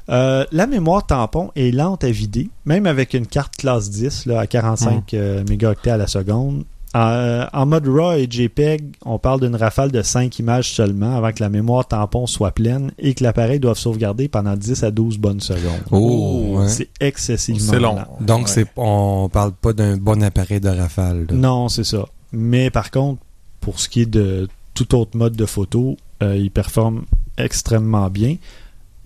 Euh, 0.09 0.45
la 0.53 0.67
mémoire 0.67 1.05
tampon 1.07 1.51
est 1.57 1.73
lente 1.73 2.05
à 2.05 2.11
vider, 2.11 2.49
même 2.65 2.87
avec 2.87 3.15
une 3.15 3.27
carte 3.27 3.57
classe 3.57 3.91
10 3.91 4.27
là, 4.27 4.41
à 4.41 4.47
45 4.47 5.15
euh, 5.15 5.43
mégaoctets 5.49 5.91
à 5.91 5.97
la 5.97 6.07
seconde. 6.07 6.65
En, 6.95 7.45
en 7.53 7.67
mode 7.67 7.89
RAW 7.89 8.13
et 8.15 8.27
JPEG, 8.31 8.95
on 9.05 9.19
parle 9.19 9.41
d'une 9.41 9.57
rafale 9.57 9.91
de 9.93 10.01
5 10.01 10.39
images 10.39 10.73
seulement 10.73 11.17
avant 11.17 11.31
que 11.33 11.43
la 11.43 11.51
mémoire 11.51 11.87
tampon 11.87 12.27
soit 12.27 12.53
pleine 12.53 12.93
et 12.99 13.13
que 13.13 13.23
l'appareil 13.25 13.61
doive 13.61 13.77
sauvegarder 13.77 14.29
pendant 14.29 14.57
10 14.57 14.83
à 14.85 14.91
12 14.91 15.19
bonnes 15.19 15.41
secondes. 15.41 15.83
Oh, 15.91 16.55
ouais. 16.61 16.69
C'est 16.69 16.89
excessivement 17.01 17.73
C'est 17.73 17.81
long. 17.81 17.97
lent. 17.97 18.17
Donc, 18.21 18.43
Ouais. 18.47 18.51
c'est, 18.55 18.67
on 18.77 19.29
parle 19.31 19.53
pas 19.53 19.73
d'un 19.75 19.97
bon 19.99 20.23
appareil 20.23 20.61
de 20.61 20.69
rafale. 20.71 21.27
là. 21.29 21.35
Non, 21.35 21.69
c'est 21.69 21.85
ça. 21.85 22.07
Mais 22.33 22.71
par 22.71 22.91
contre, 22.91 23.21
pour 23.61 23.79
ce 23.81 23.89
qui 23.91 24.03
est 24.03 24.07
de 24.11 24.49
tout 24.73 24.95
autre 24.95 25.17
mode 25.19 25.35
de 25.37 25.45
photo, 25.47 25.97
euh, 26.23 26.37
il 26.37 26.51
performe 26.51 27.05
extrêmement 27.37 28.09
bien. 28.09 28.37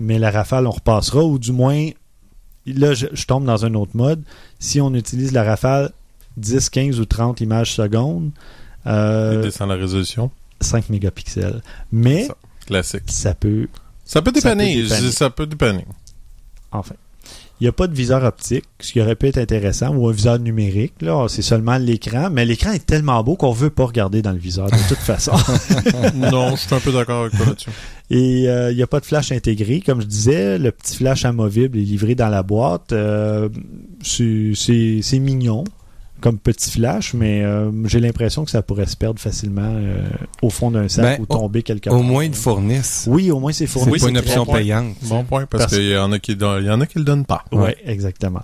Mais 0.00 0.18
la 0.18 0.30
rafale, 0.30 0.66
on 0.66 0.70
repassera, 0.70 1.22
ou 1.24 1.38
du 1.38 1.52
moins, 1.52 1.90
là, 2.66 2.94
je, 2.94 3.06
je 3.12 3.26
tombe 3.26 3.44
dans 3.44 3.64
un 3.64 3.74
autre 3.74 3.92
mode. 3.94 4.22
Si 4.58 4.80
on 4.80 4.94
utilise 4.94 5.32
la 5.32 5.44
rafale 5.44 5.92
10, 6.38 6.70
15 6.70 7.00
ou 7.00 7.04
30 7.04 7.40
images 7.40 7.74
secondes, 7.74 8.30
Il 8.86 8.92
euh, 8.92 9.42
descend 9.42 9.68
la 9.68 9.74
résolution. 9.76 10.30
5 10.60 10.88
mégapixels. 10.90 11.62
Mais 11.92 12.24
Ça. 12.24 12.36
Classique. 12.66 13.02
ça 13.06 13.34
peut 13.34 13.68
Ça 14.04 14.22
peut 14.22 14.32
Ça 14.34 14.52
peut 14.54 14.56
dépanner. 14.56 14.86
Ça 15.10 15.30
peut 15.30 15.46
dépanner. 15.46 15.84
Enfin. 16.72 16.94
Il 17.60 17.64
n'y 17.64 17.68
a 17.68 17.72
pas 17.72 17.86
de 17.86 17.94
viseur 17.94 18.24
optique, 18.24 18.64
ce 18.80 18.92
qui 18.92 19.02
aurait 19.02 19.16
pu 19.16 19.26
être 19.26 19.36
intéressant, 19.36 19.94
ou 19.94 20.08
un 20.08 20.12
viseur 20.12 20.38
numérique. 20.38 20.94
Là, 21.02 21.26
c'est 21.28 21.42
seulement 21.42 21.76
l'écran, 21.76 22.30
mais 22.30 22.46
l'écran 22.46 22.72
est 22.72 22.86
tellement 22.86 23.22
beau 23.22 23.36
qu'on 23.36 23.52
veut 23.52 23.68
pas 23.68 23.84
regarder 23.84 24.22
dans 24.22 24.32
le 24.32 24.38
viseur 24.38 24.66
de 24.70 24.88
toute 24.88 24.96
façon. 24.98 25.32
non, 26.14 26.52
je 26.52 26.60
suis 26.62 26.74
un 26.74 26.80
peu 26.80 26.90
d'accord 26.90 27.22
avec 27.22 27.36
toi 27.36 27.44
là-dessus. 27.46 27.68
Et 28.10 28.48
euh, 28.48 28.70
il 28.72 28.76
n'y 28.76 28.82
a 28.82 28.86
pas 28.86 28.98
de 29.00 29.04
flash 29.04 29.30
intégré, 29.30 29.80
comme 29.84 30.00
je 30.00 30.06
disais. 30.06 30.58
Le 30.58 30.72
petit 30.72 30.96
flash 30.96 31.24
amovible 31.26 31.76
est 31.78 31.82
livré 31.82 32.14
dans 32.14 32.28
la 32.30 32.42
boîte. 32.42 32.92
Euh, 32.92 33.48
c'est- 34.02 34.52
c'est 34.54 35.00
c'est 35.02 35.18
mignon 35.18 35.64
comme 36.20 36.38
petit 36.38 36.70
flash, 36.70 37.14
mais 37.14 37.42
euh, 37.42 37.70
j'ai 37.86 37.98
l'impression 38.00 38.44
que 38.44 38.50
ça 38.50 38.62
pourrait 38.62 38.86
se 38.86 38.96
perdre 38.96 39.18
facilement 39.20 39.62
euh, 39.74 40.06
au 40.42 40.50
fond 40.50 40.70
d'un 40.70 40.88
sac 40.88 41.18
Ben, 41.18 41.22
ou 41.22 41.26
tomber 41.26 41.62
quelque 41.62 41.90
part. 41.90 41.98
Au 41.98 42.02
moins, 42.02 42.24
ils 42.24 42.34
fournissent. 42.34 43.06
Oui, 43.10 43.30
au 43.30 43.40
moins 43.40 43.52
c'est 43.52 43.66
C'est 43.66 43.72
fourni. 43.72 43.98
pas 43.98 44.08
une 44.08 44.16
C'est 44.16 44.22
très 44.22 44.30
option 44.30 44.44
bon 44.44 44.50
point. 44.52 44.58
payante. 44.60 44.94
Bon 45.02 45.24
point, 45.24 45.46
parce, 45.46 45.64
Parce- 45.64 45.76
qu'il 45.76 45.88
y 45.88 45.96
en 45.96 46.12
a 46.12 46.18
qui 46.18 46.36
don- 46.36 46.58
il 46.58 46.66
y 46.66 46.70
en 46.70 46.80
a 46.80 46.86
qui 46.86 46.98
le 46.98 47.04
donnent 47.04 47.24
pas. 47.26 47.44
Ouais, 47.52 47.76
exactement. 47.84 48.42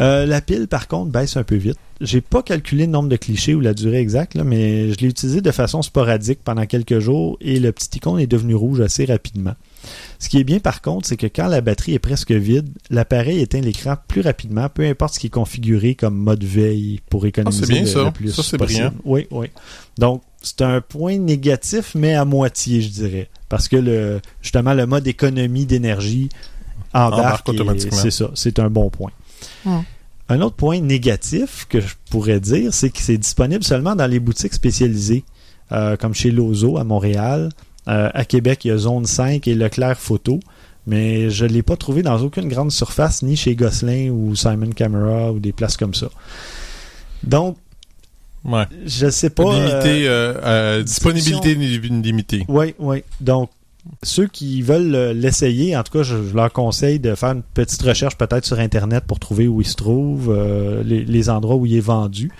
Euh, 0.00 0.26
la 0.26 0.40
pile, 0.40 0.68
par 0.68 0.86
contre, 0.86 1.10
baisse 1.10 1.36
un 1.36 1.42
peu 1.42 1.56
vite. 1.56 1.76
J'ai 2.00 2.20
pas 2.20 2.42
calculé 2.44 2.86
le 2.86 2.92
nombre 2.92 3.08
de 3.08 3.16
clichés 3.16 3.54
ou 3.56 3.60
la 3.60 3.74
durée 3.74 3.98
exacte, 3.98 4.34
là, 4.36 4.44
mais 4.44 4.92
je 4.92 4.98
l'ai 4.98 5.08
utilisé 5.08 5.40
de 5.40 5.50
façon 5.50 5.82
sporadique 5.82 6.38
pendant 6.44 6.64
quelques 6.66 7.00
jours 7.00 7.36
et 7.40 7.58
le 7.58 7.72
petit 7.72 7.96
icône 7.96 8.20
est 8.20 8.28
devenu 8.28 8.54
rouge 8.54 8.80
assez 8.80 9.04
rapidement. 9.06 9.54
Ce 10.20 10.28
qui 10.28 10.38
est 10.38 10.44
bien 10.44 10.58
par 10.58 10.82
contre, 10.82 11.06
c'est 11.06 11.16
que 11.16 11.26
quand 11.26 11.46
la 11.46 11.60
batterie 11.60 11.94
est 11.94 11.98
presque 12.00 12.32
vide, 12.32 12.68
l'appareil 12.90 13.40
éteint 13.40 13.60
l'écran 13.60 13.96
plus 14.08 14.20
rapidement, 14.20 14.68
peu 14.68 14.84
importe 14.84 15.14
ce 15.14 15.20
qui 15.20 15.28
est 15.28 15.30
configuré 15.30 15.94
comme 15.94 16.16
mode 16.16 16.42
veille 16.42 17.00
pour 17.08 17.24
économiser 17.26 17.62
Ah, 17.62 17.66
c'est 17.66 17.72
bien 17.72 17.82
le, 17.82 17.86
ça. 17.88 18.04
le 18.04 18.10
plus 18.10 18.30
Ça, 18.32 18.42
c'est 18.42 18.58
possible. 18.58 18.90
brillant. 18.90 18.94
Oui, 19.04 19.26
oui. 19.30 19.46
Donc, 19.96 20.22
c'est 20.42 20.62
un 20.62 20.80
point 20.80 21.18
négatif, 21.18 21.92
mais 21.94 22.14
à 22.14 22.24
moitié, 22.24 22.80
je 22.82 22.88
dirais. 22.88 23.28
Parce 23.48 23.68
que 23.68 23.76
le 23.76 24.20
justement, 24.42 24.74
le 24.74 24.86
mode 24.86 25.06
économie 25.06 25.66
d'énergie 25.66 26.28
embarque. 26.92 27.48
Embarque. 27.48 27.78
C'est 27.92 28.10
ça, 28.10 28.30
c'est 28.34 28.58
un 28.58 28.70
bon 28.70 28.90
point. 28.90 29.12
Un 30.30 30.40
autre 30.42 30.56
point 30.56 30.80
négatif 30.80 31.66
que 31.70 31.80
je 31.80 31.94
pourrais 32.10 32.40
dire, 32.40 32.74
c'est 32.74 32.90
que 32.90 32.98
c'est 32.98 33.16
disponible 33.16 33.64
seulement 33.64 33.94
dans 33.96 34.06
les 34.06 34.20
boutiques 34.20 34.52
spécialisées, 34.52 35.24
euh, 35.72 35.96
comme 35.96 36.12
chez 36.12 36.30
Lozo 36.30 36.76
à 36.76 36.84
Montréal. 36.84 37.48
Euh, 37.88 38.10
à 38.12 38.24
Québec, 38.24 38.64
il 38.64 38.68
y 38.68 38.70
a 38.70 38.78
Zone 38.78 39.06
5 39.06 39.46
et 39.48 39.54
Leclerc 39.54 39.96
Photo, 39.98 40.40
mais 40.86 41.30
je 41.30 41.44
ne 41.46 41.50
l'ai 41.50 41.62
pas 41.62 41.76
trouvé 41.76 42.02
dans 42.02 42.20
aucune 42.22 42.48
grande 42.48 42.70
surface, 42.70 43.22
ni 43.22 43.36
chez 43.36 43.54
Gosselin 43.54 44.10
ou 44.10 44.36
Simon 44.36 44.70
Camera 44.70 45.32
ou 45.32 45.38
des 45.40 45.52
places 45.52 45.76
comme 45.76 45.94
ça. 45.94 46.08
Donc, 47.22 47.56
Ouais. 48.44 48.64
je 48.86 49.10
sais 49.10 49.30
pas. 49.30 49.52
Limité, 49.52 50.08
euh, 50.08 50.34
euh, 50.44 50.82
disponibilité 50.82 51.54
li- 51.54 51.78
limitée. 52.02 52.44
oui, 52.48 52.74
oui. 52.78 53.02
Donc, 53.20 53.50
ceux 54.02 54.26
qui 54.26 54.62
veulent 54.62 55.12
l'essayer, 55.16 55.76
en 55.76 55.82
tout 55.82 55.92
cas, 55.92 56.02
je, 56.02 56.16
je 56.30 56.34
leur 56.34 56.52
conseille 56.52 56.98
de 57.00 57.14
faire 57.14 57.30
une 57.30 57.42
petite 57.42 57.82
recherche 57.82 58.16
peut-être 58.16 58.44
sur 58.44 58.58
Internet 58.58 59.04
pour 59.06 59.18
trouver 59.18 59.48
où 59.48 59.60
il 59.60 59.66
se 59.66 59.74
trouve, 59.74 60.30
euh, 60.30 60.82
les, 60.84 61.04
les 61.04 61.30
endroits 61.30 61.56
où 61.56 61.66
il 61.66 61.74
est 61.76 61.80
vendu. 61.80 62.30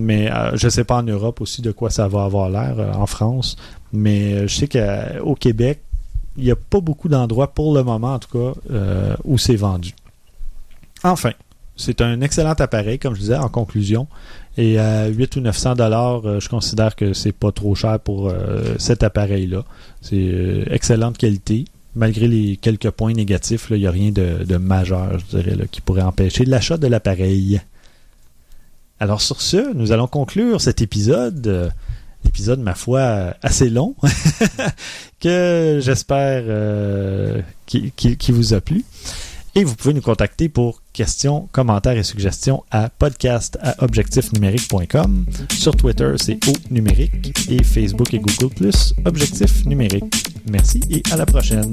Mais 0.00 0.32
euh, 0.32 0.56
je 0.56 0.68
sais 0.68 0.84
pas 0.84 0.96
en 0.96 1.02
Europe 1.02 1.40
aussi 1.40 1.60
de 1.62 1.72
quoi 1.72 1.90
ça 1.90 2.08
va 2.08 2.24
avoir 2.24 2.48
l'air 2.48 2.78
euh, 2.78 2.92
en 2.92 3.06
France. 3.06 3.56
Mais 3.92 4.32
euh, 4.32 4.46
je 4.46 4.54
sais 4.54 4.68
qu'au 4.68 5.34
Québec, 5.34 5.80
il 6.36 6.44
n'y 6.44 6.50
a 6.50 6.56
pas 6.56 6.80
beaucoup 6.80 7.08
d'endroits 7.08 7.52
pour 7.52 7.74
le 7.74 7.82
moment, 7.82 8.14
en 8.14 8.18
tout 8.18 8.38
cas, 8.38 8.76
où 9.24 9.36
c'est 9.36 9.56
vendu. 9.56 9.94
Enfin, 11.02 11.32
c'est 11.76 12.00
un 12.00 12.20
excellent 12.20 12.52
appareil, 12.52 12.98
comme 12.98 13.14
je 13.14 13.20
disais, 13.20 13.36
en 13.36 13.48
conclusion. 13.48 14.06
Et 14.56 14.78
à 14.78 15.08
8 15.08 15.36
ou 15.36 15.40
900 15.40 15.74
dollars, 15.74 16.40
je 16.40 16.48
considère 16.48 16.94
que 16.94 17.12
c'est 17.14 17.32
pas 17.32 17.50
trop 17.50 17.74
cher 17.74 17.98
pour 17.98 18.32
cet 18.78 19.02
appareil-là. 19.02 19.64
C'est 20.00 20.64
excellente 20.70 21.18
qualité. 21.18 21.64
Malgré 21.96 22.28
les 22.28 22.56
quelques 22.56 22.90
points 22.90 23.12
négatifs, 23.12 23.66
il 23.70 23.78
n'y 23.78 23.86
a 23.86 23.90
rien 23.90 24.12
de, 24.12 24.56
majeur, 24.56 25.18
je 25.18 25.36
dirais, 25.36 25.56
qui 25.70 25.80
pourrait 25.80 26.02
empêcher 26.02 26.44
l'achat 26.44 26.78
de 26.78 26.86
l'appareil. 26.86 27.60
Alors 29.00 29.22
sur 29.22 29.40
ce, 29.40 29.72
nous 29.74 29.92
allons 29.92 30.06
conclure 30.06 30.60
cet 30.60 30.82
épisode. 30.82 31.46
euh, 31.46 31.70
épisode, 32.26 32.60
ma 32.60 32.74
foi, 32.74 33.34
assez 33.42 33.70
long, 33.70 33.94
que 35.20 35.80
j'espère 35.82 36.42
euh, 36.46 37.40
qui, 37.66 37.92
vous 38.28 38.52
a 38.52 38.60
plu. 38.60 38.84
Et 39.54 39.64
vous 39.64 39.74
pouvez 39.74 39.94
nous 39.94 40.02
contacter 40.02 40.48
pour 40.48 40.82
questions, 40.92 41.48
commentaires 41.50 41.96
et 41.96 42.04
suggestions 42.04 42.62
à 42.70 42.88
podcast 42.88 43.58
objectifnumérique.com. 43.78 45.24
Sur 45.58 45.74
Twitter, 45.74 46.12
c'est 46.18 46.38
au 46.46 46.52
numérique 46.70 47.32
et 47.50 47.64
Facebook 47.64 48.14
et 48.14 48.20
Google 48.20 48.54
Plus 48.54 48.94
Objectif 49.06 49.64
numérique. 49.64 50.24
Merci 50.48 50.80
et 50.88 51.02
à 51.10 51.16
la 51.16 51.26
prochaine. 51.26 51.72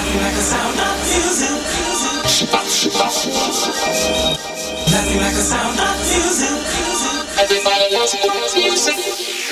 Nothing 0.00 0.22
like 0.22 0.34
the 0.34 0.40
sound 0.40 0.80
of 0.80 0.96
music. 1.04 1.52
Nothing 4.90 5.18
like 5.20 5.34
the 5.34 5.44
sound 5.44 5.78
of 5.78 5.96
music. 6.08 6.56
Everybody 7.38 7.94
loves 7.94 8.54
music. 8.56 9.49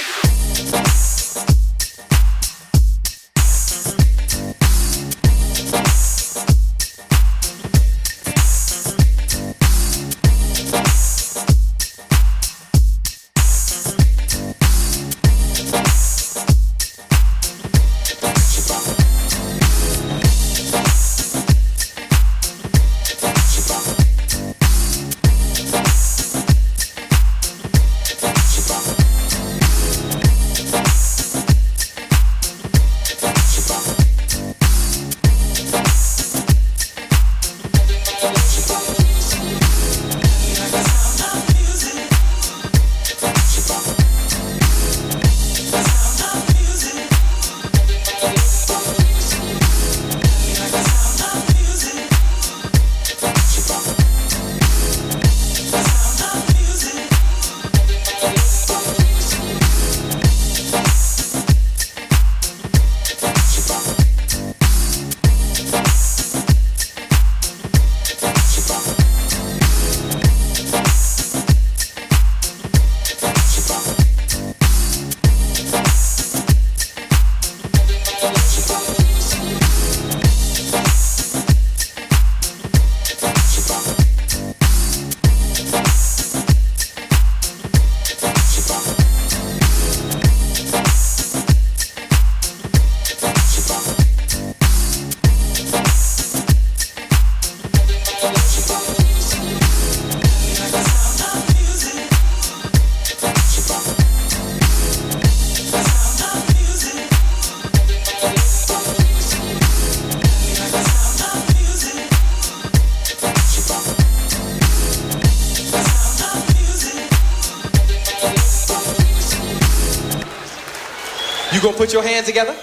Together? 122.28 122.52
You 122.52 122.60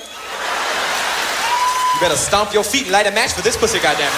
better 1.99 2.15
stomp 2.15 2.53
your 2.53 2.63
feet 2.63 2.83
and 2.83 2.91
light 2.91 3.07
a 3.07 3.11
match 3.11 3.33
for 3.33 3.41
this 3.41 3.57
pussy, 3.57 3.79
goddammit. 3.79 4.13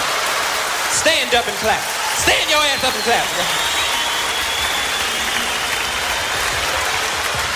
Stand 0.91 1.33
up 1.33 1.47
and 1.47 1.55
clap. 1.63 1.81
Stand 2.19 2.51
your 2.51 2.59
ass 2.59 2.83
up 2.83 2.93
and 2.93 3.03
clap. 3.07 3.23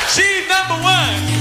She's 0.08 0.48
number 0.48 0.80
one. 0.82 1.41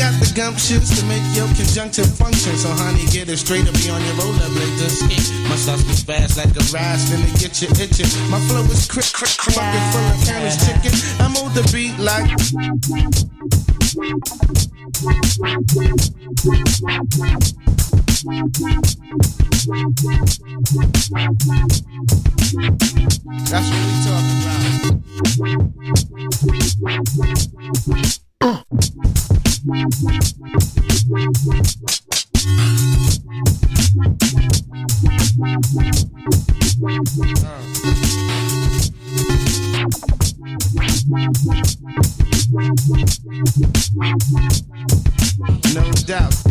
Got 0.00 0.16
the 0.16 0.32
gumptions 0.32 0.96
to 0.96 1.04
make 1.04 1.20
your 1.36 1.44
conjunctive 1.52 2.08
function. 2.16 2.56
So, 2.56 2.72
honey, 2.72 3.04
get 3.12 3.28
it 3.28 3.36
straight 3.36 3.68
up 3.68 3.76
be 3.76 3.92
on 3.92 4.00
your. 4.00 4.16
Just 4.80 5.04
skate. 5.04 5.28
My 5.44 5.52
sauce 5.56 5.84
is 5.92 6.02
fast 6.02 6.38
like 6.38 6.56
a 6.56 6.64
rise, 6.72 7.04
finna 7.04 7.28
get 7.36 7.60
you 7.60 7.68
itching. 7.76 8.08
My 8.32 8.40
flow 8.48 8.64
is 8.72 8.88
quick, 8.88 9.12
quick, 9.12 9.36
quick, 9.36 9.60
bucket 9.60 9.84
full 9.92 10.08
of 10.08 10.16
Paris 10.24 10.56
chicken. 10.64 10.96
I 11.20 11.28
move 11.28 11.52
the 11.52 11.60
beat 11.68 12.00
like. 12.00 12.32
That's 23.50 23.66
what 23.68 23.82
we 23.84 23.92
talking 24.08 24.40
about. 24.40 24.60
No 29.62 29.72
doubt. 46.06 46.50